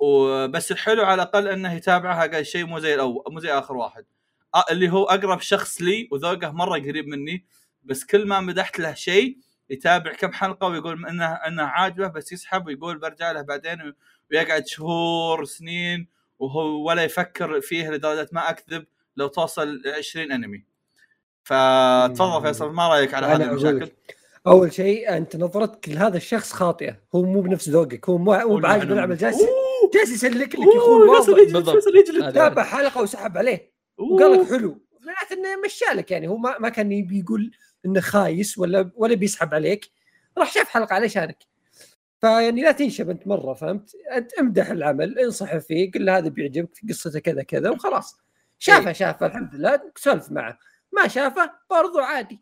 وبس 0.00 0.72
الحلو 0.72 1.04
على 1.04 1.14
الأقل 1.22 1.48
إنه 1.48 1.72
يتابعها 1.72 2.26
قال 2.26 2.46
شيء 2.46 2.66
مو 2.66 2.78
زي 2.78 2.94
الأول 2.94 3.24
مو 3.28 3.40
زي 3.40 3.52
آخر 3.52 3.76
واحد. 3.76 4.04
اللي 4.70 4.88
هو 4.92 5.04
أقرب 5.04 5.40
شخص 5.40 5.82
لي 5.82 6.08
وذوقه 6.12 6.50
مرة 6.50 6.78
قريب 6.78 7.06
مني 7.06 7.44
بس 7.84 8.04
كل 8.04 8.26
ما 8.26 8.40
مدحت 8.40 8.78
له 8.78 8.94
شيء 8.94 9.38
يتابع 9.70 10.12
كم 10.12 10.32
حلقة 10.32 10.66
ويقول 10.66 11.06
إنه 11.06 11.26
إنه 11.26 11.62
عاجبه 11.62 12.08
بس 12.08 12.32
يسحب 12.32 12.66
ويقول 12.66 12.98
برجع 12.98 13.32
له 13.32 13.42
بعدين 13.42 13.94
ويقعد 14.30 14.66
شهور 14.66 15.44
سنين 15.44 16.08
وهو 16.38 16.88
ولا 16.88 17.04
يفكر 17.04 17.60
فيه 17.60 17.90
لدرجة 17.90 18.28
ما 18.32 18.50
أكذب 18.50 18.86
لو 19.16 19.26
توصل 19.26 19.82
20 19.98 20.32
أنمي. 20.32 20.64
فتفضل 21.44 22.42
فيصل 22.42 22.72
ما 22.72 22.88
رأيك 22.88 23.14
على 23.14 23.26
هذه 23.26 23.42
المشاكل؟ 23.42 23.92
أول 24.46 24.72
شيء 24.72 25.16
أنت 25.16 25.36
نظرتك 25.36 25.88
لهذا 25.88 26.16
الشخص 26.16 26.52
خاطئة. 26.52 27.00
هو 27.14 27.22
مو 27.22 27.40
بنفس 27.40 27.68
ذوقك. 27.68 28.08
هو 28.08 28.18
مو 28.18 28.38
مو 28.38 28.56
بعاجبه 28.58 28.92
العمل 28.92 29.16
جالس 29.16 29.38
جالس 29.94 30.10
يسلك 30.10 30.54
لك 30.54 30.66
هذا- 32.22 32.30
تابع 32.30 32.62
حلقة 32.62 33.02
وسحب 33.02 33.38
عليه. 33.38 33.72
وقال 33.98 34.32
لك 34.32 34.48
حلو. 34.48 34.80
معناته 35.00 35.32
إنه 35.32 35.60
مشالك 35.64 36.10
يعني. 36.10 36.28
هو 36.28 36.36
ما, 36.36 36.58
ما 36.58 36.68
كان 36.68 36.92
يبي 36.92 37.18
يقول 37.20 37.50
إنه 37.86 38.00
خايس 38.00 38.58
ولا 38.58 38.90
ولا 38.96 39.14
بيسحب 39.14 39.54
عليك. 39.54 39.90
راح 40.38 40.52
شاف 40.52 40.68
حلقة 40.68 40.94
علشانك 40.94 41.38
فيعني 42.20 42.62
لا 42.62 42.72
تنشب 42.72 43.10
أنت 43.10 43.26
مرة 43.26 43.54
فهمت؟ 43.54 43.90
أنت 44.12 44.32
امدح 44.32 44.70
العمل 44.70 45.18
انصح 45.18 45.56
فيه 45.56 45.92
قل 45.92 46.04
له 46.04 46.18
هذا 46.18 46.28
بيعجبك 46.28 46.70
قصته 46.88 47.18
كذا 47.18 47.42
كذا 47.42 47.70
وخلاص. 47.70 48.18
شافه 48.58 48.92
شافه 48.92 49.26
الحمد 49.26 49.54
لله 49.54 49.80
سولف 49.96 50.30
معه. 50.32 50.58
ما 50.92 51.08
شافه 51.08 51.50
برضو 51.70 51.98
عادي. 51.98 52.40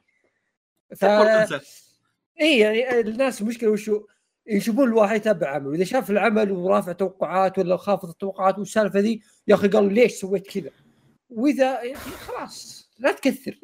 ف... 0.97 1.05
اي 2.41 2.59
يعني 2.59 3.01
الناس 3.01 3.43
المشكلة 3.43 3.71
وشو 3.71 4.07
يشوفون 4.47 4.89
الواحد 4.89 5.17
يتابع 5.17 5.49
عمل 5.49 5.67
واذا 5.67 5.85
شاف 5.85 6.11
العمل 6.11 6.53
ورافع 6.53 6.93
توقعات 6.93 7.59
ولا 7.59 7.77
خافض 7.77 8.09
التوقعات 8.09 8.59
والسالفة 8.59 8.99
ذي 9.01 9.23
يا 9.49 9.55
أخي 9.55 9.69
قال 9.69 9.95
ليش 9.95 10.13
سويت 10.13 10.47
كذا؟ 10.47 10.71
وإذا 11.31 11.81
يا 11.83 11.95
أخي 11.97 12.11
خلاص 12.11 12.91
لا 12.99 13.13
تكثر. 13.13 13.59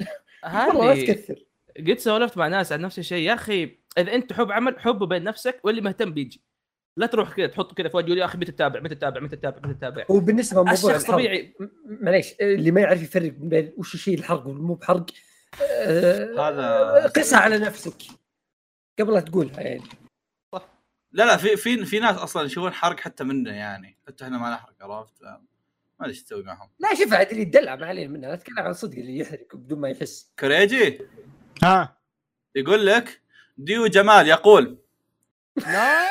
والله 0.69 0.95
لا 0.95 1.07
تكثر. 1.07 1.45
قد 1.89 1.99
سولفت 1.99 2.36
مع 2.36 2.49
ناس 2.49 2.73
عن 2.73 2.81
نفس 2.81 2.99
الشيء. 2.99 3.23
يا 3.28 3.35
أخي 3.35 3.77
إذا 3.99 4.15
أنت 4.15 4.31
تحب 4.31 4.53
عمل 4.53 4.81
حبه 4.81 5.07
بين 5.07 5.24
نفسك 5.24 5.61
واللي 5.65 5.81
مهتم 5.81 6.11
بيجي. 6.12 6.40
لا 6.97 7.07
تروح 7.07 7.32
كذا 7.36 7.47
تحط 7.47 7.74
كذا 7.74 7.89
فوق 7.89 8.01
يقول 8.01 8.19
يا 8.19 8.24
أخي 8.24 8.39
متى 8.39 8.53
تتابع 8.53 8.81
متى 8.81 8.95
تتابع 8.95 9.20
متى 9.20 9.36
تتابع 9.36 9.59
متى 9.69 9.74
تتابع. 9.74 10.05
وبالنسبة 10.09 10.62
لموضوع 10.62 10.73
الشخص 10.93 11.11
طبيعي. 11.11 11.55
معليش 11.86 12.35
اللي 12.40 12.70
ما 12.70 12.81
يعرف 12.81 13.03
يفرق 13.03 13.32
بين 13.32 13.73
وش 13.77 13.95
الشيء 13.95 14.19
الحرق 14.19 14.47
والمو 14.47 14.74
بحرق 14.74 15.07
آه، 15.62 16.49
هذا- 16.49 17.07
قسها 17.07 17.39
على 17.39 17.59
نفسك. 17.59 17.95
قبل 18.98 19.12
لا 19.14 19.20
تقولها 19.20 19.60
يعني. 19.60 19.82
لا 21.12 21.24
لا 21.24 21.36
في 21.36 21.56
في 21.56 21.84
في 21.84 21.98
ناس 22.00 22.16
أصلا 22.16 22.42
يشوفون 22.46 22.72
حرق 22.72 23.00
حتى 23.00 23.24
منه 23.24 23.50
يعني. 23.52 23.98
حتى 24.08 24.24
إحنا 24.24 24.38
ما 24.38 24.50
نحرق 24.50 24.74
عرفت؟ 24.80 25.22
ما 25.22 25.40
أدري 26.00 26.10
إيش 26.10 26.22
تسوي 26.22 26.42
معهم. 26.42 26.70
لا 26.78 26.94
شوف 26.94 27.12
عاد 27.12 27.28
اللي 27.30 27.42
يدلع 27.42 27.76
ما 27.76 27.86
علينا 27.86 28.12
منها 28.12 28.28
لا 28.28 28.34
اتكلم 28.34 28.58
عن 28.58 28.72
صدق 28.72 28.98
اللي 28.98 29.18
يحرق 29.18 29.56
بدون 29.56 29.80
ما 29.80 29.88
يحس. 29.88 30.32
كريجي؟ 30.38 31.00
ها. 31.62 31.98
يقول 32.54 32.86
لك 32.86 33.22
ديو 33.58 33.86
جمال 33.86 34.28
يقول. 34.28 34.78
لا. 35.56 36.08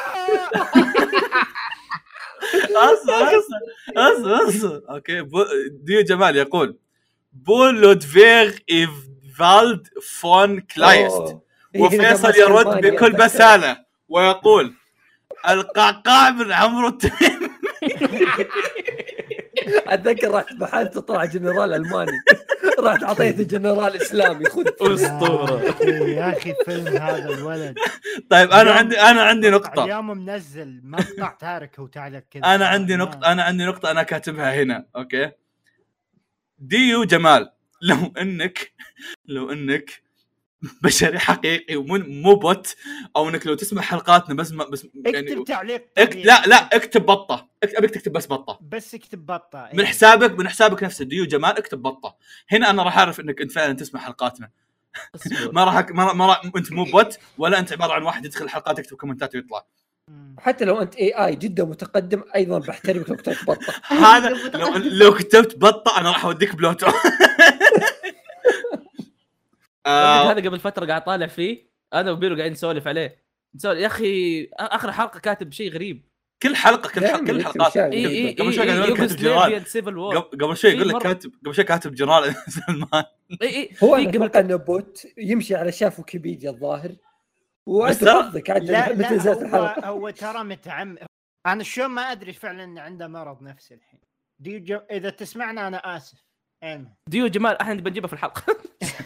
اصبر 2.75 3.39
اصبر 3.97 4.47
اصبر 4.49 4.81
أوكي 4.89 5.21
بو- 5.21 5.45
ديو 5.71 6.01
جمال 6.01 6.35
يقول. 6.35 6.79
بول 7.33 7.81
لودفيغ 7.81 8.57
إيفالد 8.71 9.87
فون 10.19 10.59
كلايست. 10.59 11.37
إيه، 11.77 11.83
وفيصل 11.83 12.35
يرد 12.35 12.85
بكل. 12.85 13.13
بسالة 13.13 13.77
ويقول 14.09 14.73
القعقاع 15.49 16.29
من 16.29 16.51
عمرو 16.51 16.87
التميمي. 16.87 17.49
أتذكر 19.87 20.31
رحت 20.31 20.53
بحثت 20.53 20.97
طلع 20.97 21.25
جنرال 21.25 21.73
ألماني. 21.73 22.11
رحت 22.79 23.03
اعطيته 23.03 23.43
جنرال 23.43 23.95
إسلامي 23.95 24.45
خذ. 24.45 24.67
أسطورة. 24.81 25.61
يا 26.07 26.37
أخي 26.37 26.53
فيلم 26.65 26.87
هذا 26.87 27.29
الولد. 27.29 27.75
طيب 28.29 28.51
أنا 28.51 28.71
عندي 28.71 28.99
أنا 28.99 29.21
عندي 29.21 29.49
نقطة. 29.49 29.83
اليوم 29.83 30.07
منزل 30.07 30.81
مقطع 30.83 31.35
تارك 31.39 31.79
وتعلق 31.79 32.23
كذا. 32.31 32.55
أنا 32.55 32.67
عندي 32.67 32.95
نقطه 32.95 33.31
أنا 33.31 33.43
عندي 33.43 33.65
نقطة 33.65 33.91
أنا 33.91 34.03
كاتبها 34.03 34.53
هنا 34.63 34.85
أوكي؟ 34.95 35.31
ديو 36.59 37.03
جمال 37.03 37.51
لو 37.81 38.13
إنك 38.21 38.73
لو 39.25 39.51
إنك 39.51 40.01
بشري 40.83 41.19
حقيقي 41.19 41.75
ومو 41.75 41.97
مو 41.97 42.35
bot 42.35 42.75
أو 43.15 43.29
إنك 43.29 43.47
لو 43.47 43.53
تسمع 43.53 43.81
حلقاتنا 43.81 44.35
بس 44.35 44.51
ما 44.51 44.63
بس 44.63 44.85
اكتب 44.85 45.05
يعني 45.15 45.43
تعليق 45.43 45.87
اكت. 45.97 46.15
لا 46.15 46.43
لا 46.47 46.75
اكتب 46.75 47.05
بطة. 47.05 47.49
ابيك 47.63 47.91
تكتب 47.91 48.11
بس 48.11 48.27
بطة. 48.27 48.59
بس 48.61 48.95
اكتب 48.95 49.25
بطة 49.25 49.69
من 49.73 49.85
حسابك 49.85 50.39
من 50.39 50.49
حسابك 50.49 50.83
نفسه. 50.83 51.05
ديو 51.05 51.25
جمال 51.25 51.57
اكتب 51.57 51.81
بطة. 51.81 52.15
هنا 52.51 52.69
أنا 52.69 52.83
راح 52.83 52.97
أعرف 52.97 53.19
إنك 53.19 53.41
انت 53.41 53.51
فعلا 53.51 53.73
تسمع 53.73 53.99
حلقاتنا. 53.99 54.49
ما 55.53 55.63
راح 55.63 55.89
ما 55.89 56.03
راح- 56.03 56.15
ما 56.15 56.25
راح 56.27 56.41
أنت 56.55 56.71
مو 56.71 56.83
bot 56.83 57.17
ولا 57.37 57.59
أنت 57.59 57.71
عبارة 57.71 57.93
عن 57.93 58.03
واحد 58.03 58.25
يدخل 58.25 58.45
الحلقات 58.45 58.79
يكتب 58.79 58.97
كومنتات 58.97 59.35
ويطلع. 59.35 59.65
حتى 60.39 60.65
لو 60.65 60.81
أنت 60.81 60.95
AI 60.95 61.35
جدا 61.35 61.63
متقدم 61.63 62.23
أيضا 62.35 62.59
بحترمك 62.59 63.09
لو 63.09 63.15
كنت 63.15 63.29
بطة. 63.47 63.73
هذا 63.83 64.29
لو 64.59 64.75
لو 64.77 65.13
كتبت 65.13 65.57
بطة 65.57 65.99
أنا 65.99 66.09
راح 66.11 66.25
أوديك 66.25 66.55
بلوتو. 66.55 66.87
آه، 69.87 70.31
هذا 70.31 70.49
قبل 70.49 70.59
فترة 70.59 70.85
قاعد 70.85 71.03
طالع 71.03 71.27
فيه. 71.27 71.67
أنا 71.93 72.11
وبيرو 72.11 72.35
قاعدين 72.35 72.53
نسولف 72.53 72.87
عليه. 72.87 73.23
نسولف. 73.55 73.79
يا 73.79 73.87
أخي 73.87 74.43
آخر 74.53 74.91
حلقة 74.91 75.19
كاتب 75.19 75.51
شيء 75.51 75.73
غريب. 75.73 76.07
كل 76.43 76.55
حلقة 76.55 76.89
كل 76.89 77.07
حلقة 77.07 77.51
كل 77.51 77.61
أشياء 77.61 77.91
اي 77.93 78.07
اي 78.07 78.33
قبل 78.33 78.53
شوي 78.53 78.65
قاعد 78.65 78.79
اي 78.79 78.83
أقول 78.83 78.97
كاتب 78.97 79.15
جنرال. 79.15 79.65
قبل 80.17 80.45
قبل 80.45 80.57
شوي 80.57 80.71
يقول 80.71 80.89
لك 80.89 81.01
كاتب 81.01 81.31
قبل 81.45 81.55
شوي 81.55 81.65
كاتب 81.65 81.93
جنرال. 81.93 82.35
سلمان. 82.67 83.03
اي 83.41 83.47
اي 83.47 83.69
هو 83.83 83.95
قبل 83.95 84.37
إنه 84.37 84.55
بوت 84.55 85.07
يمشي 85.17 85.55
على 85.55 85.71
شاف 85.71 85.99
ويكيبيديا 85.99 86.49
الظاهر. 86.49 86.95
حظك 87.69 88.49
عاد 88.49 88.71
متى 88.71 89.13
نزلت 89.13 89.37
هو, 89.37 89.45
الحلقة. 89.45 89.87
هو 89.87 90.09
ترى 90.09 90.43
متعمد 90.43 90.99
أنا 91.45 91.63
شو 91.63 91.87
ما 91.87 92.01
أدري 92.01 92.33
فعلا 92.33 92.63
ان 92.63 92.77
عنده 92.77 93.07
مرض 93.07 93.41
نفسي 93.43 93.73
الحين. 93.73 93.99
دي 94.39 94.59
جو... 94.59 94.79
إذا 94.91 95.09
تسمعنا 95.09 95.67
أنا 95.67 95.97
آسف. 95.97 96.26
ديو 97.07 97.27
جمال 97.27 97.61
أحنا 97.61 97.73
نبي 97.73 97.89
نجيبه 97.89 98.07
في 98.07 98.13
الحلقة. 98.13 98.43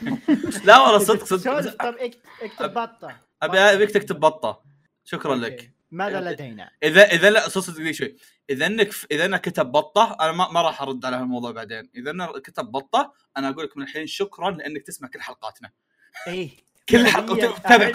لا 0.66 0.80
والله 0.80 0.98
صدق 0.98 1.24
صدق 1.24 1.72
طب 1.84 1.96
اكتب 2.42 2.74
بطة. 2.74 3.20
أبي 3.44 3.60
أبيك 3.60 3.92
تكتب 3.92 4.20
بطة. 4.20 4.64
شكرا 5.04 5.36
لك. 5.36 5.72
ماذا 5.92 6.22
لدينا؟ 6.22 6.72
اذا 6.84 7.12
إذا 7.12 7.30
لا 7.30 7.48
دقيقة 7.48 7.92
شوي. 7.92 8.16
إذا 8.50 8.66
إنك 8.66 8.92
إذا 9.12 9.26
إنك 9.26 9.42
كتب 9.42 9.66
بطة 9.72 10.18
أنا 10.22 10.32
ما, 10.32 10.52
ما 10.52 10.62
راح 10.62 10.82
أرد 10.82 11.06
على 11.06 11.16
هالموضوع 11.16 11.52
بعدين. 11.52 11.90
إذا 11.96 12.12
انه 12.12 12.26
كتب 12.40 12.66
بطة 12.66 13.14
أنا 13.38 13.50
أقول 13.50 13.64
لك 13.66 13.78
من 13.78 13.84
الحين 13.84 14.08
شكرا 14.08 14.52
لإنك 14.52 14.82
تسمع 14.82 15.08
كل 15.08 15.22
حلقاتنا. 15.22 15.72
إيه. 16.28 16.50
كل 16.90 17.08
حلقة 17.08 17.36
هي 17.36 17.48
وتتابع 17.48 17.86
واحد- 17.86 17.94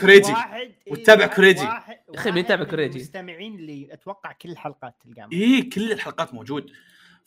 إيه، 0.86 0.92
وتتابع. 0.92 1.26
واحد- 1.62 1.98
يا 2.14 2.18
أخي 2.18 2.30
مين 2.30 2.38
يتابع 2.44 2.60
واحد 2.60 2.64
من 2.64 2.70
كوريجي؟ 2.70 2.98
المستمعين 2.98 3.54
اللي 3.54 3.88
أتوقع 3.92 4.32
كل 4.32 4.50
الحلقات 4.50 4.94
تلقاها 5.04 5.28
اي 5.32 5.62
كل 5.62 5.92
الحلقات 5.92 6.34
موجود. 6.34 6.70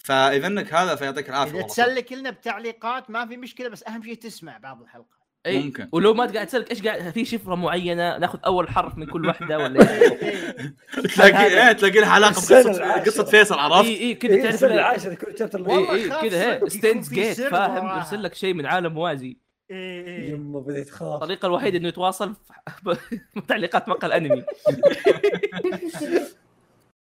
فإذا 0.03 0.47
إنك 0.47 0.73
هذا 0.73 0.95
فيعطيك 0.95 1.29
العافية 1.29 1.59
إذا 1.59 1.67
تسلك 1.67 2.13
لنا 2.13 2.29
بتعليقات 2.29 3.09
ما 3.09 3.25
في 3.25 3.37
مشكلة 3.37 3.69
بس 3.69 3.83
أهم 3.87 4.03
شيء 4.03 4.15
تسمع 4.15 4.57
بعض 4.57 4.81
الحلقات 4.81 5.19
إي 5.45 5.59
ممكن. 5.63 5.89
ولو 5.91 6.13
ما 6.13 6.25
قاعد 6.25 6.47
تسألك 6.47 6.71
إيش 6.71 6.83
قاعد 6.87 7.09
في 7.09 7.25
شفرة 7.25 7.55
معينة 7.55 8.17
ناخذ 8.17 8.39
أول 8.45 8.69
حرف 8.69 8.97
من 8.97 9.05
كل 9.05 9.25
واحدة 9.27 9.57
ولا 9.57 9.79
إيه؟ 9.91 10.75
تلاقي 11.15 11.67
إيه 11.67 11.71
تلاقي 11.71 11.99
لها 11.99 12.09
علاقة 12.09 12.31
بقصه. 12.31 12.93
قصة 12.93 13.23
فيصل 13.23 13.59
عرفت؟ 13.59 13.87
إي 13.89 13.99
إي 13.99 14.15
كذا 14.15 14.51
تعرف 14.51 15.55
والله 15.55 15.93
إي 15.95 16.03
إي 16.03 16.29
كذا 16.29 16.67
ستينز 16.67 17.09
في 17.09 17.15
جيت 17.15 17.41
فاهم. 17.41 17.97
يرسل 17.97 18.23
لك 18.23 18.33
شيء 18.35 18.53
من 18.53 18.65
عالم 18.65 18.93
موازي 18.93 19.37
إيه، 19.71 20.07
إيه. 20.07 20.29
يما 20.31 20.59
بديت 20.59 20.89
خاف 20.89 21.13
الطريقة 21.23 21.45
الوحيدة 21.45 21.77
إنه 21.77 21.87
يتواصل 21.87 22.35
تعليقات 23.47 23.89
مقهى 23.89 24.07
الانمي 24.07 24.43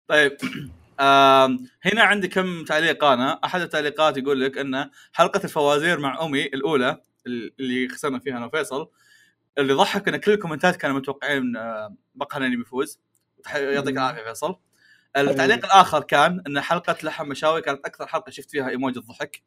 طيب 0.07 0.38
هنا 1.86 2.03
عندي 2.03 2.28
كم 2.28 2.64
تعليق 2.64 3.03
أنا. 3.03 3.40
أحد 3.45 3.61
التعليقات 3.61 4.18
يقول 4.18 4.41
لك 4.41 4.57
إن 4.57 4.90
حلقة 5.14 5.41
الفوازير 5.44 5.99
مع 5.99 6.26
أمي 6.26 6.45
الأولى 6.45 7.02
اللي 7.28 7.90
خسرنا 7.90 8.19
فيها 8.19 8.38
أنا 8.38 8.45
وفيصل 8.45 8.90
اللي 9.57 9.74
ضحك 9.74 10.07
إن 10.07 10.18
كل 10.18 10.32
الكومنتات 10.32 10.76
كانوا 10.76 10.95
متوقعين 10.95 11.53
مقهى 12.15 12.38
الأنمي 12.38 12.56
بيفوز 12.56 12.99
يعطيك 13.56 13.94
العافية 13.94 14.24
فيصل. 14.24 14.60
التعليق 15.18 15.65
الآخر 15.65 16.03
كان 16.03 16.44
إن 16.48 16.61
حلقة 16.61 16.95
لحم 17.03 17.28
مشاوي 17.28 17.61
كانت 17.61 17.86
أكثر 17.86 18.07
حلقة 18.07 18.30
شفت 18.30 18.52
فيها 18.52 18.69
إيموجي 18.69 18.99
الضحك. 18.99 19.44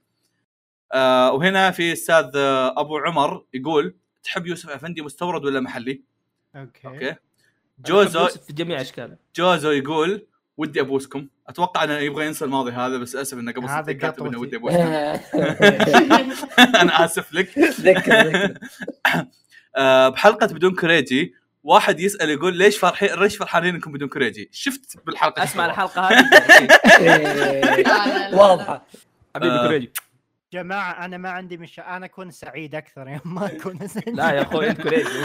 آه 0.92 1.32
وهنا 1.32 1.70
في 1.70 1.92
أستاذ 1.92 2.30
أبو 2.76 2.98
عمر 2.98 3.44
يقول 3.54 3.96
تحب 4.22 4.46
يوسف 4.46 4.70
أفندي 4.70 5.02
مستورد 5.02 5.44
ولا 5.44 5.60
محلي؟ 5.60 6.02
أوكي. 6.56 6.88
أوكي. 6.88 7.14
جوزو 7.78 8.26
في 8.26 8.52
جميع 8.52 8.80
أشكاله. 8.80 9.16
جوزو 9.36 9.70
يقول 9.70 10.26
ودي 10.60 10.80
ابوسكم 10.80 11.26
أتوقع 11.48 11.84
انه 11.84 11.98
يبغى 11.98 12.26
ينسى 12.26 12.44
الماضي 12.44 12.70
هذا 12.70 12.98
بس 12.98 13.16
اسف 13.16 13.38
إنه 13.38 13.52
قبل 13.52 13.68
هذا 13.68 13.92
كاتب 13.92 14.26
إنه. 14.26 14.38
ودي 14.38 14.56
أبوسكم 14.56 14.80
أنا 16.80 17.04
آسف 17.04 17.32
لك 17.32 17.58
ذكر 17.58 18.54
آه 19.76 20.08
بحلقة 20.08 20.46
بدون 20.46 20.74
كوريجي 20.74 21.34
واحد 21.64 22.00
يسأل 22.00 22.30
يقول 22.30 22.56
ليش 22.56 22.78
فرحين 22.78 23.14
ليش 23.14 23.36
فرحانين 23.36 23.74
إنكم 23.74 23.92
بدون 23.92 24.08
كوريجي 24.08 24.48
شفت 24.52 25.06
بالحلقة 25.06 25.42
أسمع. 25.42 25.66
الحلقة 25.66 26.08
هذه 26.08 26.28
إيه،. 27.00 28.34
واضحة 28.34 28.86
حبيبي 29.34 29.54
آه. 29.54 30.09
جماعة 30.52 31.04
أنا 31.04 31.16
ما 31.16 31.30
عندي 31.30 31.56
مش 31.56 31.80
أنا 31.80 32.06
أكون 32.06 32.30
سعيد 32.30 32.74
أكثر 32.74 33.08
يوم 33.08 33.20
ما 33.34 33.86
سعيد. 33.86 34.08
لا 34.16 34.30
يا 34.30 34.42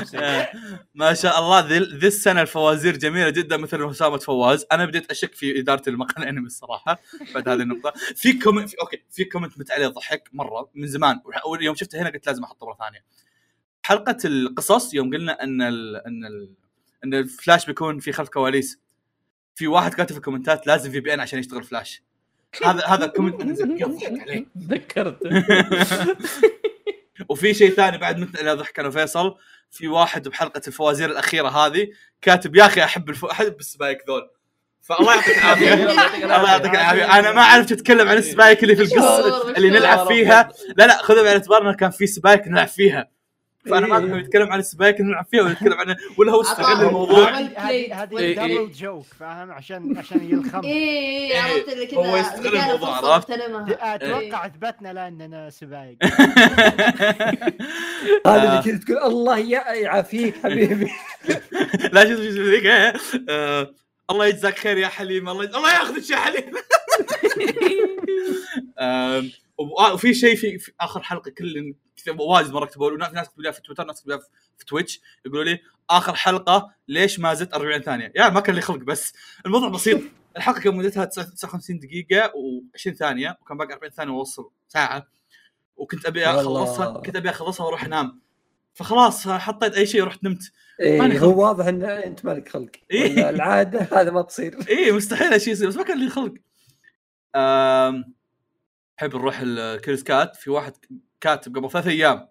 بسيء. 0.02 0.20
آه، 0.22 0.50
ما 0.96 1.14
شاء 1.14 1.40
الله 1.40 1.60
ذي, 1.60 1.80
ذي 1.80 2.08
السنة 2.08 2.42
الفوازير 2.42 2.98
جميلة 2.98 3.30
جدا 3.30 3.58
مثل 3.58 3.82
وسامه 3.82 4.18
فواز. 4.18 4.66
أنا 4.72 4.86
بديت 4.86 5.12
أشك 5.12 5.36
في 5.36 5.60
إدارة 5.60 5.82
المقهى 5.90 6.24
الأنمي 6.24 6.46
الصراحة 6.46 7.00
بعد 7.34 7.50
هذه 7.50 7.62
النقطة. 7.62 7.94
في 8.16 8.34
كومنت 8.34 8.70
في 8.70 8.76
أوكي 8.82 9.04
في 9.12 9.26
كومنت 9.26 9.60
مت 9.60 9.72
عليه 9.72 9.88
ضحك 9.88 10.30
مرة 10.34 10.70
من 10.76 10.88
زمان. 10.88 11.22
ويوم 11.52 11.76
شفته 11.76 12.02
هنا 12.02 12.10
قلت 12.10 12.28
لازم 12.28 12.44
أحطه 12.44 12.66
مرة 12.66 12.78
ثانية. 12.80 13.04
حلقة 13.84 14.18
القصص 14.26 14.94
يوم 14.94 15.14
قلنا 15.14 15.44
إن 15.44 15.62
ال 15.62 15.96
إن 15.96 16.26
ال 16.26 16.54
إن 17.04 17.14
الفلاش 17.14 17.66
بيكون 17.66 18.00
في 18.00 18.12
خلف 18.12 18.30
كواليس. 18.30 18.80
في 19.56 19.68
واحد 19.68 19.94
كاتب 19.94 20.12
في 20.12 20.18
الكومنتات 20.18 20.68
لازم 20.68 20.92
VPN 20.92 21.20
عشان 21.20 21.40
يشتغل 21.40 21.64
فلاش. 21.64 22.04
هذا 22.64 22.86
هذا 22.86 23.06
ال 23.06 23.10
comment 23.10 23.42
أنا 23.42 23.54
ضحكت 23.54 24.20
عليه 24.22 24.46
تذكرت 24.70 25.18
وفي 27.30 27.54
شيء 27.54 27.72
ثاني 27.72 27.98
بعد 27.98 28.20
مثل 28.20 28.40
اللي 28.40 28.54
ضحك 28.54 28.80
أنا 28.80 28.88
وفيصل 28.88 29.36
في 29.72 29.88
واحد 29.88 30.28
بحلقة 30.28 30.62
الفوازير 30.68 31.10
الأخيرة 31.10 31.48
هذه 31.48 31.88
كاتب 32.22 32.56
يا 32.56 32.66
أخي 32.66 32.84
أحب 32.84 33.10
الف... 33.10 33.26
أحب 33.26 33.56
ال 33.60 33.66
spike 33.66 33.98
ذول. 34.08 34.30
فالله 34.82 35.16
يعطيك 35.16 35.38
العافية. 35.38 35.74
الله 36.38 36.52
يعطيك 36.52 36.72
العافية. 36.72 37.20
أنا 37.20 37.32
ما 37.32 37.42
عرفت 37.42 37.72
أتكلم 37.72 38.10
عن 38.10 38.18
ال 38.18 38.25
spike 38.25 38.64
اللي 38.64 38.76
في 38.76 38.82
القصة 38.82 39.52
اللي 39.58 39.70
نلعب 39.70 40.08
فيها. 40.08 40.50
لا 40.78 40.88
لا 40.88 40.98
خذها 40.98 41.22
بعين 41.24 41.36
الاعتبار 41.36 41.62
انه 41.62 41.74
كان 41.74 41.90
في 41.92 42.08
spike 42.08 42.48
نلعب 42.48 42.68
فيها. 42.68 43.15
فأنا 43.70 43.88
ما 43.88 43.98
أدري 43.98 44.12
هو 44.12 44.16
يتكلم 44.16 44.52
عن 44.52 44.60
السبايك 44.60 45.00
اللي 45.00 45.12
نلعب 45.12 45.26
فيها 45.32 45.42
ولا 45.42 45.52
يتكلم 45.52 45.74
عن 45.74 45.96
ولا 46.18 46.32
هو 46.32 46.42
استغل. 46.42 46.86
الموضوع 46.86 47.30
هذه 47.30 47.48
بليد. 47.48 47.94
هذه 47.94 48.20
إيه، 48.20 48.42
إيه. 48.42 48.64
دبل 48.64 48.72
جوك 48.72 49.06
فاهم 49.20 49.52
عشان 49.52 49.98
عشان 49.98 50.30
يلخم 50.32 50.62
إيه 50.66 51.42
عرفت 51.42 51.70
اللي 51.70 51.86
كذا 51.86 51.98
هو 52.00 52.18
يستغل 52.18 52.58
الموضوع، 52.58 53.14
عرفت؟ 53.14 53.32
أتوقع 53.82 54.46
اثبتنا 54.46 54.94
لاننا 54.94 55.50
سبايك 55.50 56.04
هذا 58.28 58.50
اللي 58.50 58.62
كذا 58.66 58.78
تقول 58.78 58.98
الله 58.98 59.38
يعافيك 59.74 60.36
حبيبي 60.44 60.92
لا 61.94 62.10
شوف 62.10 62.20
شوف 62.20 62.48
ذيك 62.50 62.66
إيه، 62.66 62.94
آه، 63.30 63.74
الله 64.10 64.26
يجزاك 64.26 64.58
خير 64.58 64.78
يا 64.78 64.88
حليم 64.88 65.30
الله. 65.30 65.44
الله 65.44 65.74
ياخذك 65.74 66.10
يا 66.10 66.18
حليم 66.18 66.52
آه، 68.80 69.24
وفي 69.94 70.14
شيء 70.14 70.36
في, 70.36 70.58
في 70.58 70.72
آخر 70.82 71.02
حلقة 71.02 71.32
كل 71.32 71.76
كتب- 72.06 72.20
واجد 72.20 72.52
مرة 72.52 72.66
كتبوا 72.66 72.92
لي 72.92 72.98
ناس 72.98 73.28
كتبوا 73.30 73.44
لي 73.44 73.54
في 73.54 73.62
تويتر 73.62 73.86
ناس 73.86 74.02
كتبوا 74.02 74.16
لي 74.16 74.22
في 74.58 74.66
تويتش 74.66 75.02
يقولوا 75.26 75.44
لي 75.44 75.60
آخر 75.90 76.16
حلقة 76.16 76.72
ليش 76.88 77.20
ما 77.20 77.34
زدت 77.34 77.54
40 77.54 77.82
ثانية؟ 77.82 78.12
يا 78.16 78.30
ما 78.30 78.40
كان 78.40 78.56
لي 78.56 78.62
خلق 78.62 78.78
بس. 78.84 79.14
الموضوع 79.46 79.70
بسيط. 79.70 80.02
الحلقة 80.38 80.60
كان 80.62 80.76
مدتها 80.76 81.06
59 81.06 81.80
دقيقة 81.80 82.28
و20 82.32 82.94
ثانية 82.94 83.38
وكان 83.42 83.58
باقي 83.58 83.74
40 83.74 83.92
ثانية 83.92 84.12
واوصل 84.14 84.50
ساعة. 84.68 85.08
وكنت 85.78 86.06
أبي. 86.06 86.26
اخلصها 86.26 87.02
كنت 87.02 87.16
أبي 87.16 87.30
أخلصها 87.30 87.66
وأروح 87.66 87.84
أنام. 87.86 88.20
فخلاص 88.74 89.28
حطيت 89.28 89.74
أي 89.76 89.86
شيء 89.86 90.02
ورحت 90.02 90.24
نمت. 90.24 90.52
إيه 90.80 91.20
هو 91.20 91.44
واضح 91.44 91.66
إن 91.66 91.84
أنت 91.84 92.26
مالك 92.26 92.50
خلق. 92.50 92.70
إيه. 92.92 93.30
العادة 93.30 93.80
هذا 94.02 94.12
ما 94.12 94.22
تصير. 94.22 94.58
إيه 94.70 94.92
مستحيل 94.92 95.28
هالشيء 95.28 95.54
يصير 95.54 95.68
بس 95.68 95.76
ما 95.76 95.84
كان 95.84 96.00
لي 96.00 96.10
خلق. 96.10 96.34
نحب 99.00 99.16
نروح 99.16 99.40
الكيرز 99.44 100.04
كات. 100.04 100.36
في 100.36 100.50
واحد 100.50 100.74
كاتب 101.22 101.58
قبل 101.58 101.72
ثلاث 101.72 101.88
أيام. 101.88 102.28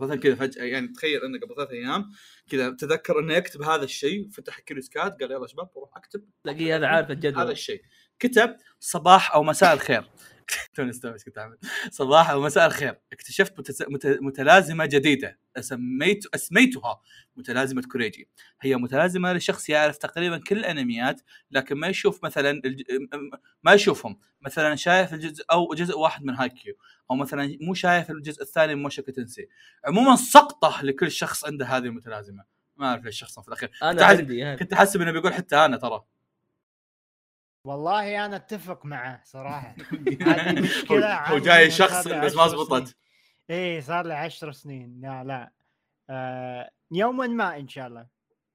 مثلا 0.00 0.16
كذا 0.16 0.34
فجأة 0.34 0.64
يعني 0.64 0.88
تخيل 0.88 1.24
إنه 1.24 1.38
قبل 1.38 1.54
ثلاث 1.56 1.70
أيام 1.70 2.10
كذا 2.50 2.70
تذكر 2.70 3.18
إنه 3.18 3.34
يكتب 3.34 3.62
هذا 3.62 3.84
الشيء 3.84 4.28
فتح 4.28 4.58
كيرز 4.60 4.88
كات 4.88 5.22
قال 5.22 5.32
يلا 5.32 5.46
شباب 5.46 5.70
بروح 5.76 5.96
أكتب. 5.96 6.24
تلاقيه 6.44 6.76
هذا 6.76 6.86
عارف 6.86 7.06
هذا 7.06 7.12
الجدول 7.12 7.50
الشيء. 7.50 7.82
كتب 8.18 8.56
صباح 8.80 9.34
أو 9.34 9.42
مساء 9.42 9.72
الخير. 9.72 10.10
توني 10.74 10.88
إيش 10.88 11.24
كنت 11.24 11.38
اعمل 11.38 11.58
صباح 11.90 12.30
أو 12.30 12.42
مساء 12.42 12.66
الخير. 12.66 13.00
اكتشفت 13.12 13.58
متس... 13.58 13.82
مت... 13.82 14.06
متلازمة 14.06 14.86
جديدة. 14.86 15.38
سميت 15.60 16.26
أسميتها 16.34 17.00
متلازمة 17.36 17.82
كوريجي. 17.82 18.28
هي 18.60 18.76
متلازمة 18.76 19.32
لشخص 19.32 19.68
يعرف 19.68 19.98
تقريبا 19.98 20.38
كل 20.38 20.58
الانميات 20.58 21.20
لكن 21.50 21.76
ما 21.76 21.86
يشوف 21.86 22.24
مثلا 22.24 22.50
الج... 22.64 22.82
ما 23.62 23.72
يشوفهم. 23.72 24.20
مثلا 24.40 24.74
شايف 24.74 25.14
الجزء 25.14 25.44
أو 25.52 25.74
جزء 25.74 25.98
واحد 25.98 26.24
من 26.24 26.34
هايكيو 26.34 26.74
أو 27.10 27.16
مثلا 27.16 27.58
مو 27.60 27.74
شايف 27.74 28.10
الجزء 28.10 28.42
الثاني 28.42 28.74
من 28.74 28.82
موشكو 28.82 29.12
تنسي. 29.12 29.48
عموما 29.84 30.16
سقطه 30.16 30.82
لكل 30.82 31.10
شخص 31.10 31.44
عنده 31.44 31.66
هذه 31.66 31.84
المتلازمة. 31.84 32.44
ما 32.76 32.86
أعرف 32.86 33.04
ليش 33.04 33.18
شخص 33.18 33.40
في 33.40 33.48
الأخير. 33.48 33.70
أنا 33.82 34.00
تعال- 34.00 34.16
عندي 34.16 34.44
هذا 34.44 34.56
كنت 34.56 34.72
احسب 34.72 35.00
إنه 35.00 35.10
بيقول 35.10 35.34
حتى 35.34 35.56
أنا 35.56 35.76
ترى. 35.76 36.04
والله 37.64 38.26
أنا 38.26 38.36
أتفق 38.36 38.86
معه 38.86 39.20
صراحة. 39.24 39.74
هذه 40.22 40.60
مشكلة 40.60 41.14
هو 41.14 41.38
جاي 41.38 41.70
شخص 41.70 42.08
بس 42.08 42.36
ما 42.36 42.48
زبطت. 42.48 42.96
إيه 43.50 43.80
صار 43.80 44.06
لي 44.06 44.14
عشر 44.14 44.52
سنين. 44.52 45.00
لا 45.02 45.24
لا. 45.24 45.52
آه 46.10 46.70
يوما 46.90 47.26
ما 47.26 47.56
إن 47.56 47.68
شاء 47.68 47.86
الله. 47.86 48.06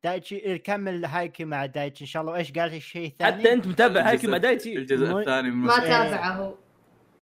دايتشي 0.04 0.36
يكمل 0.46 1.06
هايكي 1.06 1.46
مع 1.46 1.66
دايتشي 1.66 2.04
إن 2.04 2.08
شاء 2.08 2.22
الله. 2.22 2.34
وإيش 2.34 2.52
قال 2.52 2.74
الشيء 2.74 3.08
الثاني؟ 3.08 3.42
حتى 3.42 3.54
أنت 3.54 3.68
متابع 3.68 4.10
هايكي 4.10 4.28
مع 4.28 4.38
دايتشي. 4.38 4.78
الجزء 4.78 5.20
الثاني 5.20 5.50
من 5.50 5.58
ما. 5.58 5.80
تابعه. 5.80 6.58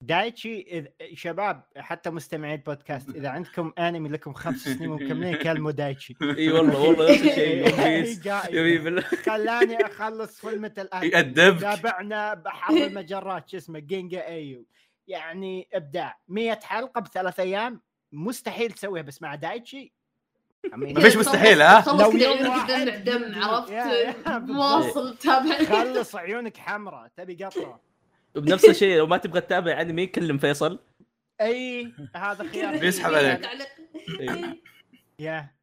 دايتشي 0.03 0.61
إذ... 0.61 0.87
شباب 1.15 1.63
حتى 1.77 2.11
مستمعين 2.11 2.55
البودكاست 2.55 3.09
إذا 3.09 3.29
عندكم 3.29 3.73
أنمي 3.79 4.09
لكم 4.09 4.33
خمس 4.33 4.65
سنين 4.69 4.91
ومكملين 4.91 5.37
كلموا 5.37 5.71
دايتشي. 5.71 6.17
إي 6.23 6.53
والله 6.53 6.81
والله 6.81 7.13
نفس 7.13 7.23
الشيء 7.23 9.01
خلاني 9.27 9.87
أخلص 9.87 10.41
فيلم 10.41 10.65
الآن. 10.65 11.05
يأدبك. 11.05 11.61
تابعنا 11.61 12.35
بحر 12.35 12.75
المجرات 12.75 13.49
شو 13.49 13.57
اسمه 13.57 13.79
جينجا 13.79 14.27
إيو. 14.27 14.65
يعني 15.09 15.69
إبداع. 15.73 16.19
100 16.29 16.59
حلقة 16.63 17.01
بثلاث 17.01 17.41
أيام 17.41 17.81
مستحيل 18.13 18.71
تسويها 18.73 19.03
بس 19.03 19.23
مع 19.23 19.35
دايتشي؟ 19.35 19.93
ما 20.73 21.01
فيش 21.01 21.17
مستحيل، 21.17 21.63
ها؟ 21.63 21.85
لو 21.87 22.11
دمع 22.13 22.67
دم 22.97 23.43
عرفت. 23.43 23.73
مواصل 24.29 25.17
تابع. 25.17 25.65
خلص 25.65 26.17
عيونك 26.17 26.57
حمراء 26.57 27.11
تبي 27.17 27.45
قطرة. 27.45 27.92
بنفس 28.35 28.65
الشيء 28.65 28.99
لو 28.99 29.07
ما 29.07 29.17
تبغى 29.17 29.41
تتابع 29.41 29.81
أنمي 29.81 30.07
كلم 30.07 30.39
فيصل. 30.39 30.79
أي 31.41 31.93
هذا 32.17 32.49
خيار. 32.49 32.79
بيسحب 32.79 33.15
عليك. 33.15 33.41
تعليق. 33.41 33.69
إيه. 34.21 34.63
يا. 35.19 35.55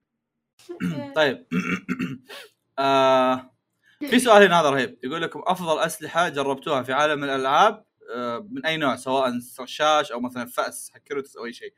طيب. 1.15 1.45
آه 2.79 3.51
في 3.99 4.19
سؤال 4.19 4.43
هنا 4.43 4.61
هذا 4.61 4.69
رهيب. 4.69 4.97
يقول 5.03 5.21
لكم 5.21 5.41
أفضل 5.45 5.79
أسلحة 5.79 6.29
جربتوها 6.29 6.83
في 6.83 6.93
عالم 6.93 7.23
الألعاب 7.23 7.85
آه، 8.15 8.47
من 8.51 8.65
أي 8.65 8.77
نوع؟ 8.77 8.95
سواء 8.95 9.39
رشاش 9.59 10.11
أو 10.11 10.19
مثلا 10.19 10.45
فأس 10.45 10.91
حق 10.93 10.99
كريتوس 10.99 11.37
أو 11.37 11.45
أي 11.45 11.53
شيء. 11.53 11.73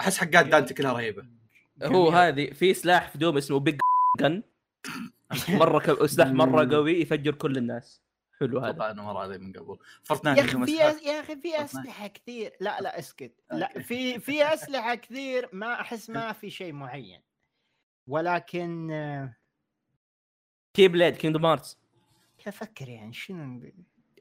أحس 0.00 0.18
حقات 0.18 0.46
دانتي 0.46 0.74
كلها 0.74 0.92
رهيبة. 0.92 1.26
هو. 1.82 2.08
هذه 2.08 2.50
في 2.50 2.74
سلاح 2.74 3.10
في 3.10 3.18
دوم 3.18 3.36
اسمه 3.36 3.60
Big 3.60 3.78
Gun 4.20 4.42
مرة 5.48 5.78
ك... 5.78 6.06
سلاح 6.06 6.28
مرة 6.28 6.74
قوي 6.74 7.00
يفجر 7.00 7.34
كل 7.34 7.56
الناس. 7.56 8.02
حلو 8.46 8.58
هذا. 8.60 8.70
أتوقع 8.70 8.90
إنه 8.90 9.04
مر 9.04 9.16
علي 9.16 9.38
من 9.38 9.52
قبل. 9.52 9.78
فورتنايت 10.02 10.38
يا 10.38 10.44
أخي 10.44 10.66
في 10.66 10.76
يا 11.08 11.20
أخي 11.20 11.36
في. 11.36 11.64
أسلحة 11.64 12.06
كثير. 12.06 12.56
لا 12.60 12.80
لا 12.80 12.98
اسكت. 12.98 13.32
لا. 13.52 13.68
في 13.82 14.20
في 14.20 14.54
أسلحة 14.54 14.94
كثير 14.94 15.48
ما 15.52 15.80
أحس 15.80 16.10
ما 16.10 16.32
في 16.32 16.50
شيء 16.50 16.72
معين. 16.72 17.20
ولكن 18.06 18.90
آه، 18.90 19.36
كي 20.74 20.88
بليد 20.88 21.16
كينجدوم 21.16 21.46
هارتس 21.46 21.78
كيف 22.38 22.48
أفكر 22.48 22.88
يعني 22.88 23.12
شنو 23.12 23.72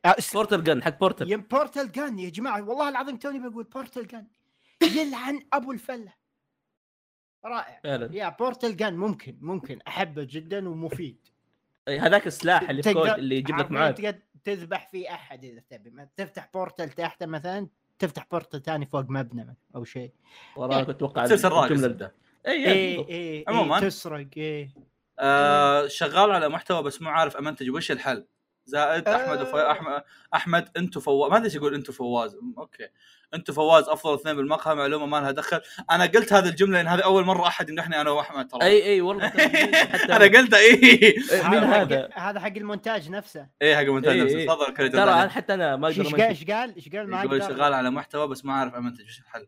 آه، 0.06 0.16
اس- 0.18 0.34
بورتل 0.34 0.64
جن 0.64 0.84
حق 0.84 1.00
بورتل 1.00 1.32
يا 1.32 1.38
بورتال 1.38 1.92
جان 1.92 2.20
يا 2.20 2.30
جماعة. 2.30 2.62
والله 2.62 2.90
العظيم 2.90 3.18
توني 3.18 3.50
بقول 3.50 3.64
بورتال 3.64 4.08
جان 4.08 4.28
يلعن 4.84 5.40
أبو 5.54 5.72
الفلة. 5.72 6.14
رائع. 7.46 7.80
فعلا. 7.84 8.16
يا 8.16 8.30
بورتال 8.30 8.78
جان 8.78 8.94
ممكن 8.98 9.38
ممكن. 9.42 9.80
أحبه 9.88 10.24
جدا 10.24 10.70
ومفيد. 10.70 11.28
هذاك 12.00 12.28
السلاح 12.28 12.70
اللي 12.70 12.84
في 12.84 12.94
كود 12.94 13.10
اللي 13.10 13.38
يجيب 13.38 13.58
لك 13.58 13.72
معاه 13.72 13.92
تقدر 13.92 14.20
تذبح 14.44 14.88
فيه 14.92 15.14
أحد 15.14 15.44
إذا 15.44 15.62
تبي. 15.70 16.08
تفتح 16.18 16.50
بورتال 16.54 16.90
تحته 16.90 17.26
مثلا 17.26 17.68
تفتح 18.00 18.28
بورتال 18.32 18.64
ثاني 18.64 18.86
فوق 18.86 19.06
مبنى 19.10 19.58
أو 19.76 19.84
شيء. 19.84 20.12
وراك 20.56 20.90
أتوقع 20.90 21.26
تصير 21.26 21.38
سراق 21.38 21.64
الجملة 21.64 21.86
الزبده 21.86 22.16
اي 22.48 22.66
اي 22.66 22.72
اي 22.72 23.06
إيه 23.10 23.44
عموماً. 23.48 23.80
تسرق 23.80 24.28
اي 24.38 24.70
آه 25.20 25.88
شغال 25.88 26.32
على 26.32 26.50
محتوى 26.50 26.84
بس 26.84 27.02
مو 27.02 27.10
عارف 27.10 27.38
أمنتج 27.38 27.70
وش 27.70 27.92
الحل. 27.92 28.26
زائد 28.72 29.08
أحمد 29.08 29.38
آه. 29.38 29.42
وفي... 29.42 29.72
أحمد 29.72 30.04
احمد 30.34 30.70
أنتو 30.78 31.00
فواز. 31.00 31.32
ما 31.32 31.38
أدري 31.38 31.48
إيش 31.48 31.56
يقول 31.56 31.74
أنتو 31.74 31.92
فواز. 31.94 32.36
okay. 32.58 32.88
أنتو 33.34 33.54
فواز 33.54 33.90
أفضل 33.90 34.14
اثنين 34.14 34.36
بالمقهى 34.36 34.76
معلومة 34.76 35.06
ما 35.06 35.18
لها 35.18 35.32
دخل. 35.32 35.62
أنا 35.92 36.06
قلت 36.06 36.34
هذه 36.34 36.50
الجملة 36.50 36.78
لأن 36.82 36.88
هذه 36.88 37.04
أول 37.04 37.26
مرة 37.26 37.48
أحد 37.48 37.70
يمدحني 37.70 38.02
أنا 38.02 38.10
وأحمد 38.10 38.48
ترى. 38.48 38.62
اي 38.64 38.84
أي 38.84 39.02
والله 39.02 39.28
حتى 39.94 40.14
أنا 40.16 40.38
قلت 40.38 40.54
اي 40.54 40.74
إيه، 40.74 41.16
مين 41.50 41.62
حق- 41.68 41.78
هذا؟ 41.78 42.10
هذا 42.14 42.40
حق 42.40 42.48
المونتاج 42.58 43.10
نفسه. 43.10 43.48
اي 43.62 43.76
حق 43.76 43.82
المونتاج 43.82 44.16
إيه، 44.18 44.24
نفسه. 44.24 44.38
إيه. 44.38 44.48
تفضل 44.48 44.92
ترى 44.92 45.30
حتى 45.30 45.54
أنا 45.54 45.76
ما 45.76 45.88
إيش 45.88 46.00
أقدر. 46.00 46.24
إيش 46.24 46.44
قال؟ 46.44 46.76
إيش 46.76 46.90
قال 46.90 47.10
ما 47.10 47.24
يقول 47.24 47.42
أقدر. 47.42 47.56
شغال 47.56 47.74
على 47.74 47.90
محتوى 47.92 48.28
بس 48.28 48.46
ما 48.46 48.54
عارف 48.54 48.76
أمنتج. 48.76 49.06
وش 49.06 49.20
الحل؟ 49.20 49.48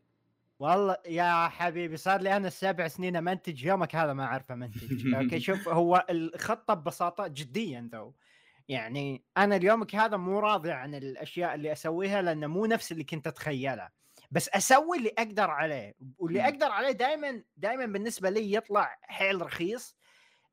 والله 0.59 0.97
يا 1.07 1.47
حبيبي 1.47 1.97
صار 1.97 2.21
لي 2.21 2.37
أنا 2.37 2.49
سبع 2.49 2.87
سنين 2.87 3.15
أمنتج 3.15 3.65
يومك 3.65 3.95
هذا 3.95 4.13
ما 4.13 4.23
أعرف 4.23 4.51
أمنتج. 4.51 5.13
okay 5.15 5.39
شوف 5.39 5.69
هو 5.69 6.05
الخطة 6.09 6.73
ببساطة 6.73 7.27
جديا 7.27 7.89
ذو. 7.93 8.13
يعني 8.67 9.23
أنا 9.37 9.55
اليومك 9.55 9.95
هذا 9.95 10.17
مو 10.17 10.39
راضي 10.39 10.71
عن 10.71 10.95
الأشياء 10.95 11.55
اللي 11.55 11.71
أسويها 11.71 12.21
لأنه 12.21 12.47
مو 12.47 12.65
نفس 12.65 12.91
اللي 12.91 13.03
كنت 13.03 13.27
أتخيله. 13.27 13.89
بس 14.31 14.49
أسوي 14.49 14.97
اللي 14.97 15.11
أقدر 15.17 15.49
عليه 15.49 15.95
واللي. 16.17 16.43
أقدر 16.43 16.71
عليه 16.71 16.91
دائما 16.91 17.43
دائما 17.57 17.85
بالنسبة 17.85 18.29
لي 18.29 18.53
يطلع 18.53 18.97
حيل 19.01 19.41
رخيص. 19.41 19.97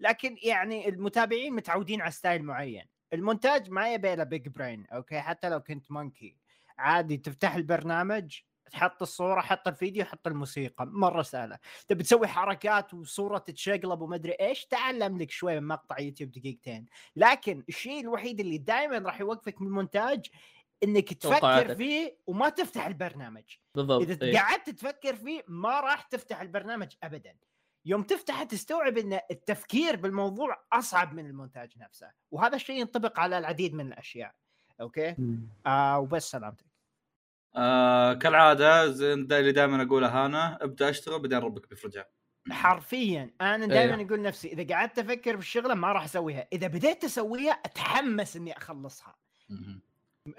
لكن 0.00 0.36
يعني 0.42 0.88
المتابعين 0.88 1.54
متعودين 1.54 2.00
على 2.00 2.10
style 2.10 2.42
معين. 2.42 2.84
المونتاج 3.12 3.70
ما 3.70 3.94
يبي 3.94 4.14
له 4.14 4.24
big 4.24 4.48
brain 4.48 4.86
okay؟ 4.86 5.20
حتى 5.20 5.48
لو 5.48 5.60
كنت 5.60 5.90
monkey 5.92 6.36
عادي 6.78 7.16
تفتح 7.16 7.54
البرنامج 7.54 8.40
تحط 8.70 9.02
الصورة 9.02 9.40
حط 9.40 9.68
الفيديو 9.68 10.04
حط 10.04 10.26
الموسيقى 10.26 10.86
مرة 10.86 11.22
سهلة. 11.22 11.58
تبي 11.88 12.02
تسوي 12.02 12.26
حركات 12.26 12.94
وصورة 12.94 13.38
تتشقلب 13.38 14.00
وما 14.02 14.16
ادري 14.16 14.32
إيش؟ 14.32 14.66
تعلم 14.66 15.18
لك 15.18 15.30
شوي 15.30 15.60
من 15.60 15.66
مقطع 15.66 16.00
يوتيوب 16.00 16.30
دقيقتين. 16.30 16.86
لكن 17.16 17.64
الشيء 17.68 18.00
الوحيد 18.00 18.40
اللي 18.40 18.58
دائما 18.58 18.98
راح 18.98 19.20
يوقفك 19.20 19.60
من 19.60 19.66
المونتاج 19.66 20.26
إنك 20.84 21.12
تفكر. 21.12 21.74
فيه 21.74 22.16
وما 22.26 22.48
تفتح 22.48 22.86
البرنامج. 22.86 23.44
بالضبط 23.74 24.02
إذا 24.02 24.26
إيه. 24.26 24.38
قعدت 24.38 24.70
تفكر 24.70 25.16
فيه 25.16 25.44
ما 25.48 25.80
راح 25.80 26.02
تفتح 26.02 26.40
البرنامج 26.40 26.88
ابدا. 27.02 27.36
يوم 27.84 28.02
تفتحه 28.02 28.44
تستوعب 28.44 28.98
إن 28.98 29.20
التفكير 29.30 29.96
بالموضوع 29.96 30.62
أصعب 30.72 31.14
من 31.14 31.26
المونتاج 31.26 31.78
نفسه. 31.78 32.10
وهذا 32.30 32.56
الشيء 32.56 32.80
ينطبق 32.80 33.20
على 33.20 33.38
العديد 33.38 33.74
من 33.74 33.86
الأشياء. 33.86 34.34
okay؟ 34.80 35.16
آه 35.66 35.98
وبس 35.98 36.30
سلامتك. 36.30 36.69
آه 37.56 38.14
كالعادة 38.14 38.84
اللي 38.84 39.52
دائما 39.52 39.82
أقوله 39.82 40.26
أنا 40.26 40.64
ابدأ 40.64 40.90
أشتغل 40.90 41.18
بعدين 41.22 41.38
ربك 41.38 41.68
بيفرجها. 41.70 42.06
حرفيا. 42.50 43.34
أنا 43.40 43.66
دائما 43.66 43.94
أيوه. 43.94 44.06
أقول 44.06 44.22
نفسي 44.22 44.48
إذا 44.52 44.74
قعدت 44.74 44.98
أفكر 44.98 45.36
بالشغلة 45.36 45.74
ما 45.74 45.92
راح 45.92 46.04
أسويها. 46.04 46.48
إذا 46.52 46.66
بديت 46.66 47.04
اسويها 47.04 47.52
أتحمس 47.52 48.36
إني 48.36 48.56
أخلصها. 48.56 49.16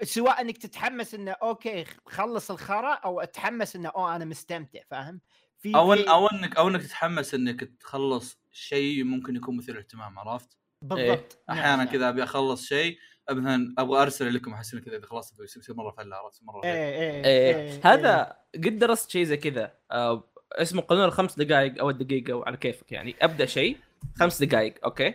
سواء 0.02 0.40
إنك 0.40 0.58
تتحمس 0.58 1.14
إنه 1.14 1.30
okay 1.32 1.84
خلص 2.06 2.50
الخرا 2.50 2.92
أو 2.94 3.20
أتحمس 3.20 3.76
إنه 3.76 3.88
أوه 3.88 4.16
أنا 4.16 4.24
مستمتع 4.24 4.80
فاهم؟ 4.90 5.20
في 5.58 5.74
أو 5.76 5.94
في- 5.94 6.00
إن 6.02 6.08
أو 6.08 6.26
انك 6.28 6.56
أو 6.56 6.68
إنك 6.68 6.82
تتحمس 6.82 7.34
إنك 7.34 7.60
تخلص 7.80 8.38
شيء 8.52 9.04
ممكن 9.04 9.36
يكون 9.36 9.56
مثير 9.56 9.74
للاهتمام 9.74 10.18
عرفت؟ 10.18 10.56
بالضبط. 10.82 11.44
نعم، 11.48 11.58
أحيانا 11.58 11.84
نعم. 11.84 11.92
كذا 11.92 12.08
أبي 12.08 12.22
أخلص 12.22 12.66
شيء 12.66 12.98
مثلا 13.30 13.74
أبغى 13.78 14.02
أرسل 14.02 14.34
لكم 14.34 14.52
أحس 14.52 14.76
كذا 14.76 14.96
إذا 14.96 15.06
خلصت 15.06 15.38
بيصير 15.40 15.62
يصير 15.62 15.74
مرة 15.76 15.90
فلة 15.90 16.16
عرفت؟ 16.16 16.40
مرة 16.42 16.64
إيه. 16.64 16.70
إيه 16.72 17.24
إيه. 17.24 17.72
إيه، 17.72 17.80
هذا 17.84 18.36
قد 18.54 18.78
درست 18.78 19.10
شيء 19.10 19.24
زي 19.24 19.36
كذا. 19.36 19.72
آه 19.90 20.24
اسمه 20.52 20.82
قانون 20.82 21.04
الخمس 21.04 21.38
دقائق 21.38 21.78
أو 21.80 21.90
الدقيقة 21.90 22.32
وعلى 22.34 22.56
كيفك 22.56 22.92
يعني. 22.92 23.16
أبدأ 23.22 23.46
شيء 23.46 23.76
خمس 24.16 24.42
دقائق 24.42 24.74
أوكي؟ 24.84 25.14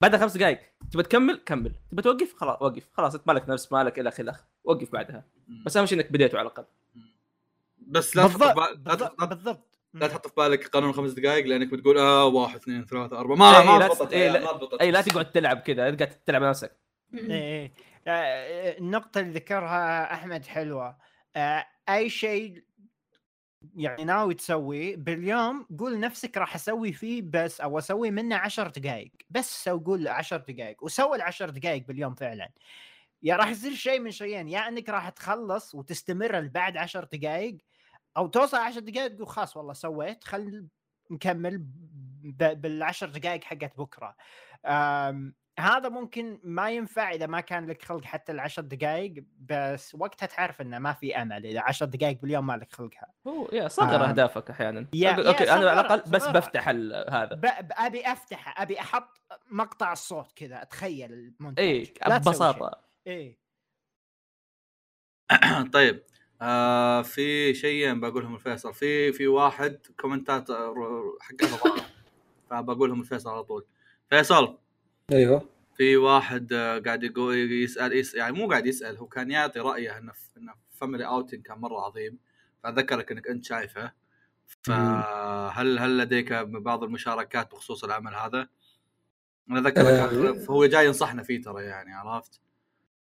بعد 0.00 0.16
خمس 0.16 0.36
دقائق 0.36 0.60
تبى 0.92 1.02
تكمل؟ 1.02 1.40
كمل. 1.46 1.72
تبى 1.90 2.02
توقف؟ 2.02 2.34
خلاص 2.36 2.62
وقف. 2.62 2.82
خلاص 2.92 3.14
إنت 3.14 3.28
مالك 3.28 3.48
نفس 3.48 3.72
مالك 3.72 3.98
إلى 3.98 4.08
آخره. 4.08 4.36
وقف 4.64 4.92
بعدها. 4.92 5.24
بس 5.66 5.76
أهم 5.76 5.86
شيء 5.86 5.98
إنك 5.98 6.12
بديته 6.12 6.38
على 6.38 6.46
الأقل. 6.46 6.64
بس 7.78 8.16
لا 8.16 8.22
تحط 8.26 8.32
في 8.32 8.38
بالضبط 8.38 8.56
بال- 8.56 8.84
لا 8.84 8.94
بالضبط 8.94 9.18
تحط- 9.18 9.28
بالضبط 9.28 9.78
لا 9.94 10.06
تحط 10.06 10.26
في 10.26 10.32
بالك 10.36 10.66
قانون 10.68 10.92
خمس 10.92 11.10
دقائق 11.10 11.46
لأنك 11.46 11.68
بتقول 11.72 11.98
آه 11.98 12.24
واحد 12.24 12.56
اثنين 12.56 12.84
ثلاثة 12.84 13.18
أربعة. 13.18 13.36
ما 13.36 13.60
إيه، 13.60 13.66
ما 13.66 13.78
لا 13.78 13.86
ضبطت 13.88 14.02
تست- 14.02 14.12
إيه، 14.12 14.30
لا- 14.30 14.80
اي 14.80 15.02
تقعد 15.02 15.30
تلعب 15.32 15.56
كذا 15.58 15.90
تقعد 15.90 16.08
تلعب 16.26 16.42
على 16.42 16.50
نفسك. 16.50 16.76
إيه 17.14 17.30
إيه. 17.30 17.72
آه، 18.06 18.78
النقطة 18.78 19.20
اللي 19.20 19.32
ذكرها 19.32 20.14
أحمد 20.14 20.46
حلوة. 20.46 20.98
آه، 21.36 21.66
أي 21.88 22.10
شيء 22.10 22.64
يعني 23.74 24.04
ناوي 24.04 24.34
تسويه 24.34 24.96
باليوم 24.96 25.66
قول 25.78 26.00
نفسك 26.00 26.36
راح 26.36 26.54
أسوي 26.54 26.92
فيه 26.92 27.22
بس 27.22 27.60
أو 27.60 27.78
أسوي 27.78 28.10
منه 28.10 28.36
عشر 28.36 28.68
دقائق 28.68 29.12
بس 29.30 29.64
سو 29.64 29.78
قول 29.78 30.08
عشر 30.08 30.36
دقائق 30.36 30.84
وسوي 30.84 31.16
العشر 31.16 31.50
دقائق 31.50 31.86
باليوم 31.86 32.14
فعلا. 32.14 32.52
يا 33.22 33.36
راح 33.36 33.48
يصير 33.48 33.74
شيء 33.74 34.00
من 34.00 34.10
شيئين 34.10 34.48
يا 34.48 34.68
إنك 34.68 34.88
راح 34.88 35.08
تخلص 35.08 35.74
وتستمر 35.74 36.40
لبعد 36.40 36.76
عشر 36.76 37.04
دقائق 37.04 37.58
أو 38.16 38.26
توصل 38.26 38.56
عشر 38.56 38.80
دقائق 38.80 39.14
تقول 39.16 39.28
خلاص 39.28 39.56
والله 39.56 39.72
سويت 39.72 40.24
خل 40.24 40.68
نكمل 41.10 41.58
بالعشر 42.54 43.08
دقائق 43.08 43.44
حقت 43.44 43.78
بكرة. 43.78 44.16
هذا 45.60 45.88
ممكن 45.88 46.40
ما 46.44 46.70
ينفع 46.70 47.10
إذا 47.12 47.26
ما 47.26 47.40
كان 47.40 47.66
لك 47.66 47.82
خلق 47.82 48.04
حتى 48.04 48.32
العشر 48.32 48.62
دقائق 48.62 49.24
بس 49.40 49.94
وقتها 49.94 50.26
تعرف 50.26 50.60
إنه 50.60 50.78
ما 50.78 50.92
في 50.92 51.16
أمل 51.22 51.46
إذا 51.46 51.60
عشر 51.60 51.86
دقائق 51.86 52.20
باليوم 52.22 52.46
ما 52.46 52.52
لك 52.56 52.72
خلقها. 52.72 53.06
هو 53.26 53.48
يا 53.52 53.68
صغر 53.68 54.04
آه. 54.04 54.08
أهدافك 54.08 54.50
أحيانا. 54.50 54.86
يا- 54.94 55.10
okay 55.10 55.22
يا 55.22 55.28
okay، 55.28 55.44
أنا 55.52 55.70
على 55.70 55.80
الأقل 55.80 56.10
بس. 56.10 56.26
بفتح 56.26 56.68
ال- 56.68 57.06
هذا. 57.10 57.34
ب- 57.34 57.40
ب- 57.40 57.72
أبي 57.72 58.12
أفتحه 58.12 58.62
أبي 58.62 58.80
أحط 58.80 59.20
مقطع 59.50 59.92
الصوت 59.92 60.32
كذا 60.36 60.62
أتخيل 60.62 61.12
المونتاج. 61.12 61.64
اي 61.66 61.94
ببساطة. 62.18 62.80
إيه. 63.06 63.38
طيب 65.74 66.02
آه 66.42 67.02
في 67.02 67.54
شيئين 67.54 68.00
بقولهم 68.00 68.36
لفيصل 68.36 68.74
في 68.74 69.12
في 69.12 69.26
واحد 69.26 69.78
commentات 70.00 70.50
آه، 70.50 70.74
ضاع 71.42 71.86
فبقولهم 72.50 73.00
لفيصل 73.02 73.30
على 73.30 73.44
طول. 73.44 73.66
فيصل. 74.10 74.58
أيوه 75.12 75.48
في 75.76 75.96
واحد 75.96 76.52
آه، 76.52 76.78
قاعد 76.78 77.02
يقول 77.02 77.52
يسال 77.52 77.96
يس 77.96 78.14
يعني 78.14 78.32
مو 78.32 78.48
قاعد 78.48 78.66
يسأل 78.66 78.96
هو 78.96 79.06
كان 79.06 79.30
يعطي 79.30 79.60
رأيه 79.60 79.98
انه 79.98 80.12
انه 80.36 80.52
family 80.72 81.06
outing 81.06 81.42
كان 81.42 81.58
مرة 81.58 81.80
عظيم 81.80 82.18
فذكرك 82.64 83.12
إنك 83.12 83.28
أنت 83.28 83.44
شايفه 83.44 83.92
فهل 84.62 85.78
هل 85.78 85.98
لديك 85.98 86.32
بعض 86.32 86.84
المشاركات 86.84 87.50
بخصوص 87.50 87.84
العمل 87.84 88.14
هذا؟ 88.14 88.48
أنا 89.50 89.60
ذكرك 89.60 89.86
آه. 89.86 90.46
هو 90.50 90.66
جاي 90.66 90.86
ينصحنا 90.86 91.22
فيه 91.22 91.42
ترى 91.42 91.64
يعني 91.64 91.92
عرفت؟ 91.92 92.40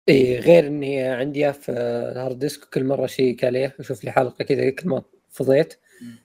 إي 0.08 0.38
غير 0.38 0.66
إني 0.66 1.02
عندي 1.02 1.44
اياه 1.44 1.52
في 1.52 1.72
ال 2.12 2.17
hard 2.17 2.38
disk 2.38 2.64
كل 2.74 2.84
مرة 2.84 3.04
اشيك 3.04 3.44
عليه 3.44 3.76
أشوف 3.80 4.04
لي 4.04 4.12
حلقة 4.12 4.44
كذا 4.44 4.70
كل 4.70 4.88
ما 4.88 5.02
فضيت. 5.30 5.80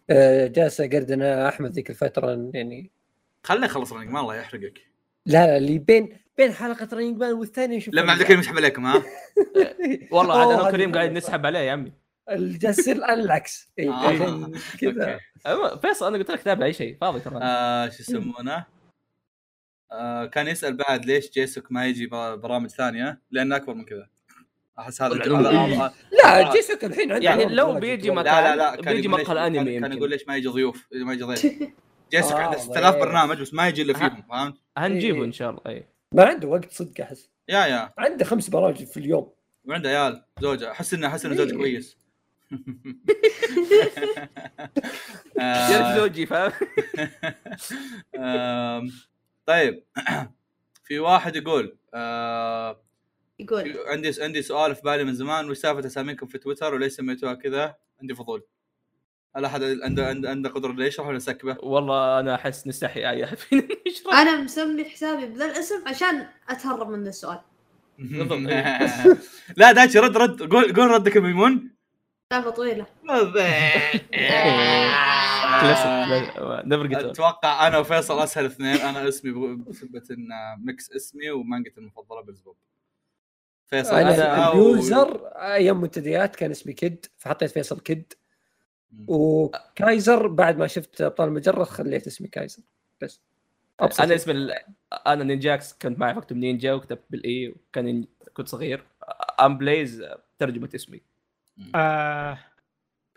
آه، 0.09 0.47
جالس 0.47 0.81
أقرد 0.81 1.11
أنا 1.11 1.49
أحمد 1.49 1.71
ذيك 1.71 1.89
الفترة 1.89 2.51
يعني 2.53 2.91
خليه 3.43 3.65
يخلص 3.65 3.93
Running 3.93 4.09
Man 4.09 4.19
الله 4.19 4.35
يحرقك 4.35 4.94
لا 5.25 5.47
لا 5.47 5.57
اللي 5.57 5.77
بين 5.79 6.17
بين 6.37 6.51
حلقة 6.53 6.87
Running 6.93 7.17
Man 7.17 7.33
والثانية 7.33 7.77
نشوف 7.77 7.93
لما 7.93 8.11
عبد 8.11 8.21
الكريم 8.21 8.39
يسحب 8.39 8.55
عليكم 8.57 8.85
ها؟ 8.85 9.03
والله 10.11 10.39
عاد 10.39 10.51
أنا 10.59 10.67
وكريم 10.67 10.91
قاعد 10.91 11.11
نسحب 11.11 11.45
عليه 11.45 11.59
يا 11.59 11.71
عمي. 11.71 11.91
اللي 12.29 12.57
جالس 12.57 12.79
يصير 12.79 12.95
الان 12.95 13.19
العكس 13.25 13.71
اي 13.79 13.89
آه. 13.89 14.51
كذا 14.81 15.19
فيصل 15.81 16.07
أنا 16.07 16.17
قلت 16.17 16.31
لك 16.31 16.41
تابع 16.43 16.65
أي 16.65 16.73
شيء 16.73 16.97
فاضي 17.01 17.19
ترى. 17.19 17.39
آه 17.41 17.89
شو 17.89 17.95
يسمونه؟ 18.03 18.65
آه 19.91 20.25
كان 20.25 20.47
يسأل 20.47 20.77
بعد 20.77 21.05
ليش 21.05 21.31
جيسوك 21.31 21.71
ما 21.71 21.85
يجي 21.85 22.07
بر- 22.07 22.35
برامج 22.35 22.69
ثانية؟ 22.69 23.21
لأنه 23.31 23.55
أكبر 23.55 23.73
من 23.73 23.85
كذا. 23.85 24.07
أحس 24.79 25.01
هذا 25.01 25.15
هذا- 25.15 25.93
لا 26.23 26.53
جيسوك 26.53 26.83
الحين 26.85 27.11
عنده 27.11 27.25
يعني 27.25 27.45
لو 27.45 27.73
بيجي. 27.79 28.11
مكان- 28.11 28.43
لا 28.43 28.55
لا 28.55 28.75
لا 28.75 28.75
كان 28.81 28.93
بيجي 28.93 29.07
يقول 29.07 29.19
ليش- 29.19 29.29
مقهى 29.29 29.47
أنمي 29.47 29.79
كان-. 29.79 29.93
يقول 29.93 30.09
ليش 30.09 30.27
ما 30.27 30.35
يجي 30.35 30.47
ضيوف 30.47 30.87
ما 30.93 31.13
يجي 31.13 31.23
ضيف. 31.23 31.45
جيسوك 32.11 32.31
آه، 32.31 32.35
عنده 32.39 32.57
6000 32.57 32.93
ضيف. 32.93 33.03
برنامج 33.03 33.41
بس 33.41 33.53
ما 33.53 33.67
يجي 33.67 33.81
إلا 33.81 33.93
فيهم 33.93 34.21
فهمت؟ 34.29 34.55
هنجيبه 34.77 35.17
إيه. 35.19 35.25
إن 35.25 35.31
شاء 35.31 35.49
الله 35.49 35.61
اي 35.67 35.87
ما 36.11 36.23
عنده 36.25 36.47
وقت 36.47 36.71
صدق 36.71 37.01
أحس. 37.01 37.29
يا 37.49 37.65
يا. 37.65 37.93
عنده 37.97 38.25
خمس 38.25 38.49
برامج 38.49 38.83
في 38.83 38.97
اليوم. 38.97 39.31
وعنده 39.65 39.89
عيال 39.89 40.23
زوجة. 40.41 40.71
أحس 40.71 40.93
انه 40.93 41.07
أحس 41.07 41.25
إنه 41.25 41.35
زوج 41.35 41.49
إيه. 41.51 41.57
كويس. 41.57 41.97
زوجي 45.97 46.25
فاهم؟ 46.25 46.51
طيب. 49.45 49.83
في 50.83 50.99
واحد 50.99 51.35
يقول 51.35 51.77
آه، 51.93 52.81
يقول. 53.39 53.73
عندي 53.87 54.11
عندي 54.21 54.41
سؤال 54.41 54.75
في 54.75 54.81
بالي 54.81 55.03
من 55.03 55.15
زمان 55.15 55.49
وش 55.49 55.57
سالفة 55.57 55.87
أساميكم 55.87 56.27
في 56.27 56.37
تويتر 56.37 56.73
وليش 56.73 56.93
سميتوها 56.93 57.33
كذا؟ 57.33 57.75
عندي 58.01 58.15
فضول. 58.15 58.43
هل 59.35 59.45
احد 59.45 59.63
عنده 59.63 60.07
عنده 60.07 60.29
عنده 60.29 60.49
قدرة 60.49 60.71
انه 60.71 60.85
يشرح 60.85 61.07
ولا 61.07 61.19
سكبة؟ 61.19 61.57
والله 61.59 62.19
أنا 62.19 62.35
أحس 62.35 62.67
نستحي 62.67 63.09
اي 63.09 63.23
احد 63.23 63.37
فينا 63.37 63.67
يشرح 63.87 64.13
أنا 64.13 64.41
مسمي 64.41 64.85
حسابي 64.85 65.25
بذا 65.25 65.45
الاسم 65.45 65.87
عشان 65.87 66.27
أتهرب 66.49 66.89
من 66.89 67.07
السؤال. 67.07 67.39
لا 69.57 69.71
دايتشي 69.71 69.99
رد 69.99 70.17
رد. 70.17 70.53
قول 70.53 70.73
قول 70.73 70.91
ردك 70.91 71.17
الميمون 71.17 71.75
سالفه 72.33 72.49
طويلة. 72.49 72.85
نفر 76.65 77.09
أتوقع 77.09 77.67
أنا 77.67 77.77
وفيصل 77.77 78.19
أسهل 78.19 78.45
اثنين. 78.45 78.77
أنا 78.77 79.07
اسمي 79.07 79.31
بسبه 79.55 80.01
إن 80.11 80.27
ميكس 80.65 80.91
اسمي 80.91 81.31
ومانجتي 81.31 81.79
المفضلة 81.79 82.21
بالزبوب. 82.21 82.55
فيصل 83.65 83.95
أنا 83.95 84.51
اليوزر 84.51 85.27
أيام 85.35 85.81
منتديات 85.81 86.35
كان 86.35 86.51
اسمي 86.51 86.73
كيد 86.73 87.05
فحطيت 87.17 87.51
فيصل 87.51 87.79
كيد. 87.79 88.13
وكايزر 89.07 90.27
بعد 90.27 90.57
ما 90.57 90.67
شفت 90.67 91.01
أبطال 91.01 91.27
المجرة 91.27 91.63
خليت 91.63 92.07
اسمي 92.07 92.27
كايزر. 92.27 92.63
بس. 93.01 93.21
أبسط 93.79 94.01
أنا 94.01 94.15
ال... 94.27 94.53
أنا 95.07 95.23
نينجاكس 95.23 95.73
كنت 95.73 95.99
معي 95.99 96.17
اكتب 96.17 96.35
نينجا 96.35 96.73
وكتبت 96.73 97.03
بالإي 97.09 97.49
وكان 97.49 98.05
كنت 98.33 98.47
صغير. 98.47 98.83
أم 99.41 99.57
بليز 99.57 100.05
ترجمة 100.39 100.69
اسمي. 100.75 101.01
آه 101.75 102.37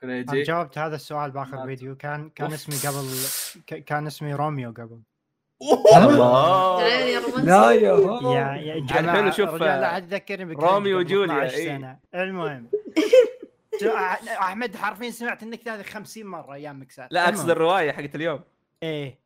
أنا 0.05 0.23
جاوبت 0.23 0.79
هذا 0.79 0.95
السؤال 0.95 1.31
بآخر. 1.31 1.67
فيديو. 1.67 1.97
كان 1.97 2.31
كان. 2.31 2.53
اسمي 2.53 2.91
قبل 2.91 3.07
ك- 3.67 3.85
كان 3.85 4.07
اسمي 4.07 4.35
روميو 4.35 4.71
قبل. 4.71 5.01
الله! 5.97 6.83
لا 7.43 7.71
يا. 7.71 8.57
يا 8.57 8.81
جماعة 8.81 9.31
شوف، 9.31 9.55
لا 9.55 9.99
تذكرني 9.99 10.55
روميو 10.55 10.99
وجوليا، 10.99 11.47
12. 11.47 11.65
سنة. 11.65 11.99
المهم. 12.15 12.69
أحمد 13.83 14.77
حرفيا 14.77 15.11
سمعت 15.11 15.43
النكته 15.43 15.75
هذه 15.75 15.83
50 15.83 16.27
مرة 16.27 16.55
أيام 16.55 16.81
مكسات. 16.81 17.09
لا 17.13 17.29
أقصد. 17.29 17.51
الرواية 17.51 17.93
حقت 17.93 18.15
اليوم. 18.15 18.41
إيه. 18.83 19.19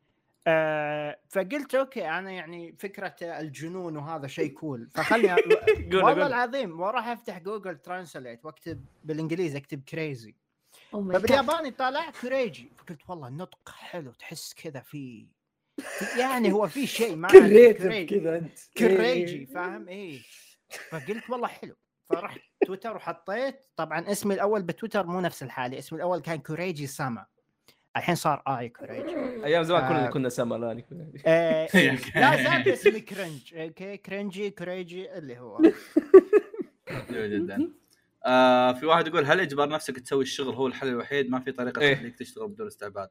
آه 0.47 1.19
فقلت 1.29 1.75
okay 1.75 2.09
أنا 2.09 2.31
يعني 2.31 2.75
فكرة 2.79 3.15
الجنون 3.21 3.97
وهذا 3.97 4.27
شيء 4.27 4.53
cool 4.53 4.89
فخلني 4.95 5.33
والله 6.03 6.27
العظيم 6.27 6.79
وأروح 6.79 7.07
أفتح 7.07 7.39
Google 7.39 7.77
Translate 7.77 8.45
وأكتب 8.45 8.85
بالإنجليزي 9.03 9.57
أكتب 9.57 9.81
crazy 9.89 10.35
Oh. 10.93 10.95
فبالياباني 10.95 11.71
طالع 11.71 12.11
كوريجي 12.21 12.71
فقلت 12.77 12.99
والله 13.07 13.27
النطق 13.27 13.69
حلو 13.69 14.11
تحس 14.11 14.53
كذا 14.53 14.79
في 14.79 15.27
يعني 16.19 16.51
هو 16.51 16.67
في 16.67 16.87
شيء 16.87 17.15
ما 17.15 17.27
creative 17.27 17.83
كريجي 17.83 18.19
كذا 18.19 18.37
أنت. 18.37 18.59
كريجي 18.77 19.37
إيه. 19.37 19.45
فاهم؟ 19.45 19.87
إيه. 19.87 20.21
فقلت 20.89 21.29
والله 21.29 21.47
حلو. 21.47 21.75
فرحت 22.15 22.39
تويتر 22.65 22.95
وحطيت 22.95 23.65
طبعا 23.75 24.11
اسمي 24.11 24.33
الأول 24.33 24.63
بتويتر 24.63 25.07
مو 25.07 25.21
نفس 25.21 25.43
الحالي 25.43 25.79
اسمي 25.79 25.97
الأول 25.97 26.19
كان 26.19 26.39
كوريجي 26.39 26.87
ساما 26.87 27.25
الحين 27.97 28.15
صار 28.15 28.43
آي 28.47 28.69
كوريجي. 28.69 29.15
أيام 29.45 29.63
زمان 29.63 29.87
كلنا 29.87 30.07
آه. 30.07 30.09
كنا 30.09 30.29
سما 30.29 30.55
لا 30.65 30.83
آه، 31.25 31.67
إيه. 31.75 31.91
لا 32.15 32.43
زاد 32.43 32.67
اسمي 32.67 32.99
cringe. 32.99 33.55
okay 33.55 33.97
cringeي 33.97 34.49
كريجي 34.49 35.17
اللي 35.17 35.39
هو. 35.39 35.57
حلو 37.09 37.25
جدا. 37.27 37.71
آه 38.25 38.73
في 38.73 38.85
واحد 38.85 39.07
يقول 39.07 39.25
هل 39.25 39.39
إجبار 39.39 39.69
نفسك 39.69 39.99
تسوي 39.99 40.23
الشغل 40.23 40.55
هو 40.55 40.67
الحل 40.67 40.87
الوحيد؟ 40.87 41.29
ما 41.29 41.39
في 41.39 41.51
طريقة 41.51 41.81
إيه. 41.81 41.93
تخليك 41.93 42.15
تشتغل 42.15 42.47
بدون 42.47 42.67
استعباد. 42.67 43.09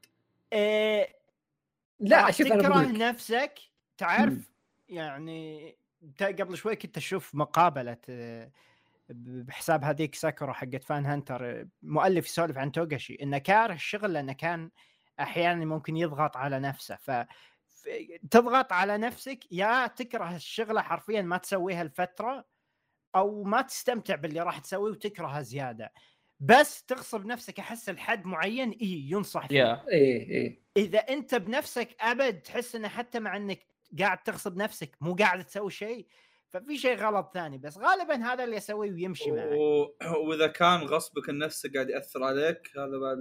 لا 2.01 2.31
شوف 2.31 2.53
أنا 2.53 2.63
تكره 2.63 3.09
نفسك. 3.09 3.55
تعرف 3.99 4.35
يعني 4.89 5.77
قبل 6.21 6.57
شوي 6.57 6.77
كنت 6.77 6.97
أشوف 6.97 7.35
مقابلة 7.35 7.97
بحساب 9.15 9.85
هذيك 9.85 10.15
ساكورا 10.15 10.53
حقت 10.53 10.85
فان 10.85 11.07
هانتر 11.07 11.67
مؤلف 11.83 12.27
يسولف 12.27 12.59
عن 12.59 12.73
توغاشي 12.73 13.19
إنه 13.23 13.39
كاره 13.39 13.75
الشغل 13.75 14.13
لأنه 14.13 14.33
كان 14.33 14.71
أحيانا 15.21 15.65
ممكن 15.65 15.97
يضغط 15.97 16.37
على 16.37 16.61
نفسه. 16.61 16.97
ف 16.97 17.11
تضغط 18.31 18.73
على 18.73 18.99
نفسك 18.99 19.53
يا 19.53 19.87
تكره 19.87 20.37
الشغلة 20.37 20.83
حرفيا 20.83 21.23
ما 21.23 21.37
تسويها 21.37 21.83
الفترة 21.83 22.45
أو 23.17 23.45
ما 23.45 23.63
تستمتع 23.63 24.15
باللي 24.15 24.41
راح 24.41 24.59
تسويه 24.59 24.91
وتكرهه 24.91 25.43
زيادة. 25.43 25.93
بس 26.41 26.85
تغصب 26.85 27.27
نفسك 27.27 27.59
أحس 27.59 27.89
لحد 27.89 28.27
معين 28.27 28.71
اي 28.71 29.07
ينصح 29.11 29.47
فيه. 29.47 29.59
يا 29.59 29.89
إيه 29.89 30.31
إيه. 30.31 30.63
إذا 30.77 30.99
أنت 30.99 31.35
بنفسك 31.35 31.97
أبد 32.01 32.41
تحس 32.41 32.77
إنه 32.77 32.89
حتى 32.89 33.21
مع 33.21 33.37
إنك 33.37 33.67
قاعد 33.99 34.23
تغصب 34.23 34.57
نفسك 34.57 34.97
مو 35.01 35.15
قاعد 35.15 35.45
تسوي 35.45 35.71
شيء 35.71 36.07
ففي 36.53 36.77
شيء 36.77 36.97
غلط 36.97 37.31
ثاني 37.35 37.59
بس 37.59 37.79
غالبا 37.79 38.15
هذا 38.15 38.45
اللي 38.45 38.57
اسويه 38.57 38.91
ويمشي 38.91 39.31
معك. 39.31 39.51
و... 39.53 39.87
وإذا 40.29 40.47
كان 40.47 40.81
غصبك 40.81 41.29
النفسي 41.29 41.69
قاعد 41.69 41.91
يأثر 41.91 42.25
عليك 42.25 42.71
هذا 42.77 42.99
بعد 42.99 43.19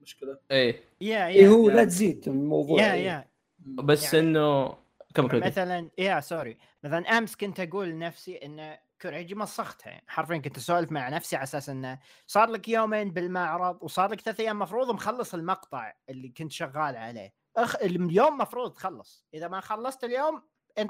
مشكلة. 0.00 0.38
إيه. 0.50 0.84
يا 1.00 1.48
هو 1.48 1.70
يا. 1.70 1.74
لا 1.74 1.84
تزيد 1.84 2.28
الموضوع. 2.28 2.80
يا 2.82 2.94
إيه. 2.94 3.06
يا. 3.06 3.28
بس 3.58 4.14
يعني- 4.14 4.28
انه 4.28 4.68
كم 5.14 5.28
كم 5.28 5.40
مثلا 5.40 5.90
يا 5.98 6.20
sorry. 6.20 6.58
مثلا 6.84 6.98
أمس 6.98 7.36
كنت 7.36 7.60
أقول 7.60 7.88
لنفسي 7.88 8.36
إن 8.36 8.76
كوريجي 9.02 9.34
مسختها 9.34 9.90
يعني 9.90 10.04
حرفيا 10.08 10.36
كنت 10.38 10.56
أسولف 10.56 10.92
مع 10.92 11.08
نفسي 11.08 11.36
على 11.36 11.42
أساس 11.42 11.68
إنه 11.68 11.98
صار 12.26 12.48
لك 12.50 12.68
يومين 12.68 13.10
بالمعرض 13.10 13.78
وصار 13.82 14.10
لك 14.12 14.20
ثلاث 14.20 14.40
أيام 14.40 14.58
مفروض 14.58 14.90
مخلص 14.90 15.34
المقطع 15.34 15.92
اللي 16.08 16.28
كنت 16.28 16.52
شغال 16.52 16.96
عليه. 16.96 17.32
أخ... 17.56 17.76
اليوم 17.76 18.38
مفروض 18.38 18.72
تخلص. 18.72 19.26
إذا 19.34 19.48
ما 19.48 19.60
خلصت 19.60 20.04
اليوم 20.04 20.42
أنت 20.78 20.88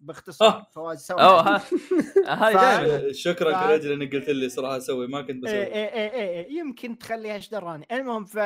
باختصار 0.00 0.48
آه. 0.48 0.66
فواز 0.74 1.06
سوي. 1.06 1.20
اوه 1.20 1.40
ها 1.40 1.62
هاي 2.26 2.54
دائما 2.54 3.12
شكرا 3.12 3.52
ف- 3.60 3.64
كوريجي 3.66 3.86
لأنك 3.86 4.14
قلت 4.14 4.28
لي 4.28 4.48
صراحة 4.48 4.76
أسوي 4.76 5.06
ما 5.06 5.22
كنت 5.22 5.42
بسوي. 5.42 5.54
إيه 5.56 5.64
إيه 5.92 6.10
إيه 6.12 6.58
يمكن 6.58 6.98
تخليها 6.98 7.34
إيش 7.34 7.48
دراني 7.48 7.86
المهم 7.92 8.24
ف 8.24 8.38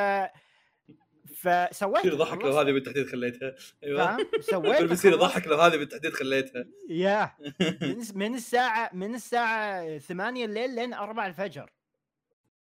فسويت 1.35 1.99
يصير 2.05 2.13
يضحك 2.13 2.41
لو 2.41 2.57
هذه 2.59 2.71
بالتحديد 2.71 3.07
خليتها. 3.07 3.55
أيوه. 3.83 4.17
سويت 4.41 4.81
بيصير 4.83 5.11
يضحك 5.13 5.47
لو 5.47 5.55
هذه 5.57 5.77
بالتحديد 5.77 6.13
خليتها. 6.13 6.65
يا. 6.89 7.31
من, 7.81 7.97
من 8.15 8.35
الساعة 8.35 8.89
من 8.93 9.15
الساعة 9.15 9.97
8 9.97 10.45
الليل 10.45 10.75
لين 10.75 10.93
4 10.93 11.27
الفجر. 11.27 11.69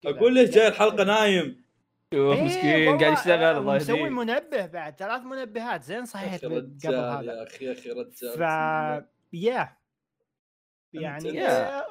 أقول 0.07 0.35
ليش 0.35 0.51
جاي 0.51 0.69
الحلقة 0.69 1.05
نايم؟ 1.05 1.66
شوف 2.17 2.39
إيه، 2.39 2.43
مسكين 2.45 2.99
قاعد 2.99 3.13
يشتغل 3.13 3.57
الله 3.57 3.75
مسوي 3.75 3.99
يهديه. 3.99 4.11
منبه 4.11 4.67
بعد 4.67 4.97
ثلاث 4.97 5.23
منبهات 5.23 5.83
زين 5.83 6.03
أخي 6.03 6.37
قبل 6.37 6.79
هذا. 6.95 7.23
يا 7.23 7.43
أخي 7.43 7.65
يا 7.65 7.73
أخي 7.73 7.91
رجال 7.91 8.39
ف 8.39 8.41
يا. 9.33 9.77
يعني 10.93 11.47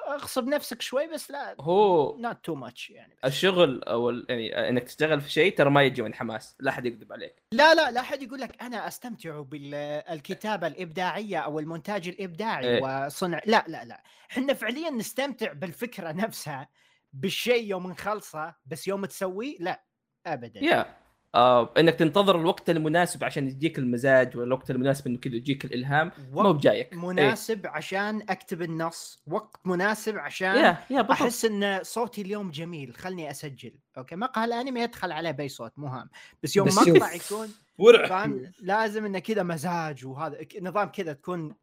أغصب 0.07 0.47
نفسك 0.47 0.81
شوي 0.81 1.07
بس 1.07 1.31
لا 1.31 1.55
هو 1.59 2.17
not 2.17 2.45
too 2.45 2.55
much 2.55 2.89
يعني 2.89 3.13
بس. 3.23 3.31
الشغل 3.31 3.83
أو 3.83 4.09
ال- 4.09 4.25
يعني 4.29 4.69
إنك 4.69 4.83
تشتغل 4.83 5.21
في 5.21 5.31
شيء 5.31 5.57
ترى 5.57 5.69
ما 5.69 5.83
يجي 5.83 6.01
من 6.01 6.13
حماس 6.13 6.55
لا 6.59 6.71
أحد 6.71 6.85
يكذب 6.85 7.13
عليك. 7.13 7.43
لا 7.51 7.73
لا 7.73 7.91
لا 7.91 7.99
أحد 7.99 8.23
يقول 8.23 8.39
لك 8.39 8.61
أنا 8.61 8.87
أستمتع 8.87 9.41
بالكتابه 9.41 10.67
الإبداعية 10.67 11.37
أو 11.37 11.59
المونتاج 11.59 12.07
الإبداعي 12.07 12.67
إيه. 12.67 13.05
وصنع 13.05 13.41
لا 13.45 13.65
لا 13.67 13.85
لا. 13.85 14.03
إحنا 14.31 14.53
فعليا 14.53 14.89
نستمتع 14.89 15.53
بالفكرة 15.53 16.11
نفسها 16.11 16.69
بالشيء 17.13 17.63
يوم 17.63 17.87
نخلصه 17.91 18.55
بس 18.65 18.87
يوم 18.87 19.05
تسويه 19.05 19.57
لا. 19.59 19.83
ابدا. 20.25 20.59
يا 20.63 20.95
آه 21.35 21.73
إنك 21.77 21.95
تنتظر 21.95 22.39
الوقت 22.39 22.69
المناسب 22.69 23.23
عشان 23.23 23.47
يجيك 23.47 23.79
المزاج 23.79 24.37
والوقت 24.37 24.71
المناسب 24.71 25.07
انه 25.07 25.17
كذا 25.17 25.35
يجيك 25.35 25.65
الإلهام. 25.65 26.11
مو 26.31 26.53
بجايك. 26.53 26.93
مناسب 26.93 27.67
عشان 27.67 28.21
أكتب 28.29 28.61
النص. 28.61 29.23
وقت 29.27 29.59
مناسب 29.65 30.17
عشان 30.17 30.51
إيه. 30.51 30.61
يا 30.61 30.77
يا 30.89 31.01
بالضبط. 31.01 31.11
أحس 31.11 31.45
إن 31.45 31.79
صوتي 31.83 32.21
اليوم 32.21 32.51
جميل. 32.51 32.95
خلني 32.95 33.31
أسجل. 33.31 33.73
okay؟ 33.97 34.15
مقهى 34.15 34.45
الأنمي 34.45 34.81
يدخل 34.81 35.11
عليه 35.11 35.31
بأي 35.31 35.49
صوت 35.49 35.79
مو 35.79 35.87
هام. 35.87 36.09
بس 36.43 36.55
يوم 36.55 36.67
بس 36.67 36.77
مقطع. 36.77 37.13
يكون 37.13 37.53
ورع. 37.77 38.07
فاهم 38.07 38.51
لازم 38.59 39.05
انه 39.05 39.19
كذا 39.19 39.43
مزاج 39.43 40.05
وهذا 40.05 40.37
نظام 40.61 40.87
كذا 40.89 41.13
تكون 41.13 41.55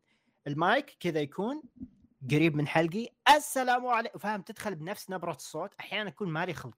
المايك 0.47 0.97
كذا 1.01 1.21
يكون 1.21 1.63
قريب 2.31 2.57
من 2.57 2.67
حلقي. 2.67 3.09
السلام 3.37 3.87
عليكم 3.87 4.19
فاهم؟ 4.19 4.43
تدخل 4.43 4.75
بنفس 4.75 5.11
نبرة 5.11 5.33
الصوت. 5.33 5.71
أحيانا 5.81 6.09
أكون 6.09 6.29
مالي 6.29 6.55
خلق. 6.55 6.77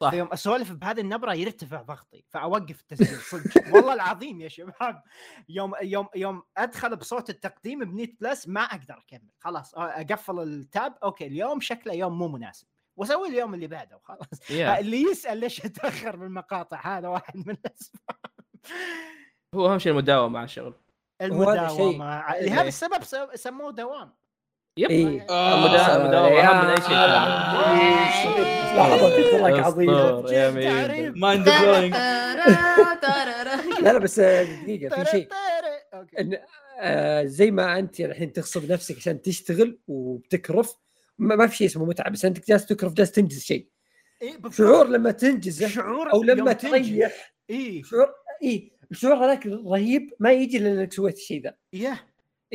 صح. 0.00 0.10
فيوم 0.10 0.28
أسولف 0.32 0.72
بهذه 0.72 1.00
النبرة 1.00 1.34
يرتفع 1.34 1.82
ضغطي 1.82 2.24
فأوقف 2.28 2.80
التسجيل 2.80 3.18
صدق. 3.18 3.50
والله 3.74 3.94
العظيم 3.94 4.40
يا 4.40 4.48
شباب. 4.48 5.02
يوم 5.48 5.74
يوم 5.82 6.08
يوم 6.14 6.42
أدخل 6.56 6.96
بصوت 6.96 7.30
التقديم 7.30 7.78
ب 7.84 7.92
نيت 7.92 8.16
بلس 8.20 8.48
ما 8.48 8.60
أقدر 8.60 8.98
أكمل. 8.98 9.30
خلاص 9.40 9.74
أقفل 9.74 10.38
ال 10.40 10.53
tab 10.53 10.94
okay 11.02 11.26
اليوم 11.26 11.60
شكله 11.60 11.94
يوم 11.94 12.18
مو 12.18 12.28
مناسب. 12.28 12.66
وأسوي 12.96 13.28
اليوم 13.28 13.54
اللي 13.54 13.66
بعده 13.66 13.96
وخلاص 13.96 14.50
يا. 14.50 14.78
اللي 14.78 15.02
يسأل 15.02 15.38
ليش 15.38 15.64
أتأخر 15.64 16.16
بالمقاطع 16.16 16.98
هذا 16.98 17.08
واحد 17.08 17.36
من 17.36 17.50
الأسباب. 17.50 18.16
هو 19.54 19.72
أهم 19.72 19.78
شيء 19.78 19.92
المداومة 19.92 20.28
مع 20.28 20.44
الشغل. 20.44 20.74
المداومة. 21.22 22.20
لهذا 22.40 22.68
السبب 22.68 23.02
سو- 23.04 23.34
سموه 23.34 23.72
دوام. 23.72 24.14
yep. 24.76 24.90
اي 24.90 25.22
آه. 25.30 25.94
المداومه 25.94 26.40
اهم 26.40 26.64
من 26.64 26.70
أي 26.70 26.76
شيء؟ 26.76 26.96
آه. 26.96 28.76
لحظة 28.76 29.30
تراك 29.30 29.64
عظيم. 29.64 29.90
mind 31.20 31.44
blowing 31.48 31.94
لا 33.82 33.92
لا 33.92 33.98
بس 33.98 34.18
آه، 34.18 34.42
دقيقة 34.42 35.04
في 35.04 35.10
شيء. 35.10 35.28
إن 36.20 36.38
آه 36.80 37.24
زي 37.24 37.50
ما 37.50 37.78
أنت 37.78 38.00
الحين 38.00 38.32
تغصب 38.32 38.72
نفسك 38.72 38.96
عشان 38.96 39.22
تشتغل 39.22 39.78
وبتكرف 39.88 40.76
ما, 41.18 41.36
ما 41.36 41.46
في 41.46 41.56
شيء 41.56 41.66
اسمه 41.66 41.84
متعة 41.84 42.10
بس 42.10 42.24
أنت 42.24 42.48
جالس 42.48 42.66
تكرف 42.66 42.92
جالس 42.92 43.10
تنجز 43.10 43.42
شيء. 43.42 43.66
إيه. 44.22 44.38
شعور 44.50 44.88
لما 44.88 45.10
تنجزه 45.10 45.68
شعور 45.68 46.12
أو 46.12 46.22
لما 46.22 46.52
تنجز. 46.52 46.88
تريح. 46.88 47.34
إيه. 47.50 47.82
شعور 47.82 48.06
اي 48.42 48.72
الشعور 48.90 49.14
هذاك 49.24 49.46
رهيب 49.46 50.10
ما 50.20 50.32
يجي 50.32 50.56
إلا 50.58 50.68
إنك 50.72 50.92
سويت 50.92 51.16
الشيء 51.16 51.42
ذا. 51.42 51.54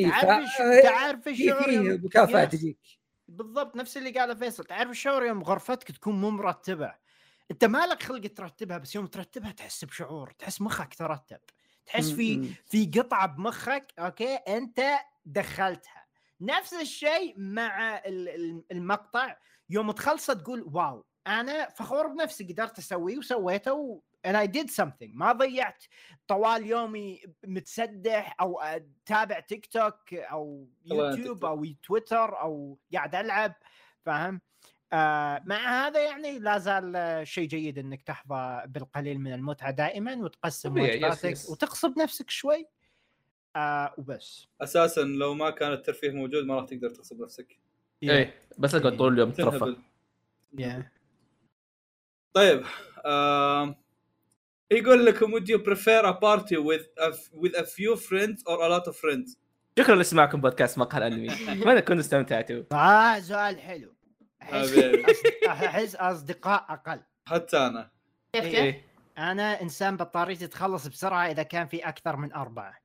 تعرف 0.04 0.26
ف- 0.26 0.62
الش- 0.62 0.84
تعرف 0.84 1.28
الشعور 1.28 1.70
يوم- 1.70 2.06
مكافأة. 2.06 2.46
تجيك 2.46 2.80
بالضبط 3.28 3.76
نفس 3.76 3.98
اللي 3.98 4.12
قاله 4.12 4.34
فيصل 4.34 4.64
تعرف 4.64 4.90
الشعور 4.90 5.26
يوم 5.26 5.44
غرفتك 5.44 5.92
تكون 5.92 6.22
مو 6.22 6.30
مرتبة 6.30 6.94
أنت 7.52 7.66
ما 7.66 7.86
لك 7.88 8.04
خلق 8.04 8.28
ترتبها 8.28 8.78
بس 8.78 8.96
يوم 8.96 9.06
ترتبها 9.08 9.52
تحس 9.52 9.86
بشعور 9.86 10.32
تحس 10.32 10.62
مخك 10.62 10.94
ترتب 10.94 11.40
تحس 11.86 12.12
في. 12.12 12.54
في 12.66 12.86
قطعة 13.00 13.28
بمخك 13.28 13.94
okay 14.00 14.36
أنت 14.36 14.82
دخلتها 15.26 16.06
نفس 16.42 16.74
الشيء 16.74 17.34
مع 17.38 17.98
ال- 17.98 18.30
ال- 18.30 18.64
المقطع 18.72 19.38
يوم 19.70 19.92
تخلصه 19.92 20.34
تقول 20.34 20.62
wow 20.74 21.06
أنا 21.28 21.70
فخور 21.70 22.08
بنفسي 22.08 22.44
قدرت 22.44 22.78
أسويه 22.80 23.18
وسويته. 23.18 24.02
And 24.28 24.36
I 24.36 24.46
did 24.48 24.70
something 24.70 25.10
ما 25.16 25.32
ضيعت 25.32 25.84
طوال 26.28 26.66
يومي 26.68 27.22
متسدح 27.48 28.36
أو 28.42 28.60
اتابع 28.60 29.40
تيك 29.40 29.66
توك 29.66 30.14
أو 30.14 30.68
يوتيوب. 30.86 31.46
أو 31.46 31.66
تويتر 31.84 32.42
أو 32.42 32.78
قاعد 32.94 33.16
ألعب 33.16 33.54
فاهم 34.06 34.42
آه 34.94 35.42
مع 35.46 35.88
هذا 35.88 36.04
يعني 36.06 36.40
لا 36.40 36.58
زال 36.58 36.96
آه، 36.96 37.24
شيء 37.24 37.48
جيد 37.48 37.78
إنك 37.78 38.02
تحظى 38.02 38.64
بالقليل 38.68 39.20
من 39.20 39.34
المتعة 39.34 39.72
دائما 39.72 40.16
وتقسم 40.16 40.78
yes. 40.78 41.50
وتغصب 41.50 42.00
نفسك 42.00 42.30
شوي 42.30 42.68
آه 43.56 43.94
وبس 43.98 44.48
أساسا 44.62 45.02
لو 45.02 45.34
ما 45.34 45.50
كان 45.50 45.72
الترفيه 45.72 46.12
موجود 46.12 46.46
ما 46.46 46.56
راح 46.56 46.66
تقدر 46.66 46.90
تغصب 46.90 47.22
نفسك 47.22 47.60
إيه 48.04 48.34
بس 48.58 48.76
اقعد 48.76 48.98
طول 48.98 49.14
اليوم 49.14 49.32
ترفه 49.32 49.58
تنهبل 49.58 49.78
Yeah. 50.60 50.84
طيب 52.34 52.64
آم، 53.06 53.76
يقول 54.72 55.06
لكم 55.06 55.32
would 55.40 55.44
you 55.48 55.58
prefer 55.60 56.04
a 56.06 56.14
party 56.14 56.58
with 56.58 56.86
a, 57.00 57.12
with 57.34 57.56
a 57.58 57.64
few 57.64 57.96
friends 57.96 58.44
or 58.46 58.58
a 58.64 58.70
lot 58.70 58.88
of 58.88 58.96
friends? 58.96 59.38
شكرا 59.80 59.96
لسماعكم 59.96 60.42
بودكاست 60.42 60.78
مقهى 60.78 60.98
الأنمي. 60.98 61.32
اتمنى 61.52 61.82
تكونوا 61.82 62.02
استمتعتوا؟ 62.02 62.64
آه 62.72 63.20
سؤال 63.20 63.60
حلو. 63.60 63.94
احس 65.48 65.96
أصدقاء 65.96 66.66
أقل. 66.70 67.02
حتى 67.28 67.58
أنا. 67.58 67.92
كيف 68.34 68.44
كيف؟ 68.46 68.56
إيه 68.56 68.86
أنا 69.18 69.62
إنسان 69.62 69.98
بطاريتي 69.98 70.48
تخلص 70.48 70.88
بسرعة 70.88 71.32
إذا 71.32 71.44
كان 71.44 71.68
في 71.68 71.78
أكثر 71.78 72.16
من 72.16 72.34
أربعة. 72.34 72.80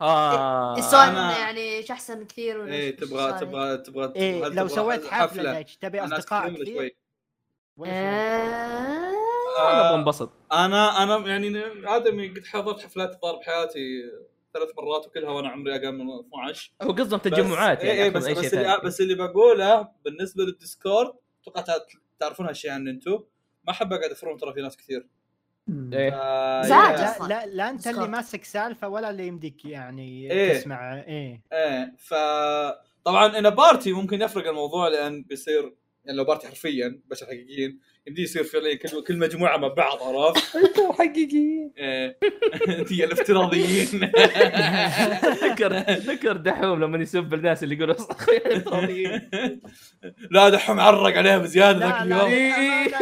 آه. 0.00 0.78
السؤال 0.78 1.06
أنا- 1.08 1.18
انه 1.18 1.38
يعني 1.38 1.60
إيش 1.76 1.90
أحسن 1.90 2.24
كثير 2.24 2.58
ولا 2.58 2.72
إيه 2.72 2.96
تبغى؟ 2.96 3.40
تبغى 3.40 3.78
تبغى 3.78 4.12
إيه 4.16 4.46
هل 4.46 4.54
لو 4.54 4.66
تبغى 4.66 4.68
سويت 4.68 5.06
حفلة 5.06 5.62
تبي 5.62 6.00
أصدقاء 6.04 6.62
كثير؟ 6.62 6.96
أنا 9.58 9.80
أبغى 9.80 9.90
آه، 9.90 9.94
انبسط 9.94 10.30
أنا 10.52 11.02
أنا 11.02 11.28
يعني 11.28 11.62
ادمي 11.86 12.28
قد 12.28 12.44
حضرت 12.44 12.80
حفلات 12.80 13.14
الظاهر 13.14 13.36
بحياتي 13.36 14.02
ثلاث 14.54 14.68
مرات 14.76 15.06
وكلها 15.06 15.30
وأنا 15.30 15.48
عمري 15.48 15.76
أقل 15.76 15.92
من 15.92 16.20
12 16.20 16.72
هو 16.82 16.92
قصدهم 16.92 17.20
تجمعات 17.20 17.80
إيه 17.80 17.88
يعني 17.88 18.02
إيه 18.02 18.08
أكثر 18.08 18.18
بس 18.18 18.26
شيء 18.26 18.34
بس 18.34 18.54
اللي, 18.54 18.80
بس 18.84 19.00
اللي 19.00 19.14
بقوله 19.14 19.88
بالنسبة 20.04 20.44
للديسكورد 20.44 21.12
أتوقع 21.42 21.60
تع- 21.60 21.78
تعرفون 22.20 22.46
هالشيء 22.46 22.70
عن 22.70 22.88
أنتم 22.88 23.18
ما 23.64 23.70
أحب 23.70 23.92
أقعد 23.92 24.10
افرم 24.10 24.36
ترى 24.36 24.54
في 24.54 24.60
ناس 24.62 24.76
كثير 24.76 25.06
م. 25.66 25.94
إيه 25.94 26.10
آه،. 26.14 26.68
لا 26.68 27.28
لا, 27.28 27.46
لا 27.46 27.70
أنت 27.70 27.86
اللي. 27.86 28.08
ماسك 28.08 28.44
سالفة 28.44 28.88
ولا 28.88 29.10
اللي 29.10 29.26
يمديك 29.26 29.64
يعني 29.64 30.30
إيه. 30.32 30.58
تسمع 30.58 30.94
إيه 30.94 31.42
إيه 31.52 31.94
ف 31.98 32.14
طبعا 33.04 33.38
أنا 33.38 33.48
party 33.48 33.92
ممكن 33.92 34.22
يفرق 34.22 34.48
الموضوع 34.48 34.88
لأن 34.88 35.22
بيصير 35.22 35.74
يعني 36.04 36.18
لو 36.18 36.24
party 36.24 36.48
حرفيا 36.48 37.00
بشر 37.10 37.26
حقيقيين 37.26 37.80
يمدي 38.08 38.22
يصير 38.22 38.44
فعليا 38.44 38.74
كل 38.74 39.04
كل 39.04 39.16
مجموعة 39.18 39.56
مع 39.56 39.68
بعض 39.68 40.02
عرفت؟ 40.02 40.56
أنتم 40.56 40.92
حقيقيين. 40.92 41.72
إيه. 41.78 42.18
أنتي 42.78 43.04
الافتراضيين. 43.04 43.88
ذكر 45.44 45.72
ذكر 45.90 46.36
دحوم 46.36 46.80
لما 46.84 46.98
يسب 46.98 47.34
الناس 47.34 47.62
اللي 47.62 47.76
يقولوا 47.76 47.94
افتراضيين 47.94 49.30
لا 50.30 50.48
دحوم 50.48 50.80
عرق 50.80 51.16
عليها 51.16 51.38
بزياده 51.38 51.78
ذاك 51.78 52.02
اليوم. 52.02 52.20
إيه. 52.20 52.94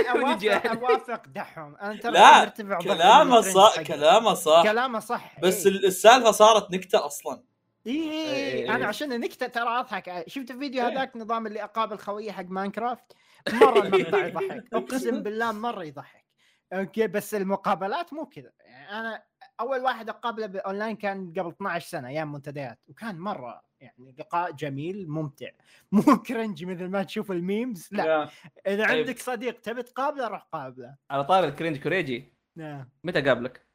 اوافق 0.70 1.23
دحهم 1.35 1.76
أنا 1.76 1.97
ترى 1.97 2.12
لا، 2.12 2.52
كلامه 2.83 3.41
صح. 3.41 3.83
كلامه 3.83 4.35
صح. 4.35 4.62
كلامه 4.62 4.99
صح 4.99 5.41
بس 5.43 5.67
إيه. 5.67 5.73
ال- 5.73 5.86
السالفة 5.86 6.31
صارت 6.31 6.70
نكتة 6.70 7.07
أصلا. 7.07 7.43
اي 7.86 7.93
اي 7.93 8.35
إيه. 8.35 8.75
أنا 8.75 8.86
عشان 8.86 9.20
نكتة 9.20 9.47
ترى 9.47 9.68
أضحك. 9.81 10.25
شفت 10.26 10.51
الفيديو 10.51 10.83
هذاك 10.83 11.17
نظام 11.17 11.47
اللي 11.47 11.65
أقابل 11.65 11.99
خويي 11.99 12.33
حق 12.33 12.44
ماينكرافت؟ 12.49 13.12
مرة 13.52 13.83
المقطع 13.83 14.18
يضحك. 14.26 14.65
أقسم 14.75 15.23
بالله 15.23 15.52
مرة 15.52 15.84
يضحك. 15.84 16.25
okay 16.73 17.06
بس 17.07 17.34
المقابلات 17.34 18.12
مو 18.12 18.26
كذا. 18.26 18.50
يعني 18.65 19.00
أنا 19.00 19.23
أول 19.60 19.78
واحد 19.81 20.08
أقابله 20.08 20.47
بأونلاين 20.47 20.97
كان 20.97 21.33
قبل 21.39 21.49
12 21.50 21.86
سنة 21.89 22.08
أيام 22.08 22.33
منتديات. 22.33 22.78
وكان 22.89 23.18
مرة 23.18 23.62
يعني 23.81 24.15
لقاء 24.18 24.50
جميل 24.52 25.08
ممتع. 25.10 25.49
مو 25.92 26.02
cringe 26.02 26.65
مثل 26.65 26.89
ما 26.89 27.02
تشوف 27.02 27.31
ال 27.31 27.40
memes 27.40 27.89
لا. 27.92 28.28
إذا 28.66 28.86
طيب. 28.86 28.97
عندك 28.99 29.18
صديق 29.18 29.60
تبي 29.60 29.83
تقابله 29.83 30.28
روح 30.28 30.42
قابله. 30.52 30.94
على 31.10 31.25
طار 31.25 31.44
الكرنج 31.44 31.76
كوريجي. 31.83 32.33
نعم. 32.57 32.89
متى 33.05 33.20
قابلك؟ 33.20 33.66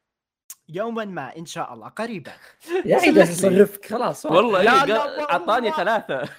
يوما 0.69 1.06
ما 1.06 1.38
إن 1.38 1.45
شاء 1.45 1.74
الله. 1.74 1.88
قريبا. 1.88 2.32
يا 2.85 2.98
أخي 2.98 3.19
يصرفك 3.22 3.85
خلاص. 3.85 4.25
والله 4.25 4.61
لا، 4.64 4.85
لا، 4.85 4.98
قا- 4.98 5.00
والله. 5.08 5.24
أعطاني 5.32 5.72
ثلاثة. 5.72 6.30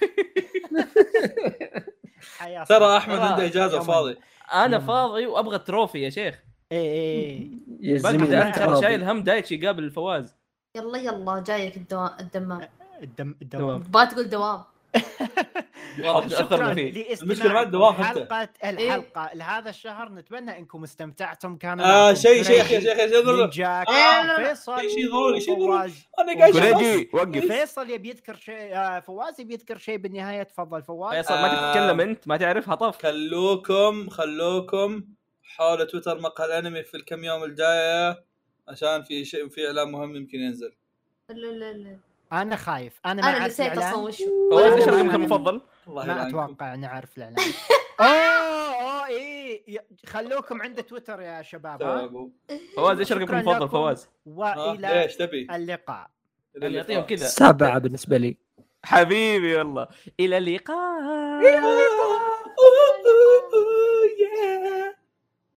حياة 2.43 2.63
ترى. 2.63 2.97
أحمد 2.97 3.15
آه، 3.19 3.21
عنده 3.21 3.45
إجازة. 3.45 3.79
فاضي. 3.79 4.17
أنا. 4.53 4.79
فاضي 4.79 5.25
وأبغى 5.25 5.59
تروفي 5.59 5.99
يا 6.03 6.09
شيخ. 6.09 6.43
ده 6.71 6.77
لا، 8.29 8.49
ترى 8.51 8.81
شايل 8.81 9.03
هم 9.03 9.23
دايتش 9.23 9.51
يقابل 9.51 9.83
الفواز. 9.83 10.35
يلا 10.77 10.97
يلا 10.97 11.43
جايك 11.47 11.77
الدوام 11.77 12.09
الدمام. 12.19 12.67
الدم 13.03 13.35
الدوام. 13.41 13.67
دوام 13.67 13.83
تبغى 13.83 14.05
تقول 14.05 14.29
دوام. 14.29 14.63
واضح. 16.03 16.39
شكرا. 16.39 16.73
لاستماعكم. 16.73 18.03
حلقة 18.03 18.49
الحلقة. 18.63 19.29
لهذا 19.33 19.69
الشهر 19.69 20.09
نتمنى 20.09 20.57
إنكم 20.57 20.83
استمتعتم. 20.83 21.57
كانوا 21.57 21.85
آه 21.85 22.13
شيء 22.13 22.43
شيء 22.43 22.63
شيء 22.63 22.79
شيء 22.79 23.51
شيء 23.51 23.65
آه، 23.65 24.35
فيصل 24.35 24.79
في 24.79 24.89
شيء 24.89 25.11
ضروري، 25.11 25.41
شيء 25.41 25.59
ضروري. 25.59 25.93
أنا 26.19 26.39
قاعد 26.39 26.55
وقف. 27.13 27.45
فيصل 27.45 27.89
يبي 27.89 28.09
يذكر 28.09 28.35
شيء 28.35 28.75
آه، 28.75 28.99
فواز 28.99 29.39
يبي 29.41 29.53
يذكر 29.53 29.77
شيء 29.77 29.97
بالنهاية. 29.97 30.43
تفضل 30.43 30.83
فواز. 30.83 31.15
فيصل 31.15 31.33
ما 31.33 31.69
آه. 31.69 31.71
تتكلم 31.71 32.01
أنت؟ 32.01 32.27
ما 32.27 32.37
تعرفها 32.37 32.75
طف 32.75 33.01
خلوكم 33.03 34.09
خلوكم 34.09 35.03
حول 35.43 35.87
تويتر 35.87 36.19
مقهى 36.19 36.45
الأنمي 36.45 36.83
في 36.83 36.97
الكم 36.97 37.23
يوم 37.23 37.43
الجاية 37.43 38.23
عشان 38.67 39.03
في 39.03 39.25
شيء 39.25 39.47
في 39.49 39.67
إعلان 39.67 39.91
مهم 39.91 40.15
يمكن 40.15 40.39
ينزل. 40.39 40.73
لا 41.29 41.33
لا 41.33 41.73
لا. 41.73 41.97
أنا 42.41 42.55
خايف. 42.55 42.99
أنا 43.05 43.21
ما 43.21 43.29
أنا 43.29 43.37
أعرف 43.37 43.51
نسيت 43.51 43.77
أصلا 43.77 44.07
إيش 44.07 44.87
رقمك 44.87 45.15
المفضل؟ 45.15 45.61
ما. 45.87 46.27
أتوقع 46.27 46.75
نعرف 46.75 47.17
الإعلان. 47.17 47.35
أوه 47.99 48.07
أوه 48.81 49.07
إيه 49.07 49.75
ي- 49.75 49.79
خلوكم 50.05 50.61
عند 50.61 50.83
تويتر 50.83 51.21
يا 51.21 51.41
شباب. 51.41 51.79
فواز 52.75 52.99
إيش 52.99 53.11
رقمك 53.13 53.29
المفضل. 53.29 53.69
فواز؟ 53.69 54.09
آه، 54.27 54.71
وإلى 54.71 55.07
تبي؟ 55.19 55.47
اللقاء. 55.55 56.07
يعني 56.55 56.75
يعطيهم 56.75 57.01
كذا. 57.01 57.27
سبعه 57.27 57.77
بالنسبة 57.79 58.17
لي. 58.17 58.37
حبيبي 58.85 59.55
والله 59.55 59.87
إلى 60.19 60.37
اللقاء. 60.37 61.43